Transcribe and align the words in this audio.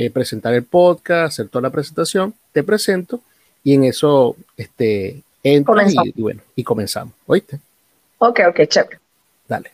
eh, 0.00 0.10
presentar 0.10 0.54
el 0.54 0.62
podcast, 0.62 1.32
hacer 1.32 1.48
toda 1.48 1.62
la 1.62 1.70
presentación, 1.70 2.32
te 2.52 2.62
presento 2.62 3.20
y 3.64 3.74
en 3.74 3.82
eso 3.82 4.36
este, 4.56 5.22
entras 5.42 5.92
y, 5.92 6.22
bueno, 6.22 6.40
y 6.54 6.62
comenzamos, 6.62 7.14
¿oíste? 7.26 7.58
Ok, 8.18 8.38
ok, 8.48 8.60
chévere. 8.68 9.00
Dale. 9.48 9.72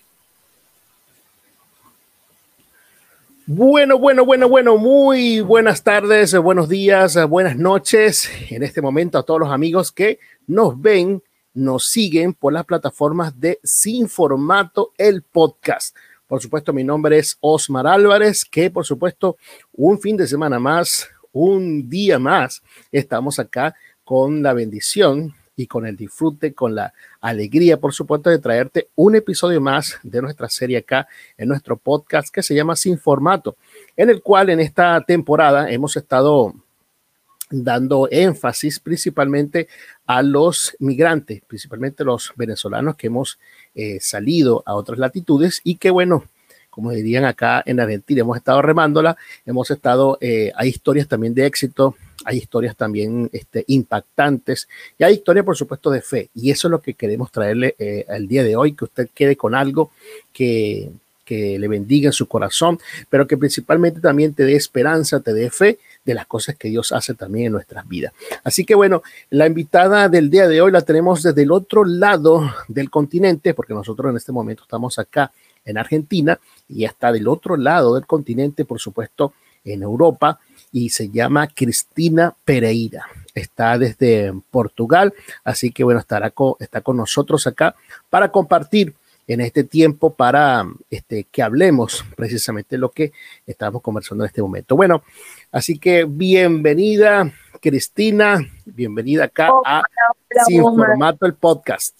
Bueno, 3.45 3.99
bueno, 3.99 4.25
bueno, 4.25 4.49
bueno, 4.49 4.79
muy 4.79 5.43
buenas 5.43 5.83
tardes, 5.83 6.35
buenos 6.39 6.71
días, 6.71 7.23
buenas 7.29 7.59
noches. 7.59 8.31
En 8.49 8.63
este 8.63 8.81
momento 8.81 9.19
a 9.19 9.25
todos 9.25 9.41
los 9.41 9.53
amigos 9.53 9.93
que 9.93 10.19
nos 10.47 10.81
ven, 10.81 11.23
nos 11.53 11.89
siguen 11.89 12.33
por 12.33 12.55
las 12.55 12.65
plataformas 12.65 13.39
de 13.39 13.61
Sin 13.63 14.09
Formato, 14.09 14.93
el 14.97 15.21
podcast. 15.21 15.95
Por 16.27 16.41
supuesto, 16.41 16.73
mi 16.73 16.85
nombre 16.85 17.19
es 17.19 17.37
Osmar 17.41 17.87
Álvarez, 17.87 18.45
que 18.45 18.71
por 18.71 18.85
supuesto, 18.85 19.37
un 19.73 20.01
fin 20.01 20.17
de 20.17 20.27
semana 20.27 20.59
más, 20.59 21.09
un 21.33 21.89
día 21.89 22.19
más, 22.19 22.63
estamos 22.91 23.39
acá 23.39 23.75
con 24.05 24.43
la 24.43 24.53
bendición 24.55 25.35
y 25.57 25.67
con 25.67 25.87
el 25.87 25.97
disfrute, 25.97 26.55
con 26.55 26.75
la 26.75 26.93
alegría, 27.21 27.79
por 27.79 27.93
supuesto, 27.93 28.31
de 28.31 28.39
traerte 28.39 28.89
un 28.95 29.15
episodio 29.17 29.61
más 29.61 29.99
de 30.03 30.23
nuestra 30.23 30.49
serie 30.49 30.79
acá 30.79 31.07
en 31.37 31.49
nuestro 31.49 31.77
podcast 31.77 32.33
que 32.33 32.43
se 32.43 32.55
llama 32.55 32.75
Sin 32.75 32.99
Formato, 32.99 33.57
en 33.97 34.11
el 34.11 34.23
cual 34.23 34.51
en 34.51 34.61
esta 34.61 35.01
temporada 35.03 35.71
hemos 35.71 35.97
estado 35.97 36.55
dando 37.51 38.09
énfasis 38.11 38.81
principalmente 38.81 39.69
a 40.07 40.23
los 40.23 40.75
migrantes, 40.81 41.43
principalmente 41.47 42.03
los 42.03 42.33
venezolanos 42.37 42.97
que 42.97 43.09
hemos 43.09 43.39
eh, 43.75 43.99
salido 44.01 44.63
a 44.67 44.75
otras 44.75 44.99
latitudes 44.99 45.61
y 45.65 45.77
que 45.77 45.91
bueno, 45.91 46.25
como 46.75 46.91
dirían 46.91 47.25
acá 47.25 47.63
en 47.67 47.79
Argentina, 47.79 48.23
hemos 48.23 48.37
estado 48.37 48.61
remándola, 48.61 49.17
hemos 49.47 49.71
estado, 49.71 50.19
eh, 50.21 50.51
hay 50.57 50.71
historias 50.71 51.07
también 51.07 51.33
de 51.33 51.47
éxito, 51.47 51.95
hay 52.25 52.39
historias 52.39 52.75
también 52.75 53.31
este, 53.33 53.65
impactantes 53.69 54.69
y 54.99 55.05
hay 55.05 55.15
historias, 55.15 55.45
por 55.45 55.57
supuesto, 55.57 55.89
de 55.91 56.03
fe. 56.03 56.31
Y 56.35 56.51
eso 56.51 56.67
es 56.67 56.73
lo 56.73 56.81
que 56.81 56.95
queremos 56.95 57.31
traerle 57.31 57.77
eh, 57.79 58.05
al 58.09 58.27
día 58.27 58.43
de 58.43 58.57
hoy, 58.57 58.73
que 58.73 58.87
usted 58.87 59.09
quede 59.15 59.37
con 59.37 59.55
algo 59.55 59.93
que, 60.33 60.91
que 61.25 61.59
le 61.61 61.69
bendiga 61.69 62.09
en 62.09 62.13
su 62.13 62.27
corazón, 62.27 62.81
pero 63.09 63.29
que 63.29 63.37
principalmente 63.37 64.01
también 64.01 64.35
te 64.35 64.45
dé 64.45 64.57
esperanza, 64.57 65.21
te 65.21 65.33
dé 65.33 65.51
fe 65.51 65.79
de 66.05 66.15
las 66.15 66.27
cosas 66.27 66.57
que 66.57 66.69
Dios 66.69 66.93
hace 66.93 67.15
también 67.15 67.47
en 67.47 67.53
nuestras 67.53 67.87
vidas. 67.89 68.13
Así 68.43 68.65
que 68.65 68.75
bueno, 68.75 69.03
la 69.31 69.47
invitada 69.47 70.09
del 70.09 70.31
día 70.31 70.47
de 70.47 70.61
hoy 70.61 70.71
la 70.71 70.83
tenemos 70.83 71.23
desde 71.23 71.43
el 71.43 71.53
otro 71.53 71.85
lado 71.85 72.51
del 72.69 72.91
continente, 72.91 73.55
porque 73.55 73.75
nosotros 73.75 74.11
en 74.11 74.17
este 74.17 74.33
momento 74.33 74.65
estamos 74.65 74.99
acá 74.99 75.33
en 75.65 75.79
Argentina 75.79 76.39
y 76.69 76.85
está 76.85 77.11
del 77.13 77.29
otro 77.29 77.57
lado 77.57 77.95
del 77.95 78.07
continente, 78.07 78.65
por 78.65 78.81
supuesto, 78.81 79.33
en 79.65 79.83
Europa, 79.83 80.41
y 80.73 80.91
se 80.91 81.09
llama 81.09 81.49
Cristina 81.49 82.35
Pereira. 82.45 83.07
Está 83.35 83.79
desde 83.79 84.33
Portugal, 84.51 85.15
así 85.43 85.73
que 85.73 85.85
bueno, 85.85 86.01
estará 86.01 86.31
con, 86.31 86.55
está 86.61 86.83
con 86.83 86.97
nosotros 86.97 87.47
acá 87.47 87.75
para 88.11 88.31
compartir 88.31 88.95
en 89.27 89.41
este 89.41 89.65
tiempo 89.65 90.15
para 90.15 90.67
este, 90.91 91.25
que 91.25 91.43
hablemos 91.43 92.05
precisamente 92.17 92.79
lo 92.79 92.91
que 92.91 93.13
estamos 93.47 93.83
conversando 93.83 94.25
en 94.25 94.29
este 94.29 94.43
momento. 94.43 94.77
Bueno, 94.77 95.03
así 95.55 95.79
que 95.79 96.05
bienvenida, 96.05 97.31
Cristina, 97.63 98.41
bienvenida 98.67 99.25
acá 99.25 99.51
a 99.65 99.83
Sin 100.47 100.63
Formato 100.63 101.25
el 101.25 101.35
podcast. 101.35 101.97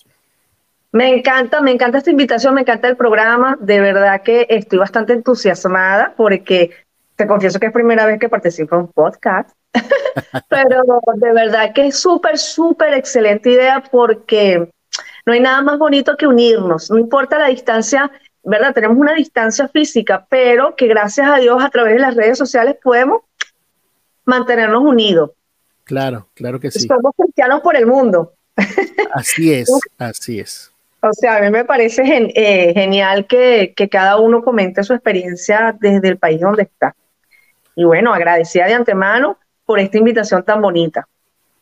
Me 0.91 1.09
encanta, 1.09 1.61
me 1.61 1.71
encanta 1.71 1.99
esta 1.99 2.11
invitación, 2.11 2.55
me 2.55 2.61
encanta 2.61 2.89
el 2.89 2.97
programa. 2.97 3.57
De 3.61 3.81
verdad 3.81 4.23
que 4.23 4.47
estoy 4.51 4.79
bastante 4.79 5.13
entusiasmada 5.13 6.15
porque 6.17 6.71
te 7.17 7.27
confieso 7.27 7.59
que 7.59 7.67
es 7.67 7.73
primera 7.73 8.07
vez 8.07 8.19
que 8.19 8.29
participo 8.29 8.75
en 8.75 8.83
un 8.83 8.89
podcast. 8.89 9.51
Pero 10.49 10.83
de 11.15 11.33
verdad 11.33 11.73
que 11.73 11.87
es 11.87 11.99
súper, 11.99 12.39
súper 12.39 12.95
excelente 12.95 13.51
idea 13.51 13.83
porque 13.91 14.69
no 15.27 15.33
hay 15.33 15.41
nada 15.41 15.63
más 15.63 15.79
bonito 15.79 16.17
que 16.17 16.27
unirnos. 16.27 16.91
No 16.91 16.99
importa 16.99 17.39
la 17.39 17.49
distancia, 17.49 18.11
¿verdad? 18.43 18.75
Tenemos 18.75 18.97
una 18.97 19.15
distancia 19.15 19.69
física, 19.69 20.27
pero 20.29 20.77
que 20.77 20.87
gracias 20.87 21.29
a 21.29 21.37
Dios 21.37 21.63
a 21.63 21.71
través 21.71 21.95
de 21.95 22.01
las 22.01 22.15
redes 22.15 22.39
sociales 22.39 22.77
podemos 22.83 23.23
mantenernos 24.25 24.83
unidos. 24.83 25.31
Claro, 25.85 26.29
claro 26.35 26.59
que 26.59 26.71
sí. 26.71 26.87
Somos 26.87 27.13
cristianos 27.17 27.61
por 27.61 27.77
el 27.77 27.87
mundo. 27.87 28.33
Así 29.13 29.53
es, 29.53 29.71
así 29.99 30.41
es. 30.41 30.71
O 31.01 31.13
sea, 31.13 31.37
a 31.37 31.41
mí 31.43 31.51
me 31.51 31.67
parece 31.67 32.03
eh, 32.35 32.73
genial 32.73 33.27
que, 33.27 33.75
cada 33.91 34.19
uno 34.19 34.43
comente 34.43 34.83
su 34.83 34.95
experiencia 34.95 35.77
desde 35.79 36.09
el 36.09 36.17
país 36.17 36.41
donde 36.41 36.63
está. 36.63 36.97
Y 37.77 37.85
bueno, 37.85 38.15
agradecida 38.15 38.67
de 38.67 38.73
antemano 38.73 39.39
por 39.67 39.79
esta 39.79 39.99
invitación 39.99 40.43
tan 40.45 40.63
bonita. 40.63 41.07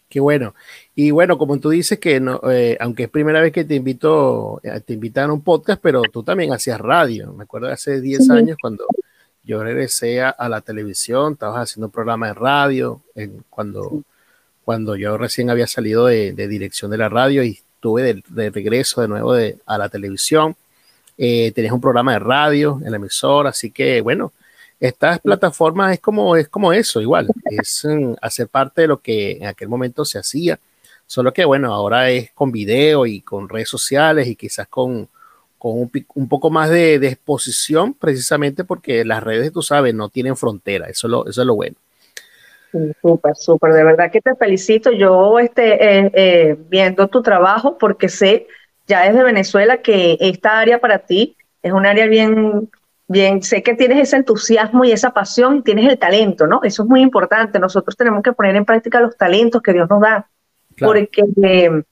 Qué 0.09 0.21
bueno. 0.21 0.55
Y 0.95 1.11
bueno, 1.11 1.39
como 1.39 1.59
tú 1.59 1.71
dices 1.71 1.99
que 1.99 2.21
no, 2.21 2.41
eh, 2.51 2.77
aunque 2.79 3.05
es 3.05 3.09
primera 3.09 3.41
vez 3.41 3.51
que 3.51 3.65
te 3.65 3.75
invito, 3.75 4.61
eh, 4.63 4.81
te 4.81 4.93
invitan 4.93 5.31
a 5.31 5.33
un 5.33 5.43
podcast, 5.43 5.81
pero 5.83 6.03
tú 6.03 6.23
también 6.23 6.53
hacías 6.53 6.81
radio. 6.81 7.33
Me 7.33 7.45
acuerdo 7.45 7.67
de 7.67 7.73
hace 7.73 8.01
10 8.01 8.31
años 8.31 8.57
cuando 8.61 8.87
yo 9.45 9.63
regresé 9.63 10.23
a, 10.23 10.49
la 10.49 10.61
televisión, 10.61 11.33
estabas 11.33 11.71
haciendo 11.71 11.87
un 11.87 11.93
programa 11.93 12.29
de 12.29 12.35
radio, 12.35 13.01
cuando, 13.51 14.03
cuando 14.65 14.95
yo 14.97 15.19
recién 15.19 15.51
había 15.51 15.67
salido 15.67 16.07
de, 16.07 16.33
de, 16.33 16.49
dirección 16.49 16.91
de 16.91 16.99
la 16.99 17.09
radio 17.09 17.43
y 17.43 17.59
tuve 17.81 18.23
de, 18.29 18.51
regreso 18.51 19.01
de 19.01 19.09
nuevo 19.09 19.35
a 19.67 19.79
la 19.79 19.89
televisión. 19.89 20.57
Eh, 21.19 21.53
tenías 21.53 21.73
un 21.73 21.81
programa 21.81 22.13
de 22.13 22.21
radio 22.21 22.81
en 22.85 22.91
la 22.91 22.97
emisora, 22.97 23.51
así 23.51 23.71
que 23.71 24.01
bueno, 24.01 24.33
estas 24.81 25.21
plataformas 25.21 25.95
es 25.95 26.01
como, 26.01 26.37
es 26.37 26.49
como 26.49 26.73
eso, 26.73 27.01
igual, 27.01 27.29
es 27.51 27.85
mm, 27.85 28.15
hacer 28.23 28.49
parte 28.49 28.83
de 28.83 28.89
lo 28.89 29.01
que 29.01 29.33
en 29.33 29.47
aquel 29.47 29.69
momento 29.69 30.05
se 30.05 30.19
hacía, 30.19 30.59
solo 31.07 31.33
que 31.33 31.45
bueno, 31.45 31.75
ahora 31.75 32.11
es 32.11 32.31
con 32.33 32.51
video 32.53 33.07
y 33.07 33.21
con 33.21 33.49
redes 33.49 33.69
sociales 33.69 34.27
y 34.29 34.37
quizás 34.37 34.69
con, 34.69 35.09
con 35.63 35.89
un, 36.15 36.29
poco 36.29 36.51
más 36.51 36.71
de, 36.71 36.97
exposición, 36.97 37.95
precisamente 37.95 38.65
porque 38.65 39.05
las 39.05 39.23
redes, 39.23 39.53
tú 39.53 39.63
sabes, 39.63 39.95
no 39.95 40.09
tienen 40.09 40.37
frontera, 40.37 40.89
eso 40.89 41.07
lo, 41.07 41.25
eso 41.29 41.43
es 41.43 41.47
lo 41.47 41.55
bueno. 41.55 41.77
Súper, 43.01 43.37
súper, 43.37 43.73
de 43.73 43.85
verdad 43.85 44.11
que 44.11 44.21
te 44.21 44.35
felicito. 44.35 44.91
Yo 44.91 45.39
este, 45.39 45.75
eh, 45.75 46.11
eh, 46.15 46.57
viendo 46.69 47.07
tu 47.07 47.23
trabajo, 47.23 47.79
porque 47.79 48.09
sé 48.09 48.49
ya 48.89 49.05
desde 49.09 49.23
Venezuela 49.23 49.83
que 49.83 50.17
esta 50.19 50.59
área 50.59 50.81
para 50.81 50.99
ti 50.99 51.37
es 51.63 51.71
un 51.71 51.87
área 51.87 52.09
bien, 52.09 52.69
bien, 53.07 53.41
sé 53.41 53.63
que 53.63 53.75
tienes 53.75 54.01
ese 54.01 54.17
entusiasmo 54.17 54.85
y 54.85 54.91
esa 54.91 55.13
pasión 55.13 55.59
y 55.59 55.63
tienes 55.63 55.89
el 55.89 55.97
talento, 55.97 56.49
¿no? 56.49 56.59
Eso 56.65 56.83
es 56.83 56.89
muy 56.89 57.03
importante. 57.03 57.61
Nosotros 57.61 57.97
tenemos 57.97 58.25
que 58.25 58.33
poner 58.33 58.57
en 58.57 58.65
práctica 58.65 59.01
los 59.01 59.17
talentos 59.17 59.63
que 59.63 59.75
Dios 59.75 59.89
nos 59.89 60.01
da, 60.01 60.29
porque 60.81 61.23
eh, 61.41 61.85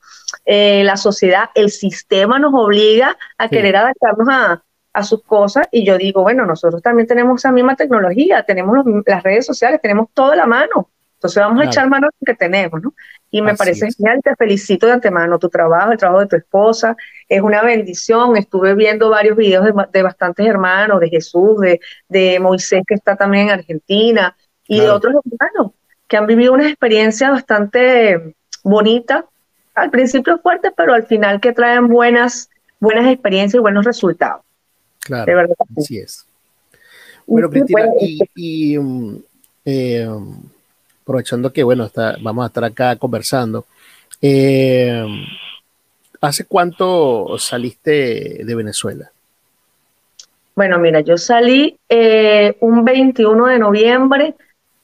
la 0.47 0.97
sociedad, 0.97 1.51
el 1.55 1.71
sistema 1.71 2.39
nos 2.39 2.53
obliga 2.55 3.17
a 3.39 3.49
querer 3.49 3.77
adaptarnos 3.77 4.29
a, 4.31 4.63
a 4.93 5.03
sus 5.03 5.23
cosas. 5.23 5.67
Y 5.71 5.85
yo 5.85 5.99
digo, 5.99 6.23
bueno, 6.23 6.47
nosotros 6.47 6.83
también 6.83 7.07
tenemos 7.07 7.41
esa 7.41 7.53
misma 7.53 7.77
tecnología, 7.77 8.43
tenemos 8.43 8.79
las 9.07 9.23
redes 9.23 9.47
sociales, 9.47 9.81
tenemos 9.83 10.09
toda 10.15 10.37
la 10.37 10.47
mano, 10.47 10.89
entonces 11.21 11.43
vamos 11.43 11.61
a 11.61 11.67
echar 11.67 11.87
mano 11.87 12.07
a 12.07 12.11
lo 12.19 12.25
que 12.25 12.35
tenemos, 12.35 12.81
¿no? 12.81 12.95
Y 13.31 13.43
me 13.43 13.55
parece 13.55 13.89
genial, 13.93 14.21
te 14.25 14.35
felicito 14.37 14.87
de 14.87 14.95
antemano, 14.95 15.39
tu 15.39 15.51
trabajo, 15.51 15.93
el 15.93 15.99
trabajo 15.99 16.21
de 16.21 16.27
tu 16.29 16.37
esposa, 16.37 16.97
es 17.29 17.43
una 17.43 17.63
bendición, 17.63 18.39
estuve 18.39 18.75
viendo 18.75 19.11
varios 19.11 19.37
videos 19.37 19.67
de, 19.93 20.03
bastantes 20.03 20.47
hermanos, 20.47 20.99
de 20.99 21.11
Jesús, 21.11 21.61
de, 21.61 21.79
de, 22.09 22.41
Moisés 22.41 22.85
que 22.87 22.95
está 22.95 23.17
también 23.17 23.49
en 23.49 23.59
Argentina 23.59 24.35
y 24.67 24.81
de 24.81 24.89
otros 24.89 25.15
hermanos 25.31 25.73
que 26.09 26.17
han 26.17 26.27
vivido 26.27 26.55
una 26.55 26.67
experiencia 26.67 27.31
bastante 27.31 28.35
bonita, 28.65 29.27
al 29.75 29.91
principio 29.91 30.39
fuerte, 30.39 30.71
pero 30.77 30.95
al 30.95 31.07
final 31.07 31.41
que 31.41 31.53
traen 31.53 31.89
buenas, 31.89 32.51
buenas 32.79 33.07
experiencias 33.07 33.59
y 33.59 33.63
buenos 33.63 33.85
resultados. 33.85 34.43
Claro, 35.01 35.55
así 35.77 35.99
es. 35.99 36.27
Bueno, 37.27 37.49
Cristina, 37.49 37.87
y, 38.35 38.77
um, 38.77 39.21
eh, 39.65 40.09
aprovechando 41.03 41.53
que, 41.53 41.63
bueno, 41.63 41.85
está, 41.85 42.17
vamos 42.21 42.45
a 42.45 42.49
estar 42.49 42.65
acá 42.65 42.97
conversando, 42.97 43.67
eh, 44.21 45.05
¿hace 46.21 46.45
cuánto 46.45 47.39
saliste 47.39 48.45
de 48.45 48.55
Venezuela? 48.55 49.11
Bueno, 50.55 50.79
mira, 50.79 51.01
yo 51.01 51.17
salí 51.17 51.79
eh, 51.89 52.57
un 52.61 52.85
21 52.85 53.47
de 53.47 53.59
noviembre 53.59 54.35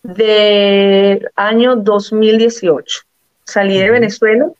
del 0.02 1.28
año 1.34 1.76
2018. 1.76 3.00
Salí 3.44 3.78
de 3.78 3.90
Venezuela. 3.90 4.50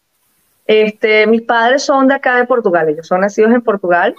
Este, 0.66 1.26
mis 1.26 1.42
padres 1.42 1.84
son 1.84 2.08
de 2.08 2.14
acá 2.14 2.36
de 2.36 2.46
Portugal, 2.46 2.88
ellos 2.88 3.06
son 3.06 3.20
nacidos 3.20 3.52
en 3.52 3.62
Portugal. 3.62 4.14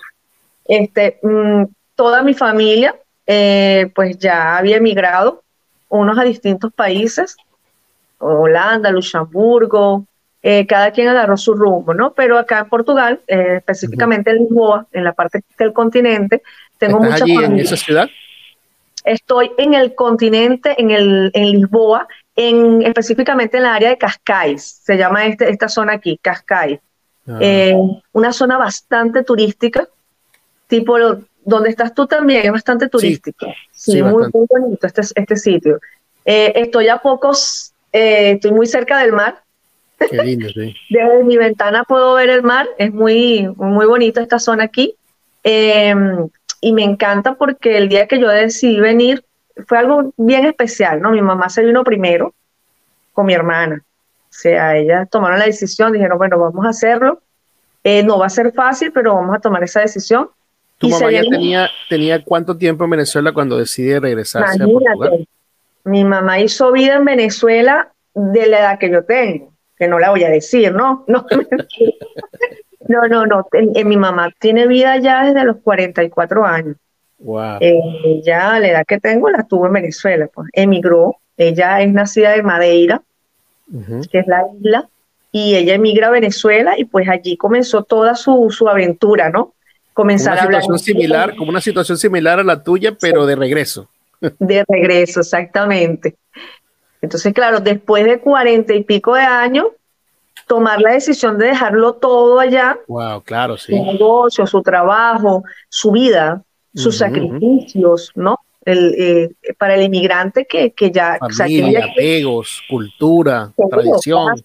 Este, 0.65 1.19
mm, 1.21 1.63
toda 1.95 2.23
mi 2.23 2.33
familia, 2.33 2.95
eh, 3.25 3.91
pues 3.93 4.17
ya 4.17 4.57
había 4.57 4.77
emigrado, 4.77 5.43
unos 5.89 6.17
a 6.17 6.23
distintos 6.23 6.71
países, 6.73 7.37
Holanda, 8.19 8.91
Luxemburgo, 8.91 10.05
eh, 10.41 10.65
cada 10.65 10.91
quien 10.91 11.07
agarró 11.07 11.35
su 11.37 11.53
rumbo, 11.53 11.93
¿no? 11.93 12.13
Pero 12.13 12.37
acá 12.37 12.59
en 12.59 12.69
Portugal, 12.69 13.19
eh, 13.27 13.55
específicamente 13.57 14.31
en 14.31 14.37
Lisboa, 14.37 14.87
en 14.91 15.03
la 15.03 15.13
parte 15.13 15.43
del 15.57 15.73
continente, 15.73 16.41
tengo 16.77 16.99
mucha 16.99 17.23
allí 17.23 17.35
en 17.35 17.59
esa 17.59 17.75
ciudad? 17.75 18.09
Estoy 19.07 19.51
en 19.57 19.73
el 19.73 19.95
continente, 19.95 20.75
en, 20.77 20.91
el, 20.91 21.31
en 21.33 21.51
Lisboa, 21.51 22.07
en, 22.35 22.81
específicamente 22.83 23.57
en 23.57 23.63
la 23.63 23.73
área 23.73 23.89
de 23.89 23.97
Cascais, 23.97 24.81
se 24.83 24.97
llama 24.97 25.25
este, 25.25 25.49
esta 25.49 25.69
zona 25.69 25.93
aquí, 25.93 26.19
Cascais. 26.21 26.79
Ah. 27.27 27.37
Eh, 27.41 27.75
una 28.11 28.33
zona 28.33 28.57
bastante 28.57 29.23
turística, 29.23 29.87
tipo 30.67 30.97
donde 31.43 31.69
estás 31.69 31.93
tú 31.93 32.05
también, 32.05 32.45
es 32.45 32.51
bastante 32.51 32.89
turístico. 32.89 33.47
Sí, 33.71 34.03
muy, 34.03 34.29
bonito 34.31 34.85
este, 34.85 35.01
este 35.15 35.35
sitio. 35.37 35.79
Eh, 36.25 36.51
estoy 36.55 36.89
a 36.89 36.97
pocos, 36.97 37.73
eh, 37.93 38.31
estoy 38.31 38.51
muy 38.51 38.67
cerca 38.67 38.99
del 38.99 39.13
mar. 39.13 39.41
Qué 39.97 40.17
lindo, 40.23 40.49
sí. 40.49 40.75
Desde 40.89 41.23
mi 41.23 41.37
ventana 41.37 41.85
puedo 41.85 42.15
ver 42.15 42.29
el 42.29 42.43
mar, 42.43 42.67
es 42.77 42.93
muy, 42.93 43.47
muy 43.55 43.85
bonito 43.85 44.19
esta 44.19 44.39
zona 44.39 44.65
aquí. 44.65 44.95
Y 46.61 46.73
me 46.73 46.83
encanta 46.83 47.35
porque 47.35 47.77
el 47.77 47.89
día 47.89 48.07
que 48.07 48.19
yo 48.19 48.29
decidí 48.29 48.79
venir 48.79 49.23
fue 49.65 49.77
algo 49.77 50.13
bien 50.17 50.45
especial, 50.45 51.01
¿no? 51.01 51.11
Mi 51.11 51.21
mamá 51.21 51.49
se 51.49 51.63
vino 51.63 51.83
primero 51.83 52.33
con 53.13 53.25
mi 53.25 53.33
hermana. 53.33 53.83
O 53.85 54.33
sea, 54.39 54.77
ellas 54.77 55.09
tomaron 55.09 55.39
la 55.39 55.45
decisión, 55.45 55.91
dijeron, 55.91 56.17
bueno, 56.17 56.37
vamos 56.37 56.65
a 56.65 56.69
hacerlo. 56.69 57.21
Eh, 57.83 58.03
no 58.03 58.19
va 58.19 58.27
a 58.27 58.29
ser 58.29 58.51
fácil, 58.53 58.91
pero 58.91 59.15
vamos 59.15 59.35
a 59.35 59.39
tomar 59.39 59.63
esa 59.63 59.81
decisión. 59.81 60.29
¿Tu 60.77 60.89
mamá 60.89 61.11
ya 61.11 61.21
tenía, 61.21 61.69
tenía 61.89 62.23
cuánto 62.23 62.55
tiempo 62.55 62.83
en 62.83 62.91
Venezuela 62.91 63.31
cuando 63.31 63.57
decide 63.57 63.99
regresarse 63.99 64.61
a 64.61 64.65
Portugal? 64.65 65.27
Mi 65.83 66.03
mamá 66.03 66.39
hizo 66.39 66.71
vida 66.71 66.95
en 66.95 67.05
Venezuela 67.05 67.91
de 68.13 68.47
la 68.47 68.59
edad 68.59 68.79
que 68.79 68.91
yo 68.91 69.03
tengo, 69.05 69.53
que 69.77 69.87
no 69.87 69.99
la 69.99 70.09
voy 70.09 70.23
a 70.23 70.29
decir, 70.29 70.73
¿no? 70.73 71.05
No, 71.07 71.25
no, 72.87 73.07
no, 73.07 73.25
no. 73.25 73.47
mi 73.85 73.97
mamá 73.97 74.31
tiene 74.39 74.67
vida 74.67 74.97
ya 74.97 75.25
desde 75.25 75.43
los 75.43 75.57
44 75.57 76.45
años. 76.45 76.75
Wow. 77.19 77.57
Eh, 77.59 78.21
ya 78.23 78.59
la 78.59 78.67
edad 78.67 78.85
que 78.87 78.99
tengo 78.99 79.29
la 79.29 79.43
tuvo 79.43 79.67
en 79.67 79.73
Venezuela, 79.73 80.27
pues 80.33 80.49
emigró. 80.53 81.17
Ella 81.35 81.81
es 81.81 81.91
nacida 81.91 82.31
de 82.31 82.43
Madeira, 82.43 83.01
que 84.11 84.19
es 84.19 84.27
la 84.27 84.43
isla, 84.59 84.89
y 85.31 85.55
ella 85.55 85.75
emigra 85.75 86.07
a 86.07 86.11
Venezuela 86.11 86.73
y 86.77 86.85
pues 86.85 87.07
allí 87.07 87.37
comenzó 87.37 87.83
toda 87.83 88.15
su, 88.15 88.49
su 88.49 88.67
aventura, 88.67 89.29
¿no? 89.29 89.53
Comenzar 89.93 90.37
a 90.39 90.43
hablar. 90.43 90.63
Similar, 90.77 91.35
como 91.35 91.49
una 91.49 91.61
situación 91.61 91.97
similar 91.97 92.39
a 92.39 92.43
la 92.43 92.63
tuya, 92.63 92.95
pero 92.99 93.25
de 93.25 93.35
regreso. 93.35 93.89
De 94.39 94.63
regreso, 94.67 95.19
exactamente. 95.19 96.15
Entonces, 97.01 97.33
claro, 97.33 97.59
después 97.59 98.05
de 98.05 98.19
cuarenta 98.19 98.73
y 98.73 98.83
pico 98.83 99.15
de 99.15 99.21
años, 99.21 99.67
tomar 100.47 100.81
la 100.81 100.93
decisión 100.93 101.37
de 101.37 101.47
dejarlo 101.47 101.93
todo 101.93 102.39
allá. 102.39 102.79
Wow, 102.87 103.21
claro, 103.21 103.57
sí. 103.57 103.75
Su 103.77 103.83
negocio, 103.83 104.47
su 104.47 104.61
trabajo, 104.61 105.43
su 105.69 105.91
vida, 105.91 106.41
sus 106.73 106.97
sacrificios, 106.97 108.11
¿no? 108.15 108.39
El, 108.63 108.95
eh, 108.97 109.55
para 109.57 109.75
el 109.75 109.83
inmigrante 109.83 110.45
que, 110.45 110.71
que 110.71 110.91
ya... 110.91 111.17
Familia, 111.37 111.85
apegos, 111.91 112.61
cultura, 112.69 113.51
tradición. 113.69 114.43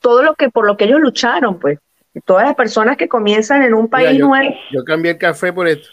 todo 0.00 0.22
lo 0.22 0.34
que 0.34 0.50
por 0.50 0.66
lo 0.66 0.76
que 0.76 0.84
ellos 0.84 1.00
lucharon, 1.00 1.58
pues. 1.58 1.78
todas 2.24 2.44
las 2.46 2.54
personas 2.54 2.96
que 2.96 3.08
comienzan 3.08 3.62
en 3.62 3.74
un 3.74 3.88
país 3.88 4.18
nuevo. 4.18 4.54
Yo 4.72 4.84
cambié 4.84 5.12
el 5.12 5.18
café 5.18 5.52
por 5.52 5.68
esto. 5.68 5.88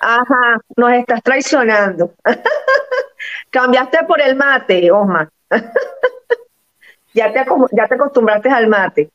Ajá, 0.00 0.60
nos 0.76 0.92
estás 0.92 1.22
traicionando. 1.22 2.12
Cambiaste 3.50 3.98
por 4.06 4.20
el 4.20 4.36
mate, 4.36 4.90
Osma. 4.90 5.30
ya, 7.14 7.32
te, 7.32 7.44
ya 7.72 7.88
te 7.88 7.94
acostumbraste 7.94 8.50
al 8.50 8.68
mate. 8.68 9.10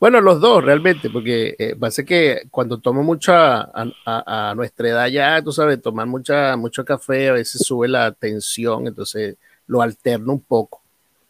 Bueno, 0.00 0.20
los 0.20 0.40
dos 0.40 0.64
realmente, 0.64 1.08
porque 1.10 1.54
eh, 1.58 1.76
pasa 1.78 2.02
que 2.02 2.42
cuando 2.50 2.80
tomo 2.80 3.04
mucha, 3.04 3.68
a, 3.72 4.52
nuestra 4.56 4.88
edad 4.88 5.06
ya, 5.06 5.40
tú 5.42 5.52
sabes, 5.52 5.80
tomar 5.80 6.06
mucha, 6.06 6.56
mucho 6.56 6.84
café 6.84 7.28
a 7.28 7.34
veces 7.34 7.62
sube 7.64 7.86
la 7.86 8.10
tensión, 8.10 8.88
entonces 8.88 9.36
lo 9.68 9.80
alterno 9.80 10.32
un 10.32 10.40
poco. 10.40 10.80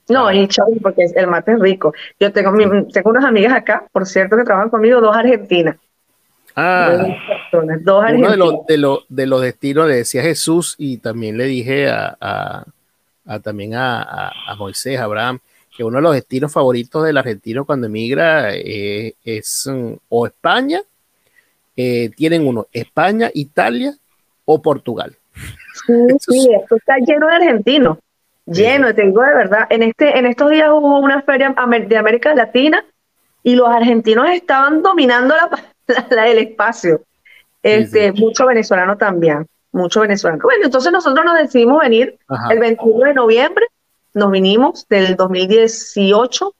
No, 0.08 0.32
y 0.32 0.48
porque 0.82 1.04
el 1.14 1.26
mate 1.26 1.52
es 1.52 1.60
rico. 1.60 1.92
Yo 2.18 2.32
tengo, 2.32 2.50
tengo 2.92 3.10
unas 3.10 3.24
amigas 3.24 3.52
acá, 3.52 3.86
por 3.92 4.06
cierto, 4.06 4.36
que 4.36 4.44
trabajan 4.44 4.70
conmigo, 4.70 5.00
dos 5.00 5.14
argentinas. 5.14 5.76
Ah, 6.56 7.06
dos 7.82 8.04
argentinas. 8.04 8.36
Uno 8.36 8.64
de, 8.66 8.78
los, 8.78 9.06
de, 9.08 9.26
los, 9.26 9.42
destinos 9.42 9.86
le 9.86 9.96
decía 9.96 10.22
Jesús 10.22 10.74
y 10.78 10.98
también 10.98 11.36
le 11.36 11.44
dije 11.44 11.88
a, 11.90 12.16
a 13.26 13.40
también 13.40 13.74
a, 13.74 14.32
Moisés, 14.58 14.98
Abraham, 14.98 15.38
que 15.74 15.84
uno 15.84 15.96
de 15.96 16.02
los 16.02 16.14
destinos 16.14 16.52
favoritos 16.52 17.04
del 17.04 17.16
argentino 17.16 17.64
cuando 17.64 17.86
emigra 17.86 18.54
eh, 18.54 19.14
es 19.24 19.68
mm, 19.70 19.94
o 20.08 20.26
España, 20.26 20.80
eh, 21.76 22.10
tienen 22.14 22.46
uno, 22.46 22.66
España, 22.72 23.30
Italia 23.32 23.94
o 24.44 24.60
Portugal. 24.60 25.16
Sí, 25.86 25.92
sí, 26.20 26.50
esto 26.60 26.76
está 26.76 26.98
lleno 26.98 27.26
de 27.26 27.34
argentinos, 27.34 27.98
lleno, 28.44 28.94
te 28.94 29.02
digo 29.02 29.22
de 29.22 29.34
verdad. 29.34 29.66
En, 29.70 29.82
este, 29.82 30.18
en 30.18 30.26
estos 30.26 30.50
días 30.50 30.68
hubo 30.70 30.98
una 30.98 31.22
feria 31.22 31.54
de 31.88 31.96
América 31.96 32.34
Latina 32.34 32.84
y 33.42 33.54
los 33.54 33.68
argentinos 33.68 34.28
estaban 34.30 34.82
dominando 34.82 35.34
la, 35.34 36.06
la, 36.10 36.28
el 36.28 36.38
espacio. 36.38 37.00
Este, 37.62 38.12
Mucho 38.12 38.46
venezolano 38.46 38.98
también, 38.98 39.46
mucho 39.70 40.00
venezolano. 40.00 40.42
Bueno, 40.42 40.64
entonces 40.64 40.92
nosotros 40.92 41.24
nos 41.24 41.38
decidimos 41.38 41.80
venir 41.80 42.18
el 42.50 42.58
21 42.58 43.06
de 43.06 43.14
noviembre 43.14 43.66
nos 44.14 44.30
vinimos 44.30 44.86
del 44.88 45.16
2018. 45.16 46.54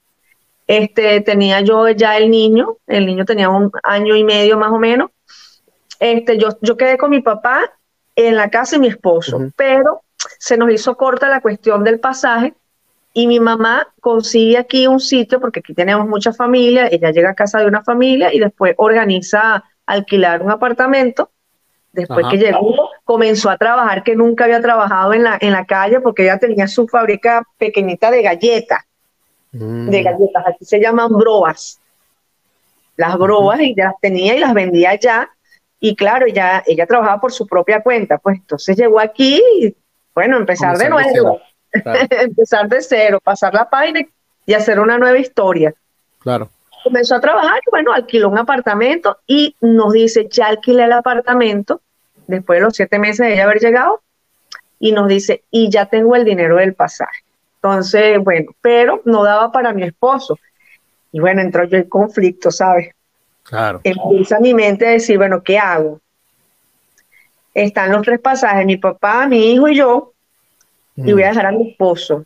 Este, 0.65 1.21
tenía 1.21 1.61
yo 1.61 1.89
ya 1.89 2.17
el 2.17 2.31
niño, 2.31 2.77
el 2.87 3.05
niño 3.05 3.25
tenía 3.25 3.49
un 3.49 3.71
año 3.83 4.15
y 4.15 4.23
medio 4.23 4.57
más 4.57 4.71
o 4.71 4.79
menos. 4.79 5.11
Este, 5.99 6.37
yo, 6.37 6.49
yo 6.61 6.77
quedé 6.77 6.97
con 6.97 7.09
mi 7.09 7.21
papá 7.21 7.71
en 8.15 8.35
la 8.35 8.49
casa 8.49 8.75
y 8.75 8.79
mi 8.79 8.87
esposo, 8.87 9.39
pero 9.55 10.01
se 10.39 10.57
nos 10.57 10.71
hizo 10.71 10.95
corta 10.95 11.29
la 11.29 11.41
cuestión 11.41 11.83
del 11.83 11.99
pasaje 11.99 12.53
y 13.13 13.27
mi 13.27 13.39
mamá 13.39 13.87
consigue 13.99 14.57
aquí 14.57 14.87
un 14.87 14.99
sitio, 14.99 15.39
porque 15.39 15.59
aquí 15.59 15.73
tenemos 15.73 16.07
mucha 16.07 16.33
familia, 16.33 16.87
ella 16.87 17.11
llega 17.11 17.31
a 17.31 17.35
casa 17.35 17.59
de 17.59 17.67
una 17.67 17.83
familia 17.83 18.33
y 18.33 18.39
después 18.39 18.73
organiza 18.77 19.63
alquilar 19.85 20.41
un 20.41 20.51
apartamento 20.51 21.29
Después 21.93 22.25
que 22.31 22.37
llegó, 22.37 22.89
comenzó 23.03 23.51
a 23.51 23.57
trabajar, 23.57 24.03
que 24.03 24.15
nunca 24.15 24.45
había 24.45 24.59
trabajado 24.59 25.13
en 25.13 25.23
la, 25.23 25.37
en 25.39 25.51
la 25.51 25.65
calle, 25.65 25.99
porque 25.99 26.23
ella 26.23 26.39
tenía 26.39 26.67
su 26.67 26.87
fábrica 26.87 27.43
pequeñita 27.57 28.09
de 28.09 28.23
galletas. 28.23 28.83
Mm. 29.51 29.89
De 29.89 30.01
galletas, 30.01 30.43
aquí 30.47 30.65
se 30.65 30.79
llaman 30.79 31.13
broas. 31.13 31.79
Las 32.97 33.15
broas, 33.17 33.59
y 33.61 33.75
ya 33.75 33.85
las 33.85 33.99
tenía 34.01 34.35
y 34.35 34.39
las 34.39 34.55
vendía 34.55 34.89
allá. 34.89 35.29
Y 35.79 35.95
claro, 35.95 36.25
ella, 36.25 36.63
ella 36.65 36.87
trabajaba 36.87 37.21
por 37.21 37.31
su 37.31 37.45
propia 37.45 37.83
cuenta. 37.83 38.17
Pues 38.17 38.37
entonces 38.37 38.75
llegó 38.75 38.99
aquí 38.99 39.39
y, 39.59 39.75
bueno, 40.15 40.37
empezar 40.37 40.75
de 40.77 40.89
nuevo. 40.89 41.41
empezar 41.73 42.67
de 42.69 42.81
cero, 42.81 43.19
pasar 43.23 43.53
la 43.53 43.69
página 43.69 44.01
y 44.47 44.53
hacer 44.53 44.79
una 44.79 44.97
nueva 44.97 45.19
historia. 45.19 45.75
Claro 46.19 46.49
comenzó 46.83 47.15
a 47.15 47.21
trabajar 47.21 47.59
y 47.65 47.69
bueno, 47.69 47.93
alquiló 47.93 48.29
un 48.29 48.37
apartamento 48.37 49.19
y 49.27 49.55
nos 49.61 49.93
dice, 49.93 50.27
ya 50.29 50.47
alquilé 50.47 50.83
el 50.83 50.91
apartamento 50.91 51.81
después 52.27 52.59
de 52.59 52.65
los 52.65 52.75
siete 52.75 52.99
meses 52.99 53.27
de 53.27 53.33
ella 53.33 53.43
haber 53.43 53.59
llegado 53.59 54.01
y 54.79 54.91
nos 54.91 55.07
dice, 55.07 55.43
y 55.49 55.69
ya 55.69 55.85
tengo 55.85 56.15
el 56.15 56.25
dinero 56.25 56.57
del 56.57 56.73
pasaje. 56.73 57.23
Entonces, 57.55 58.19
bueno, 58.21 58.51
pero 58.61 59.01
no 59.05 59.23
daba 59.23 59.51
para 59.51 59.71
mi 59.71 59.83
esposo. 59.83 60.37
Y 61.13 61.21
bueno, 61.21 61.41
entró 61.41 61.63
yo 61.63 61.77
en 61.77 61.87
conflicto, 61.87 62.51
¿sabes? 62.51 62.89
Claro. 63.43 63.79
Empieza 63.83 64.39
mi 64.39 64.53
mente 64.53 64.85
a 64.85 64.91
decir, 64.91 65.17
bueno, 65.17 65.41
¿qué 65.41 65.57
hago? 65.57 66.01
Están 67.53 67.91
los 67.91 68.01
tres 68.01 68.19
pasajes, 68.19 68.65
mi 68.65 68.77
papá, 68.77 69.27
mi 69.27 69.53
hijo 69.53 69.69
y 69.69 69.75
yo, 69.77 70.11
y 70.97 71.13
voy 71.13 71.23
a 71.23 71.27
mm. 71.27 71.29
dejar 71.29 71.45
a 71.45 71.51
mi 71.51 71.69
esposo. 71.69 72.25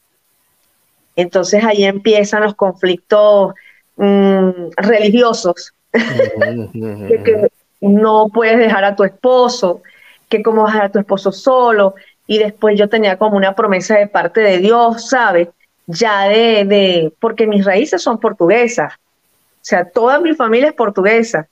Entonces 1.16 1.64
ahí 1.64 1.84
empiezan 1.84 2.44
los 2.44 2.56
conflictos 2.56 3.54
Mm, 3.98 4.70
religiosos, 4.78 5.74
que 5.92 7.48
no 7.82 8.30
puedes 8.32 8.60
dejar 8.60 8.86
a 8.86 8.96
tu 8.96 9.04
esposo, 9.04 9.82
que 10.30 10.44
cómo 10.44 10.64
vas 10.64 10.72
a 10.72 10.74
dejar 10.76 10.90
a 10.90 10.92
tu 10.92 11.00
esposo 11.00 11.32
solo, 11.32 11.96
y 12.28 12.38
después 12.38 12.78
yo 12.78 12.90
tenía 12.90 13.18
como 13.18 13.38
una 13.38 13.56
promesa 13.56 13.98
de 13.98 14.08
parte 14.08 14.42
de 14.42 14.60
Dios, 14.60 15.10
¿sabes? 15.10 15.50
Ya 15.88 16.28
de, 16.28 16.66
de, 16.66 17.14
porque 17.20 17.48
mis 17.48 17.66
raíces 17.66 18.02
son 18.04 18.20
portuguesas, 18.20 18.94
o 18.94 19.70
sea, 19.70 19.90
toda 19.90 20.20
mi 20.20 20.34
familia 20.34 20.70
es 20.70 20.76
portuguesa. 20.76 21.48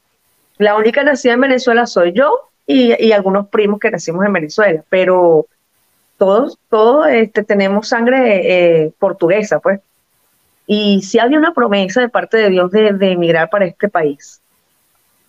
La 0.57 0.75
única 0.75 1.03
nacida 1.03 1.33
en 1.33 1.41
Venezuela 1.41 1.85
soy 1.85 2.13
yo 2.13 2.31
y, 2.65 2.93
y 3.03 3.11
algunos 3.11 3.47
primos 3.49 3.79
que 3.79 3.91
nacimos 3.91 4.25
en 4.25 4.33
Venezuela, 4.33 4.83
pero 4.87 5.47
todos, 6.17 6.57
todos 6.69 7.07
este, 7.07 7.43
tenemos 7.43 7.89
sangre 7.89 8.83
eh, 8.83 8.93
portuguesa, 8.99 9.59
pues. 9.59 9.81
Y 10.67 11.01
si 11.01 11.19
había 11.19 11.37
una 11.37 11.53
promesa 11.53 12.01
de 12.01 12.09
parte 12.09 12.37
de 12.37 12.49
Dios 12.49 12.71
de, 12.71 12.87
emigrar 13.11 13.49
para 13.49 13.65
este 13.65 13.89
país. 13.89 14.41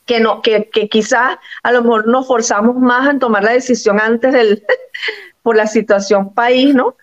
Que, 0.06 0.20
no, 0.20 0.40
que, 0.40 0.70
que 0.72 0.88
quizás 0.88 1.36
a 1.64 1.72
lo 1.72 1.82
mejor 1.82 2.06
nos 2.06 2.28
forzamos 2.28 2.76
más 2.76 3.10
en 3.10 3.18
tomar 3.18 3.42
la 3.42 3.52
decisión 3.52 4.00
antes 4.00 4.32
del, 4.32 4.62
por 5.42 5.56
la 5.56 5.66
situación 5.66 6.32
país, 6.32 6.74
¿no? 6.74 6.94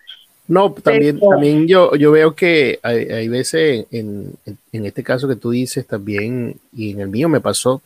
No, 0.46 0.72
también, 0.72 1.18
también 1.20 1.66
yo, 1.66 1.94
yo 1.96 2.12
veo 2.12 2.34
que 2.34 2.78
hay, 2.82 3.28
veces, 3.28 3.86
en, 3.90 4.34
en, 4.72 4.86
este 4.86 5.02
caso 5.02 5.26
que 5.26 5.36
tú 5.36 5.50
dices 5.50 5.86
también, 5.86 6.60
y 6.72 6.90
en 6.90 7.00
el 7.00 7.08
mío 7.08 7.30
me 7.30 7.40
pasó, 7.40 7.80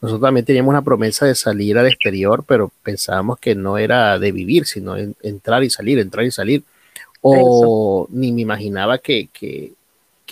nosotros 0.00 0.26
también 0.26 0.44
teníamos 0.44 0.70
una 0.70 0.82
promesa 0.82 1.26
de 1.26 1.36
salir 1.36 1.78
al 1.78 1.86
exterior, 1.86 2.44
pero 2.44 2.72
pensábamos 2.82 3.38
que 3.38 3.54
no 3.54 3.78
era 3.78 4.18
de 4.18 4.32
vivir, 4.32 4.66
sino 4.66 4.96
entrar 4.96 5.62
y 5.62 5.70
salir, 5.70 6.00
entrar 6.00 6.24
y 6.26 6.32
salir. 6.32 6.64
O 7.20 8.08
ni 8.10 8.32
me 8.32 8.40
imaginaba 8.40 8.98
que, 8.98 9.28
que, 9.32 9.74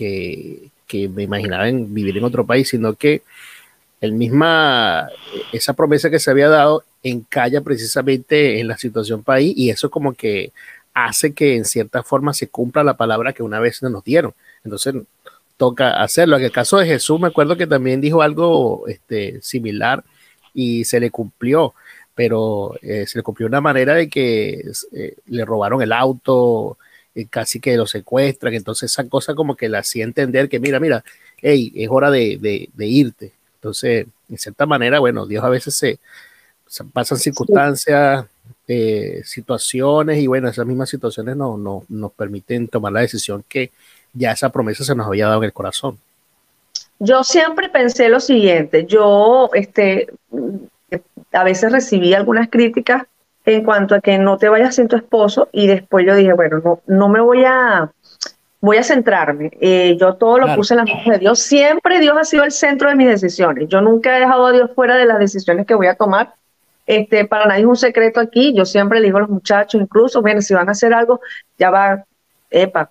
que, 0.01 1.09
me 1.09 1.23
imaginaba 1.23 1.69
en 1.69 1.93
vivir 1.95 2.17
en 2.17 2.25
otro 2.25 2.45
país, 2.45 2.69
sino 2.69 2.95
que 2.95 3.23
el 4.01 4.13
misma, 4.13 5.09
esa 5.53 5.75
promesa 5.75 6.11
que 6.11 6.19
se 6.19 6.31
había 6.31 6.49
dado 6.49 6.85
encalla 7.03 7.61
precisamente 7.61 8.61
en 8.61 8.69
la 8.69 8.77
situación 8.77 9.23
país 9.23 9.55
y 9.57 9.71
eso 9.71 9.91
como 9.91 10.15
que 10.15 10.53
hace 10.93 11.33
que 11.33 11.57
en 11.57 11.65
cierta 11.65 12.03
forma 12.03 12.35
se 12.35 12.49
cumpla 12.49 12.83
la 12.83 12.97
palabra 12.97 13.33
que 13.33 13.43
una 13.43 13.61
vez 13.61 13.83
nos 13.83 14.03
dieron. 14.03 14.35
Entonces 14.65 14.95
toca 15.57 16.03
hacerlo. 16.03 16.39
En 16.39 16.45
el 16.45 16.51
caso 16.51 16.79
de 16.79 16.87
Jesús 16.87 17.21
me 17.21 17.29
acuerdo 17.29 17.57
que 17.57 17.67
también 17.67 18.01
dijo 18.01 18.23
algo 18.23 18.85
este, 18.89 19.41
similar 19.43 20.03
y 20.53 20.85
se 20.85 20.99
le 20.99 21.11
cumplió, 21.11 21.75
pero 22.15 22.75
eh, 22.83 23.07
se 23.07 23.19
le 23.19 23.23
cumplió 23.23 23.47
de 23.47 23.51
una 23.51 23.61
manera 23.61 23.95
de 23.95 24.09
que 24.09 24.65
eh, 24.93 25.15
le 25.27 25.45
robaron 25.45 25.83
el 25.83 25.93
auto, 25.93 26.79
eh, 27.21 27.27
casi 27.29 27.61
que 27.61 27.77
lo 27.77 27.87
secuestran, 27.87 28.55
entonces 28.55 28.91
esa 28.91 29.09
cosa 29.09 29.35
como 29.35 29.57
que 29.57 29.69
la 29.69 29.81
hacía 29.81 30.05
entender 30.05 30.49
que 30.49 30.61
mira, 30.61 30.81
mira, 30.81 31.05
hey, 31.39 31.73
es 31.75 31.89
hora 31.91 32.11
de, 32.11 32.39
de, 32.73 32.87
irte. 32.87 33.33
Entonces, 33.57 34.07
en 34.29 34.39
cierta 34.39 34.67
manera, 34.67 34.99
bueno, 35.01 35.27
Dios 35.27 35.45
a 35.45 35.49
veces 35.49 35.75
se, 35.75 35.99
pasan 36.93 37.19
circunstancias, 37.19 38.27
situaciones 39.25 40.19
y 40.19 40.27
bueno, 40.29 40.49
esas 40.49 40.67
mismas 40.67 40.89
situaciones 40.89 41.37
no, 41.37 41.59
no, 41.59 41.85
nos 41.89 42.13
permiten 42.13 42.69
tomar 42.69 42.93
la 42.93 43.01
decisión 43.01 43.45
que 43.49 43.73
ya 44.13 44.33
esa 44.33 44.51
promesa 44.51 44.85
se 44.85 44.95
nos 44.95 45.07
había 45.07 45.27
dado 45.27 45.39
en 45.39 45.47
el 45.47 45.53
corazón. 45.53 45.99
Yo 46.99 47.25
siempre 47.25 47.69
pensé 47.69 48.09
lo 48.09 48.21
siguiente, 48.21 48.85
yo 48.87 49.49
este, 49.55 50.09
a 51.33 51.45
veces 51.45 51.73
recibí 51.73 52.13
algunas 52.13 52.51
críticas 52.51 53.05
en 53.55 53.65
cuanto 53.65 53.95
a 53.95 54.01
que 54.01 54.19
no 54.19 54.39
te 54.39 54.49
vayas 54.49 54.75
sin 54.75 54.89
tu 54.89 54.97
esposo 54.97 55.49
y 55.53 55.67
después 55.67 56.07
yo 56.07 56.15
dije, 56.15 56.33
bueno, 56.33 56.61
no, 56.65 56.81
no 56.87 57.09
me 57.09 57.21
voy 57.21 57.45
a, 57.45 57.91
voy 58.61 58.77
a 58.77 58.83
centrarme. 58.83 59.51
Eh, 59.61 59.97
yo 59.99 60.15
todo 60.15 60.39
lo 60.39 60.55
puse 60.55 60.75
en 60.75 60.79
las 60.79 60.89
manos 60.89 61.07
de 61.07 61.19
Dios. 61.19 61.39
Siempre 61.41 62.01
Dios 62.01 62.17
ha 62.19 62.25
sido 62.25 62.45
el 62.45 62.53
centro 62.53 62.89
de 62.89 62.97
mis 62.97 63.09
decisiones. 63.09 63.69
Yo 63.69 63.81
nunca 63.81 64.17
he 64.17 64.21
dejado 64.21 64.47
a 64.47 64.53
Dios 64.53 64.71
fuera 64.75 64.97
de 64.97 65.07
las 65.07 65.19
decisiones 65.19 65.67
que 65.67 65.75
voy 65.75 65.87
a 65.87 65.95
tomar. 65.95 66.35
Este, 66.87 67.25
para 67.25 67.47
nadie 67.47 67.61
es 67.61 67.67
un 67.67 67.77
secreto 67.77 68.21
aquí. 68.21 68.53
Yo 68.55 68.65
siempre 68.65 69.01
le 69.01 69.07
digo 69.07 69.19
a 69.19 69.23
los 69.23 69.31
muchachos, 69.31 69.81
incluso, 69.81 70.23
bueno, 70.23 70.41
si 70.41 70.55
van 70.55 70.69
a 70.69 70.73
hacer 70.73 70.93
algo, 70.93 71.21
ya 71.59 71.71
va, 71.71 72.05
epa, 72.51 72.91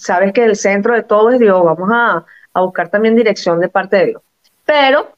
sabes 0.00 0.32
que 0.32 0.44
el 0.44 0.56
centro 0.56 0.94
de 0.94 1.02
todo 1.02 1.30
es 1.30 1.38
Dios, 1.38 1.62
vamos 1.62 1.90
a, 1.92 2.24
buscar 2.54 2.88
también 2.88 3.16
dirección 3.16 3.60
de 3.60 3.68
parte 3.68 3.96
de 3.96 4.06
Dios. 4.06 4.22
Pero 4.64 5.12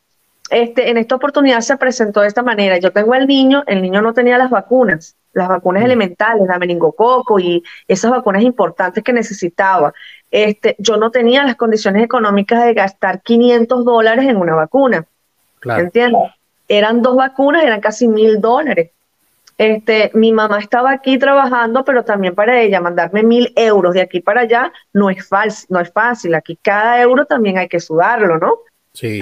este, 0.52 0.90
en 0.90 0.98
esta 0.98 1.14
oportunidad 1.14 1.60
se 1.60 1.76
presentó 1.78 2.20
de 2.20 2.28
esta 2.28 2.42
manera. 2.42 2.78
Yo 2.78 2.92
tengo 2.92 3.14
al 3.14 3.26
niño, 3.26 3.64
el 3.66 3.80
niño 3.80 4.02
no 4.02 4.12
tenía 4.12 4.36
las 4.36 4.50
vacunas, 4.50 5.16
las 5.32 5.48
vacunas 5.48 5.82
mm. 5.82 5.86
elementales, 5.86 6.46
la 6.46 6.58
meningococo 6.58 7.40
y 7.40 7.62
esas 7.88 8.10
vacunas 8.10 8.42
importantes 8.42 9.02
que 9.02 9.12
necesitaba. 9.12 9.94
Este, 10.30 10.76
yo 10.78 10.98
no 10.98 11.10
tenía 11.10 11.42
las 11.44 11.56
condiciones 11.56 12.04
económicas 12.04 12.64
de 12.64 12.74
gastar 12.74 13.22
500 13.22 13.84
dólares 13.84 14.26
en 14.26 14.36
una 14.36 14.54
vacuna. 14.54 15.06
Claro. 15.60 15.84
¿Entiendes? 15.84 16.20
Eran 16.68 17.00
dos 17.00 17.16
vacunas, 17.16 17.64
eran 17.64 17.80
casi 17.80 18.06
mil 18.06 18.40
dólares. 18.40 18.90
Este, 19.56 20.10
mi 20.14 20.32
mamá 20.32 20.58
estaba 20.58 20.90
aquí 20.90 21.18
trabajando, 21.18 21.84
pero 21.84 22.04
también 22.04 22.34
para 22.34 22.60
ella 22.60 22.80
mandarme 22.80 23.22
mil 23.22 23.52
euros 23.56 23.94
de 23.94 24.00
aquí 24.02 24.20
para 24.20 24.42
allá 24.42 24.72
no 24.92 25.08
es, 25.08 25.26
fácil, 25.26 25.66
no 25.70 25.80
es 25.80 25.90
fácil. 25.92 26.34
Aquí 26.34 26.58
cada 26.60 27.00
euro 27.00 27.24
también 27.24 27.58
hay 27.58 27.68
que 27.68 27.80
sudarlo, 27.80 28.38
¿no? 28.38 28.58
Sí, 28.92 29.20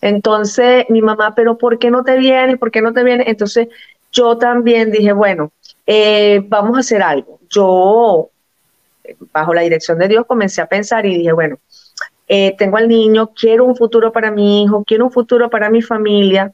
Entonces, 0.00 0.86
mi 0.88 1.02
mamá, 1.02 1.34
pero 1.34 1.58
¿por 1.58 1.78
qué 1.78 1.90
no 1.90 2.02
te 2.04 2.18
vienes? 2.18 2.58
¿Por 2.58 2.70
qué 2.70 2.80
no 2.80 2.92
te 2.92 3.04
vienes? 3.04 3.28
Entonces, 3.28 3.68
yo 4.12 4.38
también 4.38 4.90
dije, 4.90 5.12
bueno, 5.12 5.52
eh, 5.86 6.42
vamos 6.48 6.76
a 6.76 6.80
hacer 6.80 7.02
algo. 7.02 7.38
Yo, 7.48 8.30
bajo 9.32 9.54
la 9.54 9.62
dirección 9.62 9.98
de 9.98 10.08
Dios, 10.08 10.26
comencé 10.26 10.60
a 10.62 10.66
pensar 10.66 11.06
y 11.06 11.18
dije, 11.18 11.32
bueno, 11.32 11.58
eh, 12.28 12.54
tengo 12.56 12.76
al 12.76 12.88
niño, 12.88 13.32
quiero 13.34 13.64
un 13.64 13.76
futuro 13.76 14.12
para 14.12 14.30
mi 14.30 14.62
hijo, 14.62 14.84
quiero 14.84 15.06
un 15.06 15.10
futuro 15.10 15.50
para 15.50 15.68
mi 15.68 15.82
familia 15.82 16.52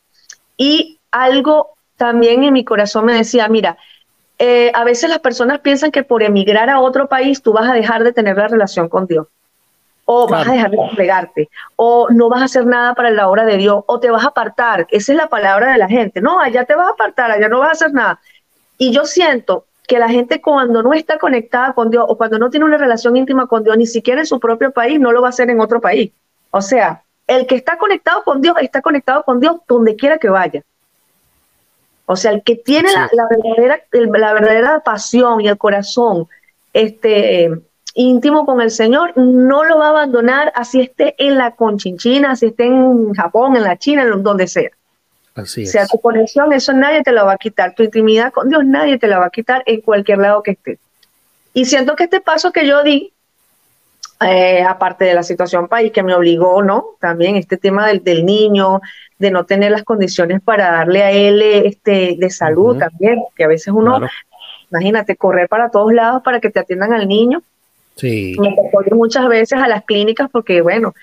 y 0.56 0.98
algo 1.10 1.74
también 1.96 2.44
en 2.44 2.52
mi 2.52 2.64
corazón 2.64 3.04
me 3.04 3.14
decía, 3.14 3.48
mira, 3.48 3.76
eh, 4.38 4.70
a 4.74 4.84
veces 4.84 5.08
las 5.08 5.20
personas 5.20 5.60
piensan 5.60 5.90
que 5.90 6.02
por 6.02 6.22
emigrar 6.22 6.68
a 6.70 6.80
otro 6.80 7.08
país 7.08 7.42
tú 7.42 7.52
vas 7.52 7.68
a 7.68 7.74
dejar 7.74 8.04
de 8.04 8.12
tener 8.12 8.36
la 8.36 8.48
relación 8.48 8.88
con 8.88 9.06
Dios. 9.06 9.26
O 10.08 10.28
vas 10.28 10.46
a 10.46 10.52
dejar 10.52 10.70
de 10.70 10.76
congregarte, 10.76 11.48
o 11.74 12.08
no 12.10 12.28
vas 12.28 12.40
a 12.40 12.44
hacer 12.44 12.64
nada 12.64 12.94
para 12.94 13.10
la 13.10 13.28
obra 13.28 13.44
de 13.44 13.56
Dios, 13.56 13.82
o 13.86 13.98
te 13.98 14.10
vas 14.10 14.24
a 14.24 14.28
apartar. 14.28 14.86
Esa 14.90 15.12
es 15.12 15.18
la 15.18 15.28
palabra 15.28 15.72
de 15.72 15.78
la 15.78 15.88
gente. 15.88 16.20
No, 16.20 16.40
allá 16.40 16.64
te 16.64 16.76
vas 16.76 16.86
a 16.86 16.92
apartar, 16.92 17.32
allá 17.32 17.48
no 17.48 17.58
vas 17.58 17.68
a 17.68 17.72
hacer 17.72 17.92
nada. 17.92 18.20
Y 18.78 18.92
yo 18.92 19.04
siento 19.04 19.64
que 19.86 19.98
la 19.98 20.08
gente 20.08 20.40
cuando 20.40 20.82
no 20.82 20.92
está 20.92 21.18
conectada 21.18 21.72
con 21.72 21.90
Dios 21.90 22.04
o 22.08 22.16
cuando 22.16 22.38
no 22.38 22.50
tiene 22.50 22.66
una 22.66 22.76
relación 22.76 23.16
íntima 23.16 23.46
con 23.46 23.64
Dios, 23.64 23.76
ni 23.76 23.86
siquiera 23.86 24.20
en 24.20 24.26
su 24.26 24.38
propio 24.38 24.70
país, 24.70 25.00
no 25.00 25.12
lo 25.12 25.22
va 25.22 25.28
a 25.28 25.30
hacer 25.30 25.50
en 25.50 25.60
otro 25.60 25.80
país. 25.80 26.12
O 26.50 26.60
sea, 26.60 27.02
el 27.26 27.46
que 27.46 27.56
está 27.56 27.76
conectado 27.76 28.22
con 28.22 28.40
Dios 28.40 28.56
está 28.60 28.80
conectado 28.82 29.24
con 29.24 29.40
Dios 29.40 29.56
donde 29.66 29.96
quiera 29.96 30.18
que 30.18 30.28
vaya. 30.28 30.62
O 32.06 32.14
sea, 32.14 32.30
el 32.30 32.42
que 32.42 32.56
tiene 32.56 32.88
la, 32.92 33.28
verdadera, 33.28 33.82
la 33.92 34.32
verdadera 34.32 34.80
pasión 34.80 35.40
y 35.40 35.48
el 35.48 35.58
corazón 35.58 36.28
este, 36.72 37.50
íntimo 37.96 38.46
con 38.46 38.60
el 38.60 38.70
Señor, 38.70 39.16
no 39.16 39.64
lo 39.64 39.78
va 39.78 39.86
a 39.86 39.90
abandonar 39.90 40.52
así 40.54 40.80
esté 40.82 41.14
en 41.18 41.36
la 41.36 41.52
conchinchina, 41.52 42.32
así 42.32 42.46
esté 42.46 42.66
en 42.66 43.14
Japón, 43.14 43.56
en 43.56 43.64
la 43.64 43.76
China, 43.76 44.02
en 44.02 44.22
donde 44.22 44.46
sea. 44.46 44.70
Así 45.34 45.64
o 45.64 45.66
sea, 45.66 45.86
tu 45.86 46.00
conexión, 46.00 46.52
eso 46.52 46.72
nadie 46.72 47.02
te 47.02 47.12
lo 47.12 47.26
va 47.26 47.32
a 47.32 47.38
quitar. 47.38 47.74
Tu 47.74 47.82
intimidad 47.82 48.32
con 48.32 48.48
Dios, 48.48 48.64
nadie 48.64 48.98
te 48.98 49.06
la 49.06 49.18
va 49.18 49.26
a 49.26 49.30
quitar 49.30 49.62
en 49.66 49.80
cualquier 49.80 50.18
lado 50.18 50.42
que 50.42 50.52
estés. 50.52 50.78
Y 51.54 51.64
siento 51.64 51.96
que 51.96 52.04
este 52.04 52.20
paso 52.20 52.52
que 52.52 52.66
yo 52.66 52.82
di, 52.82 53.12
eh, 54.20 54.62
aparte 54.62 55.06
de 55.06 55.14
la 55.14 55.22
situación 55.22 55.68
país 55.68 55.90
que 55.90 56.02
me 56.02 56.14
obligó, 56.14 56.62
¿no? 56.62 56.96
También 57.00 57.36
este 57.36 57.56
tema 57.56 57.86
del, 57.86 58.04
del 58.04 58.24
niño, 58.24 58.80
de 59.18 59.30
no 59.30 59.44
tener 59.44 59.72
las 59.72 59.84
condiciones 59.84 60.42
para 60.42 60.70
darle 60.70 61.02
a 61.02 61.10
él 61.10 61.40
este, 61.40 62.16
de 62.18 62.30
salud 62.30 62.78
también, 62.78 63.22
que 63.34 63.44
a 63.44 63.48
veces 63.48 63.72
uno, 63.74 64.00
imagínate, 64.70 65.16
correr 65.16 65.48
para 65.48 65.70
todos 65.70 65.92
lados 65.92 66.22
para 66.22 66.40
que 66.40 66.50
te 66.50 66.60
atiendan 66.60 66.92
al 66.92 67.08
niño. 67.08 67.42
Sí. 67.96 68.36
Me 68.38 68.54
muchas 68.94 69.26
veces 69.28 69.58
a 69.58 69.68
las 69.68 69.84
clínicas 69.84 70.28
porque, 70.30 70.60
bueno, 70.60 70.94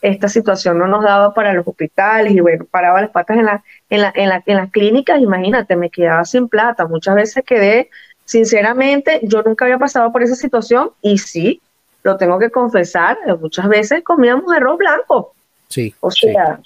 esta 0.00 0.28
situación 0.28 0.78
no 0.78 0.86
nos 0.86 1.04
daba 1.04 1.32
para 1.32 1.52
los 1.52 1.66
hospitales 1.66 2.32
y, 2.32 2.40
bueno, 2.40 2.64
paraba 2.68 3.00
las 3.00 3.10
patas 3.10 3.36
en, 3.36 3.44
la, 3.44 3.62
en, 3.88 4.00
la, 4.00 4.12
en, 4.14 4.28
la, 4.28 4.42
en 4.44 4.56
las 4.56 4.70
clínicas, 4.70 5.20
imagínate, 5.20 5.76
me 5.76 5.90
quedaba 5.90 6.24
sin 6.24 6.48
plata. 6.48 6.86
Muchas 6.86 7.14
veces 7.14 7.44
quedé, 7.44 7.88
sinceramente, 8.24 9.20
yo 9.22 9.42
nunca 9.42 9.64
había 9.66 9.78
pasado 9.78 10.10
por 10.10 10.22
esa 10.22 10.34
situación 10.34 10.90
y 11.02 11.18
sí, 11.18 11.60
lo 12.02 12.16
tengo 12.16 12.38
que 12.38 12.50
confesar, 12.50 13.16
muchas 13.40 13.68
veces 13.68 14.02
comíamos 14.02 14.52
arroz 14.52 14.78
blanco. 14.78 15.34
Sí. 15.68 15.94
O 16.00 16.10
sea, 16.10 16.58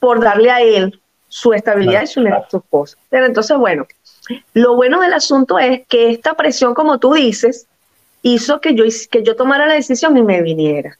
por 0.00 0.20
darle 0.20 0.50
a 0.50 0.62
él 0.62 0.98
su 1.28 1.52
estabilidad 1.52 2.02
y 2.02 2.06
su, 2.06 2.24
su 2.48 2.56
esposa. 2.56 2.96
Pero 3.10 3.26
entonces, 3.26 3.56
bueno, 3.58 3.86
lo 4.54 4.76
bueno 4.76 5.00
del 5.00 5.12
asunto 5.12 5.58
es 5.58 5.82
que 5.88 6.10
esta 6.10 6.34
presión, 6.34 6.72
como 6.72 6.98
tú 6.98 7.12
dices, 7.12 7.66
hizo 8.22 8.60
que 8.60 8.74
yo, 8.74 8.84
que 9.10 9.22
yo 9.22 9.36
tomara 9.36 9.66
la 9.66 9.74
decisión 9.74 10.16
y 10.16 10.22
me 10.22 10.42
viniera. 10.42 10.98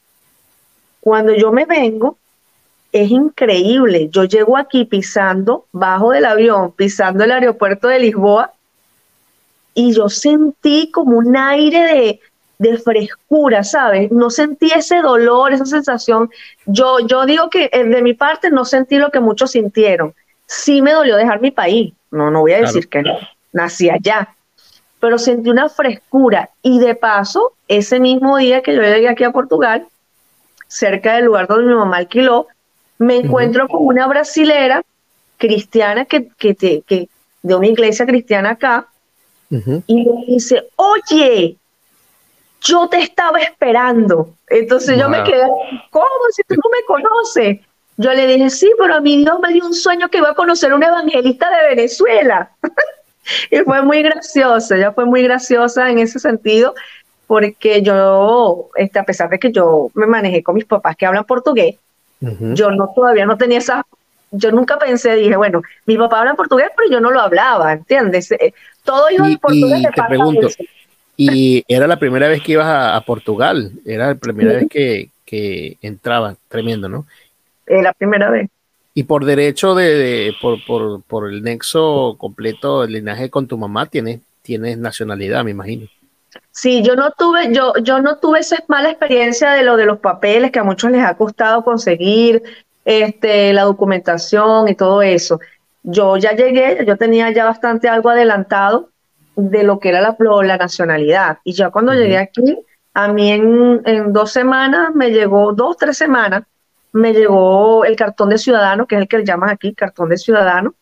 Cuando 1.00 1.34
yo 1.34 1.52
me 1.52 1.64
vengo, 1.64 2.18
es 2.92 3.10
increíble. 3.10 4.08
Yo 4.10 4.24
llego 4.24 4.56
aquí 4.56 4.84
pisando, 4.84 5.66
bajo 5.72 6.12
del 6.12 6.24
avión, 6.24 6.72
pisando 6.72 7.24
el 7.24 7.32
aeropuerto 7.32 7.88
de 7.88 8.00
Lisboa, 8.00 8.52
y 9.74 9.92
yo 9.92 10.08
sentí 10.08 10.90
como 10.90 11.18
un 11.18 11.36
aire 11.36 11.82
de, 11.82 12.20
de 12.58 12.78
frescura, 12.78 13.62
¿sabes? 13.62 14.10
No 14.10 14.30
sentí 14.30 14.70
ese 14.74 15.00
dolor, 15.00 15.52
esa 15.52 15.66
sensación. 15.66 16.30
Yo, 16.66 16.98
yo 17.00 17.24
digo 17.26 17.48
que 17.48 17.70
eh, 17.72 17.84
de 17.84 18.02
mi 18.02 18.14
parte 18.14 18.50
no 18.50 18.64
sentí 18.64 18.96
lo 18.96 19.10
que 19.10 19.20
muchos 19.20 19.52
sintieron. 19.52 20.14
Sí 20.46 20.82
me 20.82 20.92
dolió 20.92 21.16
dejar 21.16 21.40
mi 21.40 21.50
país, 21.50 21.92
no, 22.10 22.30
no 22.30 22.40
voy 22.40 22.54
a 22.54 22.60
decir 22.60 22.88
que 22.88 23.02
no, 23.02 23.18
nací 23.52 23.90
allá, 23.90 24.34
pero 25.00 25.18
sentí 25.18 25.50
una 25.50 25.68
frescura 25.68 26.50
y 26.62 26.78
de 26.78 26.94
paso, 26.94 27.52
ese 27.68 28.00
mismo 28.00 28.36
día 28.36 28.62
que 28.62 28.74
yo 28.74 28.82
llegué 28.82 29.08
aquí 29.08 29.24
a 29.24 29.32
Portugal, 29.32 29.86
cerca 30.66 31.14
del 31.14 31.26
lugar 31.26 31.46
donde 31.46 31.66
mi 31.66 31.74
mamá 31.74 31.98
alquiló, 31.98 32.46
me 32.98 33.16
encuentro 33.16 33.68
con 33.68 33.86
una 33.86 34.06
brasilera 34.06 34.82
cristiana 35.36 36.04
que, 36.04 36.28
que, 36.36 36.54
que 36.56 37.08
de 37.42 37.54
una 37.54 37.68
iglesia 37.68 38.06
cristiana 38.06 38.50
acá, 38.50 38.88
y 39.50 40.04
me 40.04 40.24
dice, 40.26 40.68
oye, 40.76 41.56
yo 42.60 42.88
te 42.88 42.98
estaba 43.00 43.38
esperando. 43.38 44.34
Entonces 44.48 44.98
yo 44.98 45.08
me 45.08 45.22
quedé, 45.24 45.46
¿cómo? 45.90 46.06
Si 46.32 46.42
tú 46.42 46.54
no 46.54 46.70
me 46.70 46.84
conoces. 46.86 47.60
Yo 47.96 48.12
le 48.12 48.26
dije, 48.26 48.50
sí, 48.50 48.70
pero 48.78 48.94
a 48.94 49.00
mí 49.00 49.16
Dios 49.24 49.40
me 49.40 49.52
dio 49.52 49.66
un 49.66 49.74
sueño 49.74 50.08
que 50.08 50.18
iba 50.18 50.30
a 50.30 50.34
conocer 50.34 50.70
a 50.70 50.76
un 50.76 50.82
evangelista 50.82 51.48
de 51.50 51.74
Venezuela. 51.74 52.50
y 53.50 53.58
fue 53.58 53.82
muy 53.82 54.02
graciosa, 54.02 54.76
ella 54.76 54.92
fue 54.92 55.04
muy 55.04 55.22
graciosa 55.22 55.90
en 55.90 55.98
ese 55.98 56.18
sentido, 56.18 56.74
porque 57.26 57.82
yo, 57.82 58.70
este, 58.76 58.98
a 58.98 59.04
pesar 59.04 59.28
de 59.28 59.38
que 59.38 59.52
yo 59.52 59.90
me 59.94 60.06
manejé 60.06 60.42
con 60.42 60.54
mis 60.54 60.64
papás 60.64 60.96
que 60.96 61.06
hablan 61.06 61.24
portugués, 61.24 61.76
yo 62.20 62.72
no 62.72 62.90
todavía 62.96 63.26
no 63.26 63.36
tenía 63.36 63.58
esa 63.58 63.86
yo 64.30 64.50
nunca 64.52 64.78
pensé, 64.78 65.14
dije, 65.14 65.36
bueno, 65.36 65.62
mi 65.86 65.96
papá 65.96 66.20
habla 66.20 66.34
portugués, 66.34 66.68
pero 66.76 66.90
yo 66.90 67.00
no 67.00 67.10
lo 67.10 67.20
hablaba, 67.20 67.72
¿entiendes? 67.72 68.30
Eh, 68.32 68.52
todo 68.84 69.10
iba 69.10 69.26
en 69.26 69.38
portugués. 69.38 69.80
Y 69.80 69.84
te 69.84 70.02
pregunto, 70.06 70.48
¿y 71.16 71.64
era 71.66 71.86
la 71.86 71.98
primera 71.98 72.28
vez 72.28 72.42
que 72.42 72.52
ibas 72.52 72.66
a, 72.66 73.00
Portugal? 73.06 73.72
¿Era 73.86 74.08
la 74.08 74.14
primera 74.16 74.52
vez 74.54 74.66
que, 74.68 75.10
que 75.24 75.78
entrabas? 75.82 76.36
Tremendo, 76.48 76.88
¿no? 76.88 77.06
Es 77.66 77.82
la 77.82 77.92
primera 77.92 78.30
vez. 78.30 78.50
Y 78.98 79.04
por 79.04 79.24
derecho 79.24 79.76
de, 79.76 80.34
por, 80.42 80.58
por, 80.66 81.02
por, 81.02 81.32
el 81.32 81.44
nexo 81.44 82.16
completo, 82.18 82.82
el 82.82 82.94
linaje 82.94 83.30
con 83.30 83.46
tu 83.46 83.56
mamá, 83.56 83.86
tienes, 83.86 84.18
tienes 84.42 84.76
nacionalidad, 84.76 85.44
me 85.44 85.52
imagino. 85.52 85.86
Sí, 86.50 86.82
yo 86.82 86.96
no 86.96 87.12
tuve, 87.12 87.54
yo, 87.54 87.74
yo 87.80 88.00
no 88.00 88.16
tuve 88.16 88.40
esa 88.40 88.56
mala 88.66 88.90
experiencia 88.90 89.52
de 89.52 89.62
lo 89.62 89.76
de 89.76 89.86
los 89.86 90.00
papeles 90.00 90.50
que 90.50 90.58
a 90.58 90.64
muchos 90.64 90.90
les 90.90 91.04
ha 91.04 91.16
costado 91.16 91.62
conseguir, 91.62 92.42
este, 92.84 93.52
la 93.52 93.62
documentación 93.62 94.66
y 94.66 94.74
todo 94.74 95.00
eso. 95.00 95.38
Yo 95.84 96.16
ya 96.16 96.32
llegué, 96.32 96.84
yo 96.84 96.96
tenía 96.96 97.30
ya 97.30 97.44
bastante 97.44 97.88
algo 97.88 98.10
adelantado 98.10 98.88
de 99.36 99.62
lo 99.62 99.78
que 99.78 99.90
era 99.90 100.00
la, 100.00 100.16
la 100.18 100.56
nacionalidad. 100.56 101.38
Y 101.44 101.52
ya 101.52 101.70
cuando 101.70 101.94
llegué 101.94 102.18
aquí, 102.18 102.58
a 102.94 103.06
mí 103.06 103.30
en, 103.30 103.80
en, 103.84 104.12
dos 104.12 104.32
semanas 104.32 104.92
me 104.92 105.10
llegó, 105.10 105.52
dos, 105.52 105.76
tres 105.76 105.96
semanas, 105.96 106.42
me 106.92 107.12
llegó 107.12 107.84
el 107.84 107.96
cartón 107.96 108.30
de 108.30 108.38
ciudadano, 108.38 108.86
que 108.86 108.96
es 108.96 109.02
el 109.02 109.08
que 109.08 109.18
le 109.18 109.24
llaman 109.24 109.50
aquí, 109.50 109.74
cartón 109.74 110.08
de 110.08 110.16
ciudadano, 110.16 110.74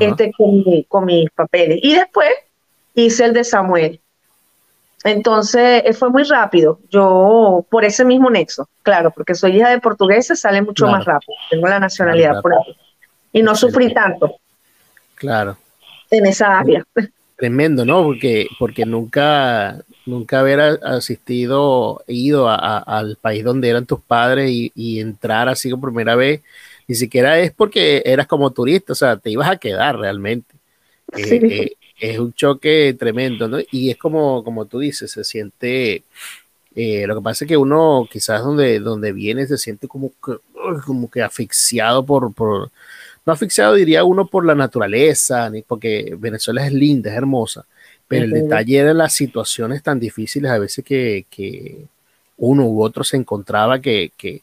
este, 0.00 0.32
con, 0.32 0.64
con 0.88 1.04
mis 1.04 1.30
papeles. 1.30 1.78
Y 1.82 1.94
después 1.94 2.30
hice 2.94 3.24
el 3.24 3.32
de 3.32 3.44
Samuel. 3.44 4.00
Entonces 5.04 5.82
eh, 5.84 5.92
fue 5.92 6.10
muy 6.10 6.24
rápido, 6.24 6.80
yo 6.90 7.64
por 7.70 7.84
ese 7.84 8.04
mismo 8.04 8.28
nexo, 8.28 8.68
claro, 8.82 9.12
porque 9.12 9.36
soy 9.36 9.56
hija 9.56 9.70
de 9.70 9.78
portuguesa, 9.78 10.34
sale 10.34 10.62
mucho 10.62 10.88
más 10.88 11.04
rápido, 11.04 11.34
tengo 11.48 11.68
la 11.68 11.78
nacionalidad 11.78 12.42
por 12.42 12.54
ahí. 12.54 12.76
Y 13.32 13.42
no 13.42 13.54
sufrí 13.54 13.94
tanto. 13.94 14.36
Claro. 15.14 15.56
En 16.10 16.26
esa 16.26 16.58
área. 16.58 16.84
Tremendo, 17.36 17.84
¿no? 17.84 18.02
Porque, 18.02 18.48
porque 18.58 18.86
nunca, 18.86 19.84
nunca 20.06 20.40
haber 20.40 20.60
asistido, 20.60 22.02
ido 22.06 22.48
al 22.48 23.16
país 23.16 23.44
donde 23.44 23.68
eran 23.68 23.84
tus 23.84 24.00
padres 24.00 24.50
y, 24.50 25.00
entrar 25.00 25.48
así 25.48 25.70
por 25.70 25.92
primera 25.92 26.16
vez, 26.16 26.40
ni 26.88 26.94
siquiera 26.94 27.38
es 27.38 27.52
porque 27.52 28.02
eras 28.06 28.26
como 28.26 28.50
turista, 28.52 28.92
o 28.94 28.96
sea, 28.96 29.18
te 29.18 29.30
ibas 29.30 29.50
a 29.50 29.56
quedar 29.56 29.98
realmente. 29.98 30.54
Sí. 31.14 31.34
Eh, 31.34 31.40
eh, 31.40 31.76
es 32.00 32.18
un 32.18 32.32
choque 32.32 32.94
tremendo, 32.98 33.48
¿no? 33.48 33.58
Y 33.70 33.90
es 33.90 33.96
como, 33.98 34.42
como 34.42 34.64
tú 34.66 34.78
dices, 34.78 35.10
se 35.10 35.24
siente, 35.24 36.04
eh, 36.74 37.06
lo 37.06 37.16
que 37.16 37.22
pasa 37.22 37.44
es 37.44 37.48
que 37.48 37.56
uno 37.56 38.08
quizás 38.10 38.42
donde, 38.42 38.80
donde 38.80 39.12
viene 39.12 39.46
se 39.46 39.58
siente 39.58 39.88
como 39.88 40.10
que, 40.24 40.38
como 40.86 41.10
que 41.10 41.22
asfixiado 41.22 42.04
por, 42.04 42.32
por, 42.34 42.70
no 43.26 43.32
asfixiado 43.32 43.74
diría 43.74 44.04
uno 44.04 44.26
por 44.28 44.46
la 44.46 44.54
naturaleza, 44.54 45.50
ni 45.50 45.62
porque 45.62 46.16
Venezuela 46.18 46.64
es 46.64 46.72
linda, 46.72 47.10
es 47.10 47.16
hermosa, 47.16 47.66
pero 48.06 48.24
el 48.24 48.30
detalle 48.30 48.78
era 48.78 48.94
las 48.94 49.12
situaciones 49.12 49.82
tan 49.82 49.98
difíciles 49.98 50.50
a 50.50 50.58
veces 50.58 50.84
que, 50.84 51.26
que 51.28 51.86
uno 52.38 52.66
u 52.66 52.82
otro 52.82 53.02
se 53.02 53.16
encontraba 53.16 53.80
que, 53.80 54.12
que 54.16 54.42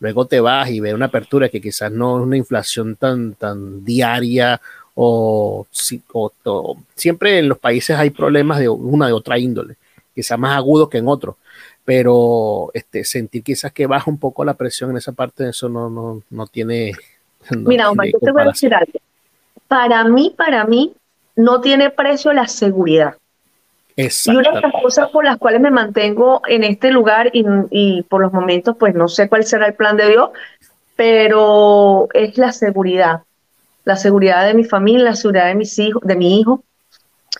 luego 0.00 0.26
te 0.26 0.40
vas 0.40 0.68
y 0.70 0.80
ves 0.80 0.94
una 0.94 1.06
apertura 1.06 1.48
que 1.48 1.60
quizás 1.60 1.92
no 1.92 2.18
es 2.18 2.24
una 2.24 2.36
inflación 2.36 2.96
tan, 2.96 3.34
tan 3.34 3.84
diaria 3.84 4.60
o, 4.94 5.66
siempre 6.94 7.38
en 7.38 7.48
los 7.48 7.58
países 7.58 7.96
hay 7.96 8.10
problemas 8.10 8.58
de 8.58 8.68
una 8.68 9.06
de 9.06 9.12
otra 9.12 9.38
índole, 9.38 9.76
quizás 10.14 10.38
más 10.38 10.56
agudos 10.56 10.88
que 10.88 10.98
en 10.98 11.08
otros, 11.08 11.36
pero 11.84 12.70
este, 12.74 13.04
sentir 13.04 13.42
quizás 13.42 13.72
que 13.72 13.86
baja 13.86 14.10
un 14.10 14.18
poco 14.18 14.44
la 14.44 14.54
presión 14.54 14.90
en 14.90 14.96
esa 14.96 15.12
parte, 15.12 15.48
eso 15.48 15.68
no, 15.68 15.88
no, 15.88 16.22
no 16.30 16.46
tiene... 16.46 16.92
Mira, 17.50 17.90
Omar, 17.90 18.06
yo 18.06 18.18
te 18.18 18.32
voy 18.32 18.42
a 18.42 18.46
decir 18.46 18.74
algo. 18.74 18.92
Para 19.68 20.04
mí, 20.04 20.34
para 20.36 20.64
mí, 20.64 20.94
no 21.36 21.60
tiene 21.60 21.90
precio 21.90 22.32
la 22.32 22.46
seguridad. 22.46 23.16
Y 23.96 24.30
una 24.30 24.50
de 24.50 24.60
las 24.60 24.72
cosas 24.82 25.08
por 25.10 25.24
las 25.24 25.38
cuales 25.38 25.60
me 25.60 25.70
mantengo 25.70 26.42
en 26.48 26.64
este 26.64 26.90
lugar 26.90 27.30
y, 27.32 27.44
y, 27.70 28.02
por 28.02 28.20
los 28.20 28.32
momentos, 28.32 28.76
pues 28.76 28.94
no 28.94 29.08
sé 29.08 29.28
cuál 29.28 29.44
será 29.44 29.66
el 29.66 29.74
plan 29.74 29.96
de 29.96 30.08
Dios, 30.08 30.30
pero 30.96 32.08
es 32.12 32.36
la 32.36 32.52
seguridad 32.52 33.20
la 33.84 33.96
seguridad 33.96 34.46
de 34.46 34.54
mi 34.54 34.64
familia, 34.64 35.04
la 35.04 35.14
seguridad 35.14 35.46
de 35.46 35.54
mis 35.54 35.78
hijos, 35.78 36.02
de 36.04 36.16
mi 36.16 36.40
hijo, 36.40 36.64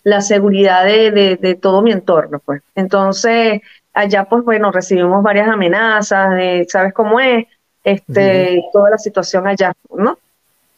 la 0.03 0.21
seguridad 0.21 0.85
de, 0.85 1.59
todo 1.61 1.83
mi 1.83 1.93
entorno, 1.93 2.41
pues. 2.45 2.63
Entonces, 2.75 3.63
allá, 3.93 4.25
pues 4.25 4.45
bueno, 4.45 4.71
recibimos 4.71 5.23
varias 5.23 5.49
amenazas, 5.49 6.31
de, 6.31 6.67
¿sabes 6.69 6.93
cómo 6.93 7.21
es? 7.21 7.47
Este, 7.85 8.65
toda 8.73 8.91
la 8.91 8.99
situación 8.99 9.47
allá, 9.47 9.75
¿no? 9.95 10.19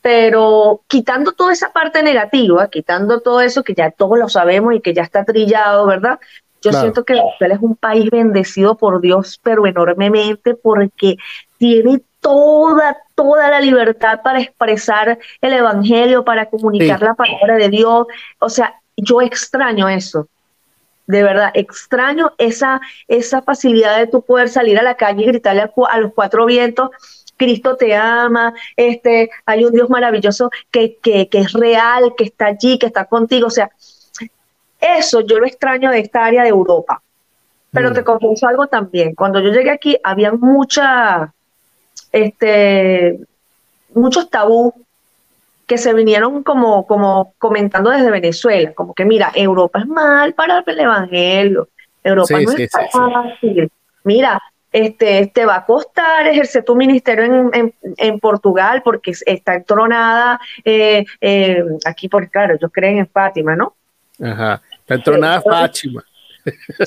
Pero 0.03 0.83
quitando 0.88 1.33
toda 1.33 1.53
esa 1.53 1.73
parte 1.73 2.03
negativa, 2.03 2.69
quitando 2.69 3.21
todo 3.21 3.40
eso 3.40 3.62
que 3.62 3.75
ya 3.75 3.90
todos 3.90 4.19
lo 4.19 4.29
sabemos 4.29 4.75
y 4.75 4.81
que 4.81 4.92
ya 4.92 5.03
está 5.03 5.25
trillado, 5.25 5.87
¿verdad? 5.87 6.19
Yo 6.62 6.73
siento 6.73 7.05
que 7.05 7.14
Venezuela 7.14 7.55
es 7.55 7.61
un 7.61 7.77
país 7.77 8.11
bendecido 8.11 8.77
por 8.77 9.01
Dios, 9.01 9.38
pero 9.42 9.66
enormemente, 9.66 10.55
porque 10.55 11.16
tiene 11.59 12.03
toda, 12.21 12.97
toda 13.14 13.51
la 13.51 13.61
libertad 13.61 14.21
para 14.23 14.40
expresar 14.40 15.19
el 15.40 15.53
Evangelio, 15.53 16.25
para 16.25 16.47
comunicar 16.47 17.01
la 17.03 17.14
palabra 17.14 17.57
de 17.57 17.69
Dios. 17.69 18.07
O 18.40 18.49
sea, 18.49 18.75
yo 18.97 19.21
extraño 19.23 19.88
eso. 19.88 20.27
De 21.07 21.23
verdad, 21.23 21.51
extraño 21.55 22.33
esa, 22.38 22.81
esa 23.07 23.42
facilidad 23.42 23.99
de 23.99 24.09
tu 24.09 24.23
poder 24.23 24.49
salir 24.49 24.79
a 24.79 24.83
la 24.83 24.97
calle 24.97 25.23
y 25.23 25.27
gritarle 25.27 25.62
a, 25.62 26.01
los 26.01 26.12
cuatro 26.12 26.47
vientos, 26.47 26.90
Cristo 27.37 27.77
te 27.77 27.95
ama, 27.95 28.55
este, 28.77 29.31
hay 29.45 29.64
un 29.64 29.73
Dios 29.73 29.88
maravilloso 29.90 30.51
que, 30.71 30.97
que, 30.97 31.29
que, 31.29 31.38
es 31.38 31.53
real, 31.53 32.14
que 32.16 32.25
está 32.25 32.47
allí, 32.47 32.79
que 32.79 32.87
está 32.87 33.05
contigo. 33.05 33.47
O 33.47 33.51
sea, 33.51 33.71
eso 34.81 35.21
yo 35.21 35.38
lo 35.38 35.47
extraño 35.47 35.90
de 35.90 36.01
esta 36.01 36.25
área 36.25 36.42
de 36.42 36.49
Europa. 36.49 37.03
Pero 37.71 37.92
te 37.92 38.01
mm. 38.01 38.05
confieso 38.05 38.49
algo 38.49 38.66
también. 38.66 39.14
Cuando 39.14 39.40
yo 39.40 39.51
llegué 39.51 39.71
aquí, 39.71 39.97
había 40.03 40.33
mucha, 40.33 41.33
este, 42.11 43.21
muchos 43.95 44.31
tabú 44.31 44.86
que 45.67 45.79
se 45.79 45.93
vinieron 45.95 46.43
como, 46.43 46.87
como 46.87 47.35
comentando 47.39 47.91
desde 47.91 48.11
Venezuela, 48.11 48.73
como 48.73 48.95
que 48.95 49.05
mira, 49.05 49.33
Europa 49.35 49.81
es 49.81 49.87
mal 49.87 50.33
para 50.35 50.63
el 50.65 50.81
evangelio, 50.81 51.69
Europa 52.03 52.41
no 52.41 52.53
es 52.53 52.71
fácil. 52.93 53.71
Mira, 54.05 54.41
este, 54.73 55.31
te 55.35 55.45
va 55.45 55.57
a 55.57 55.65
costar 55.65 56.27
ejercer 56.27 56.63
tu 56.65 56.77
ministerio 56.77 57.51
en, 57.53 58.21
Portugal 58.21 58.83
porque 58.85 59.13
está 59.25 59.55
entronada 59.55 60.41
eh, 60.65 61.05
eh, 61.21 61.65
aquí, 61.85 62.09
porque 62.09 62.29
claro, 62.29 62.55
ellos 62.55 62.71
creen 62.73 62.99
en 62.99 63.09
Fátima, 63.09 63.57
¿no? 63.57 63.75
Ajá, 64.23 64.63
está 64.79 64.95
entronada 64.95 65.43
Fátima. 65.43 66.05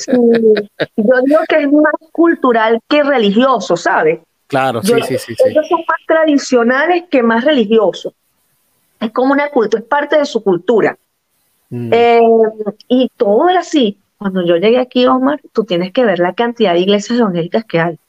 yo 0.07 1.21
digo 1.25 1.39
que 1.49 1.55
es 1.57 1.71
más 1.71 1.93
cultural 2.11 2.79
que 2.87 3.03
religioso, 3.03 3.75
¿sabes? 3.75 4.19
Claro, 4.47 4.81
sí, 4.81 4.93
sí, 5.07 5.17
sí, 5.17 5.35
Ellos 5.45 5.67
son 5.67 5.79
más 5.87 5.99
tradicionales 6.07 7.03
que 7.09 7.21
más 7.21 7.43
religiosos. 7.43 8.13
Es 8.99 9.11
como 9.11 9.33
una 9.33 9.49
cultura, 9.49 9.81
es 9.81 9.87
parte 9.87 10.17
de 10.17 10.25
su 10.25 10.43
cultura. 10.43 10.97
Mm. 11.69 11.89
Eh, 11.93 12.21
y 12.87 13.09
todo 13.15 13.49
era 13.49 13.61
así. 13.61 13.97
Cuando 14.17 14.45
yo 14.45 14.57
llegué 14.57 14.79
aquí, 14.79 15.05
Omar, 15.05 15.39
tú 15.53 15.63
tienes 15.63 15.93
que 15.93 16.03
ver 16.03 16.19
la 16.19 16.33
cantidad 16.33 16.73
de 16.73 16.79
iglesias 16.79 17.19
evangélicas 17.19 17.63
que 17.63 17.79
hay. 17.79 17.99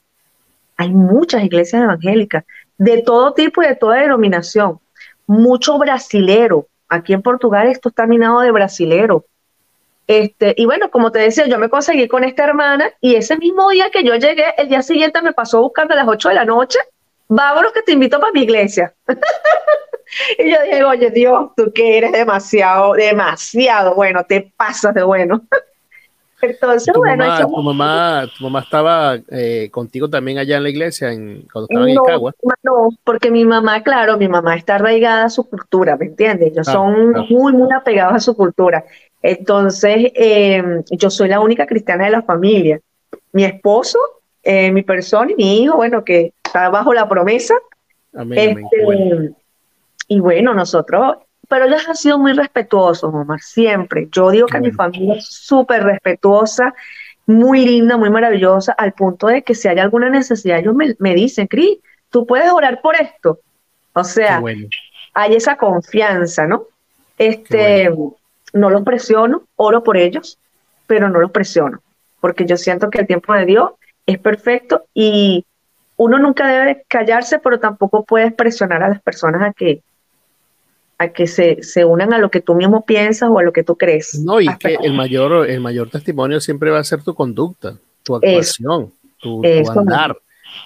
Hay 0.75 0.89
muchas 0.89 1.43
iglesias 1.43 1.83
evangélicas, 1.83 2.43
de 2.77 3.01
todo 3.01 3.33
tipo 3.33 3.63
y 3.63 3.67
de 3.67 3.75
toda 3.75 3.97
denominación. 3.97 4.79
Mucho 5.27 5.77
brasilero. 5.77 6.67
Aquí 6.89 7.13
en 7.13 7.21
Portugal 7.21 7.67
esto 7.67 7.89
está 7.89 8.07
minado 8.07 8.41
de 8.41 8.51
brasilero. 8.51 9.25
Este, 10.07 10.53
y 10.57 10.65
bueno, 10.65 10.91
como 10.91 11.11
te 11.11 11.19
decía, 11.19 11.47
yo 11.47 11.57
me 11.57 11.69
conseguí 11.69 12.09
con 12.09 12.25
esta 12.25 12.43
hermana 12.43 12.91
y 12.99 13.15
ese 13.15 13.37
mismo 13.37 13.69
día 13.69 13.89
que 13.91 14.03
yo 14.03 14.15
llegué, 14.15 14.53
el 14.57 14.67
día 14.67 14.81
siguiente 14.81 15.21
me 15.21 15.31
pasó 15.31 15.61
buscando 15.61 15.93
a 15.93 15.97
las 15.97 16.07
8 16.07 16.29
de 16.29 16.35
la 16.35 16.43
noche, 16.43 16.79
vámonos 17.29 17.71
que 17.71 17.81
te 17.81 17.93
invito 17.93 18.19
para 18.19 18.33
mi 18.33 18.41
iglesia. 18.41 18.93
y 20.37 20.51
yo 20.51 20.57
dije, 20.63 20.83
oye 20.83 21.11
Dios, 21.11 21.51
tú 21.55 21.71
que 21.73 21.97
eres 21.97 22.11
demasiado, 22.11 22.93
demasiado 22.93 23.95
bueno, 23.95 24.23
te 24.25 24.51
pasas 24.55 24.93
de 24.93 25.03
bueno. 25.03 25.41
Entonces, 26.41 26.93
bueno. 26.95 27.23
Mamá, 27.23 27.45
tu, 27.45 27.61
mamá, 27.61 28.27
tu 28.37 28.43
mamá 28.43 28.59
estaba 28.61 29.19
eh, 29.29 29.69
contigo 29.71 30.09
también 30.09 30.39
allá 30.39 30.57
en 30.57 30.63
la 30.63 30.69
iglesia 30.69 31.11
en, 31.11 31.47
cuando 31.51 31.67
estaba 31.69 31.89
en 31.89 31.91
Icagua. 31.91 32.33
No, 32.63 32.89
porque 33.03 33.29
mi 33.29 33.45
mamá, 33.45 33.83
claro, 33.83 34.17
mi 34.17 34.27
mamá 34.27 34.55
está 34.55 34.75
arraigada 34.75 35.25
a 35.25 35.29
su 35.29 35.47
cultura, 35.47 35.97
¿me 35.97 36.07
entiendes? 36.07 36.51
Ellos 36.51 36.67
ah, 36.67 36.71
son 36.71 37.11
muy, 37.29 37.53
muy 37.53 37.69
apegados 37.71 38.15
a 38.15 38.19
su 38.19 38.35
cultura. 38.35 38.83
Entonces, 39.21 40.11
em, 40.15 40.83
yo 40.89 41.09
soy 41.09 41.29
la 41.29 41.39
única 41.39 41.67
cristiana 41.67 42.05
de 42.05 42.11
la 42.11 42.23
familia. 42.23 42.79
Mi 43.33 43.43
esposo, 43.43 43.99
eh, 44.41 44.71
mi 44.71 44.81
persona 44.81 45.31
y 45.31 45.35
mi 45.35 45.61
hijo, 45.61 45.75
bueno, 45.75 46.03
que 46.03 46.33
está 46.43 46.69
bajo 46.69 46.93
la 46.93 47.07
promesa. 47.07 47.53
Amén, 48.13 48.65
este, 48.71 49.35
Y 50.11 50.19
bueno, 50.19 50.53
nosotros, 50.53 51.19
pero 51.47 51.67
ellos 51.67 51.87
han 51.87 51.95
sido 51.95 52.19
muy 52.19 52.33
respetuosos, 52.33 53.13
Omar, 53.13 53.39
siempre. 53.39 54.09
Yo 54.11 54.29
digo 54.29 54.45
que 54.45 54.59
mi 54.59 54.71
familia 54.71 55.13
es 55.13 55.25
súper 55.25 55.85
respetuosa, 55.85 56.73
muy 57.25 57.63
linda, 57.65 57.95
muy 57.95 58.09
maravillosa, 58.09 58.73
al 58.73 58.91
punto 58.91 59.27
de 59.27 59.41
que 59.41 59.55
si 59.55 59.69
hay 59.69 59.79
alguna 59.79 60.09
necesidad, 60.09 60.59
ellos 60.59 60.75
me, 60.75 60.97
me 60.99 61.15
dicen, 61.15 61.47
Cris, 61.47 61.77
tú 62.09 62.25
puedes 62.25 62.51
orar 62.51 62.81
por 62.81 62.97
esto. 62.97 63.39
O 63.93 64.03
sea, 64.03 64.43
hay 65.13 65.33
esa 65.33 65.55
confianza, 65.55 66.45
¿no? 66.45 66.63
Este, 67.17 67.89
no 68.51 68.69
los 68.69 68.83
presiono, 68.83 69.43
oro 69.55 69.81
por 69.81 69.95
ellos, 69.95 70.37
pero 70.87 71.07
no 71.07 71.21
los 71.21 71.31
presiono, 71.31 71.79
porque 72.19 72.45
yo 72.45 72.57
siento 72.57 72.89
que 72.89 72.99
el 72.99 73.07
tiempo 73.07 73.33
de 73.33 73.45
Dios 73.45 73.71
es 74.05 74.19
perfecto 74.19 74.83
y 74.93 75.45
uno 75.95 76.19
nunca 76.19 76.47
debe 76.47 76.83
callarse, 76.89 77.39
pero 77.39 77.61
tampoco 77.61 78.03
puedes 78.03 78.33
presionar 78.33 78.83
a 78.83 78.89
las 78.89 79.01
personas 79.01 79.41
a 79.43 79.53
que 79.53 79.81
a 81.01 81.09
que 81.09 81.25
se, 81.25 81.63
se 81.63 81.83
unan 81.83 82.13
a 82.13 82.19
lo 82.19 82.29
que 82.29 82.41
tú 82.41 82.53
mismo 82.53 82.85
piensas 82.85 83.27
o 83.31 83.39
a 83.39 83.43
lo 83.43 83.51
que 83.51 83.63
tú 83.63 83.75
crees. 83.75 84.19
No, 84.19 84.39
y 84.39 84.47
que 84.57 84.77
el 84.83 84.93
mayor, 84.93 85.49
el 85.49 85.59
mayor 85.59 85.89
testimonio 85.89 86.39
siempre 86.39 86.69
va 86.69 86.77
a 86.77 86.83
ser 86.83 87.01
tu 87.01 87.15
conducta, 87.15 87.75
tu 88.03 88.15
actuación, 88.15 88.93
tu, 89.19 89.41
andar. 89.43 90.15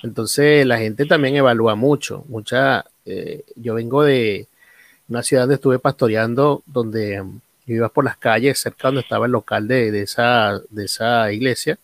Entonces 0.03 0.65
la 0.65 0.77
gente 0.77 1.05
también 1.05 1.37
evalúa 1.37 1.75
mucho. 1.75 2.25
Mucha, 2.27 2.83
eh, 3.05 3.45
yo 3.55 3.75
vengo 3.75 4.03
de 4.03 4.47
una 5.07 5.23
ciudad 5.23 5.43
donde 5.43 5.55
estuve 5.55 5.79
pastoreando, 5.79 6.63
donde 6.65 7.21
um, 7.21 7.39
ibas 7.67 7.91
por 7.91 8.03
las 8.03 8.17
calles 8.17 8.59
cerca 8.59 8.89
donde 8.89 9.01
estaba 9.01 9.27
el 9.27 9.31
local 9.31 9.69
de, 9.69 9.89
de, 9.89 10.01
esa, 10.01 10.59
de 10.69 10.83
esa 10.83 11.31
iglesia, 11.31 11.77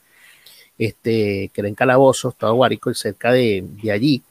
este, 0.78 1.50
que 1.54 1.62
era 1.62 1.70
en 1.70 1.76
Calabozo, 1.76 2.30
estaba 2.30 2.52
Guárico, 2.52 2.92
y 2.92 2.96
cerca 2.96 3.32
de, 3.32 3.64
de 3.82 3.92
allí 3.94 4.22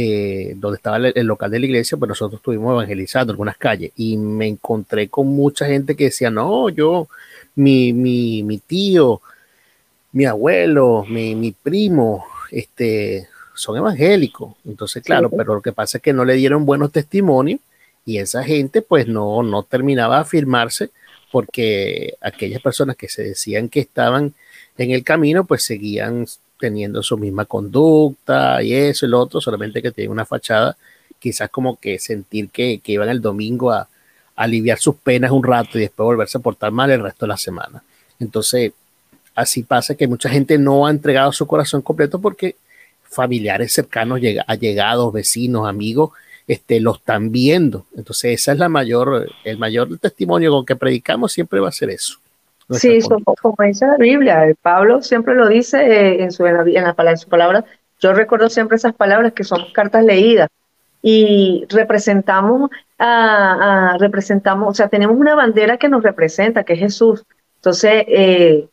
eh, 0.00 0.54
donde 0.54 0.76
estaba 0.76 0.96
el, 0.98 1.26
local 1.26 1.50
de 1.50 1.58
la 1.58 1.66
iglesia, 1.66 1.98
pues 1.98 2.08
nosotros 2.08 2.38
estuvimos 2.38 2.70
evangelizando 2.72 3.32
algunas 3.32 3.56
calles 3.56 3.90
y 3.96 4.16
me 4.16 4.46
encontré 4.46 5.08
con 5.08 5.26
mucha 5.26 5.66
gente 5.66 5.96
que 5.96 6.04
decía, 6.04 6.30
no, 6.30 6.68
yo, 6.68 7.08
mi, 7.56 7.92
mi, 7.92 8.44
mi 8.44 8.58
tío, 8.58 9.20
mi 10.12 10.24
abuelo, 10.24 11.04
mi, 11.08 11.34
mi, 11.34 11.50
primo, 11.50 12.24
este, 12.52 13.28
son 13.54 13.76
evangélicos. 13.76 14.54
Entonces, 14.64 15.02
claro, 15.02 15.30
pero 15.30 15.56
lo 15.56 15.62
que 15.62 15.72
pasa 15.72 15.98
es 15.98 16.02
que 16.02 16.12
no 16.12 16.24
le 16.24 16.34
dieron 16.34 16.64
buenos 16.64 16.92
testimonios 16.92 17.58
y 18.04 18.18
esa 18.18 18.44
gente 18.44 18.82
pues 18.82 19.08
no, 19.08 19.42
no 19.42 19.64
terminaba 19.64 20.14
de 20.14 20.20
afirmarse 20.20 20.90
porque 21.32 22.14
aquellas 22.20 22.62
personas 22.62 22.94
que 22.94 23.08
se 23.08 23.24
decían 23.24 23.68
que 23.68 23.80
estaban 23.80 24.32
en 24.76 24.92
el 24.92 25.02
camino 25.02 25.44
pues 25.44 25.64
seguían 25.64 26.24
teniendo 26.58 27.02
su 27.02 27.16
misma 27.16 27.44
conducta 27.44 28.62
y 28.62 28.74
eso 28.74 29.06
y 29.06 29.08
lo 29.08 29.20
otro, 29.20 29.40
solamente 29.40 29.82
que 29.82 29.90
tiene 29.90 30.10
una 30.10 30.26
fachada, 30.26 30.76
quizás 31.18 31.50
como 31.50 31.78
que 31.78 31.98
sentir 31.98 32.50
que, 32.50 32.80
que 32.80 32.92
iban 32.92 33.08
el 33.08 33.20
domingo 33.20 33.72
a, 33.72 33.88
aliviar 34.38 34.78
sus 34.78 34.94
penas 34.94 35.32
un 35.32 35.42
rato 35.42 35.78
y 35.78 35.82
después 35.82 36.04
volverse 36.04 36.38
a 36.38 36.40
portar 36.40 36.70
mal 36.70 36.90
el 36.90 37.02
resto 37.02 37.26
de 37.26 37.28
la 37.28 37.36
semana. 37.36 37.82
Entonces, 38.20 38.72
así 39.34 39.64
pasa 39.64 39.96
que 39.96 40.06
mucha 40.06 40.28
gente 40.28 40.56
no 40.58 40.86
ha 40.86 40.90
entregado 40.90 41.32
su 41.32 41.46
corazón 41.46 41.82
completo 41.82 42.20
porque 42.20 42.54
familiares 43.02 43.72
cercanos, 43.72 44.20
allegados, 44.46 45.12
vecinos, 45.12 45.68
amigos, 45.68 46.12
este, 46.46 46.78
lo 46.78 46.94
están 46.94 47.32
viendo. 47.32 47.86
Entonces, 47.96 48.40
esa 48.40 48.52
es 48.52 48.58
la 48.58 48.68
mayor, 48.68 49.28
el 49.42 49.58
mayor 49.58 49.98
testimonio 49.98 50.52
con 50.52 50.64
que 50.64 50.76
predicamos 50.76 51.32
siempre 51.32 51.58
va 51.58 51.68
a 51.68 51.72
ser 51.72 51.90
eso. 51.90 52.18
Sí, 52.70 52.98
como, 53.40 53.56
dice 53.64 53.86
la 53.86 53.96
Biblia, 53.96 54.44
Pablo 54.60 55.00
siempre 55.02 55.34
lo 55.34 55.48
dice 55.48 55.78
eh, 55.78 56.22
en, 56.22 56.30
su, 56.30 56.46
en, 56.46 56.56
la, 56.56 57.10
en, 57.10 57.18
su 57.18 57.28
palabra. 57.28 57.64
Yo 57.98 58.12
recuerdo 58.12 58.50
siempre 58.50 58.76
esas 58.76 58.94
palabras 58.94 59.32
que 59.32 59.44
son 59.44 59.72
cartas 59.72 60.04
leídas 60.04 60.48
y 61.00 61.66
representamos, 61.70 62.70
a, 62.98 63.96
representamos, 63.98 64.68
o 64.68 64.74
sea, 64.74 64.88
tenemos 64.88 65.16
una 65.16 65.34
bandera 65.34 65.78
que 65.78 65.88
nos 65.88 66.02
representa, 66.02 66.64
que 66.64 66.74
es 66.74 66.80
Jesús. 66.80 67.24
Entonces, 67.56 68.04
eh, 68.06 68.68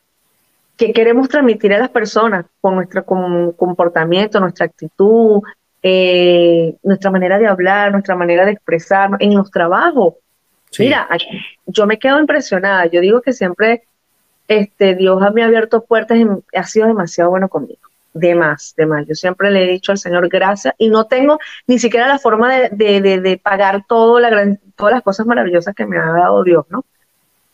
¿qué 0.76 0.92
queremos 0.92 1.30
transmitir 1.30 1.74
a 1.74 1.80
las 1.80 1.90
personas 1.90 2.46
con 2.60 2.76
nuestro 2.76 3.06
comportamiento, 3.06 4.42
nuestra 4.42 4.66
actitud, 4.66 5.42
eh, 5.82 6.76
nuestra 6.84 7.12
manera 7.12 7.38
de 7.38 7.48
hablar, 7.48 7.94
nuestra 7.94 8.16
manera 8.16 8.46
de 8.46 8.52
expresarnos 8.52 9.22
en 9.22 9.36
los 9.36 9.50
trabajos? 9.50 10.16
Mira, 10.80 11.08
yo 11.66 11.86
me 11.86 12.00
quedo 12.00 12.20
impresionada. 12.20 12.86
Yo 12.88 13.02
digo 13.02 13.22
que 13.22 13.34
siempre 13.34 13.84
este, 14.48 14.96
Dios 14.96 15.20
me 15.34 15.44
ha 15.44 15.46
abierto 15.46 15.84
puertas 15.84 16.18
y 16.18 16.26
ha 16.58 16.64
sido 16.64 16.88
demasiado 16.88 17.30
bueno 17.30 17.50
conmigo. 17.50 17.80
De 18.14 18.34
más, 18.34 18.74
de 18.78 18.86
más. 18.86 19.06
Yo 19.08 19.14
siempre 19.14 19.52
le 19.52 19.64
he 19.64 19.68
dicho 19.68 19.92
al 19.92 19.98
Señor 19.98 20.30
gracias 20.30 20.74
y 20.78 20.88
no 20.88 21.06
tengo 21.06 21.38
ni 21.68 21.80
siquiera 21.80 22.08
la 22.08 22.18
forma 22.18 22.54
de, 22.54 23.02
de, 23.02 23.38
pagar 23.38 23.84
todo 23.88 24.22
la 24.22 24.30
gran, 24.30 24.60
todas 24.78 24.94
las 24.94 25.04
cosas 25.04 25.26
maravillosas 25.26 25.76
que 25.76 25.86
me 25.86 25.98
ha 25.98 26.06
dado 26.06 26.44
Dios, 26.44 26.66
¿no? 26.70 26.86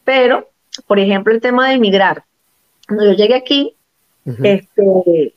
Pero, 0.04 0.50
por 0.86 1.00
ejemplo, 1.00 1.34
el 1.34 1.42
tema 1.42 1.68
de 1.68 1.76
emigrar. 1.76 2.24
Cuando 2.88 3.06
yo 3.06 3.14
llegué 3.14 3.36
aquí, 3.36 3.76
este, 4.44 5.34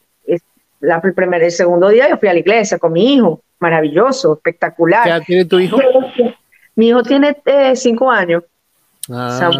la, 0.80 1.00
el 1.02 1.14
primer, 1.14 1.42
el 1.42 1.52
segundo 1.52 1.88
día 1.88 2.10
yo 2.10 2.18
fui 2.18 2.28
a 2.28 2.34
la 2.34 2.40
iglesia 2.40 2.78
con 2.78 2.92
mi 2.92 3.14
hijo, 3.14 3.40
maravilloso, 3.58 4.34
espectacular. 4.34 5.20
¿Qué 5.20 5.24
tiene 5.24 5.44
tu 5.46 5.58
hijo? 5.58 5.78
Mi 6.76 6.88
hijo 6.88 7.02
tiene 7.02 7.36
eh, 7.46 7.76
cinco 7.76 8.10
años. 8.10 8.44
Ah, 9.10 9.50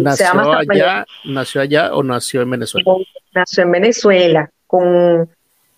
¿nació, 0.00 0.52
allá, 0.52 1.06
¿Nació 1.24 1.60
allá 1.60 1.94
o 1.94 2.02
nació 2.02 2.42
en 2.42 2.50
Venezuela? 2.50 2.92
Nació 3.32 3.62
en 3.62 3.70
Venezuela. 3.70 4.50
Con, 4.66 5.28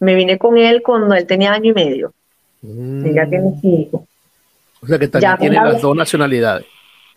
me 0.01 0.15
vine 0.15 0.39
con 0.39 0.57
él 0.57 0.83
cuando 0.83 1.15
él 1.15 1.27
tenía 1.27 1.53
año 1.53 1.71
y 1.71 1.75
medio. 1.75 2.13
Mm. 2.63 3.15
Ya 3.15 3.27
tiene 3.27 3.53
cinco. 3.61 4.07
O 4.83 4.87
sea 4.87 4.99
que 4.99 5.09
también 5.09 5.37
tiene 5.39 5.57
las 5.57 5.83
dos 5.83 5.97
nacionalidades. 5.97 6.67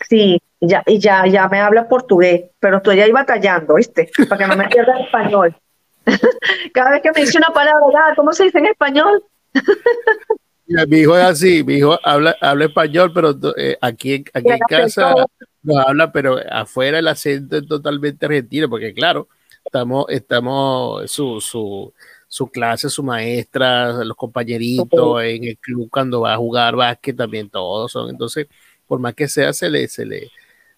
Sí, 0.08 0.42
ya, 0.62 0.84
y 0.86 1.00
ya, 1.00 1.26
ya 1.28 1.48
me 1.48 1.60
habla 1.60 1.88
portugués, 1.88 2.44
pero 2.60 2.78
estoy 2.78 3.00
ahí 3.02 3.12
batallando, 3.12 3.76
¿viste? 3.76 4.10
Para 4.28 4.40
que 4.40 4.48
no 4.48 4.58
me 4.58 4.68
pierda 4.68 4.98
el 4.98 5.06
español. 5.06 5.56
Cada 6.74 6.92
vez 6.92 7.02
que 7.02 7.12
me 7.12 7.22
dice 7.22 7.38
una 7.38 7.54
palabra, 7.54 8.08
ah, 8.08 8.14
¿cómo 8.16 8.34
se 8.34 8.46
dice 8.46 8.60
en 8.60 8.68
español? 8.68 9.24
mi 10.88 10.98
hijo 11.00 11.18
es 11.18 11.24
así, 11.24 11.64
mi 11.64 11.76
hijo 11.76 12.00
habla, 12.04 12.36
habla 12.42 12.66
español, 12.66 13.12
pero 13.14 13.36
eh, 13.58 13.78
aquí, 13.82 14.24
aquí 14.34 14.52
en 14.52 14.60
casa 14.70 15.16
no 15.64 15.80
habla, 15.80 16.12
pero 16.12 16.38
afuera 16.52 17.00
el 17.00 17.08
acento 17.08 17.58
es 17.58 17.68
totalmente 17.68 18.26
argentino, 18.26 18.70
porque 18.70 18.94
claro, 18.94 19.28
estamos, 19.66 20.06
estamos, 20.10 21.10
su, 21.10 21.42
su, 21.42 21.92
su 22.28 22.48
clase, 22.50 22.90
su 22.90 23.04
maestra, 23.04 24.04
los 24.04 24.16
compañeritos 24.16 25.24
en 25.24 25.46
el 25.46 25.58
club 25.58 25.90
cuando 25.90 26.22
va 26.22 26.34
a 26.34 26.38
jugar 26.38 26.76
básquet 26.76 27.18
también 27.18 27.50
todos 27.50 27.92
son, 27.92 28.10
entonces, 28.10 28.48
por 28.88 29.00
más 29.00 29.16
que 29.16 29.28
sea, 29.28 29.54
se 29.54 29.70
le, 29.70 29.88
se 29.88 30.06
le, 30.06 30.30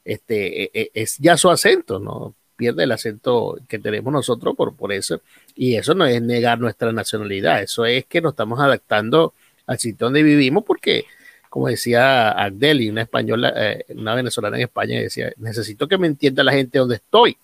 este, 0.05 0.63
e, 0.63 0.71
e, 0.73 0.91
es 0.93 1.17
ya 1.17 1.35
su 1.37 1.49
acento, 1.49 1.99
¿no? 1.99 2.33
Pierde 2.55 2.83
el 2.83 2.91
acento 2.91 3.57
que 3.67 3.79
tenemos 3.79 4.13
nosotros 4.13 4.55
por, 4.55 4.75
por 4.75 4.93
eso, 4.93 5.21
y 5.53 5.75
eso 5.75 5.93
no 5.95 6.05
es 6.05 6.21
negar 6.21 6.59
nuestra 6.59 6.93
nacionalidad, 6.93 7.61
eso 7.61 7.85
es 7.85 8.05
que 8.05 8.21
nos 8.21 8.33
estamos 8.33 8.59
adaptando 8.59 9.33
al 9.71 9.79
sitio 9.79 10.05
donde 10.05 10.23
vivimos, 10.23 10.63
porque, 10.63 11.05
como 11.49 11.67
decía 11.67 12.31
Agdeli, 12.31 12.89
una 12.89 13.03
española, 13.03 13.53
eh, 13.55 13.85
una 13.89 14.15
venezolana 14.15 14.57
en 14.57 14.63
España, 14.63 14.99
decía, 14.99 15.31
necesito 15.37 15.87
que 15.87 15.97
me 15.97 16.07
entienda 16.07 16.43
la 16.43 16.53
gente 16.53 16.79
donde 16.79 16.95
estoy. 16.95 17.37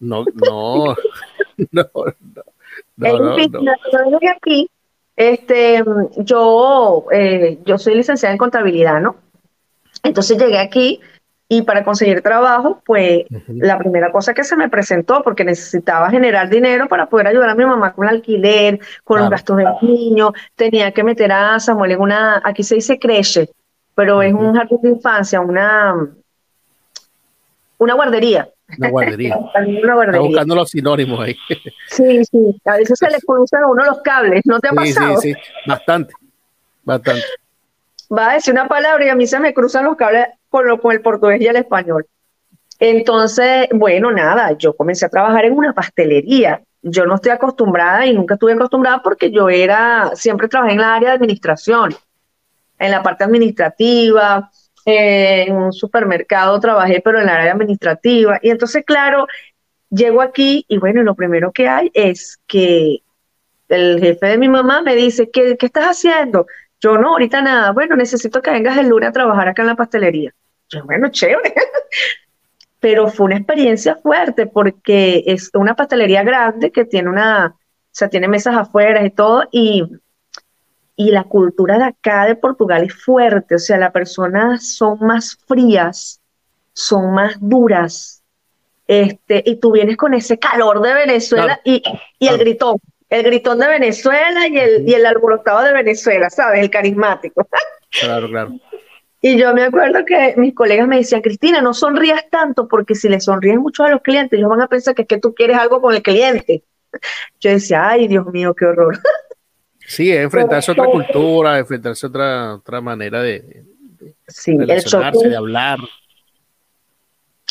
No, 0.00 0.24
no, 0.34 0.96
no, 1.72 1.90
no. 2.96 3.16
no, 3.36 4.18
aquí, 4.36 4.68
este, 5.16 5.82
yo, 6.18 7.06
eh, 7.12 7.58
yo 7.64 7.78
soy 7.78 7.94
licenciada 7.94 8.32
en 8.32 8.38
contabilidad, 8.38 9.00
¿no? 9.00 9.16
Entonces 10.02 10.36
llegué 10.36 10.58
aquí 10.58 11.00
y 11.48 11.62
para 11.62 11.84
conseguir 11.84 12.22
trabajo, 12.22 12.82
pues 12.86 13.24
la 13.48 13.78
primera 13.78 14.10
cosa 14.10 14.32
que 14.32 14.44
se 14.44 14.56
me 14.56 14.70
presentó, 14.70 15.22
porque 15.22 15.44
necesitaba 15.44 16.10
generar 16.10 16.48
dinero 16.48 16.88
para 16.88 17.06
poder 17.06 17.26
ayudar 17.26 17.50
a 17.50 17.54
mi 17.54 17.66
mamá 17.66 17.92
con 17.92 18.08
el 18.08 18.14
alquiler, 18.16 18.80
con 19.04 19.20
los 19.20 19.28
gastos 19.28 19.58
de 19.58 19.64
los 19.64 19.82
niños, 19.82 20.32
tenía 20.54 20.92
que 20.92 21.04
meter 21.04 21.30
a 21.32 21.60
Samuel 21.60 21.92
en 21.92 22.00
una, 22.00 22.40
aquí 22.42 22.62
se 22.62 22.76
dice 22.76 22.98
creche, 22.98 23.50
pero 23.94 24.22
es 24.22 24.32
un 24.32 24.54
jardín 24.54 24.78
de 24.82 24.88
infancia, 24.88 25.40
una, 25.40 25.94
una 27.78 27.94
guardería. 27.94 28.48
Una 28.78 28.88
guardería. 28.88 29.36
una 29.82 29.94
guardería. 29.94 30.20
Está 30.20 30.20
buscando 30.20 30.54
los 30.54 30.70
sinónimos 30.70 31.20
ahí. 31.20 31.36
sí, 31.88 32.24
sí, 32.24 32.60
a 32.64 32.76
veces 32.78 32.98
se 32.98 33.10
le 33.10 33.18
cruzan 33.26 33.64
a 33.64 33.66
uno 33.66 33.84
los 33.84 34.00
cables, 34.00 34.40
¿no 34.46 34.58
te 34.60 34.68
ha 34.68 34.72
pasado? 34.72 35.18
Sí, 35.18 35.34
sí, 35.34 35.40
bastante, 35.66 36.14
bastante. 36.82 37.22
Va 38.16 38.30
a 38.30 38.34
decir 38.34 38.52
una 38.52 38.66
palabra 38.66 39.04
y 39.04 39.08
a 39.08 39.14
mí 39.14 39.26
se 39.26 39.38
me 39.40 39.52
cruzan 39.52 39.84
los 39.84 39.96
cables 39.96 40.28
con, 40.54 40.92
el 40.92 41.00
portugués 41.00 41.40
y 41.40 41.46
el 41.46 41.56
español. 41.56 42.06
Entonces, 42.78 43.66
bueno, 43.72 44.12
nada, 44.12 44.56
yo 44.56 44.76
comencé 44.76 45.06
a 45.06 45.08
trabajar 45.08 45.44
en 45.44 45.54
una 45.54 45.72
pastelería. 45.72 46.62
Yo 46.82 47.06
no 47.06 47.16
estoy 47.16 47.32
acostumbrada 47.32 48.06
y 48.06 48.14
nunca 48.14 48.34
estuve 48.34 48.52
acostumbrada 48.52 49.02
porque 49.02 49.32
yo 49.32 49.48
era, 49.48 50.12
siempre 50.14 50.48
trabajé 50.48 50.74
en 50.74 50.80
la 50.80 50.94
área 50.94 51.08
de 51.10 51.16
administración, 51.16 51.94
en 52.78 52.90
la 52.90 53.02
parte 53.02 53.24
administrativa, 53.24 54.50
en 54.84 55.56
un 55.56 55.72
supermercado 55.72 56.60
trabajé, 56.60 57.00
pero 57.04 57.18
en 57.18 57.26
la 57.26 57.36
área 57.36 57.52
administrativa. 57.52 58.38
Y 58.40 58.50
entonces, 58.50 58.84
claro, 58.84 59.26
llego 59.90 60.22
aquí 60.22 60.66
y 60.68 60.78
bueno, 60.78 61.02
lo 61.02 61.16
primero 61.16 61.50
que 61.50 61.68
hay 61.68 61.90
es 61.94 62.38
que 62.46 62.98
el 63.68 63.98
jefe 63.98 64.26
de 64.26 64.38
mi 64.38 64.48
mamá 64.48 64.82
me 64.82 64.94
dice, 64.94 65.30
¿qué, 65.32 65.56
qué 65.56 65.66
estás 65.66 65.86
haciendo? 65.86 66.46
Yo 66.80 66.98
no, 66.98 67.12
ahorita 67.12 67.40
nada. 67.40 67.72
Bueno, 67.72 67.96
necesito 67.96 68.42
que 68.42 68.50
vengas 68.50 68.76
el 68.78 68.88
lunes 68.88 69.08
a 69.08 69.12
trabajar 69.12 69.48
acá 69.48 69.62
en 69.62 69.68
la 69.68 69.74
pastelería 69.74 70.34
bueno, 70.84 71.08
chévere. 71.10 71.54
Pero 72.80 73.08
fue 73.08 73.26
una 73.26 73.36
experiencia 73.36 73.96
fuerte 73.96 74.46
porque 74.46 75.24
es 75.26 75.50
una 75.54 75.74
pastelería 75.74 76.22
grande 76.22 76.70
que 76.70 76.84
tiene 76.84 77.08
una, 77.08 77.54
o 77.56 77.58
sea, 77.90 78.08
tiene 78.08 78.28
mesas 78.28 78.56
afuera 78.56 79.04
y 79.04 79.10
todo, 79.10 79.44
y 79.50 79.84
y 80.96 81.10
la 81.10 81.24
cultura 81.24 81.78
de 81.78 81.84
acá 81.84 82.26
de 82.26 82.36
Portugal 82.36 82.84
es 82.84 82.94
fuerte, 82.94 83.56
o 83.56 83.58
sea, 83.58 83.78
las 83.78 83.90
personas 83.90 84.74
son 84.74 84.98
más 85.00 85.36
frías, 85.46 86.20
son 86.72 87.14
más 87.14 87.36
duras, 87.40 88.22
este, 88.86 89.42
y 89.44 89.56
tú 89.56 89.72
vienes 89.72 89.96
con 89.96 90.14
ese 90.14 90.38
calor 90.38 90.80
de 90.82 90.94
Venezuela 90.94 91.60
y, 91.64 91.82
y 92.18 92.28
el 92.28 92.38
gritón, 92.38 92.76
el 93.08 93.22
gritón 93.22 93.58
de 93.58 93.68
Venezuela 93.68 94.46
y 94.46 94.58
el, 94.58 94.88
y 94.88 94.94
el 94.94 95.06
alborotado 95.06 95.62
de 95.62 95.72
Venezuela, 95.72 96.30
¿sabes? 96.30 96.60
El 96.60 96.70
carismático. 96.70 97.46
Claro, 98.00 98.28
claro. 98.28 98.50
Y 99.26 99.38
yo 99.38 99.54
me 99.54 99.62
acuerdo 99.62 100.04
que 100.04 100.34
mis 100.36 100.54
colegas 100.54 100.86
me 100.86 100.98
decían, 100.98 101.22
Cristina, 101.22 101.62
no 101.62 101.72
sonrías 101.72 102.28
tanto 102.28 102.68
porque 102.68 102.94
si 102.94 103.08
le 103.08 103.20
sonríes 103.20 103.56
mucho 103.56 103.82
a 103.82 103.88
los 103.88 104.02
clientes, 104.02 104.38
ellos 104.38 104.50
van 104.50 104.60
a 104.60 104.66
pensar 104.66 104.94
que 104.94 105.00
es 105.00 105.08
que 105.08 105.16
tú 105.16 105.34
quieres 105.34 105.56
algo 105.56 105.80
con 105.80 105.94
el 105.94 106.02
cliente. 106.02 106.62
Yo 107.40 107.48
decía, 107.48 107.88
ay, 107.88 108.06
Dios 108.06 108.26
mío, 108.26 108.52
qué 108.52 108.66
horror. 108.66 108.98
Sí, 109.86 110.12
enfrentarse 110.12 110.70
a 110.70 110.74
otra 110.74 110.84
cultura, 110.84 111.58
enfrentarse 111.58 112.04
a 112.04 112.08
otra, 112.10 112.54
otra 112.56 112.82
manera 112.82 113.22
de, 113.22 113.64
de, 113.98 114.14
sí, 114.28 114.58
relacionarse, 114.58 115.26
de 115.26 115.36
hablar. 115.36 115.78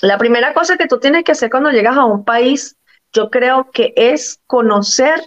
La 0.03 0.19
primera 0.19 0.53
cosa 0.53 0.77
que 0.77 0.85
tú 0.85 0.99
tienes 0.99 1.23
que 1.23 1.31
hacer 1.31 1.49
cuando 1.49 1.71
llegas 1.71 1.97
a 1.97 2.05
un 2.05 2.23
país, 2.23 2.77
yo 3.13 3.31
creo 3.31 3.71
que 3.71 3.93
es 3.95 4.39
conocer, 4.45 5.19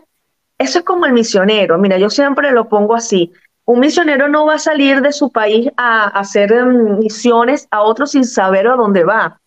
eso 0.59 0.79
es 0.79 0.85
como 0.85 1.07
el 1.07 1.13
misionero, 1.13 1.77
mira, 1.77 1.99
yo 1.99 2.09
siempre 2.09 2.53
lo 2.53 2.69
pongo 2.69 2.95
así, 2.95 3.33
un 3.67 3.81
misionero 3.81 4.29
no 4.29 4.47
va 4.47 4.55
a 4.55 4.59
salir 4.59 5.03
de 5.03 5.13
su 5.13 5.31
país 5.31 5.69
a, 5.77 6.07
hacer 6.07 6.55
mm, 6.65 7.01
misiones 7.01 7.67
a 7.71 7.83
otros 7.83 8.13
sin 8.13 8.25
saber 8.25 8.67
a 8.69 8.77
dónde 8.77 9.05
va. 9.05 9.41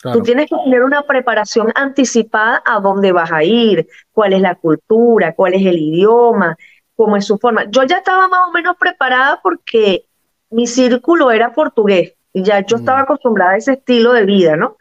Claro. 0.00 0.18
Tú 0.18 0.24
tienes 0.24 0.48
que 0.48 0.56
tener 0.64 0.82
una 0.82 1.02
preparación 1.02 1.72
anticipada 1.74 2.62
a 2.64 2.80
dónde 2.80 3.12
vas 3.12 3.30
a 3.30 3.44
ir, 3.44 3.86
cuál 4.12 4.32
es 4.32 4.40
la 4.40 4.54
cultura, 4.54 5.34
cuál 5.34 5.54
es 5.54 5.64
el 5.64 5.78
idioma, 5.78 6.56
cómo 6.94 7.16
es 7.16 7.26
su 7.26 7.38
forma. 7.38 7.64
Yo 7.70 7.82
ya 7.84 7.98
estaba 7.98 8.28
más 8.28 8.48
o 8.48 8.52
menos 8.52 8.76
preparada 8.78 9.40
porque 9.42 10.06
mi 10.50 10.66
círculo 10.66 11.30
era 11.30 11.52
portugués 11.52 12.14
y 12.32 12.42
ya 12.42 12.60
yo 12.60 12.78
mm. 12.78 12.80
estaba 12.80 13.00
acostumbrada 13.00 13.52
a 13.52 13.56
ese 13.58 13.74
estilo 13.74 14.14
de 14.14 14.24
vida, 14.24 14.56
¿no? 14.56 14.78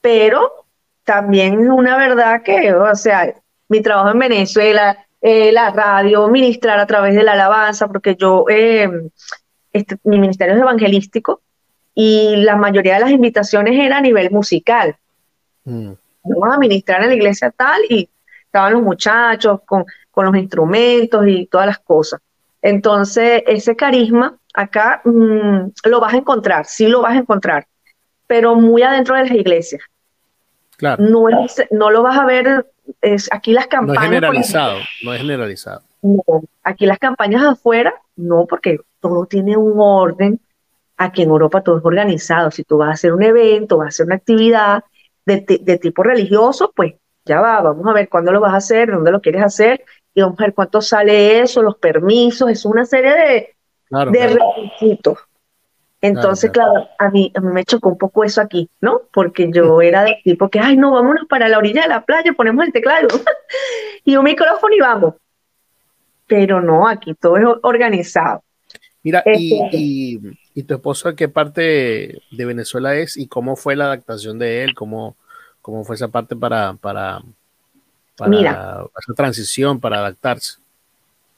Pero 0.00 0.66
también 1.04 1.60
es 1.60 1.68
una 1.68 1.98
verdad 1.98 2.42
que, 2.42 2.72
o 2.72 2.94
sea, 2.94 3.34
mi 3.68 3.82
trabajo 3.82 4.10
en 4.10 4.18
Venezuela, 4.18 5.06
eh, 5.20 5.52
la 5.52 5.70
radio, 5.70 6.28
ministrar 6.28 6.78
a 6.78 6.86
través 6.86 7.14
de 7.14 7.22
la 7.22 7.32
alabanza, 7.32 7.86
porque 7.88 8.16
yo, 8.16 8.44
eh, 8.48 8.88
este, 9.72 9.96
mi 10.04 10.18
ministerio 10.18 10.54
es 10.54 10.60
evangelístico 10.60 11.40
y 11.94 12.36
la 12.36 12.56
mayoría 12.56 12.94
de 12.94 13.00
las 13.00 13.10
invitaciones 13.10 13.78
era 13.78 13.98
a 13.98 14.00
nivel 14.00 14.30
musical. 14.30 14.96
Mm. 15.64 15.92
Vamos 16.22 16.54
a 16.54 16.58
ministrar 16.58 17.02
en 17.02 17.08
la 17.08 17.14
iglesia 17.14 17.50
tal 17.50 17.80
y 17.88 18.08
estaban 18.44 18.72
los 18.72 18.82
muchachos 18.82 19.60
con, 19.64 19.84
con 20.10 20.26
los 20.26 20.36
instrumentos 20.36 21.26
y 21.26 21.46
todas 21.46 21.66
las 21.66 21.78
cosas. 21.78 22.20
Entonces, 22.62 23.42
ese 23.46 23.74
carisma 23.76 24.36
acá 24.54 25.00
mmm, 25.04 25.68
lo 25.84 26.00
vas 26.00 26.14
a 26.14 26.18
encontrar, 26.18 26.66
sí 26.66 26.88
lo 26.88 27.02
vas 27.02 27.14
a 27.14 27.20
encontrar, 27.20 27.66
pero 28.26 28.54
muy 28.54 28.82
adentro 28.82 29.14
de 29.14 29.22
las 29.22 29.32
iglesias. 29.32 29.82
Claro. 30.76 31.02
No, 31.02 31.28
es, 31.28 31.62
no 31.70 31.90
lo 31.90 32.02
vas 32.02 32.18
a 32.18 32.24
ver 32.24 32.66
es, 33.00 33.28
aquí 33.32 33.52
las 33.52 33.66
campañas. 33.66 33.96
No 33.96 34.02
es 34.02 34.08
generalizado, 34.08 34.78
no 35.02 35.14
es 35.14 35.20
generalizado. 35.20 35.82
No, 36.02 36.22
aquí 36.62 36.86
las 36.86 36.98
campañas 36.98 37.42
afuera, 37.42 37.94
no, 38.16 38.46
porque 38.46 38.80
todo 39.00 39.26
tiene 39.26 39.56
un 39.56 39.74
orden. 39.76 40.40
Aquí 40.96 41.22
en 41.22 41.30
Europa 41.30 41.62
todo 41.62 41.78
es 41.78 41.84
organizado. 41.84 42.50
Si 42.50 42.64
tú 42.64 42.78
vas 42.78 42.88
a 42.88 42.92
hacer 42.92 43.12
un 43.12 43.22
evento, 43.22 43.78
vas 43.78 43.86
a 43.86 43.88
hacer 43.88 44.06
una 44.06 44.16
actividad 44.16 44.84
de, 45.24 45.44
de 45.60 45.78
tipo 45.78 46.02
religioso, 46.02 46.72
pues 46.74 46.94
ya 47.24 47.40
va, 47.40 47.60
vamos 47.60 47.86
a 47.86 47.92
ver 47.92 48.08
cuándo 48.08 48.32
lo 48.32 48.40
vas 48.40 48.54
a 48.54 48.58
hacer, 48.58 48.90
dónde 48.90 49.12
lo 49.12 49.20
quieres 49.20 49.42
hacer, 49.42 49.84
y 50.14 50.22
vamos 50.22 50.38
a 50.40 50.44
ver 50.44 50.54
cuánto 50.54 50.80
sale 50.80 51.40
eso, 51.40 51.62
los 51.62 51.76
permisos, 51.76 52.50
es 52.50 52.64
una 52.64 52.84
serie 52.84 53.12
de, 53.12 53.54
claro, 53.88 54.10
de 54.10 54.18
claro. 54.18 54.52
requisitos. 54.56 55.18
Entonces, 56.02 56.50
claro, 56.50 56.72
claro, 56.72 56.88
a, 56.98 57.10
mí, 57.10 57.30
a 57.34 57.40
mí 57.40 57.52
me 57.52 57.64
chocó 57.64 57.90
un 57.90 57.98
poco 57.98 58.24
eso 58.24 58.40
aquí, 58.40 58.70
¿no? 58.80 59.02
Porque 59.12 59.50
yo 59.52 59.82
era 59.82 60.02
del 60.02 60.16
tipo 60.24 60.48
que, 60.48 60.58
ay, 60.58 60.76
no, 60.76 60.92
vámonos 60.92 61.26
para 61.28 61.48
la 61.48 61.58
orilla 61.58 61.82
de 61.82 61.88
la 61.88 62.04
playa, 62.04 62.32
ponemos 62.32 62.64
el 62.64 62.72
teclado 62.72 63.08
y 64.04 64.16
un 64.16 64.24
micrófono 64.24 64.74
y 64.74 64.80
vamos. 64.80 65.14
Pero 66.26 66.62
no, 66.62 66.88
aquí 66.88 67.14
todo 67.14 67.36
es 67.36 67.44
organizado. 67.62 68.42
Mira, 69.02 69.22
y, 69.26 69.54
y, 69.72 70.20
y, 70.54 70.62
tu 70.62 70.74
esposo 70.74 71.08
a 71.08 71.16
qué 71.16 71.28
parte 71.28 72.22
de 72.30 72.44
Venezuela 72.44 72.94
es 72.94 73.16
y 73.16 73.26
cómo 73.26 73.56
fue 73.56 73.74
la 73.74 73.86
adaptación 73.86 74.38
de 74.38 74.62
él? 74.64 74.74
¿Cómo, 74.74 75.16
cómo 75.60 75.84
fue 75.84 75.96
esa 75.96 76.08
parte 76.08 76.36
para, 76.36 76.74
para, 76.74 77.20
para 78.16 78.30
Mira, 78.30 78.84
esa 78.98 79.14
transición, 79.14 79.80
para 79.80 79.98
adaptarse? 79.98 80.58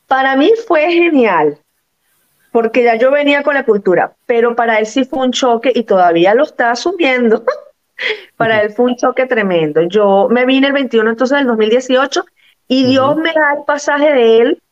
Para 0.09 0.37
mí 0.37 0.51
fue 0.67 0.91
genial 0.93 1.59
porque 2.53 2.85
ya 2.85 2.97
yo 2.97 3.11
venía 3.11 3.43
con 3.43 3.55
la 3.55 3.65
cultura, 3.65 4.13
pero 4.27 4.55
para 4.55 4.79
él 4.79 4.87
sí 4.87 5.05
fue 5.05 5.21
un 5.25 5.33
choque 5.33 5.73
y 5.75 5.85
todavía 5.85 6.35
lo 6.35 6.45
está 6.45 6.71
asumiendo. 6.71 7.43
para 8.37 8.63
él 8.63 8.73
fue 8.73 8.87
un 8.87 8.97
choque 8.97 9.27
tremendo. 9.27 9.81
Yo 9.83 10.29
me 10.31 10.45
vine 10.45 10.67
el 10.69 10.75
21 10.75 11.11
entonces 11.11 11.39
del 11.39 11.47
2018 11.47 12.25
y 12.69 12.85
Dios 12.85 13.17
uh 13.17 13.19
-huh. 13.19 13.23
me 13.23 13.33
da 13.33 13.55
el 13.59 13.65
pasaje 13.65 14.13
de 14.13 14.39
él. 14.39 14.63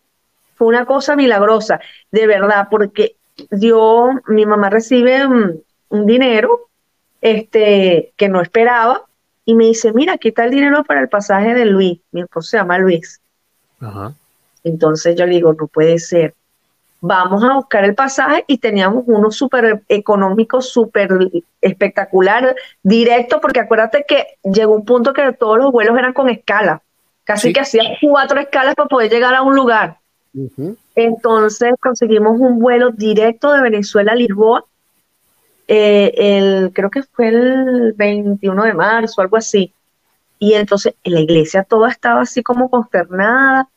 Fue 0.57 0.69
una 0.69 0.85
cosa 0.85 1.17
milagrosa, 1.17 1.81
de 2.11 2.27
verdad, 2.27 2.69
porque 2.71 3.17
Dios, 3.51 4.11
mi 4.27 4.45
mamá 4.45 4.69
recibe 4.69 5.27
un, 5.27 5.63
un 5.89 6.07
dinero 6.07 6.69
este, 7.23 8.13
que 8.19 8.29
no 8.29 8.43
esperaba 8.43 9.07
y 9.47 9.55
me 9.55 9.65
dice, 9.65 9.95
mira, 9.95 10.15
aquí 10.15 10.29
está 10.29 10.45
el 10.45 10.51
dinero 10.51 10.85
para 10.85 11.01
el 11.01 11.09
pasaje 11.09 11.55
de 11.55 11.65
Luis. 11.65 11.99
Mi 12.13 12.21
esposo 12.21 12.51
se 12.51 12.57
llama 12.59 12.77
Luis. 12.77 13.21
-huh. 13.81 14.15
Entonces 14.65 15.17
yo 15.17 15.25
le 15.25 15.33
digo, 15.33 15.55
no 15.55 15.67
puede 15.67 15.99
ser 15.99 16.35
vamos 17.01 17.43
a 17.43 17.55
buscar 17.55 17.85
el 17.85 17.95
pasaje 17.95 18.45
y 18.47 18.59
teníamos 18.59 19.05
uno 19.07 19.31
súper 19.31 19.83
económico, 19.89 20.61
súper 20.61 21.11
espectacular, 21.61 22.55
directo, 22.83 23.41
porque 23.41 23.61
acuérdate 23.61 24.05
que 24.07 24.39
llegó 24.43 24.75
un 24.75 24.85
punto 24.85 25.13
que 25.13 25.33
todos 25.33 25.59
los 25.59 25.73
vuelos 25.73 25.99
eran 25.99 26.13
con 26.13 26.29
escala, 26.29 26.83
casi 27.25 27.49
sí. 27.49 27.53
que 27.53 27.61
hacían 27.61 27.87
cuatro 28.01 28.41
escalas 28.41 28.75
para 28.75 28.89
poder 28.89 29.11
llegar 29.11 29.35
a 29.35 29.43
un 29.43 29.55
lugar. 29.55 29.97
Uh 30.35 30.49
-huh. 30.57 30.77
Entonces 30.95 31.73
conseguimos 31.81 32.39
un 32.39 32.59
vuelo 32.59 32.91
directo 32.91 33.53
de 33.53 33.63
Venezuela 33.63 34.13
a 34.13 34.17
Lisboa, 34.17 34.65
eh, 35.67 36.13
el, 36.17 36.73
creo 36.73 36.91
que 36.91 37.03
fue 37.05 37.29
el 37.29 37.95
21 37.97 38.65
de 38.65 38.75
marzo, 38.75 39.23
algo 39.23 39.37
así. 39.37 39.73
Y 40.39 40.55
entonces 40.55 40.95
en 41.05 41.15
la 41.15 41.21
iglesia 41.21 41.63
toda 41.65 41.91
estaba 41.91 42.23
así 42.23 42.43
como 42.43 42.69
consternada 42.69 43.69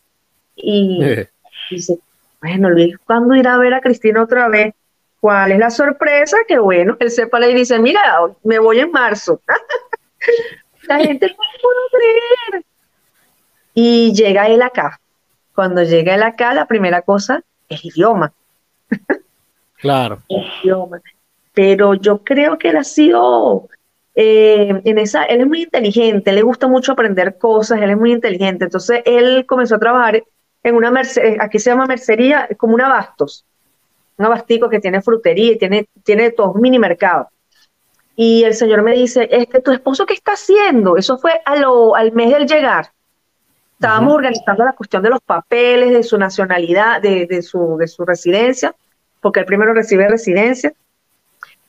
y 0.56 1.02
dice, 1.70 2.00
bueno, 2.44 2.70
Luis, 2.70 2.98
¿cuándo 3.06 3.36
irá 3.36 3.54
a 3.54 3.58
ver 3.58 3.74
a 3.74 3.80
Cristina 3.80 4.22
otra 4.22 4.50
vez? 4.50 4.74
¿Cuál 5.22 5.54
es 5.54 5.60
la 5.60 5.70
sorpresa? 5.70 6.36
Que 6.46 6.60
bueno, 6.60 6.98
él 7.00 7.10
sepa 7.10 7.40
y 7.48 7.54
dice, 7.54 7.80
mira, 7.80 8.02
me 8.44 8.60
voy 8.60 8.80
en 8.80 8.92
marzo. 8.92 9.40
la 10.88 11.00
gente 11.00 11.28
no 11.28 11.36
puede 11.38 12.12
creer. 12.50 12.66
Y 13.74 14.12
llega 14.12 14.50
él 14.50 14.62
acá. 14.62 15.00
Cuando 15.56 15.84
llega 15.84 16.16
él 16.16 16.24
acá, 16.24 16.54
la 16.54 16.68
primera 16.68 17.02
cosa 17.02 17.42
es 17.70 17.82
el 17.82 17.92
idioma. 17.92 18.34
Claro. 19.78 20.20
El 20.28 20.44
idioma. 20.62 21.00
Pero 21.54 21.94
yo 21.94 22.26
creo 22.26 22.58
que 22.58 22.72
él 22.72 22.78
ha 22.78 22.84
sido 22.84 23.70
eh, 24.16 24.82
en 24.84 24.98
esa, 24.98 25.24
él 25.24 25.40
es 25.40 25.48
muy 25.48 25.62
inteligente, 25.64 26.34
le 26.34 26.42
gusta 26.42 26.68
mucho 26.68 26.92
aprender 26.92 27.38
cosas, 27.38 27.82
él 27.82 27.92
es 27.92 27.98
muy 27.98 28.12
inteligente. 28.12 28.66
Entonces 28.66 29.02
él 29.06 29.46
comenzó 29.46 29.76
a 29.76 29.80
trabajar 29.80 30.24
en 30.64 30.76
una 30.76 30.92
mercería, 30.92 31.38
aquí 31.42 31.60
se 31.60 31.70
llama 31.70 31.86
mercería, 31.86 32.48
es 32.50 32.58
como 32.58 32.74
un 32.74 32.82
abastos, 32.82 33.46
un 34.18 34.26
abastico 34.26 34.70
que 34.70 34.80
tiene 34.80 35.02
frutería 35.02 35.52
y 35.52 35.58
tiene, 35.58 35.88
tiene 36.04 36.32
todo, 36.32 36.52
un 36.52 36.62
mini 36.62 36.80
mercado. 36.80 37.30
Y 38.16 38.44
el 38.44 38.54
señor 38.54 38.84
me 38.84 38.94
dice, 38.94 39.28
este, 39.32 39.60
¿tu 39.62 39.72
esposo 39.72 40.06
qué 40.06 40.14
está 40.14 40.34
haciendo? 40.34 40.98
Eso 40.98 41.18
fue 41.18 41.42
a 41.46 41.56
lo, 41.56 41.96
al 41.96 42.12
mes 42.12 42.32
del 42.32 42.48
llegar. 42.48 42.92
Estábamos 43.74 44.10
uh 44.10 44.14
-huh. 44.14 44.18
organizando 44.18 44.64
la 44.64 44.74
cuestión 44.74 45.04
de 45.04 45.10
los 45.10 45.20
papeles, 45.20 45.92
de 45.92 46.04
su 46.04 46.18
nacionalidad, 46.18 47.02
de, 47.02 47.26
de, 47.26 47.42
su, 47.42 47.76
de 47.78 47.88
su 47.88 48.06
residencia, 48.06 48.76
porque 49.20 49.42
él 49.42 49.46
primero 49.46 49.74
recibe 49.74 50.08
residencia. 50.08 50.74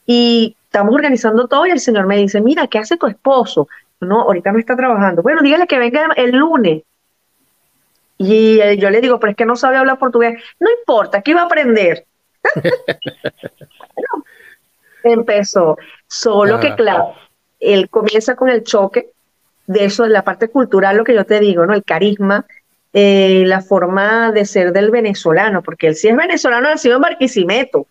Y 0.06 0.54
estamos 0.66 0.94
organizando 0.94 1.48
todo 1.48 1.66
y 1.66 1.70
el 1.70 1.80
señor 1.80 2.06
me 2.06 2.18
dice, 2.18 2.40
mira, 2.40 2.66
¿qué 2.66 2.78
hace 2.78 2.96
tu 2.96 3.06
esposo? 3.06 3.68
No, 4.00 4.20
ahorita 4.20 4.52
no 4.52 4.58
está 4.58 4.76
trabajando. 4.76 5.22
Bueno, 5.22 5.40
dígale 5.42 5.66
que 5.66 5.78
venga 5.78 6.08
el 6.16 6.32
lunes. 6.32 6.82
Y 8.18 8.60
eh, 8.60 8.76
yo 8.76 8.90
le 8.90 9.00
digo, 9.00 9.18
pero 9.18 9.32
es 9.32 9.36
que 9.36 9.46
no 9.46 9.56
sabe 9.56 9.76
hablar 9.76 9.98
portugués. 9.98 10.42
No 10.60 10.70
importa, 10.70 11.18
aquí 11.18 11.32
va 11.32 11.42
a 11.42 11.46
aprender. 11.46 12.06
bueno, 12.54 14.24
empezó. 15.02 15.76
Solo 16.06 16.60
que, 16.60 16.74
claro, 16.74 17.14
él 17.60 17.88
comienza 17.88 18.36
con 18.36 18.48
el 18.48 18.62
choque 18.62 19.10
de 19.66 19.84
eso, 19.86 20.04
de 20.04 20.10
la 20.10 20.22
parte 20.22 20.48
cultural, 20.48 20.96
lo 20.96 21.04
que 21.04 21.14
yo 21.14 21.24
te 21.24 21.40
digo, 21.40 21.66
¿no? 21.66 21.74
El 21.74 21.84
carisma, 21.84 22.46
eh, 22.92 23.44
la 23.46 23.62
forma 23.62 24.30
de 24.30 24.44
ser 24.44 24.72
del 24.72 24.90
venezolano, 24.90 25.62
porque 25.62 25.88
él 25.88 25.96
sí 25.96 26.08
es 26.08 26.16
venezolano, 26.16 26.68
nacido 26.68 26.96
en 26.96 27.02
Barquisimeto. 27.02 27.86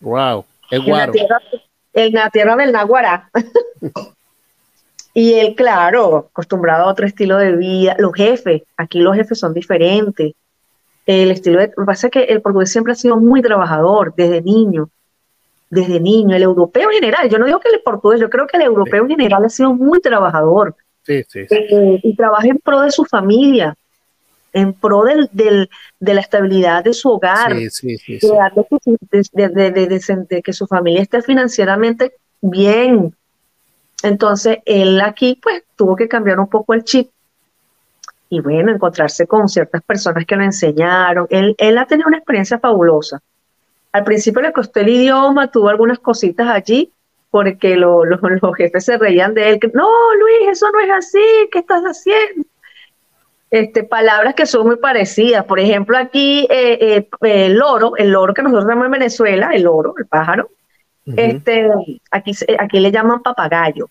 Wow, 0.00 0.44
es 0.70 0.84
guaro. 0.84 1.12
En 1.14 1.28
la 1.28 1.38
tierra, 1.40 1.40
en 1.94 2.12
la 2.12 2.30
tierra 2.30 2.56
del 2.56 2.72
Naguará. 2.72 3.30
Y 5.14 5.34
él, 5.34 5.54
claro, 5.54 6.28
acostumbrado 6.30 6.84
a 6.84 6.90
otro 6.90 7.06
estilo 7.06 7.36
de 7.38 7.56
vida. 7.56 7.94
Los 7.98 8.12
jefes, 8.14 8.62
aquí 8.76 8.98
los 8.98 9.14
jefes 9.16 9.38
son 9.38 9.54
diferentes. 9.54 10.32
el 11.06 11.30
estilo 11.30 11.60
de... 11.60 11.68
Lo 11.76 11.84
que 11.84 11.86
pasa 11.86 12.06
es 12.08 12.10
que 12.12 12.22
el 12.24 12.40
portugués 12.42 12.72
siempre 12.72 12.92
ha 12.92 12.96
sido 12.96 13.16
muy 13.16 13.40
trabajador 13.42 14.12
desde 14.16 14.40
niño, 14.42 14.88
desde 15.70 16.00
niño, 16.00 16.34
el 16.34 16.42
europeo 16.42 16.90
en 16.90 16.94
general, 16.96 17.28
yo 17.28 17.38
no 17.38 17.46
digo 17.46 17.60
que 17.60 17.68
el 17.68 17.80
portugués, 17.82 18.20
yo 18.20 18.30
creo 18.30 18.46
que 18.46 18.56
el 18.56 18.62
europeo 18.64 19.02
en 19.04 19.10
general 19.10 19.44
ha 19.44 19.48
sido 19.48 19.72
muy 19.74 20.00
trabajador. 20.00 20.74
Sí, 21.02 21.22
sí, 21.28 21.46
sí. 21.48 21.54
Eh, 21.54 22.00
y 22.02 22.16
trabaja 22.16 22.46
en 22.48 22.58
pro 22.58 22.80
de 22.80 22.90
su 22.90 23.04
familia, 23.04 23.74
en 24.52 24.72
pro 24.72 25.02
del, 25.02 25.28
del, 25.32 25.68
de 26.00 26.14
la 26.14 26.20
estabilidad 26.20 26.82
de 26.84 26.92
su 26.94 27.10
hogar, 27.10 27.52
Sí, 27.56 27.68
de- 29.32 29.70
de- 29.88 30.26
de 30.28 30.42
que 30.42 30.52
su 30.52 30.66
familia 30.66 31.02
esté 31.02 31.22
financieramente 31.22 32.12
bien. 32.40 33.14
Entonces, 34.04 34.58
él 34.66 35.00
aquí 35.00 35.38
pues 35.42 35.64
tuvo 35.76 35.96
que 35.96 36.08
cambiar 36.08 36.38
un 36.38 36.48
poco 36.48 36.74
el 36.74 36.84
chip 36.84 37.10
y 38.30 38.40
bueno, 38.40 38.72
encontrarse 38.72 39.26
con 39.26 39.48
ciertas 39.48 39.82
personas 39.82 40.24
que 40.26 40.36
lo 40.36 40.42
enseñaron. 40.42 41.26
Él, 41.30 41.54
él 41.58 41.78
ha 41.78 41.86
tenido 41.86 42.08
una 42.08 42.18
experiencia 42.18 42.58
fabulosa. 42.58 43.20
Al 43.92 44.04
principio 44.04 44.42
le 44.42 44.52
costó 44.52 44.80
el 44.80 44.88
idioma, 44.88 45.50
tuvo 45.50 45.68
algunas 45.68 46.00
cositas 46.00 46.48
allí, 46.48 46.90
porque 47.30 47.76
lo- 47.76 48.04
lo- 48.04 48.18
los 48.42 48.56
jefes 48.56 48.84
se 48.84 48.98
reían 48.98 49.34
de 49.34 49.50
él, 49.50 49.60
que 49.60 49.68
no, 49.72 49.88
Luis, 50.14 50.48
eso 50.50 50.66
no 50.72 50.80
es 50.80 50.90
así, 50.90 51.22
¿qué 51.52 51.60
estás 51.60 51.82
haciendo? 51.84 52.44
Este, 53.50 53.84
palabras 53.84 54.34
que 54.34 54.46
son 54.46 54.66
muy 54.66 54.76
parecidas. 54.76 55.44
Por 55.44 55.60
ejemplo, 55.60 55.96
aquí 55.96 56.46
eh, 56.50 56.78
eh, 56.80 57.08
el 57.20 57.54
loro, 57.54 57.96
el 57.96 58.10
loro 58.10 58.34
que 58.34 58.42
nosotros 58.42 58.64
llamamos 58.64 58.86
en 58.86 58.92
Venezuela, 58.92 59.50
el 59.52 59.62
loro, 59.62 59.94
el 59.96 60.06
pájaro, 60.06 60.50
Este, 61.06 61.68
aquí, 62.10 62.32
aquí 62.58 62.80
le 62.80 62.90
llaman 62.90 63.22
papagayo. 63.22 63.88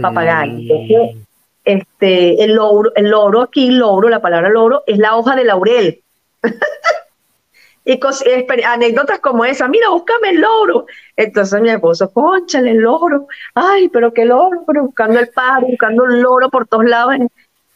papagayo. 0.00 0.52
Mm, 0.52 1.18
Este, 1.64 2.42
el 2.42 2.54
loro, 2.54 2.90
el 2.96 3.10
loro 3.10 3.42
aquí, 3.42 3.70
loro, 3.70 4.08
la 4.08 4.20
palabra 4.20 4.48
loro, 4.48 4.82
es 4.86 4.98
la 4.98 5.14
hoja 5.16 5.36
de 5.36 5.44
laurel. 5.44 6.00
y 7.84 7.98
cos- 7.98 8.24
anécdotas 8.66 9.20
como 9.20 9.44
esa, 9.44 9.68
mira, 9.68 9.88
búscame 9.90 10.30
el 10.30 10.40
loro. 10.40 10.86
Entonces 11.16 11.60
mi 11.60 11.70
esposo, 11.70 12.10
conchale, 12.12 12.72
el 12.72 12.78
loro, 12.78 13.26
ay, 13.54 13.88
pero 13.88 14.12
qué 14.12 14.24
loro, 14.24 14.64
pero 14.66 14.84
buscando 14.84 15.18
el 15.20 15.28
pájaro, 15.28 15.66
buscando 15.66 16.04
el 16.06 16.20
loro 16.20 16.48
por 16.50 16.66
todos 16.66 16.84
lados 16.84 17.14
en, 17.14 17.28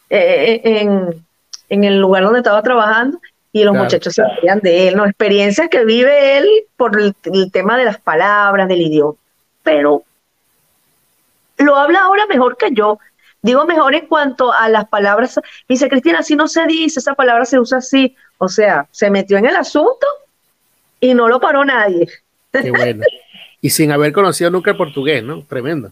eh, 0.09 0.61
en, 0.63 1.25
en 1.69 1.83
el 1.83 1.99
lugar 1.99 2.23
donde 2.23 2.39
estaba 2.39 2.61
trabajando. 2.63 3.19
Y 3.55 3.63
los 3.63 3.71
Claro. 3.71 3.85
muchachos 3.85 4.13
se 4.13 4.21
reían 4.27 4.59
de 4.59 4.89
él, 4.89 4.97
¿no? 4.97 5.05
Experiencias 5.05 5.69
que 5.69 5.85
vive 5.85 6.37
él 6.37 6.45
por 6.75 6.99
el, 6.99 7.15
el 7.31 7.51
tema 7.53 7.77
de 7.77 7.85
las 7.85 7.97
palabras, 7.97 8.67
del 8.67 8.81
idioma. 8.81 9.13
Pero 9.63 10.03
lo 11.59 11.75
habla 11.77 11.99
ahora 12.01 12.25
mejor 12.27 12.57
que 12.57 12.71
yo. 12.73 12.99
Digo 13.41 13.63
mejor 13.65 13.95
en 13.95 14.07
cuanto 14.07 14.51
a 14.51 14.67
las 14.67 14.89
palabras. 14.89 15.37
Me 15.37 15.43
dice, 15.75 15.87
Cristina, 15.87 16.19
así 16.19 16.35
no 16.35 16.49
se 16.49 16.65
dice, 16.67 16.99
esa 16.99 17.13
palabra 17.13 17.45
se 17.45 17.57
usa 17.57 17.77
así. 17.77 18.13
O 18.39 18.49
sea, 18.49 18.87
se 18.91 19.09
metió 19.09 19.37
en 19.37 19.45
el 19.45 19.55
asunto 19.55 20.05
y 20.99 21.13
no 21.13 21.29
lo 21.29 21.39
paró 21.39 21.63
nadie. 21.63 22.09
Qué 22.51 22.71
bueno. 22.71 23.05
Y 23.61 23.69
sin 23.69 23.89
haber 23.93 24.11
conocido 24.11 24.51
nunca 24.51 24.71
el 24.71 24.77
portugués, 24.77 25.23
¿no? 25.23 25.43
Tremendo. 25.43 25.91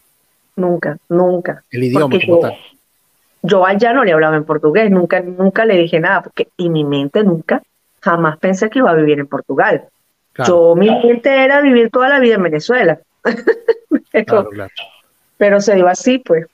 Nunca, 0.58 0.98
nunca. 1.08 1.64
El 1.72 1.86
idioma 1.86 2.10
como 2.20 2.20
yo- 2.20 2.40
tal. 2.40 2.58
Yo 3.46 3.66
allá 3.66 3.94
no 3.94 4.06
le 4.06 4.14
hablaba 4.14 4.38
en 4.38 4.46
portugués, 4.46 4.90
nunca, 4.90 5.20
nunca 5.20 5.66
le 5.66 5.78
dije 5.78 6.00
nada, 6.00 6.24
porque 6.24 6.48
y 6.56 6.70
mi 6.70 6.86
mente 6.86 7.24
nunca, 7.24 7.62
jamás 8.00 8.38
pensé 8.38 8.70
que 8.70 8.80
iba 8.80 8.90
a 8.90 8.96
vivir 8.96 9.20
en 9.20 9.28
Portugal. 9.28 9.84
Claro, 10.32 10.72
Yo, 10.72 10.76
mi 10.76 10.90
mente 10.90 11.30
era 11.44 11.62
vivir 11.62 11.90
toda 11.90 12.08
la 12.08 12.20
vida 12.20 12.36
en 12.36 12.44
Venezuela. 12.44 13.00
pero, 14.12 14.26
claro, 14.26 14.50
claro. 14.50 14.72
pero 15.38 15.60
se 15.60 15.76
dio 15.76 15.88
así, 15.88 16.20
pues. 16.20 16.48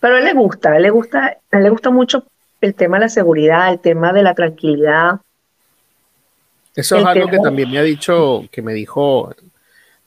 Pero 0.00 0.16
a 0.16 0.18
él 0.18 0.24
le 0.24 0.34
gusta, 0.34 0.72
a 0.72 0.76
él 0.76 0.82
le 0.82 0.90
gusta, 0.90 1.38
a 1.50 1.56
él 1.56 1.62
le 1.62 1.70
gusta 1.70 1.90
mucho 1.90 2.24
el 2.60 2.74
tema 2.74 2.96
de 2.96 3.02
la 3.02 3.08
seguridad, 3.08 3.72
el 3.72 3.78
tema 3.78 4.12
de 4.12 4.22
la 4.24 4.34
tranquilidad. 4.34 5.20
Eso 6.74 6.96
es 6.96 7.04
algo 7.04 7.28
que 7.28 7.38
también 7.38 7.70
me 7.70 7.78
ha 7.78 7.82
dicho, 7.82 8.44
que 8.50 8.62
me 8.62 8.72
dijo, 8.72 9.32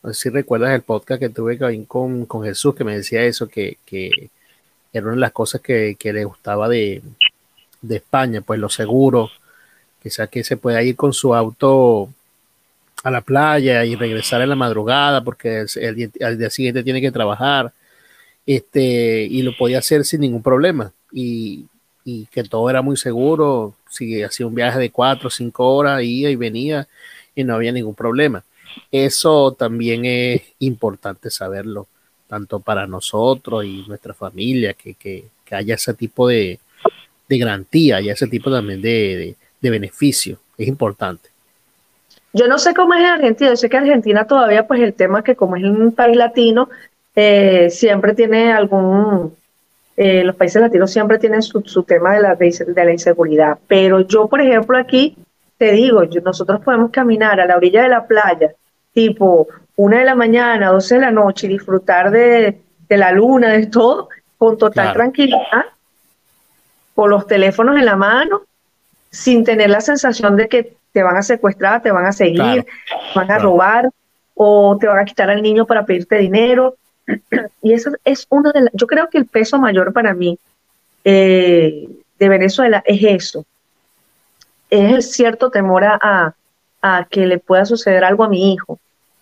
no 0.04 0.14
sé 0.14 0.20
si 0.22 0.30
recuerdas 0.30 0.72
el 0.72 0.82
podcast 0.82 1.22
que 1.22 1.30
tuve 1.30 1.58
con, 1.58 1.86
con, 1.86 2.26
con 2.26 2.44
Jesús, 2.44 2.76
que 2.76 2.84
me 2.84 2.96
decía 2.96 3.24
eso, 3.24 3.48
que, 3.48 3.78
que 3.86 4.30
era 4.94 5.06
una 5.06 5.16
de 5.16 5.22
las 5.22 5.32
cosas 5.32 5.62
que, 5.62 5.96
le 6.02 6.26
gustaba 6.26 6.68
de, 6.68 7.02
España, 7.90 8.42
pues 8.42 8.60
lo 8.60 8.70
seguro, 8.70 9.30
quizás 10.02 10.30
que 10.30 10.44
se 10.44 10.58
pueda 10.58 10.84
ir 10.84 10.96
con 10.96 11.14
su 11.14 11.34
auto 11.34 12.10
a 13.04 13.10
la 13.10 13.22
playa 13.22 13.84
y 13.86 13.96
regresar 13.96 14.42
en 14.42 14.50
la 14.50 14.56
madrugada 14.56 15.24
porque 15.24 15.66
al 16.22 16.38
día 16.38 16.50
siguiente 16.50 16.84
tiene 16.84 17.02
que 17.02 17.12
trabajar, 17.12 17.74
este, 18.46 19.24
y 19.24 19.42
lo 19.42 19.56
podía 19.58 19.80
hacer 19.80 20.06
sin 20.06 20.22
ningún 20.22 20.44
problema, 20.44 20.92
y, 21.12 21.66
y 22.04 22.26
que 22.28 22.44
todo 22.44 22.70
era 22.70 22.82
muy 22.82 22.98
seguro, 22.98 23.76
si 23.90 24.22
hacía 24.24 24.48
un 24.48 24.56
viaje 24.56 24.80
de 24.80 24.92
cuatro 24.92 25.28
o 25.28 25.32
cinco 25.32 25.76
horas, 25.76 26.02
iba 26.04 26.30
y 26.30 26.36
venía, 26.36 26.88
y 27.36 27.44
no 27.44 27.56
había 27.56 27.72
ningún 27.72 27.96
problema. 27.96 28.44
Eso 28.92 29.54
también 29.54 30.06
es 30.06 30.42
importante 30.60 31.30
saberlo, 31.30 31.88
tanto 32.32 32.62
para 32.62 32.88
nosotros 32.88 33.66
y 33.66 33.84
nuestra 33.90 34.14
familia, 34.14 34.74
que, 34.74 34.94
que, 34.94 35.26
que 35.44 35.54
haya 35.54 35.76
ese 35.76 35.94
tipo 35.94 36.30
de, 36.30 36.60
de 37.28 37.38
garantía, 37.38 37.98
haya 37.98 38.14
ese 38.14 38.26
tipo 38.28 38.50
también 38.50 38.82
de, 38.82 39.36
de, 39.60 39.70
beneficio, 39.70 40.38
es 40.58 40.66
importante. 40.66 41.28
Yo 42.32 42.48
no 42.48 42.58
sé 42.58 42.74
cómo 42.74 42.94
es 42.94 43.02
en 43.02 43.08
Argentina, 43.08 43.50
yo 43.50 43.58
sé 43.58 43.70
que 43.70 43.76
Argentina 43.76 44.26
todavía, 44.26 44.66
pues 44.66 44.80
el 44.80 44.94
tema 44.94 45.26
que 45.26 45.36
como 45.36 45.58
es 45.58 45.64
un 45.66 45.92
país 45.92 46.16
latino, 46.16 46.70
eh, 47.18 47.68
siempre 47.70 48.14
tiene 48.14 48.54
algún, 48.54 49.36
eh, 49.98 50.24
los 50.24 50.38
países 50.38 50.62
latinos 50.62 50.90
siempre 50.90 51.20
tienen 51.20 51.42
su, 51.42 51.62
su 51.66 51.84
tema 51.84 52.14
de 52.14 52.22
la, 52.22 52.36
de, 52.36 52.86
la 52.86 52.94
inseguridad, 52.94 53.60
pero 53.68 54.08
yo, 54.08 54.30
por 54.30 54.40
ejemplo, 54.40 54.78
aquí 54.78 55.18
te 55.58 55.74
digo, 55.74 56.02
nosotros 56.24 56.62
podemos 56.62 56.92
caminar 56.92 57.42
a 57.42 57.46
la 57.46 57.58
orilla 57.58 57.84
de 57.84 57.90
la 57.90 58.08
playa, 58.08 58.54
tipo 58.94 59.50
una 59.84 60.00
de 60.00 60.06
la 60.06 60.16
mañana, 60.16 60.70
12 60.72 60.96
de 60.96 61.02
la 61.02 61.12
noche, 61.12 61.48
y 61.48 61.50
disfrutar 61.52 62.12
de, 62.12 62.60
de 62.90 62.98
la 62.98 63.12
luna, 63.12 63.50
de 63.50 63.68
todo, 63.68 64.10
con 64.38 64.58
total 64.58 64.86
Claro. 64.86 64.94
tranquilidad, 64.94 65.66
con 66.96 67.10
los 67.10 67.26
teléfonos 67.28 67.78
en 67.78 67.86
la 67.86 67.96
mano, 67.96 68.42
sin 69.10 69.44
tener 69.44 69.70
la 69.70 69.82
sensación 69.82 70.36
de 70.36 70.48
que 70.48 70.74
te 70.92 71.04
van 71.04 71.18
a 71.18 71.22
secuestrar, 71.22 71.82
te 71.82 71.92
van 71.92 72.06
a 72.06 72.12
seguir, 72.12 72.36
Claro, 72.36 72.64
te 72.64 73.20
van 73.20 73.26
a 73.26 73.36
claro. 73.36 73.44
robar 73.44 73.90
o 74.36 74.78
te 74.80 74.88
van 74.88 75.00
a 75.00 75.06
quitar 75.06 75.30
al 75.30 75.42
niño 75.42 75.66
para 75.66 75.86
pedirte 75.86 76.18
dinero. 76.18 76.76
Y 77.62 77.74
eso 77.74 77.92
es 78.06 78.26
uno 78.30 78.52
de 78.52 78.62
las, 78.62 78.74
yo 78.74 78.88
creo 78.88 79.10
que 79.10 79.18
el 79.18 79.26
peso 79.26 79.58
mayor 79.58 79.94
para 79.94 80.14
mí 80.14 80.38
eh, 81.04 81.88
de 82.20 82.30
Venezuela 82.30 82.84
es 82.86 83.04
eso, 83.04 83.46
es 84.70 84.94
el 84.94 85.04
cierto 85.04 85.50
temor 85.50 85.84
a 85.86 86.34
que 87.10 87.26
le 87.28 87.38
pueda 87.40 87.66
suceder 87.66 88.04
algo 88.04 88.24
a 88.24 88.30
mi 88.30 88.54
hijo, 88.54 88.80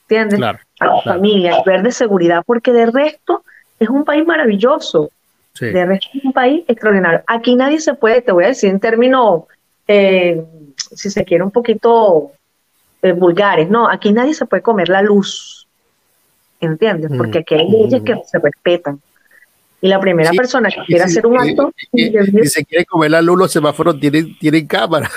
¿entiendes? 0.10 0.40
Claro, 0.40 0.60
a 0.80 0.86
la 0.86 1.02
claro. 1.04 1.18
familia, 1.18 1.58
el 1.58 1.64
ver 1.66 1.84
de 1.84 1.92
seguridad, 1.92 2.44
porque 2.46 2.72
de 2.74 2.88
resto 2.88 3.44
es 3.80 3.90
un 3.90 4.04
país 4.04 4.26
maravilloso. 4.26 5.10
sí, 5.54 5.68
De 5.68 5.86
resto 5.86 6.08
es 6.16 6.26
un 6.26 6.34
país 6.34 6.64
extraordinario. 6.68 7.22
Aquí 7.28 7.56
nadie 7.56 7.80
se 7.80 7.94
puede, 7.94 8.22
te 8.22 8.32
voy 8.32 8.46
a 8.46 8.48
decir 8.48 8.70
en 8.72 8.80
términos, 8.80 9.44
eh, 9.88 10.44
si 10.76 11.10
se 11.12 11.24
quiere, 11.26 11.44
un 11.44 11.52
poquito 11.52 12.32
eh, 13.04 13.12
vulgares, 13.14 13.70
¿no? 13.70 13.88
Aquí 13.88 14.12
nadie 14.12 14.34
se 14.34 14.46
puede 14.46 14.64
comer 14.64 14.90
la 14.90 15.02
luz, 15.04 15.68
¿entiendes? 16.60 17.12
Porque 17.16 17.40
aquí 17.40 17.54
hay 17.56 17.70
leyes 17.70 18.02
mm. 18.02 18.06
que 18.06 18.16
se 18.26 18.40
respetan. 18.40 19.00
Y 19.82 19.88
la 19.88 20.00
primera 20.00 20.32
Sí, 20.32 20.38
persona 20.38 20.70
que 20.70 20.82
quiera 20.86 21.08
si- 21.08 21.12
hacer 21.20 21.26
un 21.28 21.40
acto 21.40 21.72
Si 21.94 22.48
se 22.50 22.66
quiere 22.66 22.86
comer 22.86 23.12
la 23.12 23.22
luz, 23.22 23.38
los 23.38 23.52
semáforos 23.52 24.00
tienen, 24.00 24.38
tienen 24.40 24.68
cámara. 24.68 25.10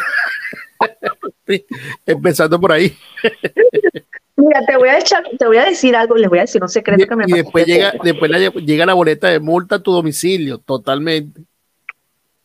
Empezando 2.07 2.61
por 2.61 2.72
ahí. 2.72 2.96
Mira, 4.37 4.64
te 4.66 4.77
voy 4.77 4.88
a 4.88 4.99
echar, 4.99 5.23
te 5.38 5.47
voy 5.47 5.59
a 5.59 5.64
decir 5.66 5.95
algo, 5.95 6.16
les 6.16 6.29
voy 6.29 6.38
a 6.38 6.42
decir 6.42 6.62
un 6.62 6.68
secreto 6.68 7.07
que 7.07 7.16
me 7.16 7.25
Y, 7.29 7.33
después 7.33 7.66
llega, 7.66 7.92
después 8.03 8.31
la- 8.31 8.38
llega 8.38 8.87
la 8.87 8.95
boleta 8.95 9.29
de 9.29 9.40
multa 9.40 9.77
a 9.77 9.83
tu 9.83 9.92
domicilio, 9.92 10.59
totalmente. 10.59 11.42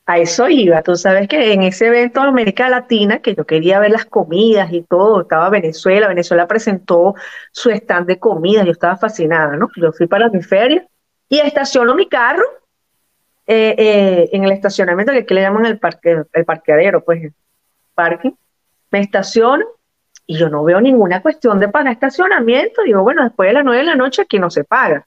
A 0.05 0.19
eso 0.19 0.47
iba. 0.47 0.81
Tú 0.83 0.95
sabes 0.95 1.27
que 1.27 1.51
en 1.51 1.63
ese 1.63 1.87
evento 1.87 2.21
de 2.21 2.27
América 2.29 2.69
Latina, 2.69 3.19
que 3.19 3.35
yo 3.35 3.45
quería 3.45 3.79
ver 3.79 3.91
las 3.91 4.05
comidas 4.05 4.71
y 4.71 4.81
todo, 4.81 5.21
estaba 5.21 5.49
Venezuela. 5.49 6.07
Venezuela 6.07 6.47
presentó 6.47 7.13
su 7.51 7.69
stand 7.71 8.07
de 8.07 8.17
comidas. 8.17 8.65
Yo 8.65 8.71
estaba 8.71 8.95
fascinada, 8.95 9.57
¿no? 9.57 9.67
Yo 9.75 9.91
fui 9.91 10.07
para 10.07 10.29
mi 10.29 10.41
feria 10.41 10.87
y 11.27 11.39
estaciono 11.39 11.93
mi 11.93 12.07
carro 12.07 12.45
eh, 13.47 13.75
eh, 13.77 14.29
en 14.31 14.45
el 14.45 14.53
estacionamiento 14.53 15.11
que 15.11 15.19
aquí 15.19 15.33
le 15.33 15.41
llaman 15.41 15.65
el, 15.65 15.77
parque, 15.77 16.23
el 16.31 16.45
parqueadero, 16.45 17.03
pues, 17.03 17.29
parking. 17.93 18.31
Me 18.91 18.99
estaciono 18.99 19.65
y 20.27 20.37
yo 20.37 20.49
no 20.49 20.63
veo 20.63 20.81
ninguna 20.81 21.21
cuestión 21.21 21.57
de 21.59 21.69
pagar 21.69 21.93
estacionamiento. 21.93 22.83
Digo, 22.83 23.01
bueno, 23.01 23.23
después 23.23 23.47
de 23.47 23.53
las 23.53 23.63
nueve 23.63 23.79
de 23.79 23.85
la 23.85 23.95
noche 23.95 24.23
aquí 24.23 24.37
no 24.37 24.49
se 24.51 24.65
paga. 24.65 25.05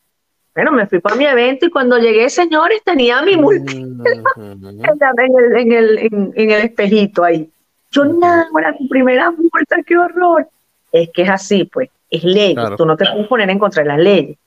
Bueno, 0.55 0.73
me 0.73 0.87
fui 0.87 0.99
por 0.99 1.17
mi 1.17 1.27
evento 1.27 1.67
y 1.67 1.71
cuando 1.71 1.99
llegué, 1.99 2.29
señores, 2.29 2.83
tenía 2.85 3.23
mi 3.23 3.37
multa 3.37 3.73
Ujú. 3.73 4.03
en, 4.05 5.39
el, 5.39 5.57
en, 5.57 5.73
el, 5.73 5.99
en, 5.99 6.33
en 6.35 6.51
el 6.51 6.63
espejito 6.63 7.23
ahí. 7.23 7.49
Yo, 7.93 8.05
nada, 8.05 8.49
bueno, 8.51 8.69
mi 8.81 8.89
primera 8.89 9.31
multa, 9.31 9.83
qué 9.87 9.97
horror. 9.97 10.49
Es 10.91 11.11
que 11.11 11.23
es 11.23 11.31
así, 11.31 11.65
pues, 11.65 11.91
es 12.11 12.25
ley. 12.25 12.55
Claro. 12.55 12.77
Tú 12.77 12.87
no 12.87 12.97
te 12.97 13.05
puedes 13.05 13.29
poner 13.29 13.49
en 13.51 13.59
contra 13.59 13.83
de 13.83 13.89
las 13.89 13.99
leyes. 13.99 14.39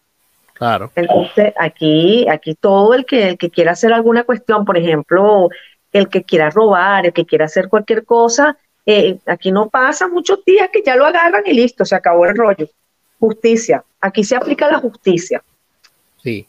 Claro, 0.54 0.92
Entonces, 0.96 1.54
aquí, 1.58 2.28
aquí 2.30 2.56
todo 2.56 2.94
el 2.94 3.06
que, 3.06 3.30
el 3.30 3.38
que 3.38 3.50
quiera 3.50 3.72
hacer 3.72 3.92
alguna 3.92 4.24
cuestión, 4.24 4.66
por 4.66 4.78
ejemplo, 4.78 5.50
el 5.92 6.10
que 6.10 6.24
quiera 6.24 6.50
robar, 6.50 7.06
el 7.06 7.14
que 7.14 7.26
quiera 7.26 7.46
hacer 7.46 7.70
cualquier 7.70 8.06
cosa, 8.06 8.58
eh, 8.86 9.18
aquí 9.26 9.52
no 9.52 9.70
pasa 9.70 10.08
muchos 10.08 10.44
días 10.46 10.70
que 10.72 10.84
ya 10.84 10.96
lo 10.96 11.06
agarran 11.06 11.44
y 11.46 11.54
listo, 11.54 11.86
se 11.86 11.96
acabó 11.96 12.26
el 12.26 12.36
rollo. 12.36 12.70
Justicia, 13.20 13.84
aquí 14.02 14.24
se 14.24 14.36
aplica 14.36 14.70
la 14.70 14.80
justicia. 14.80 15.42
Sí. 16.22 16.46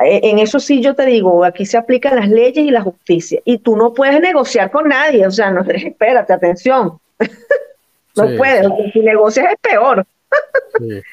Eh, 0.00 0.20
en 0.22 0.38
eso 0.38 0.58
sí 0.58 0.80
yo 0.80 0.94
te 0.94 1.04
digo, 1.04 1.44
aquí 1.44 1.66
se 1.66 1.76
aplican 1.76 2.16
las 2.16 2.30
leyes 2.30 2.64
y 2.64 2.70
la 2.70 2.80
justicia. 2.80 3.40
Y 3.44 3.58
tú 3.58 3.76
no 3.76 3.92
puedes 3.92 4.20
negociar 4.20 4.70
con 4.70 4.88
nadie, 4.88 5.26
o 5.26 5.30
sea, 5.30 5.50
no, 5.50 5.60
espérate, 5.68 6.32
atención. 6.32 6.98
no 8.16 8.36
puedes, 8.36 8.66
si 8.92 9.00
negocias 9.00 9.52
es 9.52 9.58
peor. 9.60 10.06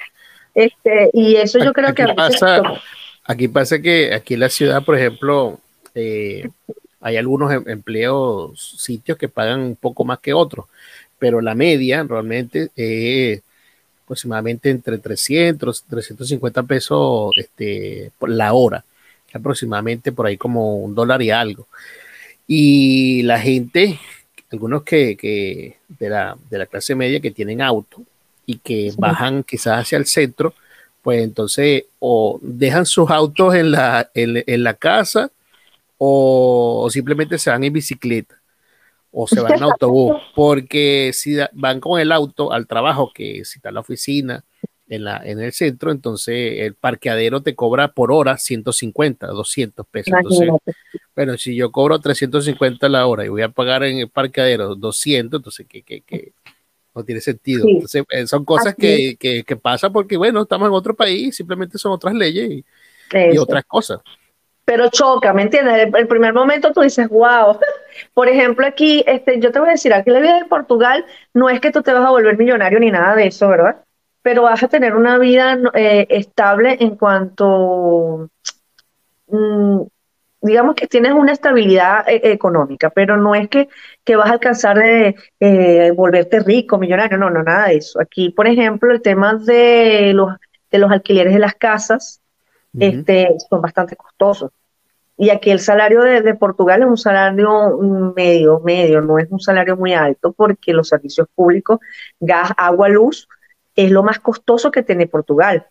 este, 0.55 1.09
y 1.13 1.35
eso 1.35 1.59
yo 1.59 1.73
creo 1.73 1.93
que... 1.93 2.05
Pasa, 2.15 2.61
aquí 3.25 3.49
pasa 3.49 3.79
que 3.81 4.13
aquí 4.13 4.35
en 4.35 4.39
la 4.39 4.49
ciudad, 4.49 4.83
por 4.85 4.95
ejemplo, 4.95 5.59
eh, 5.93 6.49
hay 7.01 7.17
algunos 7.17 7.51
em, 7.51 7.63
empleos, 7.67 8.75
sitios 8.77 9.17
que 9.17 9.29
pagan 9.29 9.61
un 9.61 9.75
poco 9.75 10.03
más 10.03 10.19
que 10.19 10.33
otros, 10.33 10.65
pero 11.19 11.41
la 11.41 11.55
media 11.55 12.03
realmente 12.03 12.69
es 12.75 13.41
aproximadamente 14.03 14.69
entre 14.69 14.97
300, 14.97 15.83
350 15.83 16.63
pesos 16.63 17.31
este, 17.37 18.11
por 18.17 18.29
la 18.29 18.53
hora, 18.53 18.83
aproximadamente 19.33 20.11
por 20.11 20.27
ahí 20.27 20.37
como 20.37 20.77
un 20.77 20.95
dólar 20.95 21.21
y 21.21 21.31
algo. 21.31 21.67
Y 22.47 23.23
la 23.23 23.39
gente, 23.39 23.99
algunos 24.51 24.83
que, 24.83 25.75
de, 25.87 26.09
la, 26.09 26.37
de, 26.49 26.57
la, 26.57 26.65
clase 26.65 26.95
media 26.95 27.19
que 27.19 27.31
tienen 27.31 27.61
auto 27.61 28.01
y 28.45 28.59
que 28.59 28.93
bajan 28.97 29.43
quizás 29.43 29.81
hacia 29.81 29.97
el 29.97 30.05
centro, 30.05 30.53
pues 31.01 31.21
entonces 31.21 31.83
o 31.99 32.39
dejan 32.41 32.85
sus 32.85 33.11
autos 33.11 33.55
en 33.55 33.71
la, 33.71 34.09
en 34.13 34.63
la 34.63 34.73
casa 34.73 35.31
o, 35.97 36.87
simplemente 36.91 37.37
se 37.37 37.49
van 37.49 37.63
en 37.63 37.73
bicicleta 37.73 38.41
o 39.11 39.27
se 39.27 39.39
van 39.39 39.53
en 39.53 39.63
autobús, 39.63 40.15
porque 40.35 41.11
si 41.13 41.37
van 41.53 41.79
con 41.79 41.99
el 41.99 42.11
auto 42.11 42.51
al 42.51 42.67
trabajo, 42.67 43.11
que 43.13 43.45
si 43.45 43.59
está 43.59 43.69
en 43.69 43.75
la 43.75 43.81
oficina, 43.81 44.43
en, 44.89 45.03
la, 45.03 45.21
en 45.23 45.41
el 45.41 45.51
centro, 45.51 45.91
entonces 45.91 46.59
el 46.59 46.75
parqueadero 46.75 47.41
te 47.41 47.55
cobra 47.55 47.89
por 47.89 48.11
hora 48.11 48.37
150, 48.37 49.27
200 49.27 49.85
pesos. 49.87 50.13
Entonces, 50.15 50.49
bueno, 51.15 51.37
si 51.37 51.55
yo 51.55 51.71
cobro 51.71 51.99
350 51.99 52.87
la 52.87 53.05
hora 53.05 53.25
y 53.25 53.29
voy 53.29 53.41
a 53.41 53.49
pagar 53.49 53.83
en 53.83 53.99
el 53.99 54.09
parqueadero 54.09 54.75
200, 54.75 55.39
entonces 55.39 55.65
que, 55.67 55.81
que, 55.83 56.31
no 56.95 57.03
tiene 57.03 57.21
sentido. 57.21 57.67
Entonces, 57.67 58.03
eh, 58.09 58.27
son 58.27 58.45
cosas 58.45 58.75
que, 58.75 59.17
que, 59.19 59.43
que, 59.43 59.55
pasan 59.55 59.91
porque, 59.91 60.15
bueno, 60.17 60.41
estamos 60.43 60.67
en 60.67 60.73
otro 60.73 60.95
país, 60.95 61.35
simplemente 61.35 61.77
son 61.77 61.91
otras 61.91 62.13
leyes 62.13 62.49
y, 62.49 62.65
y 63.33 63.37
otras 63.37 63.65
cosas 63.65 63.99
pero 64.67 64.89
choca, 64.89 65.31
¿me 65.31 65.43
entiendes? 65.43 65.87
El, 65.95 66.07
primer 66.09 66.33
momento 66.33 66.73
tú 66.73 66.81
dices, 66.81 67.07
wow. 67.07 67.57
Por 68.13 68.27
ejemplo, 68.27 68.67
aquí, 68.67 69.01
este, 69.07 69.39
yo 69.39 69.49
te 69.49 69.59
voy 69.59 69.69
a 69.69 69.71
decir, 69.71 69.93
aquí 69.93 70.09
la 70.09 70.19
vida 70.19 70.39
de 70.39 70.45
Portugal 70.45 71.05
no 71.33 71.49
es 71.49 71.61
que 71.61 71.71
tú 71.71 71.81
te 71.81 71.93
vas 71.93 72.05
a 72.05 72.09
volver 72.09 72.37
millonario 72.37 72.77
ni 72.77 72.91
nada 72.91 73.15
de 73.15 73.27
eso, 73.27 73.47
¿verdad? 73.47 73.77
Pero 74.21 74.41
vas 74.41 74.61
a 74.61 74.67
tener 74.67 74.93
una 74.93 75.17
vida 75.19 75.57
eh, 75.73 76.07
estable 76.09 76.75
en 76.81 76.97
cuanto, 76.97 78.29
mm, 79.27 79.83
digamos 80.41 80.75
que 80.75 80.87
tienes 80.87 81.13
una 81.13 81.31
estabilidad 81.31 82.03
eh, 82.09 82.19
económica, 82.33 82.89
pero 82.89 83.15
no 83.15 83.35
es 83.35 83.47
que, 83.47 83.69
que, 84.03 84.17
vas 84.17 84.29
a 84.29 84.33
alcanzar 84.33 84.79
de 84.79 85.15
eh, 85.39 85.91
volverte 85.95 86.41
rico, 86.41 86.77
millonario, 86.77 87.17
no, 87.17 87.29
no, 87.29 87.41
nada 87.41 87.67
de 87.69 87.77
eso. 87.77 88.01
Aquí, 88.01 88.31
por 88.31 88.47
ejemplo, 88.47 88.91
el 88.91 89.01
tema 89.01 89.35
de 89.35 90.11
los, 90.13 90.33
de 90.69 90.77
los 90.77 90.91
alquileres 90.91 91.31
de 91.31 91.39
las 91.39 91.55
casas, 91.55 92.21
este, 92.79 93.35
son 93.49 93.61
bastante 93.61 93.95
costosos. 93.95 94.51
Y 95.17 95.31
aquí 95.31 95.49
el 95.49 95.59
salario 95.59 96.03
de, 96.03 96.35
Portugal 96.35 96.83
es 96.83 96.87
un 96.87 96.97
salario 96.97 97.79
medio, 98.15 98.59
medio, 98.59 99.01
no 99.01 99.17
es 99.17 99.27
un 99.31 99.39
salario 99.39 99.75
muy 99.75 99.93
alto 99.93 100.31
porque 100.31 100.73
los 100.73 100.89
servicios 100.89 101.27
públicos, 101.33 101.79
gas, 102.19 102.51
agua, 102.55 102.87
luz, 102.87 103.27
es 103.75 103.89
lo 103.89 104.03
más 104.03 104.19
costoso 104.19 104.69
que 104.69 104.83
tiene 104.83 105.07
Portugal. 105.07 105.65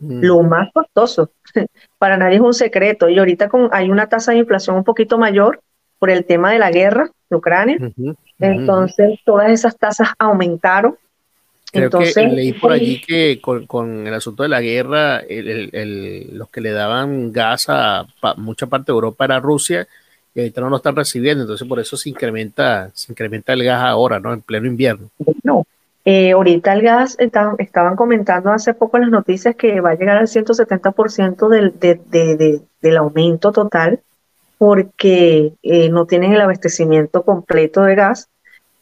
Mm. 0.00 0.20
Lo 0.22 0.42
más 0.42 0.72
costoso. 0.72 1.30
Para 1.98 2.16
nadie 2.16 2.36
es 2.36 2.40
un 2.40 2.54
secreto. 2.54 3.08
Y 3.08 3.18
ahorita 3.18 3.48
con, 3.48 3.68
hay 3.72 3.90
una 3.90 4.08
tasa 4.08 4.32
de 4.32 4.38
inflación 4.38 4.76
un 4.76 4.84
poquito 4.84 5.18
mayor 5.18 5.60
por 6.00 6.10
el 6.10 6.24
tema 6.24 6.50
de 6.50 6.58
la 6.58 6.70
guerra 6.70 7.10
de 7.28 7.36
Ucrania. 7.36 7.78
Entonces, 8.40 9.20
todas 9.24 9.50
esas 9.50 9.76
tasas 9.76 10.08
aumentaron 10.18 10.96
Creo 11.72 11.84
Entonces, 11.84 12.14
que 12.14 12.26
leí 12.26 12.52
por 12.52 12.72
allí 12.72 13.00
que 13.00 13.40
con, 13.40 14.06
el 14.06 14.14
asunto 14.14 14.42
de 14.42 14.48
la 14.48 14.60
guerra, 14.60 15.22
los 15.28 16.48
que 16.50 16.60
le 16.60 16.72
daban 16.72 17.32
gas 17.32 17.66
a 17.68 18.06
mucha 18.36 18.66
parte 18.66 18.90
de 18.90 18.96
Europa 18.96 19.24
era 19.24 19.38
Rusia 19.38 19.86
y 20.34 20.40
ahorita 20.40 20.60
no 20.60 20.70
lo 20.70 20.76
están 20.76 20.96
recibiendo, 20.96 21.42
entonces 21.42 21.66
por 21.66 21.80
eso 21.80 21.96
se 21.96 22.08
incrementa, 22.08 22.90
se 22.94 23.12
incrementa 23.12 23.52
el 23.52 23.64
gas 23.64 23.82
ahora, 23.82 24.20
¿no? 24.20 24.32
En 24.32 24.42
pleno 24.42 24.66
invierno. 24.66 25.10
No, 25.42 25.64
eh, 26.04 26.32
ahorita 26.32 26.72
el 26.72 26.82
gas, 26.82 27.16
estaban 27.18 27.96
comentando 27.96 28.50
hace 28.50 28.72
poco 28.72 28.96
en 28.96 29.02
las 29.02 29.10
noticias 29.10 29.54
que 29.54 29.80
va 29.80 29.90
a 29.90 29.94
llegar 29.96 30.16
al 30.16 30.28
170% 30.28 31.48
del, 31.48 31.78
de, 31.78 32.62
del 32.80 32.96
aumento 32.96 33.52
total 33.52 34.00
porque 34.56 35.52
eh, 35.62 35.88
no 35.88 36.06
tienen 36.06 36.32
el 36.32 36.40
abastecimiento 36.40 37.22
completo 37.22 37.82
de 37.82 37.94
gas 37.96 38.29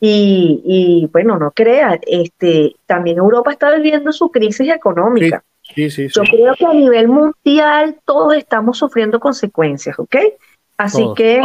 y, 0.01 1.09
bueno, 1.13 1.39
no 1.39 1.51
crea, 1.51 1.99
este, 2.07 2.77
también 2.87 3.19
Europa 3.19 3.51
está 3.51 3.75
viviendo 3.75 4.13
su 4.13 4.31
crisis 4.31 4.71
económica. 4.71 5.43
Sí, 5.75 5.91
sí, 5.91 6.09
Yo 6.09 6.23
creo 6.23 6.55
que 6.55 6.67
a 6.67 6.73
nivel 6.73 7.09
mundial 7.09 7.97
todos 8.05 8.35
estamos 8.35 8.79
sufriendo 8.79 9.21
consecuencias, 9.21 9.99
¿ok? 9.99 10.17
Así 10.77 11.05
que 11.17 11.43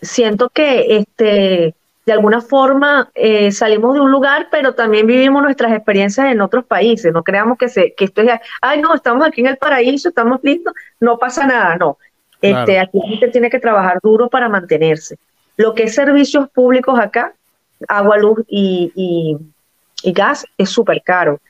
siento 0.00 0.48
que 0.48 0.96
este, 0.96 1.74
de 2.06 2.12
alguna 2.12 2.40
forma 2.40 3.10
eh, 3.14 3.52
salimos 3.52 3.94
de 3.94 4.00
un 4.00 4.10
lugar, 4.10 4.48
pero 4.50 4.74
también 4.74 5.06
vivimos 5.06 5.42
nuestras 5.42 5.72
experiencias 5.72 6.32
en 6.32 6.40
otros 6.40 6.64
países. 6.64 7.12
No 7.12 7.22
creamos 7.22 7.58
que, 7.58 7.68
se, 7.68 7.94
que 7.94 8.06
esto 8.06 8.22
es, 8.22 8.30
ay, 8.60 8.80
no, 8.80 8.94
estamos 8.94 9.26
aquí 9.26 9.42
en 9.42 9.48
el 9.48 9.58
paraíso, 9.58 10.08
estamos 10.08 10.40
listos, 10.42 10.72
no 10.98 11.18
pasa 11.18 11.46
nada, 11.46 11.76
no. 11.76 11.98
Este, 12.40 12.78
Aquí 12.80 12.98
la 12.98 13.08
gente 13.08 13.28
tiene 13.28 13.50
que 13.50 13.60
trabajar 13.60 13.98
duro 14.02 14.28
para 14.28 14.48
mantenerse. 14.48 15.18
Lo 15.56 15.74
que 15.74 15.84
es 15.84 15.94
servicios 15.94 16.48
públicos 16.48 16.98
acá, 16.98 17.34
agua, 17.88 18.18
luz 18.18 18.40
y, 18.48 19.36
gas 20.04 20.44
es 20.56 20.70
súper 20.70 21.02
caro. 21.02 21.40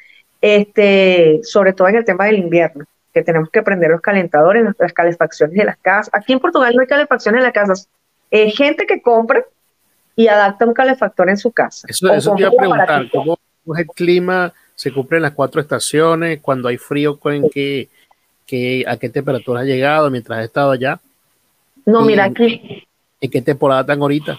Este, 0.41 1.41
sobre 1.43 1.72
todo 1.72 1.89
en 1.89 1.97
el 1.97 2.05
tema 2.05 2.24
del 2.24 2.39
invierno, 2.39 2.87
que 3.12 3.22
tenemos 3.22 3.51
que 3.51 3.62
prender 3.62 3.91
los 3.91 4.01
calentadores, 4.01 4.64
las 4.78 4.93
calefacciones 4.93 5.57
de 5.57 5.64
las 5.64 5.76
casas. 5.76 6.11
Aquí 6.14 6.33
en 6.33 6.41
Portugal 6.41 6.74
no 6.74 6.81
hay 6.81 6.87
calefacciones 6.87 7.41
en 7.41 7.45
las 7.45 7.53
casas. 7.53 7.89
Es 8.31 8.57
gente 8.57 8.87
que 8.87 9.03
compra 9.03 9.45
y 10.16 10.28
adapta 10.28 10.66
un 10.66 10.74
calefactor 10.74 11.28
en 11.28 11.37
su 11.37 11.51
casa. 11.51 11.87
Eso, 11.91 12.12
eso 12.12 12.35
te 12.35 12.43
iba 12.43 12.51
a 12.51 12.53
preguntar, 12.53 13.11
¿cómo 13.11 13.39
es 13.74 13.81
el 13.81 13.87
clima? 13.89 14.53
¿Se 14.74 14.93
cumplen 14.93 15.22
las 15.22 15.33
cuatro 15.33 15.61
estaciones? 15.61 16.41
Cuando 16.41 16.68
hay 16.68 16.78
frío, 16.78 17.18
¿en 17.24 17.51
qué, 17.51 17.89
¿a 18.87 18.97
qué 18.97 19.09
temperatura 19.11 19.61
ha 19.61 19.64
llegado 19.64 20.11
mientras 20.11 20.39
ha 20.39 20.45
estado 20.45 20.70
allá? 20.70 21.01
No, 21.85 22.03
mira, 22.03 22.24
aquí. 22.24 22.87
¿En 23.20 23.31
qué 23.31 23.43
temporada 23.43 23.83
están 23.83 24.01
ahorita? 24.01 24.39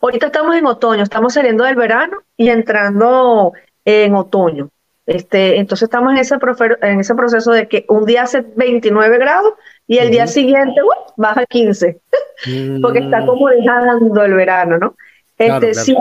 Ahorita 0.00 0.26
estamos 0.26 0.54
en 0.54 0.66
otoño, 0.66 1.02
estamos 1.02 1.34
saliendo 1.34 1.64
del 1.64 1.76
verano 1.76 2.18
y 2.36 2.50
entrando 2.50 3.52
en 3.84 4.14
otoño. 4.14 4.70
Este, 5.06 5.58
entonces 5.58 5.84
estamos 5.84 6.12
en 6.12 6.18
ese, 6.18 6.36
en 6.82 7.00
ese 7.00 7.14
proceso 7.14 7.50
de 7.50 7.66
que 7.66 7.86
un 7.88 8.04
día 8.04 8.24
hace 8.24 8.44
29 8.56 9.18
grados 9.18 9.54
y 9.86 9.98
el 9.98 10.10
día 10.10 10.26
siguiente 10.26 10.82
uh, 10.82 11.12
baja 11.16 11.46
15, 11.46 11.98
porque 12.82 12.98
está 12.98 13.20
mm. 13.20 13.26
como 13.26 13.48
dejando 13.48 14.22
el 14.22 14.34
verano, 14.34 14.78
¿no? 14.78 14.94
Este, 15.38 15.74
Sí, 15.74 15.96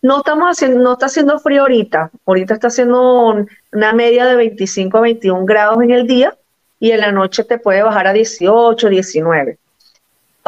no 0.00 0.18
estamos 0.18 0.48
haciendo, 0.48 0.80
no 0.80 0.92
está 0.94 1.06
haciendo 1.06 1.38
frío 1.38 1.62
ahorita, 1.62 2.10
ahorita 2.24 2.54
está 2.54 2.68
haciendo 2.68 3.44
una 3.72 3.92
media 3.92 4.24
de 4.24 4.36
25 4.36 4.96
a 4.96 5.00
21 5.02 5.44
grados 5.44 5.82
en 5.82 5.90
el 5.90 6.06
día 6.06 6.34
y 6.80 6.92
en 6.92 7.00
la 7.00 7.12
noche 7.12 7.44
te 7.44 7.58
puede 7.58 7.82
bajar 7.82 8.06
a 8.06 8.12
18, 8.12 8.88
19 8.88 9.58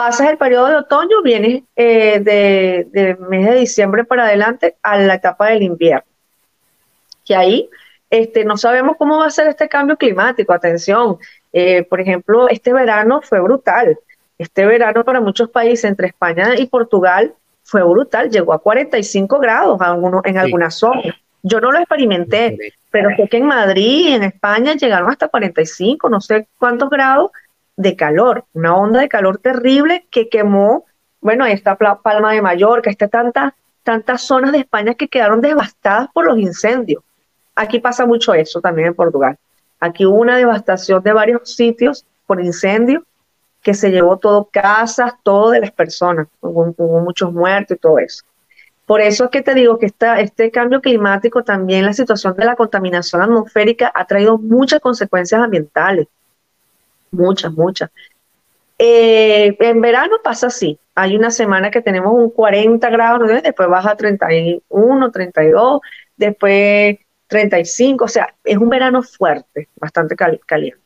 pasas 0.01 0.31
el 0.31 0.39
periodo 0.39 0.69
de 0.69 0.77
otoño, 0.77 1.21
vienes 1.23 1.63
eh, 1.77 2.21
de, 2.21 3.19
mes 3.29 3.47
de 3.47 3.57
diciembre 3.57 4.03
para 4.03 4.25
adelante 4.25 4.77
a 4.83 4.97
la 4.97 5.17
etapa 5.17 5.49
del 5.49 5.63
invierno. 5.63 6.11
Que 7.23 7.37
ahí 7.37 7.69
este, 8.09 8.47
no 8.47 8.57
sabemos 8.57 8.97
cómo 8.97 9.19
va 9.19 9.27
a 9.27 9.31
ser 9.31 9.49
este 9.49 9.69
cambio 9.69 9.99
climático. 9.99 10.55
Atención, 10.55 11.19
eh, 11.53 11.83
por 11.83 12.01
ejemplo, 12.01 12.49
este 12.49 12.73
verano 12.73 13.21
fue 13.21 13.41
brutal. 13.41 13.99
Este 14.39 14.65
verano 14.65 15.05
para 15.05 15.21
muchos 15.21 15.51
países, 15.51 15.85
entre 15.85 16.07
España 16.07 16.55
y 16.57 16.65
Portugal, 16.65 17.35
fue 17.63 17.83
brutal. 17.83 18.31
Llegó 18.31 18.55
a 18.55 18.59
45 18.59 19.39
grados 19.39 19.79
en 20.25 20.39
algunas 20.39 20.77
zonas. 20.77 21.15
Yo 21.43 21.61
no 21.61 21.73
lo 21.73 21.79
experimenté, 21.79 22.57
pero 22.91 23.11
sé 23.17 23.29
que 23.29 23.37
en 23.37 23.45
Madrid, 23.45 24.15
en 24.15 24.23
España, 24.23 24.73
llegaron 24.73 25.11
hasta 25.11 25.29
45, 25.29 26.09
no 26.09 26.23
sé 26.23 26.49
cuántos 26.59 26.89
grados 26.89 27.33
de 27.81 27.97
calor, 27.97 28.45
una 28.53 28.77
onda 28.77 29.01
de 29.01 29.09
calor 29.09 29.39
terrible 29.39 30.07
que 30.11 30.29
quemó, 30.29 30.85
bueno, 31.21 31.47
esta 31.47 31.77
Palma 31.77 32.33
de 32.33 32.43
Mallorca, 32.43 32.91
está 32.91 33.09
tantas, 33.09 33.55
tantas 33.83 34.23
zonas 34.23 34.53
de 34.53 34.59
España 34.59 34.95
que 34.95 35.09
quedaron 35.09 35.41
devastadas 35.41 36.09
por 36.13 36.27
los 36.27 36.39
incendios. 36.39 37.03
Aquí 37.55 37.81
pasa 37.81 38.07
mucho 38.07 38.35
eso 38.35 38.61
también 38.61 38.89
en 38.89 38.95
Portugal. 38.95 39.37
Aquí 39.81 40.05
hubo 40.05 40.17
una 40.17 40.37
devastación 40.37 41.03
de 41.03 41.13
varios 41.13 41.55
sitios 41.55 42.05
por 42.27 42.41
incendios 42.41 43.03
que 43.63 43.75
se 43.75 43.91
llevó 43.91 44.19
todo, 44.19 44.49
casas, 44.51 45.15
todo 45.23 45.51
de 45.51 45.61
las 45.61 45.73
personas. 45.73 46.29
Hubo, 46.41 47.01
muchos 47.01 47.33
muertos 47.33 47.77
y 47.77 47.81
todo 47.81 47.99
eso. 47.99 48.25
Por 48.87 49.01
eso 49.01 49.25
es 49.25 49.31
que 49.31 49.43
te 49.43 49.55
digo 49.55 49.79
que 49.79 49.87
esta, 49.87 50.21
este 50.21 50.51
cambio 50.51 50.81
climático, 50.81 51.45
también 51.45 51.87
la 51.87 51.93
situación 51.93 52.35
de 52.37 52.45
la 52.45 52.57
contaminación 52.57 53.23
atmosférica 53.23 53.91
ha 53.95 54.05
traído 54.05 54.37
muchas 54.37 54.81
consecuencias 54.81 55.41
ambientales. 55.41 56.09
Muchas, 57.11 57.53
muchas. 57.53 57.91
Eh, 58.79 59.57
en 59.61 59.81
verano 59.81 60.17
pasa 60.23 60.47
así. 60.47 60.79
Hay 60.95 61.15
una 61.15 61.31
semana 61.31 61.71
que 61.71 61.83
tenemos 61.83 62.13
un 62.15 62.31
40 62.31 62.89
grados, 62.89 63.29
después 63.43 63.69
baja 63.69 63.91
a 63.91 63.97
31, 63.97 65.11
32, 65.11 65.81
después 66.17 66.99
35. 67.27 68.05
O 68.05 68.09
sea, 68.09 68.35
es 68.43 68.57
un 68.57 68.69
verano 68.69 69.03
fuerte, 69.03 69.69
bastante 69.77 70.17
caliente. 70.17 70.81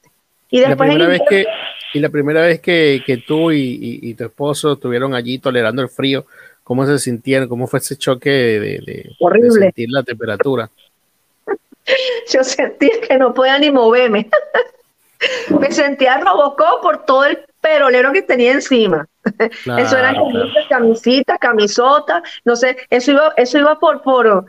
Y, 0.50 0.60
después 0.60 0.88
la 0.88 0.94
primera 0.94 1.08
vez 1.08 1.22
que, 1.28 1.46
y 1.94 2.00
la 2.00 2.08
primera 2.08 2.42
vez 2.42 2.60
que, 2.60 3.02
que 3.06 3.16
tú 3.18 3.52
y, 3.52 4.14
tu 4.14 4.24
esposo 4.24 4.72
estuvieron 4.72 5.14
allí 5.14 5.38
tolerando 5.38 5.80
el 5.80 5.88
frío, 5.88 6.26
¿cómo 6.62 6.86
se 6.86 6.98
sintieron? 6.98 7.48
¿Cómo 7.48 7.66
fue 7.66 7.78
ese 7.78 7.96
choque 7.96 8.30
de, 8.30 9.16
Horrible. 9.20 9.66
sentir 9.66 9.88
la 9.90 10.02
temperatura? 10.02 10.68
Yo 12.32 12.42
sentía 12.42 13.00
que 13.06 13.18
no 13.18 13.32
podía 13.32 13.58
ni 13.58 13.70
moverme. 13.70 14.28
Me 15.60 15.72
sentía 15.72 16.18
Robocop 16.18 16.82
por 16.82 17.04
todo 17.04 17.24
el 17.24 17.38
perolero 17.60 18.12
que 18.12 18.22
tenía 18.22 18.52
encima. 18.52 19.06
eso 19.78 19.96
eran 19.96 20.16
camisitas, 20.68 21.38
camisotas, 21.38 22.22
no 22.44 22.56
sé, 22.56 22.76
eso 22.90 23.12
iba, 23.12 23.32
eso 23.36 23.58
iba 23.58 23.78
por, 23.78 24.02
por, 24.02 24.44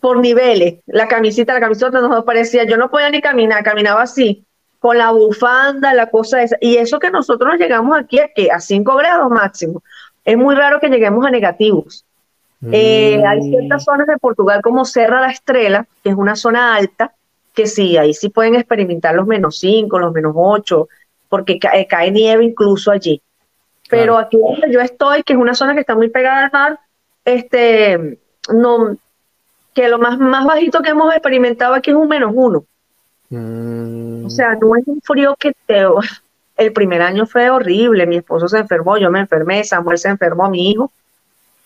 por 0.00 0.18
niveles. 0.18 0.76
La 0.86 1.08
camisita, 1.08 1.54
la 1.54 1.60
camisota 1.60 2.00
nos 2.00 2.24
parecía, 2.24 2.64
yo 2.64 2.76
no 2.76 2.90
podía 2.90 3.10
ni 3.10 3.20
caminar, 3.20 3.64
caminaba 3.64 4.02
así, 4.02 4.44
con 4.78 4.98
la 4.98 5.10
bufanda, 5.10 5.94
la 5.94 6.10
cosa 6.10 6.42
esa. 6.42 6.56
Y 6.60 6.76
eso 6.76 6.98
que 6.98 7.10
nosotros 7.10 7.54
llegamos 7.58 7.98
aquí 7.98 8.18
a, 8.18 8.28
a 8.54 8.60
5 8.60 8.96
grados 8.96 9.30
máximo. 9.30 9.82
Es 10.24 10.36
muy 10.36 10.54
raro 10.54 10.80
que 10.80 10.88
lleguemos 10.88 11.24
a 11.24 11.30
negativos. 11.30 12.04
Eh, 12.72 13.22
hay 13.24 13.40
mm. 13.40 13.50
ciertas 13.50 13.84
zonas 13.84 14.06
de 14.06 14.16
Portugal 14.18 14.60
como 14.62 14.84
Serra 14.84 15.20
la 15.20 15.30
Estrela, 15.30 15.86
que 16.02 16.10
es 16.10 16.16
una 16.16 16.36
zona 16.36 16.74
alta, 16.74 17.12
que 17.56 17.66
sí, 17.66 17.96
ahí 17.96 18.12
sí 18.12 18.28
pueden 18.28 18.54
experimentar 18.54 19.14
los 19.14 19.26
menos 19.26 19.58
5, 19.58 19.98
los 19.98 20.12
menos 20.12 20.34
8, 20.36 20.88
porque 21.28 21.58
eh, 21.72 21.86
cae, 21.88 22.10
nieve 22.10 22.44
incluso 22.44 22.92
allí. 22.92 23.20
Pero 23.88 24.18
aquí 24.18 24.36
donde 24.36 24.70
yo 24.70 24.80
estoy, 24.80 25.22
que 25.22 25.32
es 25.32 25.38
una 25.38 25.54
zona 25.54 25.74
que 25.74 25.80
está 25.80 25.94
muy 25.94 26.10
pegada 26.10 26.44
al 26.44 26.52
mar, 26.52 26.78
este, 27.24 28.18
no, 28.52 28.96
que 29.74 29.88
lo 29.88 29.98
más, 29.98 30.18
más 30.18 30.44
bajito 30.44 30.82
que 30.82 30.90
hemos 30.90 31.12
experimentado 31.12 31.74
aquí 31.74 31.90
es 31.90 31.96
un 31.96 32.08
menos 32.08 32.32
uno. 32.34 32.64
Mm. 33.30 34.26
O 34.26 34.30
sea, 34.30 34.54
no 34.54 34.76
es 34.76 34.86
un 34.86 35.00
frío 35.00 35.34
que 35.36 35.52
te... 35.66 35.84
El 36.58 36.72
primer 36.72 37.02
año 37.02 37.26
fue 37.26 37.50
horrible, 37.50 38.06
mi 38.06 38.16
esposo 38.16 38.48
se 38.48 38.58
enfermó, 38.58 38.96
yo 38.96 39.10
me 39.10 39.20
enfermé, 39.20 39.62
Samuel 39.62 39.98
se 39.98 40.08
enfermó, 40.08 40.48
mi 40.48 40.70
hijo, 40.70 40.90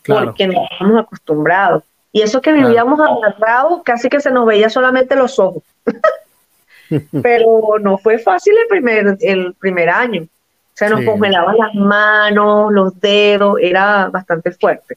porque 0.05 0.49
no 0.49 0.65
estamos 0.69 1.01
acostumbrados. 1.01 1.85
Y 2.13 2.23
eso 2.23 2.41
que 2.41 2.53
vivíamos 2.53 2.99
agarrados, 3.01 3.83
casi 3.85 4.09
que 4.09 4.21
se 4.21 4.31
nos 4.31 4.47
veía 4.47 4.69
solamente 4.69 5.15
los 5.15 5.39
ojos. 5.39 5.63
Pero 7.23 7.79
no 7.81 7.99
fue 7.99 8.19
fácil 8.19 8.55
el 8.61 8.67
primer, 8.67 9.17
el 9.21 9.55
primer 9.55 9.91
año. 9.91 10.27
Se 10.75 10.89
nos 10.89 11.05
congelaban 11.05 11.57
las 11.59 11.75
manos, 11.75 12.73
los 12.73 12.99
dedos, 13.01 13.57
era 13.61 14.09
bastante 14.09 14.51
fuerte. 14.51 14.97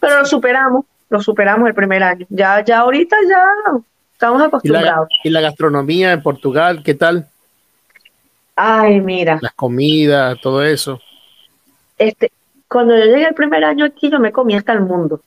Pero 0.00 0.18
lo 0.18 0.24
superamos, 0.26 0.84
lo 1.08 1.22
superamos 1.22 1.68
el 1.68 1.74
primer 1.74 2.02
año. 2.02 2.26
Ya, 2.28 2.64
ya 2.64 2.80
ahorita 2.80 3.16
ya 3.28 3.78
estamos 4.12 4.42
acostumbrados. 4.42 5.08
¿Y 5.22 5.30
la, 5.30 5.40
gastronomía 5.40 6.12
en 6.12 6.22
Portugal, 6.22 6.82
qué 6.82 6.94
tal? 6.94 7.28
Ay, 8.56 9.00
mira. 9.00 9.38
Las 9.40 9.52
comidas, 9.52 10.38
todo 10.40 10.62
eso. 10.62 11.00
Este, 11.96 12.32
cuando 12.68 12.98
yo 12.98 13.04
llegué 13.04 13.28
el 13.28 13.34
primer 13.34 13.64
año 13.64 13.84
aquí, 13.84 14.10
yo 14.10 14.18
me 14.18 14.32
comí 14.32 14.56
hasta 14.56 14.72
el 14.72 14.80
mundo. 14.80 15.22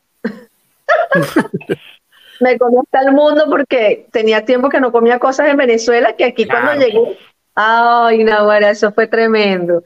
Me 2.39 2.57
comí 2.57 2.77
hasta 2.77 3.01
el 3.07 3.13
mundo 3.13 3.45
porque 3.49 4.07
tenía 4.11 4.45
tiempo 4.45 4.69
que 4.69 4.79
no 4.79 4.91
comía 4.91 5.19
cosas 5.19 5.49
en 5.49 5.57
Venezuela 5.57 6.15
que 6.15 6.25
aquí 6.25 6.45
cuando 6.45 6.73
llegué, 6.73 7.17
ay, 7.55 8.23
Nahuara, 8.23 8.71
eso 8.71 8.91
fue 8.91 9.07
tremendo. 9.07 9.83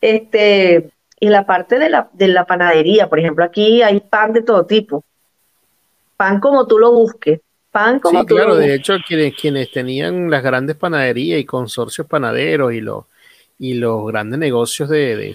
Este, 0.00 0.90
y 1.18 1.28
la 1.28 1.46
parte 1.46 1.78
de 1.78 1.88
la, 1.88 2.08
de 2.12 2.28
la 2.28 2.44
panadería, 2.44 3.08
por 3.08 3.18
ejemplo, 3.18 3.44
aquí 3.44 3.82
hay 3.82 4.00
pan 4.00 4.32
de 4.32 4.42
todo 4.42 4.66
tipo. 4.66 5.04
Pan 6.16 6.40
como 6.40 6.66
tú 6.66 6.78
lo 6.78 6.92
busques. 6.92 7.40
Pan 7.70 8.00
como 8.00 8.20
sí, 8.20 8.26
claro, 8.26 8.56
de 8.56 8.74
hecho, 8.74 8.94
quienes, 9.06 9.34
quienes 9.34 9.70
tenían 9.70 10.30
las 10.30 10.42
grandes 10.42 10.76
panaderías 10.76 11.40
y 11.40 11.44
consorcios 11.44 12.06
panaderos 12.06 12.72
y 12.72 12.80
los 12.80 13.04
y 13.58 13.72
los 13.74 14.06
grandes 14.06 14.38
negocios 14.38 14.88
de, 14.90 15.16
de, 15.16 15.34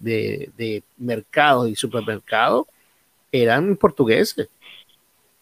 de, 0.00 0.50
de 0.58 0.82
mercados 0.98 1.70
y 1.70 1.74
supermercados 1.74 2.66
eran 3.32 3.76
portugueses. 3.76 4.48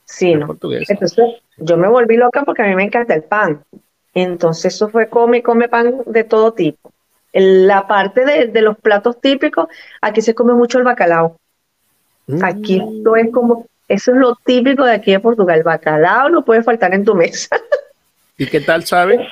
Sí, 0.05 0.35
¿no? 0.35 0.57
Entonces 0.89 1.43
yo 1.57 1.77
me 1.77 1.89
volví 1.89 2.17
loca 2.17 2.45
porque 2.45 2.63
a 2.63 2.67
mí 2.67 2.75
me 2.75 2.85
encanta 2.85 3.15
el 3.15 3.25
pan. 3.25 3.63
Entonces 4.15 4.75
eso 4.75 4.89
fue 4.89 5.09
come, 5.09 5.43
come 5.43 5.69
pan 5.69 6.03
de 6.07 6.25
todo 6.25 6.53
tipo. 6.53 6.93
La 7.33 7.87
parte 7.87 8.25
de, 8.25 8.61
los 8.61 8.77
platos 8.79 9.21
típicos, 9.21 9.69
aquí 10.01 10.21
se 10.21 10.35
come 10.35 10.55
mucho 10.55 10.79
el 10.79 10.85
bacalao. 10.85 11.37
Aquí 12.43 12.81
mm. 12.81 12.99
esto 12.99 13.17
es 13.17 13.31
como, 13.31 13.67
eso 13.87 14.13
es 14.13 14.17
lo 14.19 14.37
típico 14.45 14.85
de 14.85 14.95
aquí 14.95 15.13
de 15.13 15.21
Portugal. 15.21 15.59
El 15.59 15.65
bacalao 15.65 16.29
no 16.29 16.45
puede 16.45 16.63
faltar 16.63 16.93
en 16.93 17.05
tu 17.05 17.15
mesa. 17.15 17.57
¿Y 18.37 18.47
qué 18.47 18.61
tal 18.61 18.85
sabe? 18.85 19.29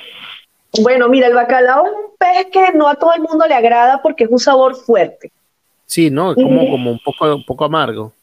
Bueno, 0.81 1.09
mira, 1.09 1.27
el 1.27 1.33
bacalao 1.33 1.87
es 1.87 1.91
un 1.91 2.17
pez 2.17 2.47
que 2.51 2.77
no 2.77 2.87
a 2.87 2.95
todo 2.95 3.13
el 3.13 3.21
mundo 3.21 3.45
le 3.47 3.55
agrada 3.55 4.01
porque 4.01 4.25
es 4.25 4.29
un 4.29 4.39
sabor 4.39 4.75
fuerte. 4.75 5.31
Sí, 5.85 6.09
¿no? 6.09 6.31
Es 6.31 6.35
como, 6.35 6.69
como 6.69 6.91
un, 6.91 6.99
poco, 6.99 7.35
un 7.35 7.43
poco 7.43 7.65
amargo. 7.65 8.13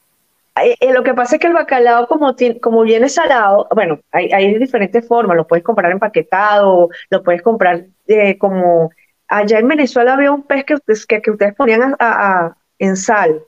Eh, 0.62 0.76
eh, 0.80 0.92
lo 0.92 1.02
que 1.02 1.12
pasa 1.12 1.36
es 1.36 1.40
que 1.40 1.48
el 1.48 1.52
bacalao, 1.52 2.06
como, 2.06 2.34
como 2.62 2.82
viene 2.82 3.08
salado, 3.08 3.68
bueno, 3.74 4.00
hay, 4.10 4.30
hay, 4.32 4.58
diferentes 4.58 5.06
formas, 5.06 5.36
lo 5.36 5.46
puedes 5.46 5.64
comprar 5.64 5.92
empaquetado, 5.92 6.88
lo 7.10 7.22
puedes 7.22 7.42
comprar 7.42 7.86
eh, 8.06 8.38
como... 8.38 8.90
Allá 9.28 9.58
en 9.58 9.66
Venezuela 9.66 10.14
había 10.14 10.30
un 10.30 10.44
pez 10.44 10.64
que, 10.64 10.74
ustedes, 10.74 11.04
que, 11.04 11.20
ustedes 11.28 11.54
ponían 11.56 11.96
a, 11.98 12.56
en 12.78 12.96
sal. 12.96 13.42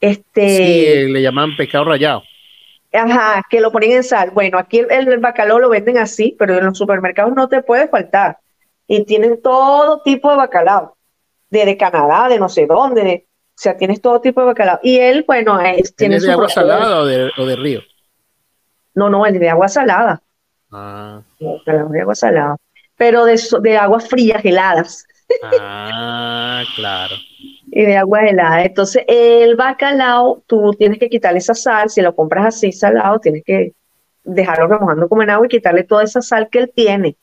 Este, 0.00 0.48
sí, 0.48 1.12
le 1.12 1.20
llaman 1.20 1.56
pescado 1.56 1.86
rallado. 1.86 2.22
Ajá, 2.92 3.42
que 3.50 3.60
lo 3.60 3.72
ponen 3.72 3.90
en 3.90 4.04
sal. 4.04 4.30
Bueno, 4.30 4.58
aquí 4.58 4.84
el, 4.88 5.18
bacalao 5.18 5.58
lo 5.58 5.68
venden 5.68 5.98
así, 5.98 6.36
pero 6.38 6.58
en 6.58 6.66
los 6.66 6.78
supermercados 6.78 7.34
no 7.34 7.48
te 7.48 7.60
puede 7.60 7.88
faltar. 7.88 8.38
Y 8.86 9.04
tienen 9.04 9.42
todo 9.42 10.00
tipo 10.02 10.30
de 10.30 10.36
bacalao, 10.36 10.96
de, 11.50 11.64
de 11.64 11.76
Canadá, 11.76 12.28
de 12.28 12.38
no 12.38 12.48
sé 12.48 12.66
dónde, 12.66 13.26
o 13.54 13.60
sea, 13.62 13.76
tienes 13.76 14.00
todo 14.00 14.20
tipo 14.20 14.40
de 14.40 14.46
bacalao. 14.46 14.80
Y 14.82 14.98
él, 14.98 15.24
bueno, 15.26 15.60
es, 15.60 15.94
tiene 15.94 16.18
de 16.18 16.32
agua 16.32 16.48
salada 16.48 17.00
o 17.00 17.06
de, 17.06 17.30
o 17.36 17.46
de, 17.46 17.56
río? 17.56 17.80
No, 18.94 19.08
no, 19.08 19.26
el 19.26 19.38
de 19.38 19.48
agua 19.48 19.68
salada. 19.68 20.22
Ah. 20.70 21.22
de 21.38 22.00
agua 22.00 22.14
salada. 22.14 22.56
Pero 22.96 23.24
de, 23.24 23.38
de 23.60 23.76
aguas 23.76 24.08
frías, 24.08 24.44
heladas. 24.44 25.06
Ah, 25.60 26.64
claro. 26.76 27.14
y 27.66 27.82
de 27.82 27.96
agua 27.96 28.24
helada. 28.24 28.64
Entonces, 28.64 29.04
el 29.06 29.54
bacalao, 29.54 30.42
tú 30.46 30.72
tienes 30.72 30.98
que 30.98 31.10
quitarle 31.10 31.38
esa 31.38 31.54
sal. 31.54 31.90
Si 31.90 32.00
lo 32.00 32.16
compras 32.16 32.46
así 32.46 32.72
salado, 32.72 33.20
tienes 33.20 33.44
que 33.44 33.74
dejarlo 34.24 34.66
remojando 34.66 35.08
como 35.08 35.22
en 35.22 35.30
agua 35.30 35.46
y 35.46 35.50
quitarle 35.50 35.84
toda 35.84 36.04
esa 36.04 36.22
sal 36.22 36.48
que 36.50 36.60
él 36.60 36.72
tiene. 36.74 37.16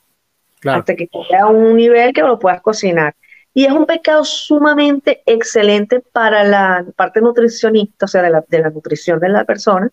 Hasta 0.63 0.95
que 0.95 1.09
llegue 1.11 1.35
a 1.35 1.47
un 1.47 1.75
nivel 1.75 2.13
que 2.13 2.21
lo 2.21 2.37
puedas 2.37 2.61
cocinar. 2.61 3.15
Y 3.53 3.65
es 3.65 3.71
un 3.71 3.85
pescado 3.85 4.23
sumamente 4.23 5.23
excelente 5.25 5.99
para 5.99 6.43
la 6.43 6.85
parte 6.95 7.19
nutricionista, 7.19 8.05
o 8.05 8.07
sea, 8.07 8.21
de 8.21 8.29
la, 8.29 8.43
de 8.47 8.59
la 8.59 8.69
nutrición 8.69 9.19
de 9.19 9.29
la 9.29 9.43
persona, 9.43 9.89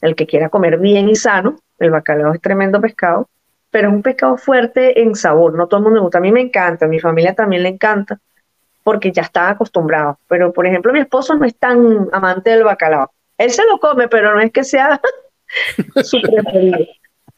el 0.00 0.14
que 0.14 0.26
quiera 0.26 0.48
comer 0.48 0.78
bien 0.78 1.08
y 1.08 1.16
sano. 1.16 1.58
El 1.78 1.90
bacalao 1.90 2.32
es 2.32 2.40
tremendo 2.40 2.80
pescado, 2.80 3.28
pero 3.70 3.88
es 3.88 3.94
un 3.94 4.02
pescado 4.02 4.36
fuerte 4.36 5.02
en 5.02 5.14
sabor. 5.14 5.54
No 5.54 5.66
todo 5.66 5.78
el 5.78 5.84
mundo 5.84 5.98
le 5.98 6.02
gusta. 6.02 6.18
A 6.18 6.22
mí 6.22 6.32
me 6.32 6.40
encanta, 6.40 6.86
a 6.86 6.88
mi 6.88 7.00
familia 7.00 7.34
también 7.34 7.64
le 7.64 7.70
encanta, 7.70 8.18
porque 8.82 9.12
ya 9.12 9.22
está 9.22 9.50
acostumbrado. 9.50 10.18
Pero, 10.28 10.52
por 10.52 10.66
ejemplo, 10.66 10.92
mi 10.92 11.00
esposo 11.00 11.34
no 11.34 11.44
es 11.44 11.56
tan 11.56 12.08
amante 12.12 12.50
del 12.50 12.64
bacalao. 12.64 13.10
Él 13.36 13.50
se 13.50 13.66
lo 13.66 13.78
come, 13.78 14.08
pero 14.08 14.32
no 14.32 14.40
es 14.40 14.52
que 14.52 14.64
sea 14.64 15.00
su 16.04 16.20
preferido. 16.22 16.78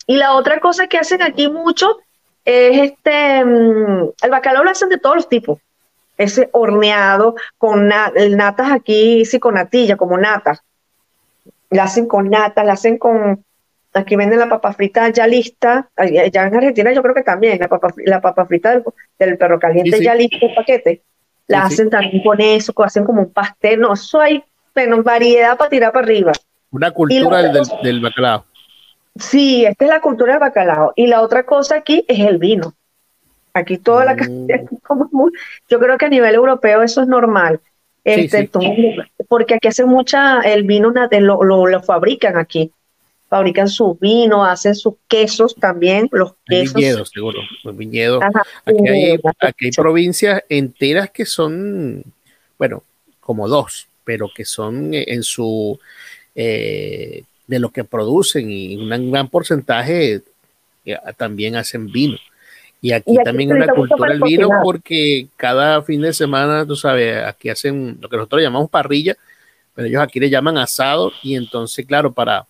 Y 0.06 0.16
la 0.16 0.34
otra 0.34 0.60
cosa 0.60 0.86
que 0.86 0.98
hacen 0.98 1.22
aquí 1.22 1.48
mucho 1.48 1.98
es 2.44 2.92
este, 2.92 3.44
mm, 3.44 4.10
el 4.22 4.30
bacalao 4.30 4.64
lo 4.64 4.70
hacen 4.70 4.88
de 4.88 4.98
todos 4.98 5.16
los 5.16 5.28
tipos. 5.28 5.58
Ese 6.16 6.48
horneado 6.52 7.36
con 7.58 7.88
natas 7.88 8.72
aquí, 8.72 9.24
sí, 9.24 9.38
con 9.38 9.54
natilla, 9.54 9.96
como 9.96 10.18
natas. 10.18 10.62
La 11.70 11.84
hacen 11.84 12.06
con 12.06 12.28
natas, 12.28 12.64
la 12.66 12.72
hacen 12.72 12.98
con, 12.98 13.44
aquí 13.92 14.16
venden 14.16 14.40
la 14.40 14.48
papa 14.48 14.72
frita 14.72 15.08
ya 15.10 15.26
lista, 15.26 15.88
ya 16.32 16.46
en 16.46 16.56
Argentina 16.56 16.92
yo 16.92 17.02
creo 17.02 17.14
que 17.14 17.22
también, 17.22 17.58
la 17.60 17.68
papa, 17.68 17.88
la 18.04 18.20
papa 18.20 18.46
frita 18.46 18.82
del, 19.18 19.38
perro 19.38 19.60
caliente 19.60 20.02
ya 20.02 20.14
lista, 20.14 20.38
el 20.40 20.54
paquete. 20.54 21.02
La 21.46 21.62
hacen 21.64 21.88
también 21.88 22.22
con 22.22 22.40
eso, 22.40 22.72
hacen 22.82 23.04
como 23.04 23.22
un 23.22 23.32
pastel, 23.32 23.80
no, 23.80 23.94
eso 23.94 24.20
hay 24.20 24.42
bueno, 24.74 25.02
variedad 25.02 25.56
para 25.56 25.70
tirar 25.70 25.92
para 25.92 26.04
arriba. 26.04 26.32
Una 26.70 26.90
cultura 26.90 27.42
del, 27.42 27.62
del 27.82 28.00
bacalao. 28.00 28.44
Sí, 29.18 29.64
esta 29.64 29.84
es 29.84 29.90
la 29.90 30.00
cultura 30.00 30.32
del 30.32 30.40
bacalao. 30.40 30.92
Y 30.96 31.06
la 31.06 31.22
otra 31.22 31.44
cosa 31.44 31.76
aquí 31.76 32.04
es 32.08 32.20
el 32.20 32.38
vino. 32.38 32.74
Aquí 33.54 33.78
toda 33.78 34.04
la 34.04 34.14
mm. 34.14 34.46
yo 35.68 35.78
creo 35.78 35.98
que 35.98 36.06
a 36.06 36.08
nivel 36.08 36.34
europeo 36.34 36.82
eso 36.82 37.02
es 37.02 37.08
normal. 37.08 37.60
Este, 38.04 38.48
porque 39.28 39.54
aquí 39.54 39.68
hace 39.68 39.84
mucha, 39.84 40.40
el 40.40 40.62
vino 40.62 40.92
lo, 41.20 41.66
lo, 41.66 41.82
fabrican 41.82 42.38
aquí. 42.38 42.72
Fabrican 43.28 43.68
su 43.68 43.98
vino, 44.00 44.46
hacen 44.46 44.74
sus 44.74 44.94
quesos 45.06 45.54
también, 45.54 46.08
los 46.12 46.32
quesos. 46.46 46.74
Viñedos, 46.74 47.10
seguro, 47.10 47.40
los 47.62 47.76
viñedos. 47.76 48.22
aquí 48.64 48.88
hay, 48.88 49.18
aquí 49.40 49.66
hay 49.66 49.70
provincias 49.72 50.42
enteras 50.48 51.10
que 51.10 51.26
son, 51.26 52.02
bueno, 52.56 52.82
como 53.20 53.46
dos, 53.46 53.88
pero 54.04 54.30
que 54.34 54.46
son 54.46 54.94
en 54.94 55.22
su, 55.22 55.78
eh, 56.34 57.24
de 57.48 57.58
lo 57.58 57.70
que 57.70 57.82
producen 57.82 58.50
y 58.50 58.76
un 58.76 59.10
gran 59.10 59.28
porcentaje 59.28 60.22
eh, 60.84 60.96
también 61.16 61.56
hacen 61.56 61.90
vino. 61.90 62.16
Y 62.80 62.92
aquí, 62.92 63.16
también 63.24 63.50
una 63.50 63.66
cultura 63.66 64.12
del 64.12 64.20
vino 64.20 64.48
porque 64.62 65.26
cada 65.36 65.82
fin 65.82 66.00
de 66.00 66.12
semana, 66.12 66.64
tú 66.64 66.76
sabes, 66.76 67.24
aquí 67.24 67.48
hacen 67.48 67.98
lo 68.00 68.08
que 68.08 68.16
nosotros 68.16 68.40
llamamos 68.40 68.70
parrilla, 68.70 69.16
pero 69.74 69.88
ellos 69.88 70.00
aquí 70.00 70.20
le 70.20 70.30
llaman 70.30 70.58
asado 70.58 71.10
y 71.24 71.34
entonces, 71.34 71.84
claro, 71.86 72.12
para, 72.12 72.46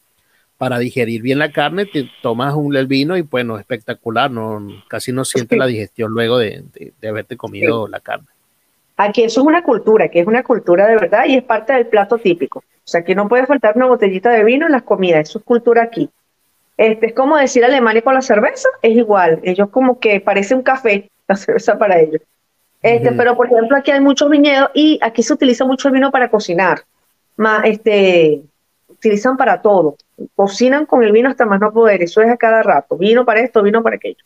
para 0.59 0.79
digerir 0.79 1.23
bien 1.23 1.39
la 1.39 1.51
carne, 1.51 1.87
te 1.87 2.11
tomas 2.21 2.55
un 2.55 2.77
el 2.77 2.87
vino 2.87 3.17
y 3.17 3.23
bueno, 3.23 3.59
espectacular, 3.59 4.31
no, 4.31 4.83
casi 4.89 5.13
no 5.13 5.25
sientes 5.25 5.59
la 5.59 5.67
digestión 5.67 6.13
luego 6.13 6.37
de, 6.37 6.63
de, 7.01 7.09
haberte 7.09 7.39
comido 7.39 7.89
la 7.89 8.01
carne. 8.01 8.27
Aquí 9.01 9.23
eso 9.23 9.41
es 9.41 9.47
una 9.47 9.63
cultura, 9.63 10.09
que 10.09 10.19
es 10.19 10.27
una 10.27 10.43
cultura 10.43 10.87
de 10.89 10.97
verdad 10.97 11.25
y 11.27 11.37
es 11.37 11.45
parte 11.45 11.73
del 11.73 11.87
plato 11.87 12.19
típico. 12.19 12.59
O 12.59 12.63
sea, 12.85 13.03
aquí 13.03 13.15
no 13.15 13.29
puede 13.29 13.47
faltar 13.47 13.77
una 13.77 13.87
botellita 13.87 14.31
de 14.31 14.43
vino 14.43 14.67
en 14.67 14.73
las 14.73 14.83
comidas, 14.83 15.29
eso 15.29 15.39
es 15.39 15.45
cultura 15.45 15.85
aquí. 15.85 16.11
Este, 16.77 17.07
es 17.07 17.15
como 17.15 17.37
decir 17.37 17.65
Alemania 17.65 18.03
con 18.03 18.15
la 18.15 18.23
cerveza, 18.23 18.69
es 18.83 18.97
igual. 18.97 19.39
Ellos 19.45 19.69
como 19.71 20.01
que 20.01 20.21
parece 20.21 20.57
un 20.57 20.63
café, 20.63 21.11
la 21.29 21.37
cerveza 21.37 21.79
para 21.79 22.01
ellos. 22.01 22.21
Este, 22.83 23.13
Pero, 23.13 23.37
por 23.37 23.47
ejemplo, 23.47 23.77
aquí 23.77 23.93
hay 23.93 24.01
muchos 24.01 24.31
viñedos 24.31 24.71
y 24.75 24.99
aquí 25.01 25.23
se 25.23 25.33
utiliza 25.33 25.65
mucho 25.65 25.89
el 25.89 25.95
vino 25.95 26.11
para 26.11 26.29
cocinar. 26.29 26.83
Más, 27.37 27.65
este, 27.67 28.43
utilizan 28.89 29.37
para 29.37 29.63
todo. 29.63 29.97
Cocinan 30.35 30.87
con 30.87 31.05
el 31.05 31.13
vino 31.13 31.29
hasta 31.29 31.47
más 31.47 31.61
no 31.61 31.73
poder. 31.73 32.03
Eso 32.03 32.21
es 32.21 32.31
a 32.31 32.37
cada 32.37 32.63
rato. 32.63 32.97
Vino 32.97 33.25
para 33.25 33.41
esto, 33.41 33.63
vino 33.63 33.83
para 33.83 33.97
aquello. 33.97 34.25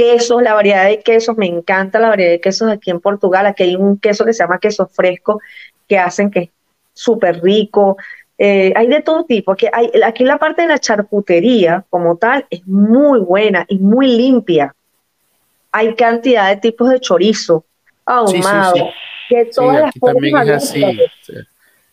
Quesos, 0.00 0.42
la 0.42 0.54
variedad 0.54 0.86
de 0.86 1.00
quesos. 1.00 1.36
Me 1.36 1.44
encanta 1.44 1.98
la 1.98 2.08
variedad 2.08 2.30
de 2.30 2.40
quesos 2.40 2.70
aquí 2.70 2.90
en 2.90 3.00
Portugal. 3.00 3.44
Aquí 3.44 3.64
hay 3.64 3.76
un 3.76 3.98
queso 3.98 4.24
que 4.24 4.32
se 4.32 4.42
llama 4.42 4.58
queso 4.58 4.86
fresco 4.86 5.42
que 5.86 5.98
hacen 5.98 6.30
que 6.30 6.38
es 6.40 6.50
súper 6.94 7.42
rico. 7.42 7.98
Eh, 8.38 8.72
hay 8.74 8.86
de 8.86 9.02
todo 9.02 9.26
tipo. 9.26 9.52
Aquí, 9.52 9.66
hay, 9.70 9.90
aquí 10.02 10.24
la 10.24 10.38
parte 10.38 10.62
de 10.62 10.68
la 10.68 10.78
charcutería 10.78 11.84
como 11.90 12.16
tal 12.16 12.46
es 12.48 12.66
muy 12.66 13.20
buena 13.20 13.66
y 13.68 13.76
muy 13.76 14.06
limpia. 14.16 14.74
Hay 15.70 15.94
cantidad 15.94 16.48
de 16.48 16.56
tipos 16.56 16.88
de 16.88 16.98
chorizo 16.98 17.66
ahumado. 18.06 18.88
Que 19.28 19.44
todas 19.54 19.82
las 19.82 19.94
también 20.00 20.34
es 20.38 20.48
así. 20.48 20.82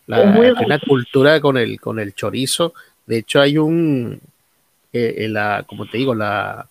La, 0.06 0.22
una 0.64 0.78
cultura 0.78 1.42
con 1.42 1.58
el, 1.58 1.78
con 1.78 1.98
el 1.98 2.14
chorizo. 2.14 2.72
De 3.04 3.18
hecho, 3.18 3.38
hay 3.38 3.58
un, 3.58 4.18
eh, 4.94 5.26
la, 5.28 5.66
como 5.68 5.84
te 5.84 5.98
digo, 5.98 6.14
la, 6.14 6.66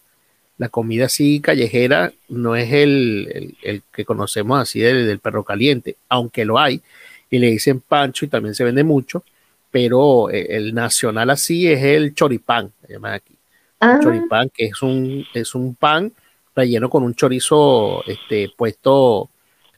la 0.58 0.70
comida 0.70 1.05
así 1.05 1.39
callejera 1.39 2.12
no 2.30 2.55
es 2.55 2.72
el, 2.72 3.55
el, 3.62 3.84
que 3.93 4.05
conocemos 4.05 4.60
así 4.60 4.80
del, 4.80 5.05
del, 5.05 5.20
perro 5.20 5.43
caliente, 5.43 5.97
aunque 6.10 6.45
lo 6.45 6.58
hay, 6.58 6.82
y 7.30 7.39
le 7.39 7.51
dicen 7.51 7.80
pancho 7.82 8.26
y 8.26 8.30
también 8.30 8.55
se 8.55 8.64
vende 8.64 8.84
mucho, 8.84 9.24
pero 9.70 10.30
eh, 10.32 10.47
el 10.49 10.74
nacional 10.74 11.30
así 11.30 11.68
es 11.68 11.84
el 11.84 12.16
choripán, 12.16 12.72
se 12.86 12.93
llama 12.93 13.14
aquí. 13.14 13.36
Ah. 13.80 13.99
Choripán, 14.01 14.49
que 14.49 14.66
es 14.66 14.82
un, 14.82 15.26
es 15.34 15.53
un 15.53 15.76
pan 15.76 16.12
relleno 16.55 16.89
con 16.89 17.03
un 17.03 17.14
chorizo 17.14 18.03
este, 18.08 18.51
puesto 18.55 19.30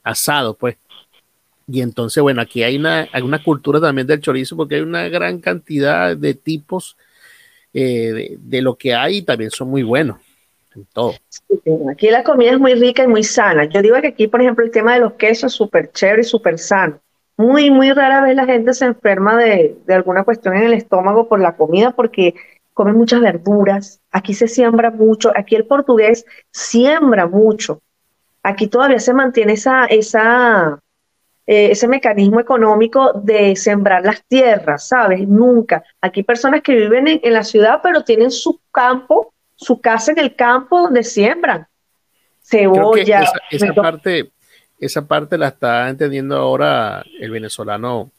asado, 0.02 0.54
pues. 0.54 0.76
Y 1.68 1.82
entonces, 1.82 2.20
bueno, 2.22 2.40
aquí 2.40 2.62
hay 2.62 2.76
una, 2.76 3.08
hay 3.12 3.22
una 3.22 3.42
cultura 3.42 3.80
también 3.80 4.06
del 4.06 4.20
chorizo 4.20 4.56
porque 4.56 4.76
hay 4.76 4.80
una 4.80 5.08
gran 5.08 5.40
cantidad 5.40 6.16
de 6.16 6.34
tipos 6.34 6.96
eh, 7.74 8.36
de, 8.40 8.62
lo 8.62 8.76
que 8.76 8.94
hay 8.94 9.18
y 9.18 9.22
también 9.22 9.50
son 9.50 9.68
muy 9.68 9.84
buenos 9.84 10.16
en 10.74 10.84
todo. 10.92 11.14
aquí 11.90 12.10
la 12.10 12.22
comida 12.22 12.52
es 12.52 12.58
muy 12.58 12.74
rica 12.74 13.04
y 13.04 13.08
muy 13.08 13.24
sana. 13.24 13.64
Yo 13.64 13.82
digo 13.82 14.00
que 14.00 14.08
aquí, 14.08 14.28
por 14.28 14.40
ejemplo, 14.40 14.64
el 14.64 14.70
tema 14.70 14.94
de 14.94 15.00
los 15.00 15.14
quesos 15.14 15.52
es 15.52 15.56
súper 15.56 15.90
chévere 15.92 16.22
y 16.22 16.24
súper 16.24 16.58
sano. 16.58 17.00
Muy, 17.36 17.70
muy 17.70 17.92
rara 17.92 18.20
vez 18.20 18.36
la 18.36 18.44
gente 18.44 18.74
se 18.74 18.84
enferma 18.84 19.36
de, 19.36 19.76
alguna 19.88 20.24
cuestión 20.24 20.56
en 20.56 20.64
el 20.64 20.74
estómago 20.74 21.26
por 21.26 21.40
la 21.40 21.56
comida 21.56 21.90
porque 21.92 22.34
come 22.74 22.92
muchas 22.92 23.20
verduras. 23.20 24.00
Aquí 24.10 24.34
se 24.34 24.46
siembra 24.46 24.90
mucho. 24.90 25.32
Aquí 25.34 25.56
el 25.56 25.66
portugués 25.66 26.26
siembra 26.50 27.26
mucho. 27.26 27.80
Aquí 28.42 28.66
todavía 28.66 28.98
se 28.98 29.14
mantiene 29.14 29.54
esa, 29.54 29.86
esa, 29.86 30.80
eh, 31.46 31.70
ese 31.72 31.88
mecanismo 31.88 32.40
económico 32.40 33.12
de 33.12 33.56
sembrar 33.56 34.04
las 34.04 34.22
tierras, 34.26 34.88
¿sabes? 34.88 35.26
Nunca. 35.26 35.82
Aquí 36.00 36.22
personas 36.22 36.62
que 36.62 36.74
viven 36.74 37.20
en, 37.22 37.32
la 37.32 37.42
ciudad, 37.42 37.80
pero 37.82 38.04
tienen 38.04 38.30
su 38.30 38.60
campo, 38.70 39.32
su 39.60 39.80
casa 39.80 40.12
en 40.12 40.18
el 40.18 40.34
campo 40.34 40.80
donde 40.80 41.04
siembran 41.04 41.66
cebolla. 42.42 43.24
esa, 43.50 43.74
parte, 43.74 44.30
esa 44.78 45.06
parte 45.06 45.36
la 45.36 45.48
está 45.48 45.88
entendiendo 45.88 46.36
ahora 46.36 47.04
el 47.20 47.30
venezolano 47.30 48.10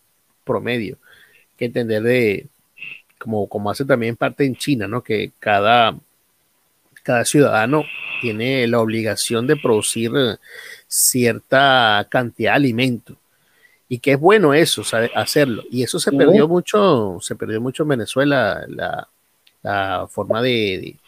promedio, 0.44 0.98
que 1.58 1.66
entender 1.66 2.04
de, 2.04 2.48
como, 3.18 3.48
como 3.48 3.72
hace 3.72 3.86
también 3.86 4.16
parte 4.16 4.46
en 4.46 4.56
China, 4.56 4.88
¿no? 4.88 5.04
Que 5.04 5.32
cada, 5.40 5.96
cada 7.04 7.26
ciudadano 7.26 7.84
tiene 8.22 8.68
la 8.68 8.80
obligación 8.80 9.48
de 9.48 9.58
producir 9.58 10.12
cierta 10.88 12.06
cantidad 12.10 12.52
de 12.52 12.58
alimento. 12.58 13.16
Y 13.90 14.00
que 14.00 14.14
es 14.14 14.20
bueno 14.20 14.54
eso, 14.54 14.84
hacerlo. 15.16 15.64
Y 15.70 15.84
eso 15.84 16.00
se 16.00 16.14
perdió 16.14 16.48
mucho, 16.48 17.18
se 17.20 17.36
perdió 17.36 17.60
mucho 17.60 17.84
en 17.84 17.90
Venezuela, 17.90 18.66
la, 18.70 20.08
forma 20.10 20.42
de, 20.42 20.50
de, 20.50 21.01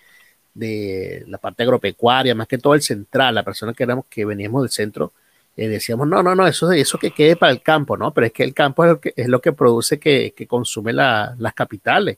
la 0.55 1.37
parte 1.39 1.63
agropecuaria, 1.63 2.35
más 2.35 2.47
que 2.47 2.57
todo 2.57 2.75
el 2.75 2.81
central, 2.81 3.35
la 3.35 3.43
persona 3.43 3.73
que 3.73 3.83
éramos 3.83 4.05
que 4.09 4.25
veníamos 4.25 4.61
del 4.63 4.71
centro, 4.71 5.13
eh, 5.55 5.67
decíamos, 5.67 6.07
no, 6.07 6.23
no, 6.23 6.35
no, 6.35 6.47
eso, 6.47 6.71
eso 6.71 6.97
que 6.97 7.11
quede 7.11 7.35
para 7.35 7.51
el 7.51 7.61
campo, 7.61 7.95
¿no? 7.95 8.11
Pero 8.13 8.27
es 8.27 8.33
que 8.33 8.43
el 8.43 8.53
campo 8.53 8.85
es 8.85 8.91
lo 8.91 8.99
que, 8.99 9.13
es 9.15 9.27
lo 9.27 9.41
que 9.41 9.53
produce 9.53 9.99
que, 9.99 10.33
que 10.35 10.47
consume 10.47 10.93
las 10.93 11.53
capitales. 11.53 12.17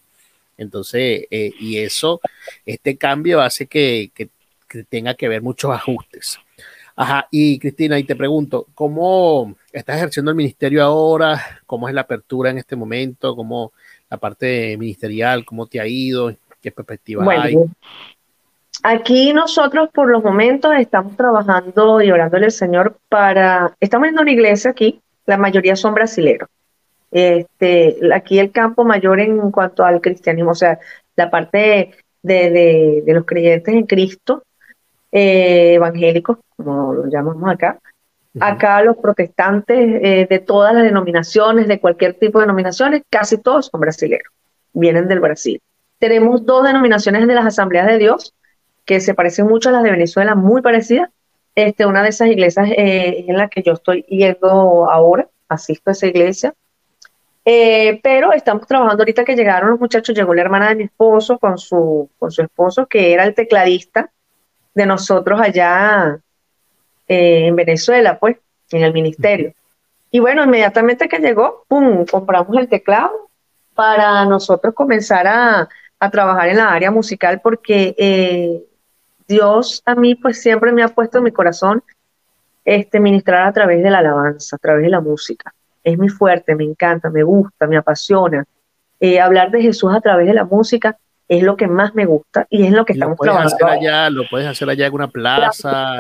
Entonces, 0.58 1.26
eh, 1.30 1.52
y 1.60 1.78
eso, 1.78 2.22
este 2.66 2.98
cambio 2.98 3.42
hace 3.42 3.68
que, 3.68 4.12
que, 4.14 4.30
tenga 4.90 5.14
que 5.14 5.30
ver 5.30 5.42
muchos 5.42 5.72
ajustes. 5.72 6.38
Ajá, 6.98 7.28
y 7.32 7.60
Cristina, 7.60 7.98
y 7.98 8.04
te 8.04 8.16
pregunto, 8.16 8.68
¿cómo 8.74 9.56
estás 9.72 9.98
ejerciendo 9.98 10.32
el 10.32 10.38
ministerio 10.38 10.84
ahora? 10.84 11.62
¿Cómo 11.66 11.88
es 11.88 11.96
la 11.96 12.02
apertura 12.02 12.50
en 12.50 12.58
este 12.58 12.76
momento? 12.76 13.36
¿Cómo 13.36 13.72
la 14.10 14.18
parte 14.18 14.76
ministerial? 14.78 15.46
¿Cómo 15.46 15.68
te 15.68 15.80
ha 15.80 15.88
ido? 15.88 16.36
¿Qué 16.62 16.72
perspectiva 16.72 17.26
hay? 17.32 17.56
Aquí 18.88 19.34
nosotros 19.34 19.90
por 19.92 20.12
los 20.12 20.24
momentos 20.24 20.72
estamos 20.78 21.18
trabajando 21.18 22.04
y 22.04 22.12
orándole 22.12 22.46
al 22.46 22.52
Señor 22.52 23.00
para, 23.10 23.76
estamos 23.80 24.10
en 24.10 24.20
una 24.20 24.32
iglesia 24.32 24.70
aquí, 24.70 25.02
la 25.26 25.38
mayoría 25.38 25.76
son 25.76 25.96
brasileros. 25.96 26.48
Este, 27.10 27.98
aquí 28.14 28.38
el 28.38 28.52
campo 28.52 28.84
mayor 28.86 29.20
en 29.20 29.50
cuanto 29.50 29.84
al 29.84 30.02
cristianismo, 30.02 30.52
o 30.52 30.56
sea, 30.56 30.78
la 31.16 31.32
parte 31.32 31.96
de, 32.22 33.04
los 33.08 33.26
creyentes 33.26 33.74
en 33.74 33.88
Cristo, 33.88 34.44
eh, 35.12 35.74
evangélicos, 35.74 36.38
como 36.56 36.94
lo 36.94 37.08
llamamos 37.08 37.52
acá. 37.52 37.80
Acá 38.40 38.84
los 38.84 38.98
protestantes 38.98 40.00
eh, 40.04 40.28
de 40.30 40.38
todas 40.38 40.76
las 40.76 40.84
denominaciones, 40.84 41.68
de 41.68 41.80
cualquier 41.80 42.20
tipo 42.20 42.38
de 42.38 42.44
denominaciones, 42.44 43.02
casi 43.10 43.40
todos 43.40 43.66
son 43.66 43.82
brasileños, 43.82 44.30
vienen 44.74 45.08
del 45.08 45.22
Brasil. 45.22 45.60
Tenemos 45.98 46.46
dos 46.46 46.64
denominaciones 46.64 47.26
de 47.26 47.34
las 47.34 47.48
asambleas 47.48 47.88
de 47.88 47.98
Dios, 47.98 48.36
que 48.86 49.00
se 49.00 49.14
parecen 49.14 49.48
mucho 49.48 49.70
a 49.70 49.72
las 49.74 49.84
de 49.84 49.92
Venezuela, 49.92 50.36
muy 50.36 50.62
parecidas. 50.62 51.10
Este, 51.56 51.86
una 51.86 52.04
de 52.04 52.10
esas 52.10 52.28
iglesias 52.28 52.70
eh, 52.72 53.26
en 53.28 53.38
la 53.38 53.48
que 53.48 53.64
yo 53.64 53.74
estoy 53.74 54.04
yendo 54.04 54.90
ahora, 54.90 55.28
asisto 55.48 55.90
a 55.90 55.94
esa 55.94 56.08
iglesia. 56.08 56.54
Eh, 57.46 58.00
pero 58.04 58.34
estamos 58.34 58.68
trabajando 58.68 59.04
ahorita 59.04 59.24
que 59.24 59.36
llegaron 59.36 59.70
los 59.70 59.80
muchachos, 59.80 60.16
llegó 60.16 60.34
la 60.34 60.42
hermana 60.42 60.70
de 60.70 60.76
mi 60.76 60.84
esposo 60.84 61.38
con 61.38 61.58
su, 61.58 62.10
con 62.20 62.32
su 62.32 62.42
esposo, 62.42 62.88
que 62.88 63.14
era 63.14 63.24
el 63.24 63.36
tecladista 63.36 64.12
de 64.74 64.86
nosotros 64.86 65.40
allá 65.40 66.20
eh, 67.08 67.48
en 67.48 67.56
Venezuela, 67.56 68.20
pues, 68.20 68.38
en 68.72 68.84
el 68.84 68.94
ministerio. 68.94 69.54
Y 70.12 70.20
bueno, 70.20 70.44
inmediatamente 70.44 71.08
que 71.08 71.20
llegó, 71.20 71.66
pum, 71.68 72.06
compramos 72.06 72.58
el 72.58 72.68
teclado 72.68 73.30
para 73.76 74.26
nosotros 74.26 74.74
comenzar 74.74 75.28
a, 75.28 75.70
a 76.00 76.10
trabajar 76.10 76.50
en 76.50 76.58
la 76.58 76.72
área 76.72 76.92
musical 76.92 77.42
porque 77.42 78.66
Dios 79.28 79.82
a 79.86 79.96
mí 79.96 80.16
pues 80.16 80.42
siempre 80.42 80.72
me 80.72 80.84
ha 80.84 80.88
puesto 80.90 81.18
en 81.18 81.26
mi 81.26 81.32
corazón 81.32 81.84
este 82.64 83.00
ministrar 83.00 83.48
a 83.48 83.54
través 83.54 83.84
de 83.84 83.90
la 83.90 84.00
alabanza, 84.00 84.56
a 84.56 84.60
través 84.60 84.84
de 84.84 84.90
la 84.90 85.02
música. 85.02 85.54
Es 85.84 85.98
muy 85.98 86.10
fuerte, 86.10 86.56
me 86.56 86.64
encanta, 86.64 87.10
me 87.10 87.24
gusta, 87.24 87.68
me 87.68 87.78
apasiona. 87.78 88.44
Eh, 89.00 89.20
hablar 89.20 89.52
de 89.52 89.62
Jesús 89.62 89.94
a 89.94 90.02
través 90.02 90.28
de 90.28 90.34
la 90.34 90.46
música 90.46 90.98
es 91.28 91.44
lo 91.44 91.58
que 91.58 91.68
más 91.68 91.94
me 91.96 92.06
gusta 92.06 92.48
y 92.50 92.66
es 92.66 92.72
lo 92.72 92.86
que 92.86 92.94
estamos 92.94 93.14
lo 93.14 93.18
puedes 93.18 93.34
trabajando. 93.34 93.66
Hacer 93.66 93.80
allá, 93.80 94.10
lo 94.10 94.24
puedes 94.30 94.48
hacer 94.48 94.70
allá 94.70 94.88
en 94.88 94.94
una 94.94 95.08
plaza. 95.08 95.98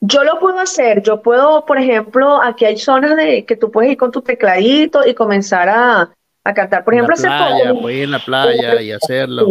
Yo 0.00 0.22
lo 0.22 0.38
puedo 0.38 0.58
hacer, 0.58 1.02
yo 1.02 1.22
puedo, 1.22 1.64
por 1.64 1.78
ejemplo, 1.78 2.42
aquí 2.42 2.66
hay 2.66 2.76
zonas 2.76 3.16
de 3.16 3.46
que 3.46 3.56
tú 3.56 3.70
puedes 3.70 3.92
ir 3.92 3.96
con 3.96 4.12
tu 4.12 4.20
tecladito 4.20 5.06
y 5.06 5.14
comenzar 5.14 5.68
a, 5.70 6.10
a 6.44 6.54
cantar. 6.54 6.84
Por 6.84 6.92
ejemplo, 6.92 7.14
hace 7.14 7.26
poco. 7.26 7.80
Puedes 7.80 7.98
ir 7.98 8.04
en 8.04 8.10
la 8.10 8.18
playa 8.18 8.82
y 8.82 8.92
hacerlo. 8.92 9.46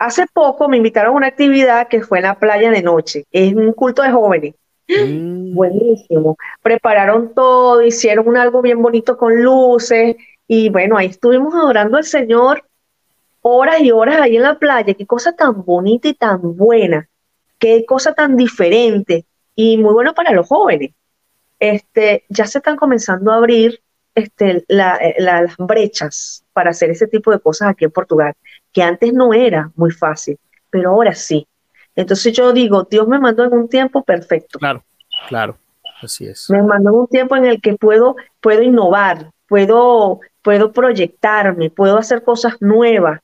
Hace 0.00 0.26
poco 0.32 0.66
me 0.66 0.78
invitaron 0.78 1.12
a 1.12 1.16
una 1.18 1.26
actividad 1.26 1.86
que 1.86 2.00
fue 2.00 2.20
en 2.20 2.24
la 2.24 2.38
playa 2.38 2.70
de 2.70 2.80
noche. 2.80 3.26
Es 3.30 3.54
un 3.54 3.74
culto 3.74 4.00
de 4.00 4.10
jóvenes. 4.10 4.54
Mm. 4.88 5.54
Buenísimo. 5.54 6.38
Prepararon 6.62 7.34
todo, 7.34 7.82
hicieron 7.82 8.26
un 8.26 8.38
algo 8.38 8.62
bien 8.62 8.80
bonito 8.80 9.18
con 9.18 9.42
luces. 9.42 10.16
Y 10.48 10.70
bueno, 10.70 10.96
ahí 10.96 11.08
estuvimos 11.08 11.54
adorando 11.54 11.98
al 11.98 12.04
Señor 12.04 12.64
horas 13.42 13.82
y 13.82 13.90
horas 13.90 14.22
ahí 14.22 14.36
en 14.36 14.42
la 14.44 14.58
playa. 14.58 14.94
Qué 14.94 15.04
cosa 15.06 15.36
tan 15.36 15.66
bonita 15.66 16.08
y 16.08 16.14
tan 16.14 16.56
buena. 16.56 17.06
Qué 17.58 17.84
cosa 17.84 18.14
tan 18.14 18.38
diferente 18.38 19.26
y 19.54 19.76
muy 19.76 19.92
bueno 19.92 20.14
para 20.14 20.32
los 20.32 20.48
jóvenes. 20.48 20.92
Este, 21.58 22.24
ya 22.30 22.46
se 22.46 22.56
están 22.56 22.76
comenzando 22.76 23.32
a 23.32 23.36
abrir 23.36 23.82
este, 24.14 24.64
las 24.66 25.56
brechas 25.58 26.42
para 26.54 26.70
hacer 26.70 26.88
ese 26.88 27.06
tipo 27.06 27.30
de 27.30 27.38
cosas 27.38 27.68
aquí 27.68 27.84
en 27.84 27.90
Portugal, 27.90 28.34
que 28.72 28.82
antes 28.82 29.12
no 29.12 29.34
era 29.34 29.70
muy 29.76 29.90
fácil, 29.90 30.38
pero 30.70 30.90
ahora 30.90 31.14
sí. 31.14 31.46
Entonces 31.96 32.32
yo 32.32 32.52
digo, 32.52 32.86
Dios 32.90 33.08
me 33.08 33.18
mandó 33.18 33.44
en 33.44 33.52
un 33.52 33.68
tiempo 33.68 34.02
perfecto. 34.02 34.58
Claro, 34.58 34.84
claro, 35.28 35.56
así 36.02 36.26
es. 36.26 36.48
Me 36.50 36.62
mandó 36.62 36.90
en 36.90 36.96
un 36.96 37.06
tiempo 37.08 37.36
en 37.36 37.46
el 37.46 37.60
que 37.60 37.74
puedo, 37.76 38.16
puedo 38.40 38.62
innovar, 38.62 39.30
puedo, 39.48 40.20
puedo 40.42 40.72
proyectarme, 40.72 41.70
puedo 41.70 41.98
hacer 41.98 42.22
cosas 42.22 42.54
nuevas 42.60 43.20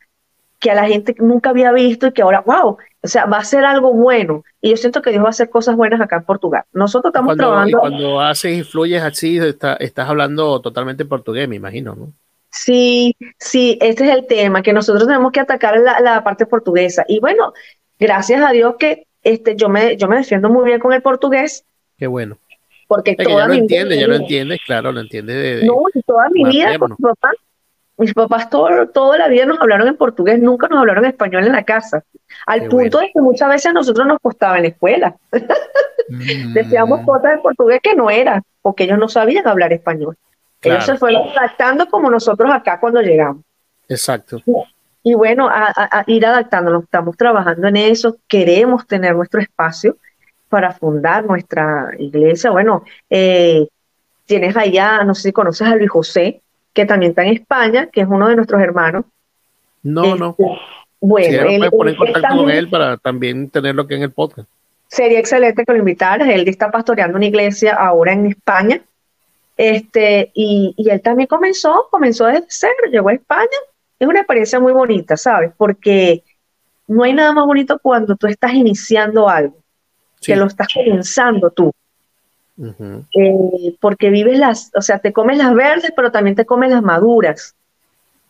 que 0.59 0.71
a 0.71 0.75
la 0.75 0.87
gente 0.87 1.15
nunca 1.19 1.51
había 1.51 1.71
visto 1.73 2.07
y 2.07 2.13
que 2.13 2.23
ahora, 2.23 2.41
wow, 2.41 2.79
o 3.03 3.09
sea, 3.09 3.27
va 3.27 3.39
a 3.39 3.45
ser 3.45 3.65
algo 3.65 3.93
bueno. 3.93 4.43
Y 4.61 4.71
yo 4.71 4.77
siento 4.77 5.03
que 5.03 5.11
Dios 5.11 5.23
va 5.23 5.29
a 5.29 5.31
hacer 5.31 5.51
cosas 5.51 5.77
buenas 5.77 6.01
acá 6.01 6.17
en 6.17 6.25
Portugal. 6.25 6.65
Nosotros 6.73 7.11
estamos 7.11 7.29
cuando, 7.29 7.45
trabajando. 7.45 7.79
Y 7.79 7.81
cuando 7.81 8.21
haces 8.21 8.59
y 8.59 8.65
fluyes 8.65 9.03
así, 9.03 9.39
estás 9.39 10.09
hablando 10.09 10.61
totalmente 10.61 11.05
portugués, 11.05 11.49
me 11.49 11.57
imagino, 11.57 11.95
¿no? 11.95 12.13
Sí, 12.57 13.17
sí, 13.39 13.79
este 13.81 14.05
es 14.05 14.11
el 14.11 14.27
tema, 14.27 14.63
que 14.63 14.73
nosotros 14.73 15.07
tenemos 15.07 15.31
que 15.31 15.41
atacar 15.41 15.79
la, 15.79 16.01
la, 16.01 16.25
parte 16.25 16.47
portuguesa. 16.47 17.05
Y 17.07 17.21
bueno, 17.21 17.53
gracias 17.99 18.43
a 18.43 18.51
Dios 18.51 18.77
que 18.79 19.07
este, 19.23 19.57
yo, 19.57 19.69
me, 19.69 19.97
yo 19.97 20.09
me 20.09 20.17
defiendo 20.17 20.49
muy 20.49 20.65
bien 20.65 20.81
con 20.81 20.93
el 20.93 21.03
portugués. 21.03 21.65
Qué 21.99 22.07
bueno. 22.07 22.39
Porque 22.89 23.13
es 23.13 23.17
que 23.17 23.25
ya 23.25 23.47
lo 23.47 23.55
entiendes, 23.55 24.01
ya 24.01 24.07
lo 24.07 24.15
entiendes, 24.15 24.61
claro, 24.65 24.93
lo 24.93 25.01
entiendes. 25.01 25.37
De, 25.37 25.57
de, 25.57 25.67
no, 25.67 25.83
toda 26.07 26.29
mi 26.31 26.45
vida 26.45 26.79
con 26.79 26.91
mi 26.91 26.97
papá 26.97 27.33
mis 27.99 28.13
papás 28.13 28.51
todo, 28.51 28.89
toda 28.89 29.19
la 29.19 29.29
vida 29.29 29.47
nos 29.47 29.61
hablaron 29.61 29.89
en 29.89 29.97
portugués, 29.97 30.39
nunca 30.39 30.69
nos 30.69 30.81
hablaron 30.81 31.05
español 31.07 31.47
en 31.47 31.53
la 31.53 31.65
casa. 31.65 32.05
Al 32.47 32.69
punto 32.69 32.99
de 32.99 33.11
que 33.13 33.21
muchas 33.21 33.49
veces 33.49 33.67
a 33.67 33.73
nosotros 33.73 34.07
nos 34.07 34.19
costaba 34.21 34.57
en 34.57 34.63
la 34.65 34.69
escuela. 34.69 35.17
mm. 36.09 36.53
Decíamos 36.53 37.01
cosas 37.07 37.35
en 37.35 37.43
portugués 37.43 37.81
que 37.83 37.95
no 37.95 38.11
era, 38.11 38.43
porque 38.61 38.85
ellos 38.85 38.99
no 38.99 39.09
sabían 39.09 39.49
hablar 39.49 39.73
español. 39.73 40.17
Claro. 40.67 40.83
Ellos 40.83 40.85
se 40.87 40.99
fueron 40.99 41.29
adaptando 41.37 41.87
como 41.89 42.11
nosotros 42.11 42.51
acá 42.53 42.79
cuando 42.81 43.01
llegamos. 43.01 43.43
Exacto. 43.89 44.43
Y 45.03 45.15
bueno, 45.15 45.49
a, 45.49 45.73
a, 45.75 46.01
a 46.01 46.05
ir 46.07 46.27
adaptándonos, 46.27 46.85
estamos 46.85 47.17
trabajando 47.17 47.69
en 47.69 47.77
eso, 47.77 48.17
queremos 48.27 48.87
tener 48.87 49.15
nuestro 49.15 49.41
espacio 49.41 49.97
para 50.49 50.73
fundar 50.73 51.25
nuestra 51.25 51.91
iglesia. 51.99 52.51
Bueno, 52.51 52.85
eh, 53.11 53.67
tienes 54.27 54.57
allá, 54.57 55.05
no 55.05 55.15
sé 55.15 55.23
si 55.23 55.33
conoces 55.33 55.67
a 55.67 55.77
Luis 55.77 55.91
José, 55.91 56.41
que 56.73 56.87
también 56.87 57.11
está 57.11 57.25
en 57.25 57.35
España, 57.35 57.89
que 57.93 58.03
es 58.03 58.07
uno 58.09 58.29
de 58.29 58.37
nuestros 58.37 58.61
hermanos. 58.61 59.05
No, 59.83 60.05
este, 60.05 60.19
no. 60.19 60.37
Bueno, 61.01 61.49
sí, 61.49 61.55
él, 61.55 61.71
poner 61.71 61.93
en 61.95 61.99
contacto 61.99 62.21
también, 62.21 62.47
con 62.47 62.51
él 62.51 62.69
para 62.69 62.97
también 62.97 63.51
tenerlo 63.51 63.83
aquí 63.83 63.95
en 63.95 64.03
el 64.03 64.11
podcast. 64.11 64.49
Sería 64.89 65.19
excelente 65.19 65.65
que 65.65 65.73
lo 65.73 65.79
invitaras. 65.79 66.29
Él 66.29 66.49
está 66.49 66.71
pastoreando 66.71 67.17
una 67.17 67.27
iglesia 67.27 67.75
ahora 67.75 68.13
en 68.13 68.27
España. 68.27 68.81
Este, 69.57 70.31
y, 70.35 70.75
y 70.77 70.91
él 70.91 71.01
también 71.01 71.27
comenzó, 71.27 71.89
comenzó 71.91 72.27
desde 72.27 72.47
cero, 72.49 72.75
llegó 72.91 73.09
a 73.09 73.15
España. 73.15 73.59
Es 73.99 74.07
una 74.07 74.21
experiencia 74.21 74.61
muy 74.61 74.73
bonita, 74.73 75.17
¿sabes? 75.17 75.53
Porque 75.57 76.23
no 76.87 77.03
hay 77.05 77.15
nada 77.15 77.33
más 77.33 77.47
bonito 77.47 77.79
cuando 77.79 78.17
tú 78.17 78.27
estás 78.27 78.53
iniciando 78.53 79.29
algo, 79.29 79.57
Sí. 80.21 80.33
que 80.33 80.37
lo 80.37 80.47
estás 80.47 80.69
comenzando 80.73 81.51
tú. 81.51 81.73
Eh, 82.59 83.77
porque 83.81 84.09
vives 84.11 84.39
las, 84.39 84.71
o 84.75 84.81
sea, 84.81 84.99
te 84.99 85.13
comes 85.13 85.37
las 85.39 85.55
verdes, 85.55 85.93
pero 85.95 86.11
también 86.11 86.37
te 86.37 86.47
comes 86.47 86.71
las 86.71 86.83
maduras. 86.83 87.55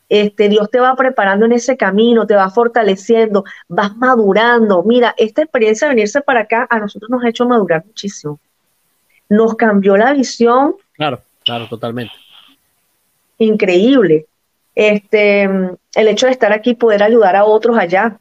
Este, 0.08 0.48
Dios 0.48 0.70
te 0.70 0.78
va 0.80 0.94
preparando 0.94 1.46
en 1.46 1.52
ese 1.52 1.76
camino, 1.76 2.26
te 2.26 2.34
va 2.34 2.50
fortaleciendo, 2.50 3.44
vas 3.68 3.96
madurando. 3.96 4.82
Mira, 4.84 5.14
esta 5.16 5.42
experiencia 5.42 5.88
de 5.88 5.94
venirse 5.94 6.20
para 6.20 6.40
acá 6.40 6.66
a 6.70 6.78
nosotros 6.78 7.10
nos 7.10 7.24
ha 7.24 7.28
hecho 7.28 7.46
madurar 7.46 7.84
muchísimo. 7.84 8.38
Nos 9.28 9.54
cambió 9.56 9.96
la 9.96 10.12
visión 10.12 10.76
Claro, 10.96 11.20
claro, 11.44 11.68
totalmente. 11.68 12.12
increíble. 13.38 14.26
Este, 14.74 15.42
el 15.44 16.08
hecho 16.08 16.26
de 16.26 16.32
estar 16.32 16.52
aquí, 16.52 16.74
poder 16.74 17.02
ayudar 17.02 17.34
a 17.36 17.44
otros 17.44 17.78
allá, 17.78 18.18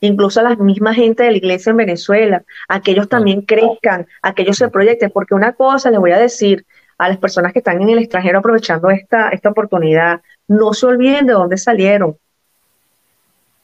incluso 0.00 0.40
a 0.40 0.42
la 0.42 0.56
misma 0.56 0.92
gente 0.92 1.22
de 1.22 1.30
la 1.30 1.36
iglesia 1.36 1.70
en 1.70 1.76
Venezuela, 1.76 2.42
a 2.68 2.80
que 2.80 2.90
ellos 2.92 3.08
también 3.08 3.42
crezcan, 3.42 4.06
a 4.22 4.34
que 4.34 4.42
ellos 4.42 4.56
se 4.56 4.68
proyecten, 4.68 5.10
porque 5.10 5.34
una 5.34 5.52
cosa 5.52 5.90
les 5.90 6.00
voy 6.00 6.10
a 6.12 6.18
decir 6.18 6.64
a 6.98 7.08
las 7.08 7.18
personas 7.18 7.52
que 7.52 7.60
están 7.60 7.80
en 7.82 7.90
el 7.90 7.98
extranjero 7.98 8.38
aprovechando 8.40 8.90
esta, 8.90 9.28
esta 9.30 9.50
oportunidad, 9.50 10.20
no 10.48 10.72
se 10.74 10.86
olviden 10.86 11.26
de 11.26 11.32
dónde 11.32 11.56
salieron. 11.58 12.16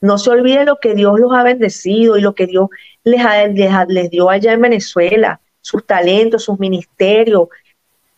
No 0.00 0.16
se 0.18 0.30
olviden 0.30 0.66
lo 0.66 0.78
que 0.80 0.94
Dios 0.94 1.20
los 1.20 1.32
ha 1.34 1.42
bendecido 1.42 2.16
y 2.16 2.22
lo 2.22 2.34
que 2.34 2.46
Dios 2.46 2.68
les, 3.04 3.20
ha- 3.24 3.46
les, 3.46 3.70
ha- 3.72 3.84
les 3.86 4.08
dio 4.10 4.30
allá 4.30 4.52
en 4.52 4.60
Venezuela, 4.62 5.40
sus 5.60 5.84
talentos, 5.84 6.44
sus 6.44 6.58
ministerios. 6.58 7.48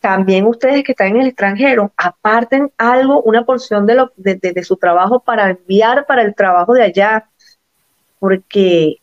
También 0.03 0.45
ustedes 0.45 0.83
que 0.83 0.91
están 0.91 1.15
en 1.15 1.21
el 1.21 1.27
extranjero, 1.27 1.93
aparten 1.95 2.69
algo, 2.77 3.21
una 3.21 3.45
porción 3.45 3.85
de, 3.85 3.95
lo, 3.95 4.11
de, 4.17 4.35
de- 4.35 4.51
de 4.51 4.63
su 4.65 4.75
trabajo 4.75 5.21
para 5.21 5.51
enviar 5.51 6.05
para 6.05 6.23
el 6.23 6.35
trabajo 6.35 6.73
de 6.73 6.83
allá, 6.83 7.29
porque 8.19 8.97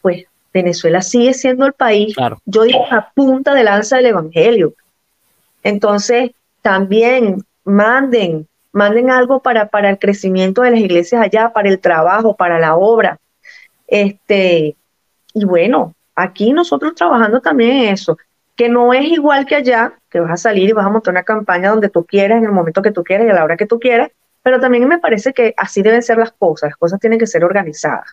pues 0.00 0.24
Venezuela 0.54 1.02
sigue 1.02 1.34
siendo 1.34 1.66
el 1.66 1.72
país, 1.72 2.14
Claro. 2.14 2.38
yo 2.44 2.62
digo, 2.62 2.84
la 2.88 3.10
punta 3.12 3.54
de 3.54 3.64
lanza 3.64 3.96
del 3.96 4.06
Evangelio. 4.06 4.74
Entonces, 5.64 6.30
también 6.62 7.44
manden, 7.64 8.46
manden 8.70 9.10
algo 9.10 9.40
para, 9.40 9.66
para 9.66 9.90
el 9.90 9.98
crecimiento 9.98 10.62
de 10.62 10.70
las 10.70 10.78
iglesias 10.80 11.20
allá, 11.20 11.52
para 11.52 11.68
el 11.68 11.80
trabajo, 11.80 12.36
para 12.36 12.60
la 12.60 12.76
obra. 12.76 13.18
Este, 13.88 14.76
y 15.34 15.44
bueno, 15.44 15.92
aquí 16.14 16.52
nosotros 16.52 16.94
trabajando 16.94 17.40
también 17.40 17.70
en 17.72 17.94
eso, 17.94 18.16
que 18.56 18.68
no 18.68 18.92
es 18.92 19.04
igual 19.04 19.44
que 19.46 19.54
allá, 19.54 19.92
que 20.10 20.20
vas 20.20 20.32
a 20.32 20.36
salir 20.36 20.68
y 20.68 20.72
vas 20.72 20.86
a 20.86 20.88
montar 20.88 21.12
una 21.12 21.22
campaña 21.22 21.70
donde 21.70 21.90
tú 21.90 22.04
quieras, 22.04 22.38
en 22.38 22.46
el 22.46 22.52
momento 22.52 22.82
que 22.82 22.90
tú 22.90 23.04
quieras 23.04 23.26
y 23.26 23.30
a 23.30 23.34
la 23.34 23.44
hora 23.44 23.56
que 23.56 23.66
tú 23.66 23.78
quieras, 23.78 24.10
pero 24.42 24.60
también 24.60 24.88
me 24.88 24.98
parece 24.98 25.32
que 25.32 25.54
así 25.56 25.82
deben 25.82 26.02
ser 26.02 26.18
las 26.18 26.32
cosas, 26.32 26.70
las 26.70 26.76
cosas 26.76 27.00
tienen 27.00 27.18
que 27.18 27.26
ser 27.26 27.44
organizadas. 27.44 28.12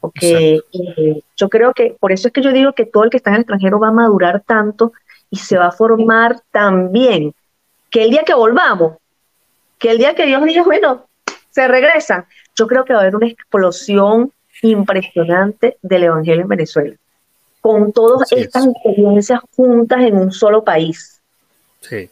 Porque 0.00 0.60
eh, 0.72 1.22
yo 1.36 1.48
creo 1.48 1.74
que, 1.74 1.96
por 2.00 2.12
eso 2.12 2.28
es 2.28 2.34
que 2.34 2.42
yo 2.42 2.52
digo 2.52 2.72
que 2.72 2.86
todo 2.86 3.04
el 3.04 3.10
que 3.10 3.18
está 3.18 3.30
en 3.30 3.36
el 3.36 3.40
extranjero 3.42 3.78
va 3.78 3.88
a 3.88 3.92
madurar 3.92 4.40
tanto 4.40 4.92
y 5.30 5.36
se 5.36 5.58
va 5.58 5.66
a 5.66 5.72
formar 5.72 6.40
tan 6.50 6.90
bien, 6.90 7.34
que 7.90 8.04
el 8.04 8.10
día 8.10 8.24
que 8.24 8.34
volvamos, 8.34 8.96
que 9.78 9.90
el 9.90 9.98
día 9.98 10.14
que 10.14 10.26
Dios 10.26 10.42
diga, 10.44 10.62
bueno, 10.62 11.06
se 11.50 11.68
regresa, 11.68 12.26
yo 12.56 12.66
creo 12.66 12.84
que 12.84 12.94
va 12.94 13.00
a 13.00 13.02
haber 13.02 13.16
una 13.16 13.28
explosión 13.28 14.32
impresionante 14.62 15.76
del 15.82 16.04
Evangelio 16.04 16.42
en 16.42 16.48
Venezuela, 16.48 16.96
con 17.62 17.92
todas 17.92 18.30
estas 18.32 18.66
experiencias 18.66 19.40
juntas 19.56 20.02
en 20.02 20.18
un 20.18 20.32
solo 20.32 20.62
país. 20.62 21.20
Sí. 21.80 22.10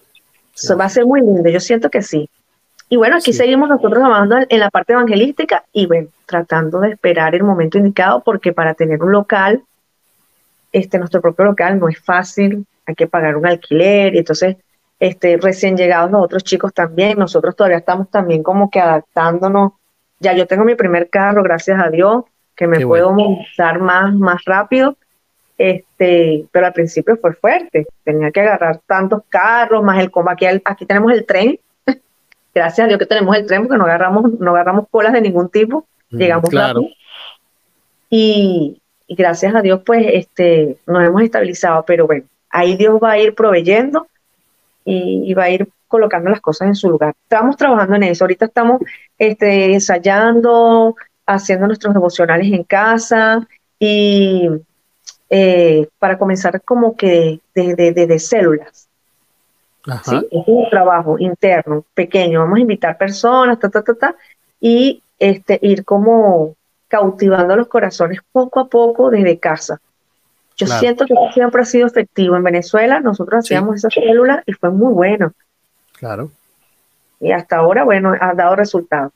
Eso 0.55 0.77
va 0.77 0.87
a 0.87 0.89
ser 0.89 1.05
muy 1.05 1.21
lindo, 1.21 1.51
yo 1.51 1.61
siento 1.61 1.91
que 1.91 2.01
sí. 2.01 2.31
Y 2.89 2.97
bueno, 2.97 3.17
aquí 3.17 3.33
Sí. 3.33 3.39
seguimos 3.39 3.69
nosotros 3.69 3.99
trabajando 4.01 4.39
en 4.49 4.61
la 4.61 4.71
parte 4.71 4.95
evangelística 4.95 5.65
y 5.73 5.87
bueno, 5.87 6.09
tratando 6.27 6.81
de 6.81 6.91
esperar 6.93 7.35
el 7.35 7.43
momento 7.43 7.77
indicado 7.79 8.23
porque 8.25 8.53
para 8.53 8.75
tener 8.75 9.03
un 9.03 9.13
local, 9.13 9.63
este, 10.73 10.99
nuestro 10.99 11.21
propio 11.21 11.45
local 11.47 11.79
no 11.79 11.89
es 11.89 11.99
fácil, 12.01 12.65
hay 12.87 12.95
que 12.95 13.07
pagar 13.09 13.37
un 13.37 13.47
alquiler 13.47 14.15
y 14.15 14.19
entonces 14.19 14.57
este, 15.01 15.37
recién 15.39 15.77
llegados 15.77 16.11
los 16.11 16.23
otros 16.23 16.45
chicos 16.45 16.73
también, 16.73 17.19
nosotros 17.19 17.57
todavía 17.57 17.79
estamos 17.79 18.09
también 18.11 18.43
como 18.43 18.71
que 18.71 18.81
adaptándonos. 18.81 19.73
Ya 20.21 20.35
yo 20.35 20.47
tengo 20.47 20.65
mi 20.65 20.75
primer 20.75 21.09
carro, 21.09 21.43
gracias 21.43 21.83
a 21.83 21.89
Dios, 21.89 22.25
que 22.55 22.67
me 22.67 22.79
Qué 22.79 22.87
puedo 22.87 23.11
montar 23.13 23.81
más, 23.81 24.15
más 24.15 24.45
rápido. 24.45 24.97
Este, 25.61 26.47
pero 26.51 26.69
al 26.69 26.73
principio 26.73 27.19
fue 27.19 27.35
fuerte. 27.35 27.87
Tenía 28.03 28.31
que 28.31 28.41
agarrar 28.41 28.81
tantos 28.87 29.25
carros, 29.29 29.85
más 29.85 30.01
el 30.01 30.11
como 30.11 30.31
aquí, 30.31 30.47
aquí 30.47 30.87
tenemos 30.87 31.13
el 31.13 31.27
tren. 31.27 31.61
Gracias 32.55 32.83
a 32.83 32.89
Dios 32.89 32.99
que 32.99 33.05
tenemos 33.05 33.37
el 33.37 33.47
tren 33.47 33.65
porque 33.65 33.77
no 33.77 33.85
agarramos, 33.85 34.41
no 34.41 34.53
agarramos 34.53 34.87
colas 34.91 35.13
de 35.13 35.21
ningún 35.21 35.51
tipo. 35.51 35.87
Mm, 36.09 36.17
Llegamos 36.17 36.49
claro. 36.49 36.81
rápido. 36.81 36.95
Y, 38.09 38.81
y 39.07 39.15
gracias 39.15 39.55
a 39.55 39.61
Dios, 39.61 39.83
pues, 39.85 40.07
este, 40.11 40.79
nos 40.87 41.05
hemos 41.05 41.21
estabilizado. 41.21 41.85
Pero 41.85 42.07
bueno, 42.07 42.25
ahí 42.49 42.79
Dios 42.79 42.99
va 42.99 43.11
a 43.11 43.19
ir 43.19 43.35
proveyendo 43.35 44.07
y, 44.87 45.31
y 45.31 45.35
va 45.35 45.45
a 45.45 45.51
ir 45.51 45.69
colocando 45.89 46.31
las 46.31 46.41
cosas 46.41 46.69
en 46.69 46.75
su 46.75 46.89
lugar. 46.89 47.13
Estamos 47.25 47.59
trabajando 47.59 47.97
en 47.97 48.05
eso. 48.05 48.25
Ahorita 48.25 48.47
estamos 48.47 48.81
este, 49.19 49.75
ensayando, 49.75 50.97
haciendo 51.27 51.67
nuestros 51.67 51.93
devocionales 51.93 52.51
en 52.51 52.65
casa 52.65 53.47
y 53.79 54.49
eh, 55.31 55.89
para 55.99 56.19
comenzar 56.19 56.61
como 56.63 56.97
que 56.97 57.41
desde 57.55 57.93
de, 57.93 58.19
células. 58.19 58.89
¿sí? 60.05 60.17
Es 60.31 60.43
un 60.47 60.69
trabajo 60.69 61.19
interno, 61.19 61.85
pequeño. 61.95 62.41
Vamos 62.41 62.59
a 62.59 62.61
invitar 62.61 62.99
personas, 62.99 63.59
ta, 63.61 63.69
ta, 63.69 63.83
ta, 63.83 63.95
ta, 63.95 64.17
y 64.61 65.03
este, 65.19 65.59
ir 65.63 65.85
como 65.85 66.57
cautivando 66.89 67.55
los 67.55 67.69
corazones 67.69 68.19
poco 68.33 68.59
a 68.59 68.69
poco 68.69 69.11
desde 69.11 69.39
casa. 69.39 69.81
Yo 70.57 70.67
siento 70.67 71.07
que 71.07 71.15
siempre 71.33 71.63
ha 71.63 71.65
sido 71.65 71.87
efectivo. 71.87 72.37
En 72.37 72.43
Venezuela 72.43 73.01
nosotros 73.01 73.45
hacíamos 73.45 73.77
esas 73.77 73.95
células 73.95 74.43
y 74.45 74.53
fue 74.53 74.71
muy 74.71 74.93
bueno. 74.93 75.33
Claro. 75.93 76.31
Y 77.21 77.33
hasta 77.33 77.57
ahora, 77.57 77.85
bueno, 77.85 78.15
ha 78.21 78.35
dado 78.35 78.57
resultados. 78.57 79.13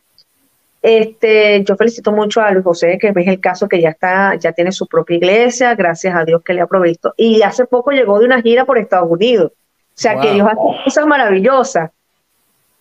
Este, 0.87 1.65
yo 1.65 1.77
felicito 1.77 2.13
mucho 2.13 2.43
a 2.43 2.51
Luis 2.51 2.63
José, 2.63 2.99
que 3.01 3.09
es 3.09 3.27
el 3.27 3.41
caso 3.41 3.67
que 3.67 3.81
ya 3.81 3.89
está, 3.89 4.35
ya 4.35 4.53
tiene 4.53 4.71
su 4.71 4.87
propia 4.87 5.17
iglesia, 5.17 5.75
gracias 5.75 6.15
a 6.15 6.27
Dios 6.27 6.43
que 6.45 6.53
le 6.53 6.61
ha 6.61 6.67
provisto. 6.67 7.15
Y 7.17 7.41
hace 7.41 7.65
poco 7.65 7.91
llegó 7.91 8.19
de 8.19 8.27
una 8.27 8.43
gira 8.43 8.67
por 8.67 8.77
Estados 8.77 9.11
Unidos. 9.11 9.51
O 9.53 9.57
sea 9.95 10.21
que 10.21 10.35
Dios 10.35 10.47
hace 10.47 10.85
cosas 10.85 11.07
maravillosas. 11.07 11.91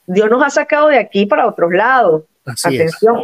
Dios 0.06 0.30
nos 0.30 0.44
ha 0.44 0.50
sacado 0.50 0.90
de 0.90 0.98
aquí 0.98 1.26
para 1.26 1.48
otros 1.48 1.72
lados. 1.72 2.24
Atención. 2.46 3.24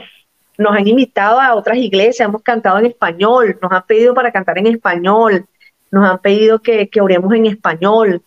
Nos 0.57 0.73
han 0.73 0.88
invitado 0.88 1.41
a 1.41 1.55
otras 1.55 1.75
iglesias, 1.75 2.30
hemos 2.30 2.41
cantado 2.41 2.80
en 2.80 2.86
español, 2.86 3.59
nos 3.61 3.73
han 3.73 3.84
pedido 3.86 4.13
para 4.13 4.32
cantar 4.32 4.59
en 4.59 4.67
español, 4.67 5.45
nos 5.91 6.09
han 6.09 6.19
pedido 6.19 6.59
que, 6.59 6.88
que 6.88 7.01
oremos 7.01 7.34
en 7.34 7.47
español 7.47 8.23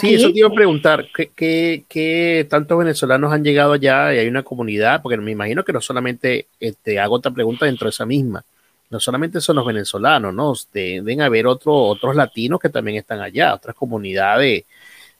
sí, 0.00 0.14
eso 0.14 0.32
te 0.32 0.38
iba 0.38 0.48
a 0.48 0.52
preguntar, 0.52 1.06
¿qué, 1.36 2.46
tantos 2.48 2.78
venezolanos 2.78 3.32
han 3.32 3.44
llegado 3.44 3.72
allá 3.72 4.14
y 4.14 4.18
hay 4.18 4.28
una 4.28 4.42
comunidad? 4.42 5.02
Porque 5.02 5.16
me 5.18 5.30
imagino 5.30 5.64
que 5.64 5.72
no 5.72 5.80
solamente, 5.80 6.46
te 6.58 6.68
este, 6.68 6.98
hago 6.98 7.16
otra 7.16 7.32
pregunta 7.32 7.66
dentro 7.66 7.86
de 7.86 7.90
esa 7.90 8.06
misma, 8.06 8.44
no 8.90 9.00
solamente 9.00 9.40
son 9.40 9.56
los 9.56 9.66
venezolanos, 9.66 10.32
¿no? 10.32 10.54
Deben 10.72 11.22
haber 11.22 11.46
otro, 11.46 11.74
otros 11.74 12.14
latinos 12.14 12.60
que 12.60 12.68
también 12.68 12.98
están 12.98 13.20
allá, 13.20 13.54
otras 13.54 13.74
comunidades 13.74 14.64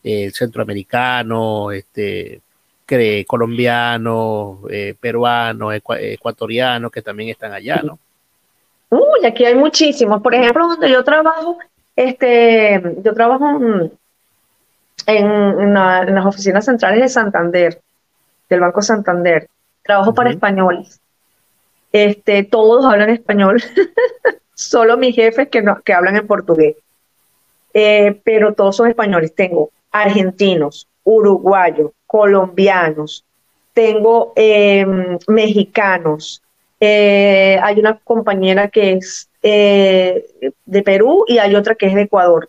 eh, 0.03 0.31
centroamericanos, 0.33 1.75
este, 1.75 2.41
colombianos, 3.27 4.59
eh, 4.71 4.95
peruanos, 4.99 5.75
ecuatorianos 5.75 6.93
que 6.93 7.03
también 7.03 7.31
están 7.31 7.53
allá, 7.53 7.81
¿no? 7.83 7.99
Uy, 8.91 9.27
aquí 9.27 9.45
hay 9.45 9.55
muchísimos. 9.55 10.23
Por 10.23 10.35
ejemplo, 10.35 10.69
donde 10.69 10.91
yo 10.91 11.03
trabajo, 11.03 11.59
este, 11.97 12.81
yo 13.03 13.15
trabajo 13.15 13.51
en 13.51 13.93
en, 15.07 15.75
las 15.75 16.27
oficinas 16.27 16.65
centrales 16.65 17.01
de 17.01 17.09
Santander, 17.09 17.81
del 18.49 18.61
Banco 18.61 18.83
Santander. 18.83 19.49
Trabajo 19.83 20.15
para 20.15 20.31
españoles. 20.31 21.01
Este, 21.93 22.43
todos 22.43 22.85
hablan 22.85 23.11
español, 23.11 23.63
solo 24.55 24.97
mis 24.97 25.15
jefes 25.15 25.49
que, 25.49 25.63
no, 25.63 25.81
que 25.83 25.93
hablan 25.93 26.17
en 26.17 26.27
portugués. 26.27 26.77
Eh, 27.73 28.21
pero 28.25 28.55
todos 28.55 28.77
son 28.77 28.89
españoles. 28.89 29.35
Tengo 29.35 29.71
argentinos, 29.93 30.89
uruguayos, 31.05 31.93
colombianos, 32.07 33.25
tengo 33.73 34.33
em, 34.37 35.19
mexicanos. 35.29 36.43
Eh, 36.81 37.59
hay 37.63 37.79
una 37.79 37.99
compañera 37.99 38.69
que 38.69 38.95
es 38.95 39.29
eh, 39.43 40.25
de 40.65 40.83
Perú 40.83 41.25
y 41.29 41.39
hay 41.39 41.55
otra 41.55 41.75
que 41.75 41.87
es 41.87 41.95
de 41.95 42.03
Ecuador 42.03 42.49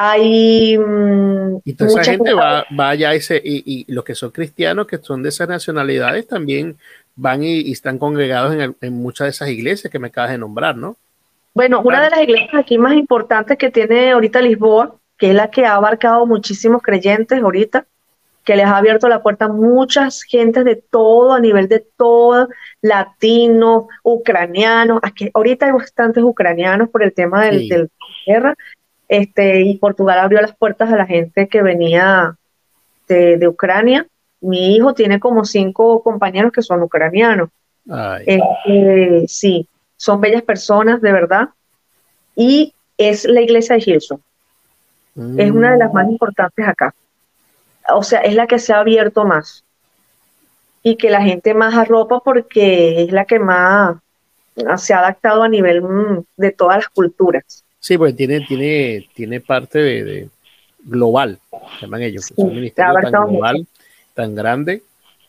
hay... 0.00 0.78
Mm, 0.78 1.60
y 1.64 1.72
toda 1.74 1.90
esa 1.90 2.12
gente 2.12 2.32
va, 2.32 2.64
va 2.78 2.90
allá 2.90 3.14
ese, 3.14 3.42
y, 3.44 3.84
y, 3.88 3.92
los 3.92 4.04
que 4.04 4.14
son 4.14 4.30
cristianos, 4.30 4.86
que 4.86 4.98
son 4.98 5.24
de 5.24 5.30
esas 5.30 5.48
nacionalidades, 5.48 6.28
también 6.28 6.76
van 7.16 7.42
y, 7.42 7.72
están 7.72 7.98
congregados 7.98 8.54
en, 8.80 8.92
muchas 8.94 9.24
de 9.26 9.30
esas 9.30 9.48
iglesias 9.48 9.90
que 9.90 9.98
me 9.98 10.06
acabas 10.06 10.30
de 10.30 10.38
nombrar, 10.38 10.76
¿no? 10.76 10.96
Bueno, 11.52 11.80
una 11.80 12.04
de 12.04 12.10
las 12.10 12.22
iglesias 12.22 12.54
aquí 12.54 12.78
más 12.78 12.94
importantes 12.94 13.58
que 13.58 13.72
tiene 13.72 14.12
ahorita 14.12 14.40
Lisboa, 14.40 14.94
que 15.16 15.30
es 15.30 15.34
la 15.34 15.50
que 15.50 15.66
ha 15.66 15.74
abarcado 15.74 16.24
muchísimos 16.26 16.80
creyentes 16.80 17.42
ahorita, 17.42 17.84
que 18.44 18.54
les 18.54 18.66
ha 18.66 18.76
abierto 18.76 19.08
la 19.08 19.20
puerta 19.20 19.46
a 19.46 19.48
muchas 19.48 20.22
gentes 20.22 20.64
de 20.64 20.76
todo, 20.76 21.32
a 21.32 21.40
nivel 21.40 21.66
de 21.66 21.84
todo, 21.96 22.48
latinos, 22.82 23.86
ucranianos, 24.04 25.00
aquí, 25.02 25.28
ahorita 25.34 25.66
hay 25.66 25.72
bastantes 25.72 26.22
ucranianos 26.22 26.88
por 26.88 27.02
el 27.02 27.12
tema 27.12 27.44
del, 27.46 27.68
de 27.68 27.78
la 27.78 27.88
guerra, 28.24 28.54
este, 29.08 29.62
y 29.62 29.78
Portugal 29.78 30.18
abrió 30.18 30.40
las 30.40 30.54
puertas 30.54 30.92
a 30.92 30.96
la 30.96 31.06
gente 31.06 31.48
que 31.48 31.62
venía 31.62 32.36
de, 33.08 33.48
Ucrania. 33.48 34.06
Mi 34.40 34.76
hijo 34.76 34.92
tiene 34.92 35.18
como 35.18 35.44
cinco 35.44 36.02
compañeros 36.02 36.52
que 36.52 36.62
son 36.62 36.82
ucranianos. 36.82 37.48
Este, 38.26 39.24
sí, 39.26 39.66
son 39.96 40.20
bellas 40.20 40.42
personas, 40.42 41.00
de 41.00 41.12
verdad. 41.12 41.48
Y 42.36 42.74
es 42.98 43.24
la 43.24 43.40
iglesia 43.40 43.76
de 43.76 43.80
Gilson. 43.80 44.22
Es 45.36 45.50
una 45.50 45.72
de 45.72 45.78
las 45.78 45.92
más 45.92 46.06
mm. 46.06 46.10
importantes 46.10 46.68
acá. 46.68 46.94
O 47.92 48.02
sea, 48.02 48.20
es 48.20 48.34
la 48.34 48.46
que 48.46 48.58
se 48.58 48.72
ha 48.72 48.80
abierto 48.80 49.24
más. 49.24 49.64
Y 50.82 50.96
que 50.96 51.10
la 51.10 51.22
gente 51.22 51.54
más 51.54 51.74
arropa 51.74 52.20
porque 52.20 53.02
es 53.02 53.10
la 53.10 53.24
que 53.24 53.38
más 53.38 53.96
se 54.76 54.94
ha 54.94 54.98
adaptado 54.98 55.42
a 55.42 55.48
nivel 55.48 55.82
mm, 55.82 56.24
de 56.36 56.52
todas 56.52 56.76
las 56.76 56.88
culturas. 56.88 57.64
Sí, 57.88 57.96
pues 57.96 58.14
tiene, 58.14 58.42
tiene, 58.42 59.08
tiene 59.14 59.40
parte 59.40 59.78
de, 59.78 60.28
global, 60.80 61.38
llaman 61.80 62.02
ellos, 62.02 62.30
un 62.36 62.54
ministerio 62.54 62.92
tan 63.00 63.30
global, 63.30 63.66
tan 64.12 64.34
grande, 64.34 64.82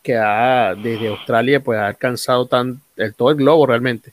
que 0.03 0.17
ha, 0.17 0.75
desde 0.75 1.07
Australia, 1.07 1.61
pues 1.61 1.79
ha 1.79 1.87
alcanzado 1.87 2.47
tan, 2.47 2.81
el, 2.97 3.13
todo 3.13 3.29
el 3.29 3.37
globo 3.37 3.65
realmente. 3.65 4.11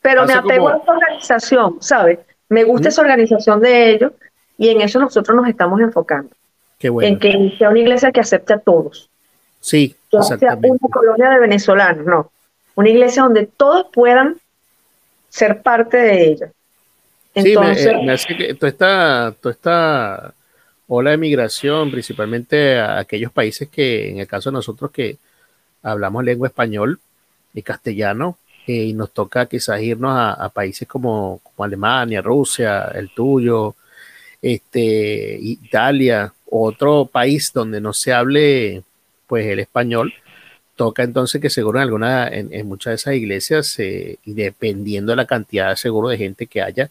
Pero 0.00 0.24
me 0.24 0.34
apego 0.34 0.68
a 0.68 0.76
esa 0.76 0.92
organización, 0.92 1.78
¿sabes? 1.80 2.20
Me 2.48 2.62
gusta 2.62 2.90
esa 2.90 3.00
organización 3.02 3.60
de 3.60 3.90
ellos 3.90 4.12
y 4.56 4.68
en 4.68 4.80
eso 4.80 5.00
nosotros 5.00 5.36
nos 5.36 5.48
estamos 5.48 5.80
enfocando. 5.80 6.30
Qué 6.78 6.90
bueno. 6.90 7.08
En 7.08 7.18
que 7.18 7.56
sea 7.58 7.70
una 7.70 7.80
iglesia 7.80 8.12
que 8.12 8.20
acepte 8.20 8.52
a 8.52 8.60
todos. 8.60 9.10
Sí, 9.58 9.96
que 10.12 10.22
sea 10.22 10.54
una 10.54 10.78
colonia 10.92 11.30
de 11.30 11.40
venezolanos, 11.40 12.06
no. 12.06 12.30
Una 12.76 12.88
iglesia 12.88 13.24
donde 13.24 13.46
todos 13.46 13.88
puedan 13.92 14.36
ser 15.28 15.60
parte 15.60 15.96
de 15.96 16.24
ella. 16.28 16.52
Sí, 17.34 17.52
eh, 17.52 18.02
me, 18.04 18.12
hace 18.12 18.36
que 18.36 18.54
toda 18.54 18.68
esta, 18.68 19.34
toda 19.40 19.52
esta 19.52 20.34
ola 20.88 21.10
de 21.10 21.16
migración, 21.16 21.90
principalmente 21.90 22.78
a 22.78 22.98
aquellos 22.98 23.30
países 23.30 23.68
que, 23.68 24.10
en 24.10 24.18
el 24.18 24.26
caso 24.26 24.50
de 24.50 24.54
nosotros 24.54 24.90
que 24.90 25.18
hablamos 25.82 26.24
lengua 26.24 26.48
español 26.48 26.98
y 27.54 27.62
castellano, 27.62 28.38
eh, 28.66 28.84
y 28.84 28.92
nos 28.92 29.12
toca 29.12 29.46
quizás 29.46 29.80
irnos 29.80 30.12
a, 30.14 30.48
países 30.50 30.86
como, 30.86 31.40
Alemania, 31.58 32.20
Rusia, 32.20 32.90
el 32.94 33.10
tuyo, 33.14 33.76
este, 34.42 35.38
Italia, 35.40 36.32
otro 36.50 37.06
país 37.06 37.52
donde 37.52 37.80
no 37.80 37.92
se 37.92 38.12
hable 38.12 38.82
pues 39.26 39.46
el 39.46 39.60
español, 39.60 40.12
toca 40.78 41.02
entonces 41.02 41.42
que 41.42 41.50
seguro 41.50 41.78
en 41.78 41.82
alguna, 41.82 42.28
en, 42.28 42.66
muchas 42.68 42.92
de 42.92 42.94
esas 42.94 43.14
iglesias, 43.14 43.78
y 43.78 44.32
dependiendo 44.32 45.12
de 45.12 45.16
la 45.16 45.26
cantidad 45.26 45.74
seguro 45.74 46.08
de 46.08 46.16
gente 46.16 46.46
que 46.46 46.62
haya, 46.62 46.88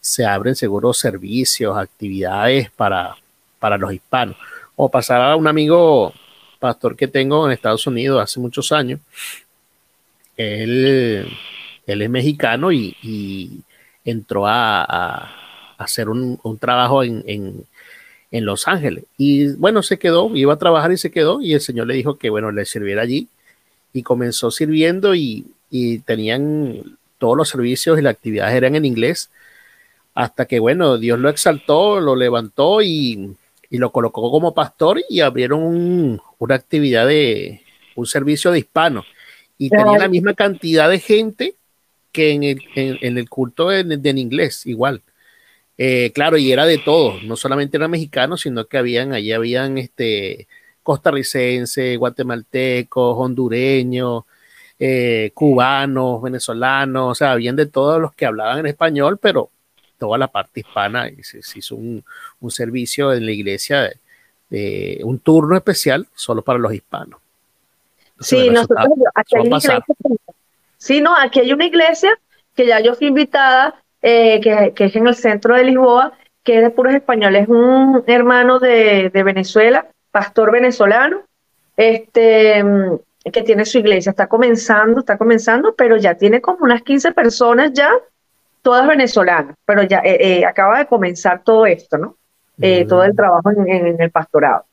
se 0.00 0.24
abren 0.24 0.56
seguros 0.56 0.98
servicios, 0.98 1.76
actividades 1.76 2.70
para, 2.70 3.14
para 3.58 3.76
los 3.76 3.92
hispanos. 3.92 4.36
O 4.74 4.90
pasar 4.90 5.20
a 5.20 5.36
un 5.36 5.46
amigo 5.46 6.14
pastor 6.58 6.96
que 6.96 7.08
tengo 7.08 7.46
en 7.46 7.52
Estados 7.52 7.86
Unidos 7.86 8.22
hace 8.22 8.40
muchos 8.40 8.72
años. 8.72 9.00
Él, 10.36 11.28
él 11.86 12.02
es 12.02 12.10
mexicano 12.10 12.72
y, 12.72 13.62
entró 14.04 14.46
a, 14.46 15.30
hacer 15.76 16.08
un, 16.08 16.38
trabajo 16.58 17.04
en, 17.04 17.64
Los 18.30 18.68
Ángeles. 18.68 19.04
Y 19.16 19.52
bueno, 19.54 19.82
se 19.82 19.98
quedó, 19.98 20.34
iba 20.34 20.54
a 20.54 20.58
trabajar 20.58 20.92
y 20.92 20.98
se 20.98 21.10
quedó. 21.10 21.40
Y 21.40 21.54
el 21.54 21.60
Señor 21.60 21.86
le 21.86 21.94
dijo 21.94 22.18
que 22.18 22.30
bueno, 22.30 22.50
le 22.50 22.64
sirviera 22.64 23.02
allí. 23.02 23.28
Y 23.92 24.02
comenzó 24.02 24.50
sirviendo 24.50 25.14
y, 25.14 25.46
y 25.70 26.00
tenían 26.00 26.98
todos 27.18 27.36
los 27.36 27.48
servicios 27.48 27.98
y 27.98 28.02
las 28.02 28.14
actividades 28.14 28.54
eran 28.54 28.74
en 28.74 28.84
inglés 28.84 29.30
hasta 30.16 30.46
que, 30.46 30.58
bueno, 30.60 30.96
Dios 30.96 31.18
lo 31.18 31.28
exaltó, 31.28 32.00
lo 32.00 32.16
levantó 32.16 32.80
y, 32.80 33.36
lo 33.68 33.92
colocó 33.92 34.30
como 34.30 34.54
pastor 34.54 35.02
y 35.10 35.20
abrieron 35.20 36.18
una 36.38 36.54
actividad 36.54 37.06
de 37.06 37.60
un 37.94 38.06
servicio 38.06 38.50
de 38.50 38.60
hispanos. 38.60 39.04
Y 39.58 39.68
tenía 39.68 39.98
la 39.98 40.08
misma 40.08 40.32
cantidad 40.32 40.88
de 40.88 41.00
gente 41.00 41.54
que 42.12 42.32
en 42.32 42.44
el, 42.44 42.62
en, 42.74 43.18
el 43.18 43.28
culto 43.28 43.70
en, 43.70 44.18
inglés, 44.18 44.64
igual. 44.64 45.02
Eh, 45.78 46.10
claro, 46.14 46.38
y 46.38 46.50
era 46.52 46.64
de 46.64 46.78
todo, 46.78 47.20
no 47.22 47.36
solamente 47.36 47.76
eran 47.76 47.90
mexicanos, 47.90 48.40
sino 48.40 48.66
que 48.66 48.78
habían, 48.78 49.12
allí 49.12 49.32
habían 49.32 49.76
este, 49.76 50.48
costarricenses, 50.82 51.98
guatemaltecos, 51.98 53.16
hondureños, 53.18 54.24
eh, 54.78 55.32
cubanos, 55.34 56.22
venezolanos, 56.22 57.12
o 57.12 57.14
sea, 57.14 57.32
habían 57.32 57.56
de 57.56 57.66
todos 57.66 58.00
los 58.00 58.14
que 58.14 58.24
hablaban 58.24 58.60
en 58.60 58.66
español, 58.66 59.18
pero 59.18 59.50
toda 59.98 60.16
la 60.16 60.28
parte 60.28 60.60
hispana 60.60 61.08
y 61.08 61.22
se, 61.22 61.40
hizo 61.54 61.76
un, 61.76 62.04
servicio 62.48 63.12
en 63.12 63.26
la 63.26 63.32
iglesia 63.32 63.90
eh, 64.50 65.00
un 65.02 65.18
turno 65.18 65.56
especial 65.56 66.06
solo 66.14 66.42
para 66.42 66.58
los 66.58 66.72
hispanos. 66.72 67.20
sí, 68.20 68.48
nosotros, 68.50 68.86
aquí 69.14 69.36
hay 69.36 69.46
una 69.46 69.56
iglesia, 69.56 69.84
sí, 70.78 71.00
no, 71.00 71.16
aquí 71.16 71.40
hay 71.40 71.52
una 71.52 71.66
iglesia 71.66 72.18
que 72.54 72.66
ya 72.66 72.80
yo 72.80 72.94
fui 72.94 73.08
invitada, 73.08 73.82
eh, 74.02 74.40
que, 74.40 74.72
que, 74.74 74.84
es 74.84 74.96
en 74.96 75.06
el 75.06 75.14
centro 75.14 75.54
de 75.54 75.64
Lisboa, 75.64 76.12
que 76.42 76.56
es 76.56 76.62
de 76.62 76.70
puros 76.70 76.94
españoles, 76.94 77.48
un 77.48 78.04
hermano 78.06 78.58
de, 78.58 79.10
de 79.10 79.22
Venezuela, 79.22 79.86
pastor 80.10 80.52
venezolano, 80.52 81.22
este, 81.76 82.64
que 83.32 83.42
tiene 83.42 83.64
su 83.64 83.78
iglesia, 83.78 84.10
está 84.10 84.28
comenzando, 84.28 85.00
está 85.00 85.18
comenzando, 85.18 85.74
pero 85.74 85.96
ya 85.96 86.14
tiene 86.14 86.40
como 86.40 86.64
unas 86.64 86.82
15 86.82 87.12
personas 87.12 87.72
ya, 87.72 87.90
todas 88.62 88.86
venezolanas, 88.86 89.56
pero 89.64 89.82
ya 89.82 89.98
eh, 89.98 90.38
eh, 90.38 90.44
acaba 90.44 90.78
de 90.78 90.86
comenzar 90.86 91.42
todo 91.44 91.66
esto, 91.66 91.98
¿no? 91.98 92.16
Eh, 92.60 92.86
todo 92.86 93.04
el 93.04 93.14
trabajo 93.14 93.50
en, 93.50 94.00
el 94.00 94.10
pastorado. 94.10 94.64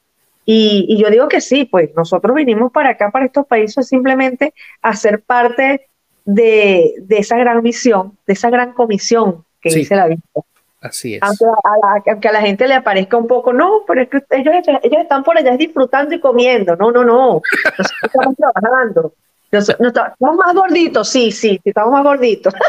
Y, 0.46 0.98
yo 1.02 1.10
digo 1.10 1.28
que 1.28 1.42
sí, 1.42 1.66
pues 1.66 1.94
nosotros 1.96 2.34
vinimos 2.36 2.72
para 2.72 2.92
acá, 2.92 3.12
para 3.12 3.26
estos 3.26 3.46
países, 3.46 3.88
simplemente 3.88 4.54
a 4.82 4.96
ser 4.96 5.22
parte 5.22 5.88
de, 6.26 6.96
esa 7.10 7.38
gran 7.38 7.62
misión, 7.62 8.18
de 8.26 8.34
esa 8.34 8.50
gran 8.50 8.74
comisión 8.74 9.44
que 9.62 9.74
dice 9.74 9.96
la 9.96 10.08
Biblia. 10.08 10.44
Así 10.82 11.16
es. 11.16 11.22
Aunque 11.24 12.28
a, 12.28 12.32
la, 12.32 12.42
gente 12.42 12.68
le 12.68 12.74
aparezca 12.74 13.16
un 13.16 13.26
poco, 13.26 13.54
no, 13.54 13.84
pero 13.88 14.02
es 14.02 14.10
que 14.10 14.22
ellos, 14.32 14.54
ellos 14.84 15.02
están 15.02 15.24
por 15.24 15.38
allá 15.38 15.56
disfrutando 15.56 16.14
y 16.14 16.20
comiendo. 16.20 16.76
No, 16.76 16.92
no, 16.92 17.06
no. 17.06 17.42
Nosotros 17.78 18.00
estamos 18.04 18.36
trabajando. 18.54 19.14
estamos 19.50 20.38
más 20.38 20.54
gorditos, 20.54 21.08
sí, 21.08 21.32
sí, 21.32 21.60
estamos 21.64 21.92
más 21.94 22.04
gorditos. 22.04 22.54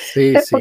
Sí, 0.00 0.32
sí. 0.44 0.56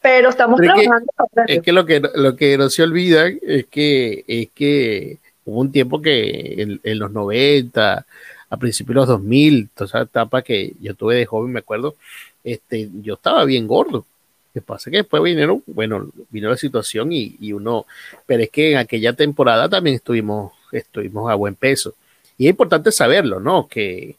Pero 0.00 0.30
estamos 0.30 0.58
trabajando. 0.58 1.06
es 1.46 1.60
que 1.60 1.70
lo 1.70 1.84
que 1.84 2.00
lo 2.14 2.34
que 2.34 2.56
no 2.56 2.70
se 2.70 2.82
olvida 2.82 3.26
es 3.26 3.66
que 3.66 4.24
es 4.26 4.48
que 4.54 5.18
hubo 5.44 5.60
un 5.60 5.70
tiempo 5.70 6.00
que 6.00 6.78
en, 6.82 6.98
los 6.98 7.10
90, 7.10 8.06
a 8.50 8.56
principios 8.56 8.94
de 8.94 9.00
los 9.00 9.08
2000, 9.08 9.68
toda 9.74 9.86
esa 9.86 10.00
etapa 10.02 10.42
que 10.42 10.72
yo 10.80 10.94
tuve 10.94 11.16
de 11.16 11.26
joven, 11.26 11.52
me 11.52 11.60
acuerdo, 11.60 11.96
este, 12.44 12.88
yo 13.02 13.14
estaba 13.14 13.44
bien 13.44 13.66
gordo 13.66 14.06
que 14.52 14.62
pasa 14.62 14.90
que 14.90 14.98
después 14.98 15.22
vinieron, 15.22 15.62
bueno, 15.66 16.10
vino 16.30 16.48
la 16.48 16.56
situación 16.56 17.12
y, 17.12 17.52
uno, 17.52 17.86
pero 18.26 18.42
es 18.42 18.50
que 18.50 18.72
en 18.72 18.78
aquella 18.78 19.12
temporada 19.12 19.68
también 19.68 19.96
estuvimos, 19.96 20.52
estuvimos 20.72 21.30
a 21.30 21.34
buen 21.34 21.54
peso. 21.54 21.94
Y 22.36 22.46
es 22.46 22.50
importante 22.50 22.92
saberlo, 22.92 23.40
¿no? 23.40 23.68
Que, 23.68 24.16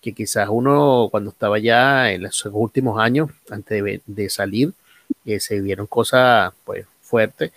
que 0.00 0.12
quizás 0.12 0.48
uno 0.50 1.08
cuando 1.10 1.30
estaba 1.30 1.58
ya 1.58 2.12
en 2.12 2.22
los 2.22 2.44
últimos 2.46 3.00
años, 3.00 3.30
antes 3.50 4.02
de, 4.06 4.30
salir, 4.30 4.72
eh, 5.24 5.40
se 5.40 5.60
vieron 5.60 5.86
cosas 5.86 6.52
pues 6.64 6.86
fuertes 7.00 7.52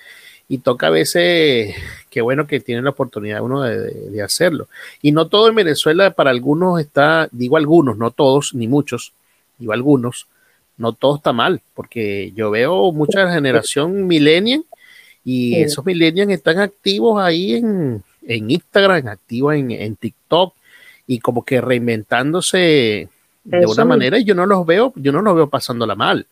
y 0.48 0.60
toca 0.60 0.88
a 0.88 0.92
veces, 0.92 1.76
qué 2.10 2.22
bueno 2.22 2.48
que 2.48 2.60
tiene 2.60 2.82
la 2.82 2.92
oportunidad 2.92 3.42
uno 3.42 3.64
de, 3.64 3.92
de, 3.92 4.22
hacerlo. 4.22 4.68
Y 5.02 5.12
no 5.12 5.28
todo 5.28 5.50
en 5.50 5.56
Venezuela, 5.56 6.12
para 6.12 6.30
algunos 6.30 6.80
está, 6.80 7.28
digo 7.32 7.58
algunos, 7.58 7.98
no 7.98 8.12
todos, 8.12 8.54
ni 8.54 8.68
muchos, 8.68 9.14
digo 9.58 9.74
algunos, 9.74 10.28
no 10.78 10.94
todo 10.94 11.18
está 11.18 11.34
mal, 11.34 11.62
porque 11.74 12.32
yo 12.36 12.52
veo 12.52 12.92
mucha 12.92 13.32
generación 13.32 14.08
millennial 14.08 14.64
y 15.24 15.56
esos 15.56 15.86
millennials 15.86 16.32
están 16.32 16.60
activos 16.60 17.22
ahí 17.22 17.56
en, 17.56 18.04
Instagram, 18.28 19.08
activos 19.08 19.56
en, 19.56 19.96
TikTok 19.96 20.54
y 21.08 21.20
como 21.20 21.44
que 21.44 21.62
reinventándose 21.62 23.10
de 23.44 23.66
una 23.66 23.86
manera 23.86 24.20
y 24.20 24.24
yo 24.24 24.36
no 24.36 24.46
los 24.46 24.66
veo, 24.66 24.94
yo 24.96 25.12
no 25.12 25.22
los 25.22 25.36
veo 25.36 25.50
pasándola 25.50 25.96
mal. 25.96 26.28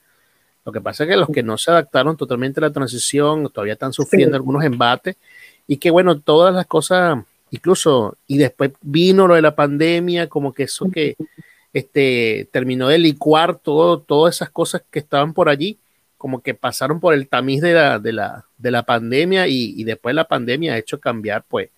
Lo 0.65 0.71
que 0.71 0.81
pasa 0.81 1.03
es 1.03 1.09
que 1.09 1.17
los 1.17 1.29
que 1.29 1.43
no 1.43 1.57
se 1.57 1.71
adaptaron 1.71 2.15
totalmente 2.15 2.59
a 2.59 2.61
la 2.61 2.71
transición 2.71 3.49
todavía 3.51 3.73
están 3.73 3.93
sufriendo 3.93 4.35
algunos 4.37 4.63
embates 4.63 5.17
y 5.67 5.77
que 5.77 5.91
bueno, 5.91 6.19
todas 6.19 6.53
las 6.53 6.65
cosas, 6.67 7.19
incluso, 7.51 8.17
y 8.27 8.37
después 8.37 8.71
vino 8.81 9.27
lo 9.27 9.35
de 9.35 9.41
la 9.41 9.55
pandemia, 9.55 10.27
como 10.27 10.53
que 10.53 10.63
eso 10.63 10.89
que 10.89 11.15
este, 11.73 12.47
terminó 12.51 12.87
de 12.87 12.97
licuar 12.97 13.57
todo, 13.57 13.99
todas 13.99 14.35
esas 14.35 14.49
cosas 14.51 14.83
que 14.89 14.99
estaban 14.99 15.33
por 15.33 15.49
allí, 15.49 15.77
como 16.17 16.41
que 16.41 16.53
pasaron 16.53 16.99
por 16.99 17.13
el 17.13 17.27
tamiz 17.27 17.61
de 17.61 17.73
la, 17.73 17.99
de 17.99 18.13
la, 18.13 18.45
de 18.57 18.71
la 18.71 18.83
pandemia 18.83 19.47
y, 19.47 19.83
después 19.83 20.15
la 20.15 20.27
pandemia 20.27 20.73
ha 20.73 20.77
hecho 20.77 20.99
cambiar 20.99 21.43
pues 21.47 21.69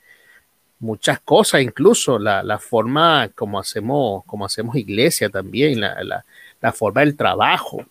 muchas 0.79 1.19
cosas, 1.19 1.61
incluso 1.61 2.19
la, 2.19 2.43
la 2.43 2.59
forma 2.59 3.29
como 3.33 3.59
hacemos, 3.59 4.23
como 4.25 4.45
hacemos 4.45 4.75
iglesia 4.75 5.29
también, 5.29 5.79
la, 5.79 6.03
la, 6.03 6.25
la 6.61 6.71
forma 6.71 7.01
del 7.01 7.15
trabajo, 7.15 7.85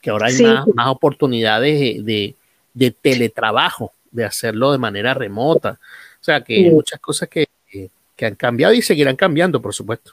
que 0.00 0.10
ahora 0.10 0.26
hay 0.26 0.42
más, 0.42 0.66
más, 0.74 0.88
oportunidades 0.88 2.04
de, 2.04 2.34
de, 2.74 2.90
teletrabajo, 2.90 3.92
de 4.10 4.24
hacerlo 4.24 4.72
de 4.72 4.78
manera 4.78 5.14
remota. 5.14 5.78
O 6.20 6.24
sea 6.24 6.42
que 6.42 6.54
hay 6.56 6.70
muchas 6.70 7.00
cosas 7.00 7.28
que, 7.28 7.48
que 8.16 8.26
han 8.26 8.34
cambiado 8.34 8.74
y 8.74 8.82
seguirán 8.82 9.16
cambiando, 9.16 9.60
por 9.60 9.74
supuesto 9.74 10.12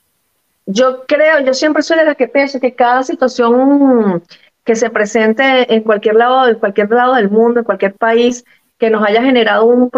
yo 0.68 1.06
creo, 1.08 1.40
yo 1.40 1.54
siempre 1.54 1.82
soy 1.82 1.98
de 1.98 2.06
las 2.06 2.18
que 2.18 2.28
pienso 2.28 2.60
que 2.60 2.76
cada 2.76 3.02
situación 3.02 4.22
que 4.66 4.76
se 4.76 4.90
presente 4.90 5.74
en 5.74 5.82
cualquier 5.82 6.16
lado, 6.16 6.48
en 6.48 6.60
cualquier 6.60 6.92
lado 6.92 7.16
del 7.16 7.30
mundo, 7.30 7.62
en 7.62 7.66
cualquier 7.66 7.96
país, 7.96 8.44
que 8.78 8.90
nos 8.90 9.04
haya 9.04 9.24
generado 9.24 9.66
un, 9.66 9.90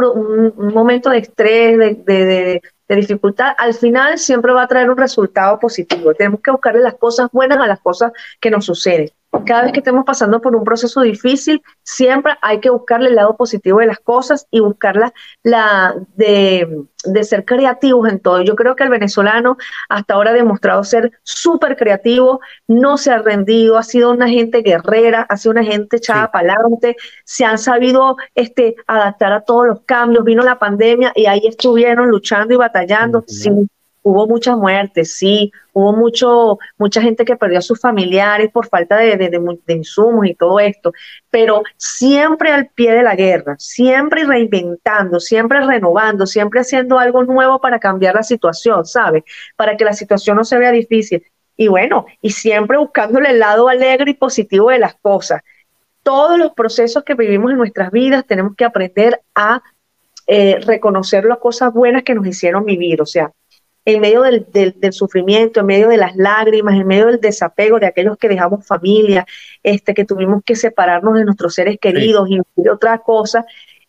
momento 0.74 1.10
de 1.10 1.18
estrés, 1.18 1.78
de, 1.78 2.62
de, 2.88 2.96
dificultad, 2.96 3.54
al 3.58 3.74
final 3.74 4.20
siempre 4.20 4.54
va 4.54 4.64
a 4.64 4.68
traer 4.68 4.90
un 4.90 4.98
resultado 4.98 5.60
positivo. 5.60 6.14
Tenemos 6.14 6.40
que 6.42 6.52
buscarle 6.52 6.82
las 6.82 6.96
cosas 6.96 7.30
buenas 7.32 7.58
a 7.58 7.68
las 7.68 7.80
cosas 7.80 8.12
que 8.40 8.52
nos 8.52 8.66
suceden 8.66 9.10
cada 9.46 9.64
vez 9.64 9.74
que 9.74 9.80
estemos 9.80 10.06
pasando 10.06 10.42
por 10.42 10.56
un 10.56 10.64
proceso 10.64 11.02
difícil, 11.02 11.62
siempre 11.84 12.34
hay 12.42 12.60
que 12.60 12.70
buscarle 12.70 13.10
el 13.10 13.16
lado 13.16 13.38
positivo 13.38 13.80
de 13.80 13.86
las 13.86 14.00
cosas 14.00 14.48
y 14.50 14.60
buscarla 14.60 15.14
la 15.44 15.96
de, 16.16 16.86
de, 17.06 17.24
ser 17.24 17.46
creativos 17.46 18.10
en 18.10 18.20
todo. 18.20 18.42
Yo 18.42 18.56
creo 18.56 18.76
que 18.76 18.84
el 18.84 18.90
venezolano 18.90 19.58
hasta 19.88 20.16
ahora 20.16 20.32
ha 20.32 20.34
demostrado 20.34 20.84
ser 20.84 21.12
súper 21.24 21.78
creativo, 21.78 22.42
no 22.68 22.98
se 22.98 23.12
ha 23.12 23.20
rendido, 23.20 23.78
ha 23.78 23.84
sido 23.84 24.12
una 24.12 24.28
gente 24.28 24.62
guerrera, 24.62 25.26
ha 25.30 25.38
sido 25.38 25.52
una 25.52 25.64
gente 25.64 25.98
echada 25.98 26.32
para 26.32 26.54
adelante, 26.54 26.96
se 27.24 27.46
han 27.46 27.60
sabido 27.60 28.18
este, 28.34 28.76
adaptar 28.88 29.32
a 29.32 29.42
todos 29.42 29.68
los 29.68 29.82
cambios. 29.82 30.24
Vino 30.24 30.44
la 30.44 30.58
pandemia 30.58 31.12
y 31.16 31.28
ahí 31.28 31.42
estuvieron 31.46 32.10
luchando 32.10 32.54
y 32.54 32.58
batallando 32.58 33.24
sin 33.28 33.70
hubo 34.02 34.28
muchas 34.28 34.58
muertes, 34.58 35.16
sí, 35.16 35.52
hubo 35.74 35.94
mucho, 35.94 36.58
mucha 36.78 37.02
gente 37.02 37.26
que 37.26 37.36
perdió 37.36 37.60
a 37.60 37.62
sus 37.62 37.80
familiares 37.80 38.50
por 38.52 38.68
falta 38.68 38.98
de, 38.98 39.18
de, 39.18 39.74
insumos 39.74 40.26
y 40.26 40.36
todo 40.36 40.60
esto, 40.60 40.94
pero 41.30 41.64
siempre 41.78 42.52
al 42.52 42.68
pie 42.70 42.94
de 42.94 43.04
la 43.04 43.16
guerra, 43.16 43.56
siempre 43.60 44.26
reinventando, 44.26 45.20
siempre 45.20 45.62
renovando, 45.62 46.26
siempre 46.26 46.62
haciendo 46.62 46.98
algo 46.98 47.24
nuevo 47.24 47.60
para 47.60 47.80
cambiar 47.80 48.16
la 48.16 48.24
situación, 48.24 48.86
¿sabes? 48.86 49.24
Para 49.56 49.78
que 49.78 49.86
la 49.86 49.94
situación 49.94 50.38
no 50.38 50.44
se 50.44 50.58
vea 50.58 50.72
difícil. 50.72 51.24
Y 51.58 51.68
bueno, 51.68 52.06
y 52.22 52.30
siempre 52.30 52.78
buscándole 52.78 53.32
el 53.32 53.40
lado 53.40 53.68
alegre 53.68 54.12
y 54.12 54.14
positivo 54.14 54.70
de 54.70 54.80
las 54.80 54.96
cosas. 54.96 55.42
Todos 56.04 56.40
los 56.40 56.54
procesos 56.54 57.04
que 57.04 57.16
vivimos 57.16 57.52
en 57.52 57.58
nuestras 57.58 57.92
vidas 57.92 58.26
tenemos 58.26 58.56
que 58.56 58.64
aprender 58.64 59.20
a 59.36 59.62
eh, 60.26 60.60
reconocer 60.66 61.26
las 61.26 61.40
cosas 61.40 61.74
buenas 61.74 62.04
que 62.04 62.16
nos 62.16 62.26
hicieron 62.26 62.64
vivir, 62.64 63.02
o 63.02 63.06
sea, 63.06 63.32
en 63.94 64.02
medio 64.02 64.22
del, 64.22 64.94
sufrimiento, 64.94 65.60
en 65.60 65.66
medio 65.66 65.90
de 65.90 65.98
las 65.98 66.16
lágrimas, 66.16 66.76
en 66.76 66.88
medio 66.88 67.08
del 67.08 67.20
desapego 67.20 67.80
de 67.80 67.88
aquellos 67.88 68.18
que 68.18 68.30
dejamos 68.30 68.66
familia, 68.66 69.26
este, 69.64 69.94
que 69.94 70.06
tuvimos 70.06 70.44
que 70.44 70.56
separarnos 70.56 71.16
de 71.16 71.26
nuestros 71.26 71.56
seres 71.56 71.78
queridos 71.80 72.30
y 72.30 72.68
otra 72.68 73.00
cosa, 73.00 73.46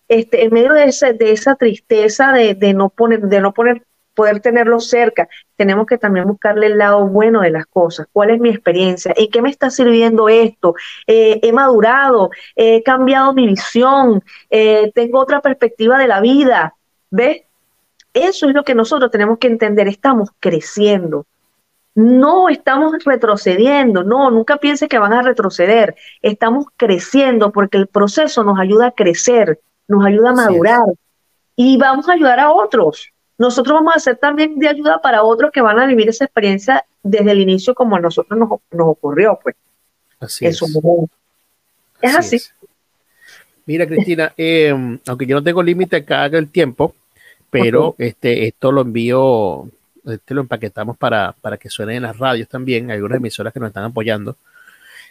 este, 0.09 0.45
en 0.45 0.53
medio 0.53 0.73
de, 0.73 0.85
ese, 0.85 1.13
de 1.13 1.31
esa 1.31 1.55
tristeza 1.55 2.33
de, 2.33 2.75
no 2.75 2.89
poner, 2.89 3.21
de 3.21 3.41
no 3.41 3.55
poner, 3.55 3.85
poder 4.15 4.41
tenerlo 4.41 4.81
cerca, 4.81 5.29
tenemos 5.55 5.87
que 5.87 5.99
también 5.99 6.27
buscarle 6.27 6.67
el 6.67 6.79
lado 6.79 7.07
bueno 7.07 7.43
de 7.43 7.51
las 7.51 7.67
cosas. 7.67 8.09
¿Cuál 8.13 8.31
es 8.31 8.41
mi 8.41 8.49
experiencia? 8.49 9.15
¿En 9.17 9.31
qué 9.31 9.41
me 9.41 9.51
está 9.51 9.71
sirviendo 9.71 10.29
esto? 10.29 10.75
Eh, 11.07 11.39
he 11.43 11.53
madurado, 11.53 12.31
he 12.57 12.83
cambiado 12.83 13.33
mi 13.35 13.47
visión, 13.47 14.25
eh, 14.51 14.91
tengo 14.97 15.21
otra 15.21 15.41
perspectiva 15.41 15.97
de 15.97 16.09
la 16.09 16.21
vida. 16.21 16.75
¿Ves? 17.11 17.43
Eso 18.15 18.49
es 18.49 18.55
lo 18.55 18.65
que 18.65 18.75
nosotros 18.75 19.11
tenemos 19.11 19.39
que 19.39 19.47
entender. 19.47 19.89
Estamos 19.89 20.31
creciendo. 20.41 21.27
No 21.95 22.49
estamos 22.49 23.05
retrocediendo. 23.05 24.03
No, 24.05 24.31
nunca 24.31 24.57
piense 24.57 24.89
que 24.89 24.99
van 24.99 25.13
a 25.13 25.23
retroceder. 25.23 25.97
Estamos 26.23 26.67
creciendo 26.77 27.53
porque 27.53 27.79
el 27.79 27.87
proceso 27.87 28.45
nos 28.45 28.59
ayuda 28.59 28.89
a 28.89 28.93
crecer, 28.93 29.61
nos 29.89 30.05
ayuda 30.05 30.31
a 30.31 30.35
madurar 30.35 30.85
y 31.57 31.77
vamos 31.77 32.09
a 32.09 32.13
ayudar 32.13 32.41
a 32.41 32.53
otros. 32.53 33.11
Nosotros 33.39 33.75
vamos 33.75 33.97
a 33.97 34.01
ser 34.01 34.17
también 34.17 34.59
de 34.59 34.69
ayuda 34.69 35.01
para 35.01 35.23
otros 35.23 35.51
que 35.51 35.61
van 35.61 35.79
a 35.79 35.87
vivir 35.87 36.09
esa 36.09 36.25
experiencia 36.25 36.85
desde 37.03 37.31
el 37.31 37.41
inicio 37.41 37.75
como 37.75 37.97
a 37.97 38.01
nosotros 38.01 38.39
nos, 38.39 38.89
ocurrió, 38.89 39.39
pues. 39.43 39.57
Así 40.21 40.47
es. 40.47 40.61
Es 42.03 42.17
así. 42.17 42.41
Mira, 43.67 43.87
Cristina, 43.87 44.33
eh, 44.37 44.99
aunque 45.07 45.27
yo 45.27 45.37
no 45.37 45.43
tengo 45.43 45.63
límite 45.63 45.97
acá 45.97 46.27
el 46.27 46.51
tiempo, 46.51 46.95
pero 47.51 47.95
este, 47.99 48.47
esto 48.47 48.73
lo 48.73 48.83
envío, 48.83 49.69
este 50.07 50.35
lo 50.35 50.43
empaquetamos 50.43 50.97
para, 50.97 51.35
para 51.41 51.57
que 51.57 51.69
suene 51.69 51.97
en 51.97 52.03
las 52.03 52.19
radios 52.19 52.49
también, 52.49 52.91
hay 52.91 52.97
algunas 52.97 53.19
emisoras 53.19 53.53
que 53.53 53.61
nos 53.61 53.69
están 53.69 53.85
apoyando. 53.85 54.37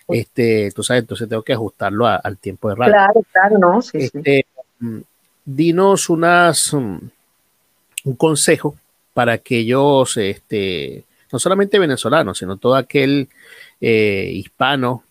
Este, 0.08 0.72
tú 0.72 0.82
sabes, 0.82 1.02
entonces 1.02 1.30
tengo 1.30 1.44
que 1.44 1.54
ajustarlo 1.54 2.08
al 2.08 2.38
tiempo 2.38 2.70
de 2.70 2.76
radio. 2.76 2.94
Claro, 2.94 3.22
claro, 3.32 3.58
no, 3.60 3.82
sí, 3.82 4.00
este, 4.00 4.46
mm, 4.80 5.00
dinos 5.46 6.10
unas, 6.10 6.74
mm, 6.74 6.98
un 8.06 8.16
consejo 8.16 8.76
para 9.14 9.34
aquellos, 9.34 10.18
este, 10.18 11.04
no 11.32 11.40
solamente 11.40 11.78
venezolanos, 11.78 12.38
sino 12.38 12.58
todo 12.58 12.76
aquel 12.76 13.30
eh, 13.82 14.32
hispano 14.34 15.04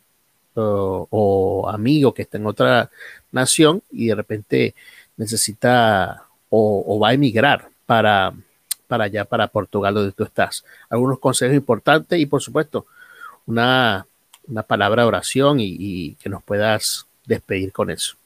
o, 0.55 1.69
amigo 1.71 2.13
que 2.13 2.23
está 2.23 2.39
en 2.39 2.47
otra 2.47 2.91
nación 3.31 3.83
y 3.91 4.09
de 4.09 4.15
repente 4.15 4.75
necesita 5.17 6.25
o, 6.51 6.99
va 7.01 7.11
a 7.11 7.15
emigrar 7.15 7.69
para, 7.87 8.33
para 8.87 9.05
allá, 9.05 9.25
para 9.25 9.49
Portugal, 9.49 9.95
donde 9.95 10.13
tú 10.13 10.25
estás. 10.25 10.65
Algunos 10.89 11.19
consejos 11.19 11.55
importantes 11.55 12.19
y, 12.19 12.27
por 12.27 12.43
supuesto, 12.43 12.87
una, 13.47 14.07
palabra 14.67 15.03
de 15.03 15.09
oración 15.09 15.59
y 15.61 16.15
que 16.15 16.29
nos 16.29 16.43
puedas 16.43 17.07
despedir 17.27 17.73
con 17.73 17.91
eso. 17.91 18.17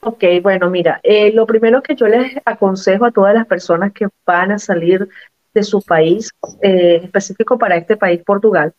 Ok, 0.00 0.22
bueno, 0.42 0.70
mira, 0.70 1.00
eh, 1.02 1.32
lo 1.32 1.46
primero 1.46 1.82
que 1.82 1.96
yo 1.96 2.06
les 2.06 2.36
aconsejo 2.44 3.06
a 3.06 3.10
todas 3.10 3.34
las 3.34 3.46
personas 3.46 3.92
que 3.92 4.06
van 4.24 4.52
a 4.52 4.58
salir 4.58 5.08
de 5.52 5.62
su 5.62 5.82
país, 5.82 6.30
eh, 6.62 7.00
específico 7.02 7.58
para 7.58 7.76
este 7.76 7.96
país, 7.96 8.22
Portugal, 8.24 8.72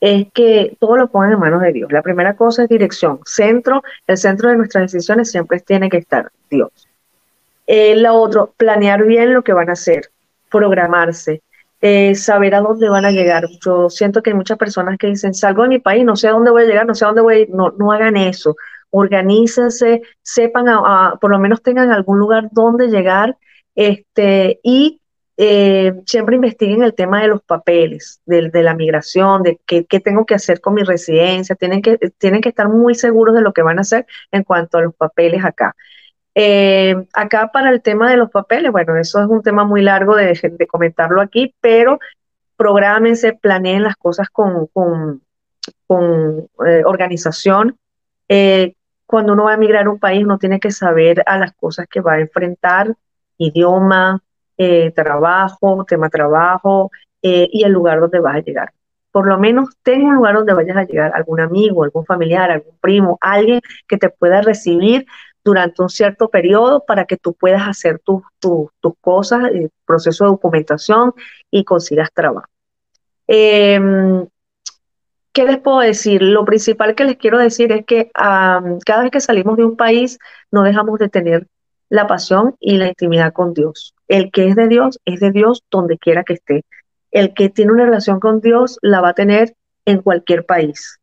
es 0.00 0.28
que 0.32 0.76
todo 0.78 0.96
lo 0.96 1.08
pongan 1.08 1.32
en 1.32 1.40
manos 1.40 1.62
de 1.62 1.72
Dios. 1.72 1.90
La 1.90 2.02
primera 2.02 2.36
cosa 2.36 2.62
es 2.62 2.68
dirección. 2.68 3.18
Centro, 3.24 3.82
el 4.06 4.16
centro 4.16 4.50
de 4.50 4.56
nuestras 4.56 4.92
decisiones 4.92 5.30
siempre 5.30 5.58
tiene 5.58 5.88
que 5.88 5.96
estar 5.96 6.30
Dios. 6.48 6.87
Eh, 7.68 7.94
lo 7.94 8.14
otro, 8.14 8.52
planear 8.56 9.04
bien 9.04 9.32
lo 9.32 9.42
que 9.42 9.52
van 9.52 9.68
a 9.68 9.74
hacer, 9.74 10.10
programarse, 10.50 11.42
eh, 11.80 12.16
saber 12.16 12.56
a 12.56 12.60
dónde 12.60 12.88
van 12.88 13.04
a 13.04 13.12
llegar. 13.12 13.44
Yo 13.64 13.88
siento 13.90 14.22
que 14.22 14.30
hay 14.30 14.36
muchas 14.36 14.58
personas 14.58 14.98
que 14.98 15.06
dicen, 15.06 15.34
salgo 15.34 15.62
de 15.62 15.68
mi 15.68 15.78
país, 15.78 16.04
no 16.04 16.16
sé 16.16 16.26
a 16.26 16.32
dónde 16.32 16.50
voy 16.50 16.64
a 16.64 16.66
llegar, 16.66 16.86
no 16.86 16.96
sé 16.96 17.04
a 17.04 17.08
dónde 17.08 17.22
voy 17.22 17.34
a 17.34 17.38
ir. 17.40 17.50
No, 17.50 17.70
no 17.78 17.92
hagan 17.92 18.16
eso 18.16 18.56
organícense, 18.90 20.02
sepan, 20.22 20.66
por 21.20 21.30
lo 21.30 21.38
menos 21.38 21.62
tengan 21.62 21.90
algún 21.90 22.18
lugar 22.18 22.48
donde 22.52 22.88
llegar 22.88 23.36
este, 23.74 24.60
y 24.62 25.00
eh, 25.36 25.92
siempre 26.06 26.34
investiguen 26.34 26.82
el 26.82 26.94
tema 26.94 27.22
de 27.22 27.28
los 27.28 27.42
papeles, 27.42 28.20
de, 28.26 28.50
la 28.62 28.74
migración, 28.74 29.42
de 29.42 29.60
qué, 29.64 29.84
tengo 30.00 30.26
que 30.26 30.34
hacer 30.34 30.60
con 30.60 30.74
mi 30.74 30.82
residencia, 30.82 31.54
tienen 31.54 31.82
que, 31.82 31.96
tienen 32.18 32.40
que 32.40 32.48
estar 32.48 32.68
muy 32.68 32.94
seguros 32.94 33.34
de 33.34 33.42
lo 33.42 33.52
que 33.52 33.62
van 33.62 33.78
a 33.78 33.82
hacer 33.82 34.06
en 34.32 34.42
cuanto 34.42 34.78
a 34.78 34.82
los 34.82 34.94
papeles 34.94 35.44
acá. 35.44 35.76
Eh, 36.34 36.94
acá 37.14 37.50
para 37.52 37.70
el 37.70 37.82
tema 37.82 38.10
de 38.10 38.16
los 38.16 38.30
papeles, 38.30 38.70
bueno, 38.70 38.96
eso 38.96 39.20
es 39.20 39.28
un 39.28 39.42
tema 39.42 39.64
muy 39.64 39.82
largo 39.82 40.14
de, 40.14 40.38
comentarlo 40.68 41.20
aquí, 41.20 41.54
pero 41.60 41.98
prográmense, 42.56 43.32
planeen 43.32 43.82
las 43.82 43.96
cosas 43.96 44.28
con, 44.30 44.66
con, 44.66 45.22
eh, 46.66 46.82
organización, 46.84 47.76
cuando 49.08 49.32
uno 49.32 49.44
va 49.44 49.52
a 49.52 49.54
emigrar 49.54 49.86
a 49.86 49.90
un 49.90 49.98
país, 49.98 50.22
uno 50.22 50.36
tiene 50.36 50.60
que 50.60 50.70
saber 50.70 51.22
a 51.24 51.38
las 51.38 51.54
cosas 51.54 51.86
que 51.88 52.02
va 52.02 52.14
a 52.14 52.20
enfrentar, 52.20 52.94
idioma, 53.38 54.22
eh, 54.58 54.90
trabajo, 54.90 55.86
tema 55.88 56.10
trabajo 56.10 56.90
eh, 57.22 57.48
y 57.50 57.64
el 57.64 57.72
lugar 57.72 58.00
donde 58.00 58.20
vas 58.20 58.36
a 58.36 58.40
llegar. 58.40 58.72
Por 59.10 59.26
lo 59.26 59.38
menos 59.38 59.70
ten 59.82 60.04
un 60.04 60.16
lugar 60.16 60.34
donde 60.34 60.52
vayas 60.52 60.76
a 60.76 60.84
llegar, 60.84 61.12
algún 61.14 61.40
amigo, 61.40 61.84
algún 61.84 62.04
familiar, 62.04 62.50
algún 62.50 62.76
primo, 62.82 63.16
alguien 63.22 63.60
que 63.86 63.96
te 63.96 64.10
pueda 64.10 64.42
recibir 64.42 65.06
durante 65.48 65.80
un 65.80 65.88
cierto 65.88 66.28
periodo 66.28 66.84
para 66.84 67.06
que 67.06 67.16
tú 67.16 67.32
puedas 67.32 67.66
hacer 67.66 68.00
tus 68.00 68.22
cosas, 69.00 69.44
el 69.50 69.70
proceso 69.86 70.24
de 70.24 70.30
documentación 70.30 71.14
y 71.50 71.64
consigas 71.64 72.12
trabajo. 72.12 72.48
Em, 73.26 74.26
¿Qué 75.32 75.44
les 75.44 75.58
puedo 75.58 75.78
decir? 75.78 76.20
Lo 76.22 76.44
principal 76.44 76.94
que 76.94 77.04
les 77.04 77.16
quiero 77.16 77.38
decir 77.38 77.72
es 77.72 77.86
que 77.86 78.10
cada 78.12 79.02
vez 79.02 79.10
que 79.10 79.20
salimos 79.20 79.56
de 79.56 79.64
un 79.64 79.76
país 79.76 80.18
no 80.50 80.62
dejamos 80.62 80.98
de 80.98 81.08
tener 81.08 81.46
la 81.88 82.06
pasión 82.06 82.56
y 82.60 82.76
la 82.76 82.88
intimidad 82.88 83.32
con 83.32 83.54
Dios. 83.54 83.94
El 84.06 84.30
que 84.30 84.48
es 84.48 84.56
de 84.56 84.68
Dios 84.68 84.98
es 85.06 85.20
de 85.20 85.30
Dios 85.30 85.64
donde 85.70 85.96
quiera 85.96 86.24
que 86.24 86.34
esté. 86.34 86.64
El 87.10 87.32
que 87.32 87.48
tiene 87.48 87.72
una 87.72 87.86
relación 87.86 88.20
con 88.20 88.40
Dios 88.40 88.78
la 88.82 89.00
va 89.00 89.10
a 89.10 89.14
tener 89.14 89.54
en 89.86 90.02
cualquier 90.02 90.44
país. 90.44 90.98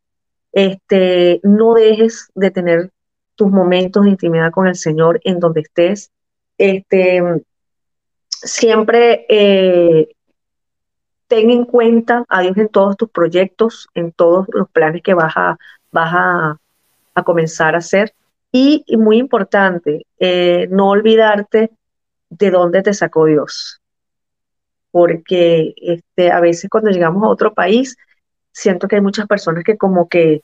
Este, 0.52 1.40
no 1.42 1.74
dejes 1.74 2.30
de 2.34 2.50
tener 2.52 2.90
tus 3.36 3.50
momentos 3.50 4.04
de 4.04 4.10
intimidad 4.10 4.50
con 4.50 4.66
el 4.66 4.74
Señor 4.74 5.20
en 5.24 5.38
donde 5.38 5.60
estés. 5.60 6.10
Este, 6.58 7.22
siempre 8.28 9.26
eh, 9.28 10.08
ten 11.28 11.50
en 11.50 11.64
cuenta 11.64 12.24
a 12.28 12.40
Dios 12.40 12.56
en 12.56 12.68
todos 12.68 12.96
tus 12.96 13.10
proyectos, 13.10 13.88
en 13.94 14.12
todos 14.12 14.46
los 14.52 14.68
planes 14.70 15.02
que 15.02 15.14
vas 15.14 15.34
a, 15.36 15.58
vas 15.92 16.12
a, 16.14 17.22
comenzar 17.24 17.74
a 17.74 17.78
hacer. 17.78 18.14
Y, 18.52 18.84
muy 18.96 19.18
importante, 19.18 20.06
eh, 20.18 20.66
no 20.70 20.90
olvidarte 20.90 21.70
de 22.30 22.50
dónde 22.50 22.82
te 22.82 22.94
sacó 22.94 23.26
Dios. 23.26 23.80
Porque 24.90 25.74
este, 25.76 26.30
a 26.30 26.40
veces 26.40 26.70
cuando 26.70 26.90
llegamos 26.90 27.22
a 27.22 27.28
otro 27.28 27.52
país, 27.52 27.96
siento 28.52 28.88
que 28.88 28.96
hay 28.96 29.02
muchas 29.02 29.26
personas 29.26 29.64
que 29.64 29.76
como 29.76 30.08
que 30.08 30.42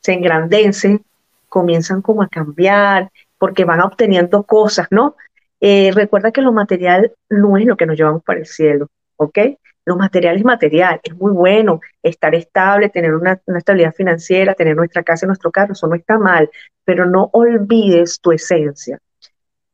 se, 0.00 0.12
engrandecen, 0.12 1.04
comienzan 1.48 2.02
como 2.02 2.22
a 2.22 2.28
cambiar, 2.28 3.10
porque 3.38 3.64
van 3.64 3.80
obteniendo 3.80 4.44
cosas, 4.44 4.88
¿no? 4.90 5.16
Eh, 5.60 5.90
recuerda 5.94 6.32
que 6.32 6.42
lo 6.42 6.52
material 6.52 7.12
no 7.28 7.56
es 7.56 7.66
lo 7.66 7.76
que 7.76 7.86
nos 7.86 7.96
llevamos 7.96 8.22
para 8.22 8.40
el 8.40 8.46
cielo, 8.46 8.88
¿ok? 9.16 9.38
Lo 9.86 9.96
material 9.96 10.36
es 10.36 10.44
material, 10.44 11.00
es 11.02 11.14
muy 11.14 11.32
bueno 11.32 11.80
estar 12.02 12.34
estable, 12.34 12.88
tener 12.88 13.14
una, 13.14 13.40
estabilidad 13.46 13.94
financiera, 13.94 14.54
tener 14.54 14.76
nuestra 14.76 15.02
casa 15.02 15.24
y 15.24 15.28
nuestro 15.28 15.50
carro, 15.50 15.72
eso 15.72 15.86
no 15.86 15.94
está 15.94 16.18
mal, 16.18 16.50
pero 16.84 17.06
no 17.06 17.30
olvides 17.32 18.20
tu 18.20 18.32
esencia. 18.32 18.98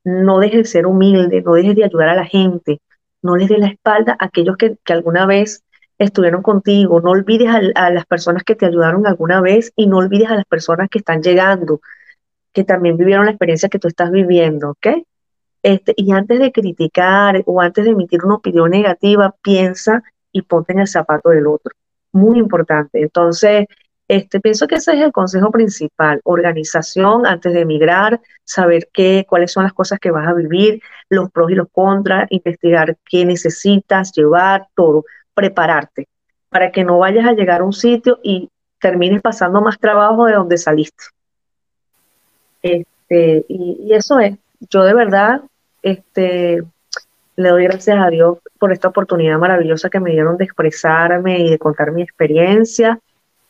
No 0.04 0.38
dejes 0.38 0.58
de 0.58 0.64
ser 0.64 0.86
humilde, 0.86 1.40
no 1.42 1.54
dejes 1.54 1.76
de 1.76 1.84
ayudar 1.84 2.10
a 2.10 2.14
la 2.14 2.26
gente, 2.26 2.80
no 3.22 3.36
les 3.36 3.48
des 3.48 3.58
la 3.58 3.68
espalda 3.68 4.16
a 4.18 4.26
aquellos 4.26 4.56
que, 4.56 4.76
alguna 4.88 5.26
vez 5.26 5.62
estuvieron 5.98 6.42
contigo, 6.42 7.00
no 7.00 7.10
olvides 7.10 7.48
a, 7.74 7.90
las 7.90 8.06
personas 8.06 8.42
que 8.44 8.54
te 8.54 8.66
ayudaron 8.66 9.06
alguna 9.06 9.40
vez 9.40 9.72
y 9.76 9.86
no 9.86 9.98
olvides 9.98 10.30
a 10.30 10.36
las 10.36 10.44
personas 10.44 10.88
que 10.88 10.98
están 10.98 11.22
llegando, 11.22 11.80
que 12.52 12.64
también 12.64 12.96
vivieron 12.96 13.26
la 13.26 13.32
experiencia 13.32 13.68
que 13.68 13.78
tú 13.78 13.88
estás 13.88 14.10
viviendo, 14.10 14.70
¿ok? 14.70 14.86
Este, 15.62 15.94
y 15.96 16.12
antes 16.12 16.40
de 16.40 16.50
criticar 16.52 17.42
o 17.46 17.60
antes 17.60 17.84
de 17.84 17.92
emitir 17.92 18.24
una 18.24 18.36
opinión 18.36 18.70
negativa, 18.70 19.34
piensa 19.42 20.02
y 20.32 20.42
ponte 20.42 20.72
en 20.72 20.80
el 20.80 20.88
zapato 20.88 21.30
del 21.30 21.46
otro. 21.46 21.72
Muy 22.12 22.38
importante. 22.38 23.00
Entonces, 23.00 23.66
este, 24.08 24.40
pienso 24.40 24.66
que 24.66 24.74
ese 24.74 24.92
es 24.92 25.00
el 25.00 25.12
consejo 25.12 25.50
principal, 25.50 26.20
organización 26.24 27.26
antes 27.26 27.54
de 27.54 27.60
emigrar, 27.60 28.20
saber 28.44 28.88
qué, 28.92 29.24
cuáles 29.28 29.52
son 29.52 29.64
las 29.64 29.72
cosas 29.72 29.98
que 30.00 30.10
vas 30.10 30.26
a 30.28 30.34
vivir, 30.34 30.82
los 31.08 31.30
pros 31.30 31.50
y 31.50 31.54
los 31.54 31.68
contras, 31.72 32.26
investigar 32.30 32.98
qué 33.08 33.24
necesitas 33.24 34.12
llevar, 34.12 34.66
todo, 34.74 35.04
prepararte 35.34 36.06
para 36.48 36.70
que 36.70 36.84
no 36.84 36.98
vayas 36.98 37.26
a 37.26 37.32
llegar 37.32 37.60
a 37.60 37.64
un 37.64 37.72
sitio 37.72 38.18
y 38.22 38.50
termines 38.78 39.22
pasando 39.22 39.60
más 39.60 39.78
trabajo 39.78 40.26
de 40.26 40.34
donde 40.34 40.58
saliste. 40.58 41.04
Este, 42.62 43.44
y 43.48 43.92
eso 43.92 44.18
es, 44.20 44.36
yo 44.70 44.82
de 44.84 44.94
verdad 44.94 45.42
este, 45.82 46.62
le 47.36 47.48
doy 47.48 47.64
gracias 47.64 47.98
a 47.98 48.08
Dios 48.10 48.38
por 48.58 48.72
esta 48.72 48.88
oportunidad 48.88 49.38
maravillosa 49.38 49.90
que 49.90 50.00
me 50.00 50.10
dieron 50.10 50.36
de 50.36 50.44
expresarme 50.44 51.40
y 51.40 51.50
de 51.50 51.58
contar 51.58 51.92
mi 51.92 52.02
experiencia. 52.02 52.98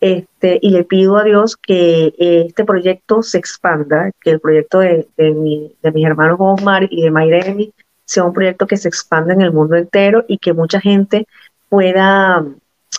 Este, 0.00 0.58
y 0.60 0.70
le 0.70 0.82
pido 0.82 1.16
a 1.16 1.22
Dios 1.22 1.56
que 1.56 2.12
este 2.18 2.64
proyecto 2.64 3.22
se 3.22 3.38
expanda, 3.38 4.10
que 4.20 4.30
el 4.30 4.40
proyecto 4.40 4.80
de, 4.80 5.06
mi, 5.16 5.76
de 5.80 5.92
mis 5.92 6.04
hermanos 6.04 6.38
Omar 6.40 6.88
y 6.90 7.02
de 7.02 7.10
Mayremi 7.10 7.72
sea 8.04 8.24
un 8.24 8.32
proyecto 8.32 8.66
que 8.66 8.76
se 8.76 8.88
expanda 8.88 9.32
en 9.32 9.42
el 9.42 9.52
mundo 9.52 9.76
entero 9.76 10.24
y 10.26 10.38
que 10.38 10.54
mucha 10.54 10.80
gente 10.80 11.26
pueda 11.72 12.44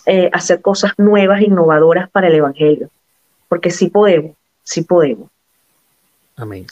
eh, 0.08 0.32
hacer 0.34 0.60
cosas 0.60 0.94
nuevas, 0.98 1.44
innovadoras 1.44 2.10
para 2.10 2.28
el 2.28 2.34
Evangelio. 2.34 2.90
Porque 3.48 3.70
sí 3.70 3.88
podemos, 3.90 4.36
sí 4.64 4.82
podemos. 4.82 5.30
Amén. 6.36 6.66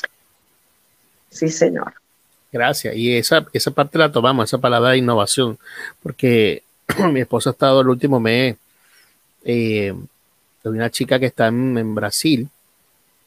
Sí, 1.29 1.49
Señor. 1.49 1.93
Gracias. 2.51 2.95
Y 2.95 3.15
esa, 3.15 3.45
esa 3.53 3.69
parte 3.69 3.99
la 3.99 4.11
tomamos, 4.11 4.45
esa 4.45 4.57
palabra 4.57 4.89
de 4.89 4.97
innovación, 4.97 5.59
porque 6.01 6.63
mi 7.11 7.19
esposa 7.19 7.51
ha 7.51 7.53
estado 7.53 7.81
el 7.81 7.89
último 7.89 8.19
mes 8.19 8.57
eh, 9.43 9.93
de 10.63 10.69
una 10.71 10.89
chica 10.89 11.19
que 11.19 11.27
está 11.27 11.49
en, 11.49 11.93
Brasil 11.93 12.49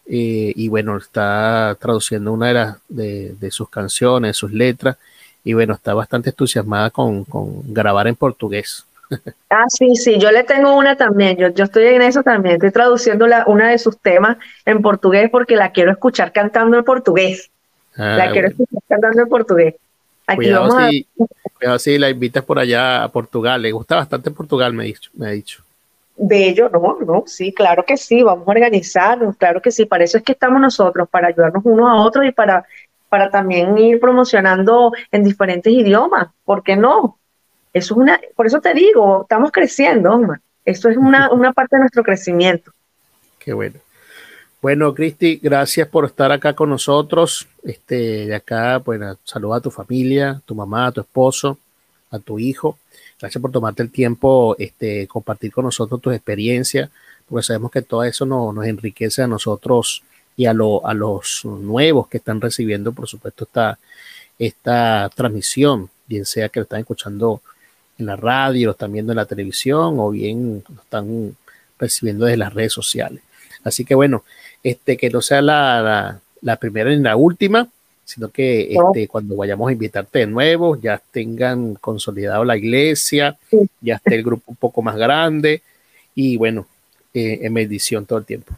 eh, 0.06 0.52
y 0.52 0.66
bueno, 0.66 0.96
está 0.96 1.76
traduciendo 1.78 2.32
una 2.32 2.48
de, 2.48 2.54
las, 2.54 2.76
de, 2.88 3.50
sus 3.52 3.68
canciones, 3.68 4.36
sus 4.36 4.50
letras 4.50 4.96
y 5.44 5.52
bueno, 5.52 5.74
está 5.74 5.94
bastante 5.94 6.30
entusiasmada 6.30 6.90
con, 6.90 7.24
grabar 7.66 8.08
en 8.08 8.16
portugués. 8.16 8.84
Ah, 9.50 9.66
sí, 9.68 9.94
sí, 9.94 10.18
yo 10.18 10.32
le 10.32 10.42
tengo 10.42 10.74
una 10.74 10.96
también, 10.96 11.36
yo, 11.36 11.48
yo 11.48 11.64
estoy 11.64 11.84
en 11.84 12.02
eso 12.02 12.22
también, 12.22 12.54
estoy 12.54 12.72
traduciendo 12.72 13.26
la, 13.26 13.44
una 13.46 13.68
de 13.68 13.78
sus 13.78 13.98
temas 13.98 14.38
en 14.64 14.80
portugués 14.80 15.28
porque 15.30 15.54
la 15.54 15.70
quiero 15.70 15.92
escuchar 15.92 16.32
cantando 16.32 16.78
en 16.78 16.84
portugués. 16.84 17.50
Ah, 17.96 18.16
la 18.16 18.32
quiero 18.32 18.48
escuchar 18.48 18.82
cantando 18.88 19.22
en 19.22 19.28
portugués. 19.28 19.74
Aquí 20.26 20.36
cuidado, 20.36 20.68
vamos 20.68 21.82
si, 21.82 21.98
la 21.98 22.08
invitas 22.10 22.42
por 22.42 22.58
allá 22.58 23.04
a 23.04 23.08
Portugal. 23.08 23.60
Le 23.60 23.70
gusta 23.72 23.96
bastante 23.96 24.30
Portugal, 24.30 24.72
me, 24.72 24.84
dicho, 24.84 25.10
me 25.14 25.28
ha 25.28 25.30
dicho. 25.30 25.62
Bello, 26.16 26.68
no, 26.68 26.98
no, 27.04 27.24
sí, 27.26 27.52
claro 27.52 27.84
que 27.84 27.96
sí, 27.96 28.22
vamos 28.22 28.46
a 28.46 28.50
organizarnos, 28.52 29.36
claro 29.36 29.60
que 29.60 29.72
sí, 29.72 29.84
para 29.84 30.04
eso 30.04 30.16
es 30.16 30.22
que 30.22 30.30
estamos 30.30 30.60
nosotros, 30.60 31.08
para 31.08 31.26
ayudarnos 31.28 31.64
unos 31.64 31.88
a 31.88 31.94
otros 31.96 32.24
y 32.24 32.30
para, 32.30 32.64
para 33.14 33.30
también 33.30 33.78
ir 33.78 34.00
promocionando 34.00 34.92
en 35.12 35.22
diferentes 35.22 35.72
idiomas, 35.72 36.30
¿por 36.44 36.64
qué 36.64 36.74
no? 36.74 37.16
Eso 37.72 37.94
es 37.94 37.98
una, 38.00 38.20
por 38.34 38.48
eso 38.48 38.60
te 38.60 38.74
digo, 38.74 39.22
estamos 39.22 39.52
creciendo, 39.52 40.12
Omar. 40.12 40.40
Eso 40.64 40.88
es 40.88 40.96
una, 40.96 41.30
parte 41.52 41.76
de 41.76 41.80
nuestro 41.82 42.02
crecimiento. 42.02 42.72
Qué 43.38 43.52
bueno. 43.52 43.76
Bueno, 44.60 44.92
Cristi, 44.92 45.38
gracias 45.40 45.86
por 45.86 46.06
estar 46.06 46.32
acá 46.32 46.54
con 46.54 46.70
nosotros. 46.70 47.46
Este, 47.62 48.26
de 48.26 48.34
acá, 48.34 48.78
bueno, 48.78 49.16
saluda 49.22 49.58
a 49.58 49.60
tu 49.60 49.70
familia, 49.70 50.42
tu 50.44 50.56
mamá, 50.56 50.88
a 50.88 50.90
tu 50.90 51.00
esposo, 51.00 51.56
a 52.10 52.18
tu 52.18 52.40
hijo. 52.40 52.78
Gracias 53.20 53.40
por 53.40 53.52
tomarte 53.52 53.84
el 53.84 53.92
tiempo, 53.92 54.56
este, 54.58 55.06
compartir 55.06 55.52
con 55.52 55.66
nosotros 55.66 56.00
tus 56.00 56.14
experiencias, 56.14 56.90
porque 57.28 57.44
sabemos 57.44 57.70
que 57.70 57.82
todo 57.82 58.02
eso 58.02 58.26
nos 58.26 58.66
enriquece 58.66 59.22
a 59.22 59.28
nosotros 59.28 60.02
y 60.36 60.46
a, 60.46 60.50
a 60.50 60.94
los 60.94 61.44
nuevos 61.44 62.08
que 62.08 62.18
están 62.18 62.40
recibiendo, 62.40 62.92
por 62.92 63.08
supuesto, 63.08 63.44
esta, 63.44 63.78
esta 64.38 65.10
transmisión, 65.14 65.90
bien 66.06 66.24
sea 66.24 66.48
que 66.48 66.60
lo 66.60 66.64
están 66.64 66.80
escuchando 66.80 67.40
en 67.98 68.06
la 68.06 68.16
radio, 68.16 68.66
lo 68.66 68.72
están 68.72 68.92
viendo 68.92 69.12
en 69.12 69.16
la 69.16 69.26
televisión 69.26 69.98
o 69.98 70.10
bien 70.10 70.64
lo 70.68 70.82
están 70.82 71.36
recibiendo 71.78 72.24
desde 72.24 72.38
las 72.38 72.52
redes 72.52 72.72
sociales. 72.72 73.22
Así 73.62 73.84
que 73.84 73.94
bueno, 73.94 74.24
este, 74.62 74.96
que 74.96 75.10
no 75.10 75.22
sea 75.22 75.40
la, 75.40 76.20
la 76.40 76.56
primera 76.56 76.90
ni 76.90 76.96
la 76.98 77.16
última, 77.16 77.68
sino 78.04 78.28
que 78.28 78.74
este, 78.74 79.08
cuando 79.08 79.36
vayamos 79.36 79.68
a 79.68 79.72
invitarte 79.72 80.20
de 80.20 80.26
nuevo, 80.26 80.78
ya 80.78 81.00
tengan 81.10 81.74
consolidado 81.74 82.44
la 82.44 82.56
iglesia, 82.56 83.38
ya 83.80 83.94
esté 83.96 84.16
el 84.16 84.22
grupo 84.22 84.44
un 84.50 84.56
poco 84.56 84.82
más 84.82 84.96
grande 84.96 85.62
y 86.14 86.36
bueno, 86.36 86.66
eh, 87.14 87.40
en 87.42 87.54
bendición 87.54 88.04
todo 88.04 88.18
el 88.18 88.26
tiempo. 88.26 88.54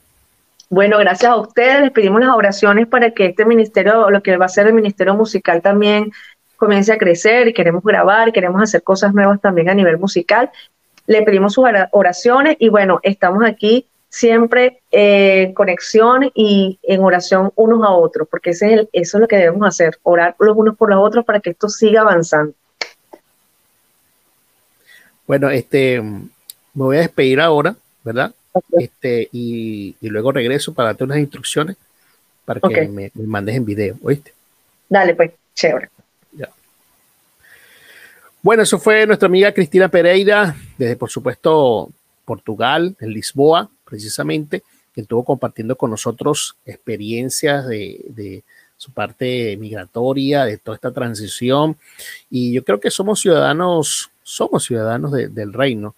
Bueno, 0.69 0.99
gracias 0.99 1.31
a 1.31 1.37
ustedes. 1.37 1.81
Les 1.81 1.91
pedimos 1.93 2.21
las 2.21 2.31
oraciones 2.31 2.87
para 2.89 3.13
que 3.13 3.27
este 3.27 3.45
ministerio, 3.45 4.11
lo 4.11 4.23
que 4.23 4.37
va 4.37 4.47
a 4.47 4.49
ser 4.49 4.67
el 4.67 4.73
ministerio 4.73 5.15
musical 5.15 5.63
también 5.63 6.13
comience 6.57 6.93
a 6.93 6.99
crecer 6.99 7.49
y 7.49 7.53
queremos 7.53 7.85
grabar, 7.85 8.33
queremos 8.33 8.63
hacer 8.63 8.83
cosas 8.83 9.15
nuevas 9.15 9.41
también 9.41 9.69
a 9.69 9.75
nivel 9.75 9.99
musical. 9.99 10.51
Le 11.07 11.23
pedimos 11.23 11.55
sus 11.55 11.67
oraciones 11.93 12.57
y 12.59 12.69
bueno, 12.69 12.99
estamos 13.03 13.45
aquí 13.45 13.87
siempre 14.09 14.81
en 14.91 15.51
eh, 15.51 15.55
conexión 15.55 16.31
y 16.35 16.79
en 16.83 17.03
oración 17.03 17.53
unos 17.55 17.85
a 17.85 17.91
otros, 17.91 18.27
porque 18.29 18.51
ese 18.51 18.75
es 18.75 18.89
eso 18.93 19.19
es 19.19 19.21
lo 19.21 19.29
que 19.29 19.37
debemos 19.37 19.69
hacer, 19.69 19.99
orar 20.03 20.35
los 20.39 20.57
unos 20.57 20.77
por 20.77 20.91
los 20.91 20.99
otros 20.99 21.25
para 21.25 21.41
que 21.41 21.51
esto 21.51 21.69
siga 21.69 22.01
avanzando. 22.01 22.55
Bueno, 25.27 25.51
este, 25.51 26.01
me 26.01 26.23
voy 26.73 26.97
a 26.97 27.01
despedir 27.01 27.41
ahora, 27.41 27.77
¿verdad? 28.03 28.33
Este, 28.79 29.29
y, 29.33 29.97
luego 30.01 30.33
regreso 30.33 30.75
para 30.75 30.91
darte 30.91 31.05
unas 31.05 31.19
instrucciones 31.19 31.77
para 32.45 32.61
que 32.61 32.89
me, 32.89 33.11
mandes 33.15 33.57
en 33.57 33.65
video, 33.65 33.97
¿oíste? 34.03 34.33
Dale, 34.89 35.15
pues, 35.15 35.33
chévere. 35.55 35.91
Ya. 36.33 36.49
Bueno, 38.43 38.63
eso 38.63 38.79
fue 38.79 39.07
nuestra 39.07 39.27
amiga 39.27 39.53
Cristina 39.53 39.89
Pereira, 39.89 40.57
desde 40.79 40.97
por 40.97 41.11
supuesto 41.11 41.91
Portugal, 42.25 42.97
en 43.01 43.11
Lisboa 43.11 43.69
precisamente, 43.85 44.63
que 44.95 45.03
estuvo 45.03 45.25
compartiendo 45.25 45.77
con 45.77 45.91
nosotros 45.91 46.57
experiencias 46.65 47.67
de, 47.67 48.43
su 48.79 48.93
parte 48.93 49.57
migratoria, 49.57 50.45
de 50.45 50.59
toda 50.59 50.75
esta 50.75 50.93
transición. 50.93 51.77
Y 52.31 52.53
yo 52.53 52.63
creo 52.63 52.79
que 52.79 52.91
somos 52.91 53.21
ciudadanos, 53.21 54.11
somos 54.23 54.65
ciudadanos 54.65 55.13
del 55.13 55.53
reino 55.55 55.95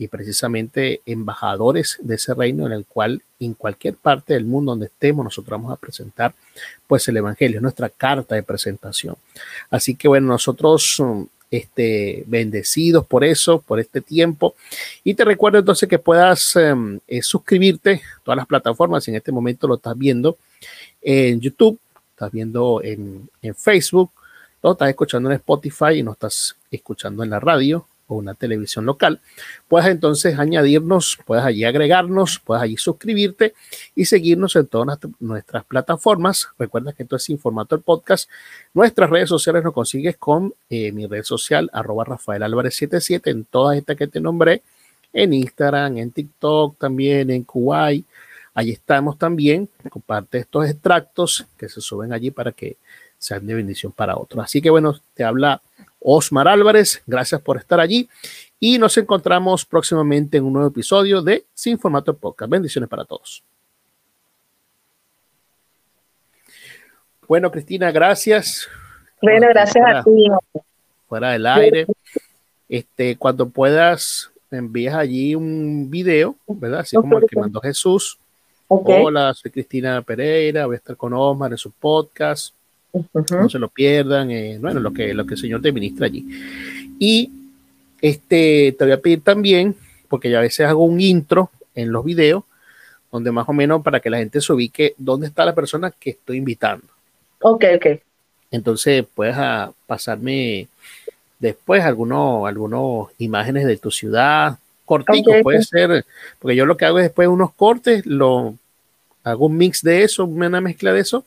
y 0.00 0.08
precisamente 0.08 1.02
embajadores 1.04 1.98
de 2.00 2.14
ese 2.14 2.32
reino 2.32 2.64
en 2.64 2.72
el 2.72 2.86
cual 2.86 3.22
en 3.38 3.52
cualquier 3.52 3.96
parte 3.96 4.32
del 4.32 4.46
mundo 4.46 4.72
donde 4.72 4.86
estemos 4.86 5.22
nosotros 5.22 5.50
vamos 5.50 5.74
a 5.74 5.76
presentar 5.76 6.32
pues 6.86 7.06
el 7.08 7.18
evangelio, 7.18 7.60
nuestra 7.60 7.90
carta 7.90 8.34
de 8.34 8.42
presentación. 8.42 9.14
Así 9.68 9.94
que 9.94 10.08
bueno, 10.08 10.28
nosotros 10.28 11.02
este, 11.50 12.24
bendecidos 12.26 13.04
por 13.04 13.24
eso, 13.24 13.60
por 13.60 13.78
este 13.78 14.00
tiempo. 14.00 14.54
Y 15.04 15.12
te 15.12 15.22
recuerdo 15.22 15.58
entonces 15.58 15.86
que 15.86 15.98
puedas 15.98 16.56
em, 16.56 16.98
eh, 17.06 17.20
suscribirte 17.20 18.00
a 18.16 18.22
todas 18.24 18.38
las 18.38 18.46
plataformas. 18.46 19.06
En 19.06 19.16
este 19.16 19.32
momento 19.32 19.68
lo 19.68 19.74
estás 19.74 19.98
viendo 19.98 20.38
en 21.02 21.42
YouTube, 21.42 21.78
estás 22.12 22.32
viendo 22.32 22.80
en, 22.82 23.28
en 23.42 23.54
Facebook, 23.54 24.12
lo 24.62 24.72
estás 24.72 24.88
escuchando 24.88 25.28
en 25.28 25.36
Spotify 25.36 25.98
y 25.98 26.02
no 26.02 26.12
estás 26.12 26.56
escuchando 26.70 27.22
en 27.22 27.28
la 27.28 27.38
radio 27.38 27.86
o 28.10 28.16
una 28.16 28.34
televisión 28.34 28.84
local, 28.84 29.20
puedes 29.68 29.88
entonces 29.88 30.38
añadirnos, 30.38 31.18
puedes 31.24 31.44
allí 31.44 31.64
agregarnos, 31.64 32.40
puedes 32.44 32.62
allí 32.62 32.76
suscribirte 32.76 33.54
y 33.94 34.04
seguirnos 34.04 34.56
en 34.56 34.66
todas 34.66 34.98
nuestras 35.20 35.64
plataformas. 35.64 36.48
Recuerda 36.58 36.92
que 36.92 37.04
esto 37.04 37.16
es 37.16 37.30
Informato 37.30 37.76
el 37.76 37.82
Podcast. 37.82 38.28
Nuestras 38.74 39.08
redes 39.08 39.28
sociales 39.28 39.62
nos 39.62 39.72
consigues 39.72 40.16
con 40.16 40.52
eh, 40.68 40.92
mi 40.92 41.06
red 41.06 41.22
social, 41.22 41.70
arroba 41.72 42.04
Rafael 42.04 42.42
Álvarez 42.42 42.74
77, 42.74 43.30
en 43.30 43.44
todas 43.44 43.78
estas 43.78 43.96
que 43.96 44.08
te 44.08 44.20
nombré, 44.20 44.62
en 45.12 45.32
Instagram, 45.32 45.98
en 45.98 46.10
TikTok 46.10 46.78
también, 46.78 47.30
en 47.30 47.44
Kuwait. 47.44 48.04
Allí 48.54 48.72
estamos 48.72 49.16
también. 49.18 49.68
Comparte 49.88 50.38
estos 50.38 50.68
extractos 50.68 51.46
que 51.56 51.68
se 51.68 51.80
suben 51.80 52.12
allí 52.12 52.30
para 52.30 52.52
que 52.52 52.76
sean 53.18 53.46
de 53.46 53.54
bendición 53.54 53.92
para 53.92 54.16
otros. 54.16 54.44
Así 54.44 54.60
que 54.60 54.70
bueno, 54.70 54.98
te 55.14 55.24
habla 55.24 55.62
Osmar 56.00 56.48
Álvarez. 56.48 57.02
Gracias 57.06 57.40
por 57.40 57.56
estar 57.56 57.78
allí 57.78 58.08
y 58.58 58.78
nos 58.78 58.96
encontramos 58.98 59.64
próximamente 59.64 60.38
en 60.38 60.44
un 60.44 60.54
nuevo 60.54 60.68
episodio 60.68 61.22
de 61.22 61.44
Sin 61.54 61.78
Formato 61.78 62.16
Podcast. 62.16 62.50
Bendiciones 62.50 62.88
para 62.88 63.04
todos. 63.04 63.42
Bueno, 67.28 67.50
Cristina, 67.50 67.92
gracias. 67.92 68.68
Bueno, 69.22 69.46
gracias 69.48 69.84
a 69.86 70.02
ti. 70.02 70.26
Fuera 71.08 71.30
del 71.30 71.46
aire. 71.46 71.86
Este, 72.68 73.16
cuando 73.16 73.48
puedas, 73.48 74.30
envías 74.50 74.94
allí 74.94 75.34
un 75.34 75.90
video, 75.90 76.36
¿verdad? 76.46 76.80
Así 76.80 76.96
como 76.96 77.18
el 77.18 77.26
que 77.26 77.38
mandó 77.38 77.60
Jesús. 77.60 78.18
Hola, 78.68 79.34
soy 79.34 79.50
Cristina 79.50 80.00
Pereira, 80.02 80.66
voy 80.66 80.74
a 80.74 80.78
estar 80.78 80.96
con 80.96 81.12
Osmar 81.12 81.50
en 81.50 81.58
su 81.58 81.72
podcast. 81.72 82.54
No 82.92 83.48
se 83.48 83.58
lo 83.58 83.68
pierdan, 83.68 84.30
eh, 84.30 84.58
bueno, 84.60 84.80
lo 84.80 84.92
que, 84.92 85.14
lo 85.14 85.24
que 85.26 85.34
el 85.34 85.40
Señor 85.40 85.62
te 85.62 85.72
ministra 85.72 86.06
allí. 86.06 86.26
Y 86.98 87.30
este, 88.00 88.74
te 88.78 88.84
voy 88.84 88.92
a 88.92 89.00
pedir 89.00 89.22
también, 89.22 89.76
porque 90.08 90.30
ya 90.30 90.38
a 90.38 90.42
veces 90.42 90.66
hago 90.66 90.84
un 90.84 91.00
intro 91.00 91.50
en 91.74 91.92
los 91.92 92.04
videos, 92.04 92.44
donde 93.12 93.30
más 93.32 93.48
o 93.48 93.52
menos 93.52 93.82
para 93.82 94.00
que 94.00 94.10
la 94.10 94.18
gente 94.18 94.40
se 94.40 94.52
ubique 94.52 94.94
dónde 94.98 95.26
está 95.26 95.44
la 95.44 95.54
persona 95.54 95.90
que 95.90 96.10
estoy 96.10 96.38
invitando. 96.38 96.86
Ok, 97.40 97.64
ok. 97.76 97.86
Entonces 98.50 99.04
puedes 99.14 99.36
a, 99.36 99.72
pasarme 99.86 100.68
después 101.38 101.82
algunos, 101.84 102.46
algunos 102.46 103.08
imágenes 103.18 103.66
de 103.66 103.76
tu 103.76 103.90
ciudad, 103.90 104.58
cortico 104.84 105.32
puede 105.42 105.62
ser, 105.62 106.04
porque 106.38 106.56
yo 106.56 106.66
lo 106.66 106.76
que 106.76 106.84
hago 106.84 106.98
es 106.98 107.04
después 107.04 107.28
unos 107.28 107.52
cortes, 107.54 108.04
lo 108.06 108.56
hago 109.22 109.46
un 109.46 109.56
mix 109.56 109.82
de 109.82 110.02
eso, 110.02 110.24
una 110.24 110.60
mezcla 110.60 110.92
de 110.92 111.00
eso, 111.00 111.24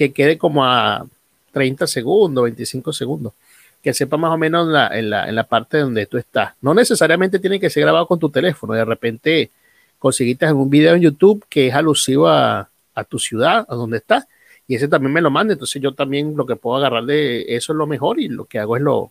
que 0.00 0.14
quede 0.14 0.38
como 0.38 0.64
a 0.64 1.04
30 1.52 1.86
segundos, 1.86 2.44
25 2.44 2.90
segundos, 2.90 3.34
que 3.82 3.92
sepa 3.92 4.16
más 4.16 4.32
o 4.32 4.38
menos 4.38 4.66
en 4.66 4.72
la, 5.10 5.28
en 5.28 5.34
la, 5.34 5.44
parte 5.44 5.76
donde 5.76 6.06
tú 6.06 6.16
estás. 6.16 6.54
No 6.62 6.72
necesariamente 6.72 7.38
tiene 7.38 7.60
que 7.60 7.68
ser 7.68 7.82
grabado 7.82 8.06
con 8.06 8.18
tu 8.18 8.30
teléfono, 8.30 8.72
de 8.72 8.86
repente 8.86 9.50
conseguiste 9.98 10.46
algún 10.46 10.70
video 10.70 10.94
en 10.94 11.02
YouTube 11.02 11.44
que 11.50 11.66
es 11.66 11.74
alusivo 11.74 12.28
a, 12.28 12.70
a 12.94 13.04
tu 13.04 13.18
ciudad, 13.18 13.66
a 13.68 13.74
donde 13.74 13.98
estás, 13.98 14.26
y 14.66 14.74
ese 14.74 14.88
también 14.88 15.12
me 15.12 15.20
lo 15.20 15.30
manda, 15.30 15.52
entonces 15.52 15.82
yo 15.82 15.92
también 15.92 16.34
lo 16.34 16.46
que 16.46 16.56
puedo 16.56 16.78
agarrar 16.78 17.04
de 17.04 17.54
eso 17.54 17.74
es 17.74 17.76
lo 17.76 17.86
mejor 17.86 18.18
y 18.18 18.28
lo 18.28 18.46
que 18.46 18.58
hago 18.58 18.78
es 18.78 18.82
lo, 18.82 19.10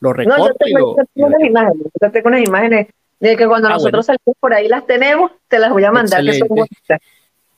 lo 0.00 0.12
recorto. 0.12 0.42
No, 0.42 0.48
yo 0.48 0.54
tengo, 0.56 0.96
unas 1.14 1.40
imágenes, 1.40 1.86
yo 2.02 2.10
tengo 2.10 2.28
unas 2.30 2.44
imágenes 2.44 2.88
de 3.20 3.36
que 3.36 3.46
cuando 3.46 3.68
ah, 3.68 3.74
nosotros 3.74 4.06
salimos 4.06 4.36
por 4.40 4.52
ahí 4.52 4.66
las 4.66 4.84
tenemos, 4.88 5.30
te 5.46 5.60
las 5.60 5.70
voy 5.70 5.84
a 5.84 5.92
mandar. 5.92 6.24
Que 6.24 6.32
son 6.32 6.48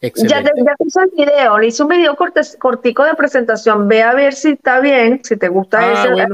ya 0.01 0.43
te, 0.43 0.53
hice 0.85 1.01
el 1.01 1.11
video, 1.11 1.59
le 1.59 1.67
hice 1.67 1.83
un 1.83 1.89
video 1.89 2.17
cortico 2.59 3.05
de 3.05 3.15
presentación. 3.15 3.89
Ve 3.89 4.03
a 4.03 4.15
ver 4.15 4.33
si 4.35 4.51
está 4.53 4.81
bien, 4.81 5.21
si 5.25 5.37
te 5.37 5.49
gusta 5.49 5.79
ah, 5.81 6.05
ese. 6.05 6.27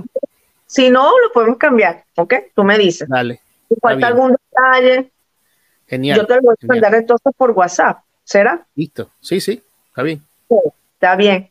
Si 0.66 0.90
no, 0.90 1.10
lo 1.18 1.32
podemos 1.32 1.56
cambiar, 1.56 2.04
¿ok? 2.16 2.34
Tú 2.54 2.64
me 2.64 2.76
dices. 2.76 3.08
Dale. 3.08 3.40
Si 3.68 3.74
falta 3.76 4.06
algún 4.06 4.32
detalle. 4.32 5.10
Genial. 5.86 6.18
Yo 6.18 6.26
te 6.26 6.34
lo 6.36 6.42
voy 6.42 6.54
a 6.62 6.66
mandar 6.66 6.94
entonces 6.94 7.32
por 7.36 7.52
WhatsApp. 7.52 8.00
¿Será? 8.24 8.66
Listo. 8.74 9.10
Sí, 9.20 9.40
sí. 9.40 9.62
Está 9.88 10.02
bien. 10.02 10.22
está 10.94 11.16
bien. 11.16 11.50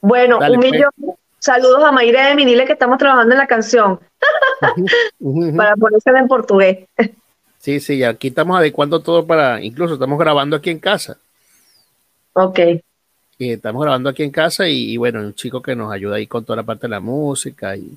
Bueno, 0.00 0.38
un 0.38 0.46
pues. 0.46 0.58
millón. 0.58 0.90
Saludos 1.38 1.84
a 1.84 1.92
Mayremi, 1.92 2.46
dile 2.46 2.64
que 2.64 2.72
estamos 2.72 2.96
trabajando 2.98 3.34
en 3.34 3.38
la 3.38 3.46
canción. 3.46 4.00
para 5.56 5.76
ponérsela 5.76 6.20
en 6.20 6.28
portugués. 6.28 6.88
Sí, 7.58 7.80
sí, 7.80 8.02
aquí 8.02 8.28
estamos 8.28 8.58
adecuando 8.58 9.00
todo 9.00 9.26
para, 9.26 9.62
incluso 9.62 9.94
estamos 9.94 10.18
grabando 10.18 10.56
aquí 10.56 10.70
en 10.70 10.78
casa. 10.78 11.18
Ok. 12.34 12.60
Estamos 13.38 13.82
grabando 13.82 14.08
aquí 14.08 14.22
en 14.22 14.30
casa 14.30 14.68
y, 14.68 14.96
bueno, 14.96 15.20
un 15.20 15.34
chico 15.34 15.60
que 15.60 15.74
nos 15.74 15.92
ayuda 15.92 16.16
ahí 16.16 16.26
con 16.26 16.44
toda 16.44 16.56
la 16.56 16.62
parte 16.62 16.82
de 16.82 16.90
la 16.90 17.00
música 17.00 17.76
y, 17.76 17.96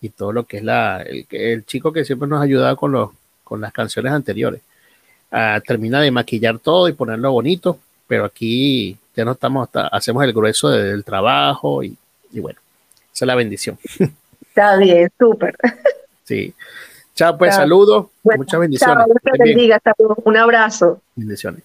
y 0.00 0.08
todo 0.10 0.32
lo 0.32 0.44
que 0.44 0.58
es 0.58 0.64
la... 0.64 1.02
El, 1.02 1.64
chico 1.64 1.92
que 1.92 2.04
siempre 2.04 2.28
nos 2.28 2.40
ha 2.40 2.44
ayudado 2.44 2.76
con, 2.76 2.92
los, 2.92 3.10
con 3.42 3.60
las 3.60 3.72
canciones 3.72 4.12
anteriores. 4.12 4.60
Ah, 5.30 5.60
termina 5.66 6.00
de 6.00 6.10
maquillar 6.10 6.58
todo 6.58 6.88
y 6.88 6.92
ponerlo 6.92 7.32
bonito, 7.32 7.78
pero 8.06 8.24
aquí 8.24 8.96
ya 9.16 9.24
no 9.24 9.32
estamos 9.32 9.64
hasta... 9.66 9.88
Hacemos 9.88 10.22
el 10.24 10.32
grueso 10.32 10.68
del 10.68 11.04
trabajo 11.04 11.82
y, 11.82 11.96
y 12.32 12.40
bueno, 12.40 12.60
esa 13.12 13.24
es 13.24 13.26
la 13.26 13.34
bendición. 13.34 13.78
Está 14.48 14.76
bien, 14.76 15.10
súper. 15.18 15.56
Sí. 16.24 16.52
Chao, 17.14 17.38
pues, 17.38 17.54
saludos. 17.54 18.08
Muchas 18.22 18.60
bendiciones. 18.60 19.06
Chao, 19.82 20.14
un 20.24 20.36
abrazo. 20.36 21.00
Bendiciones. 21.16 21.62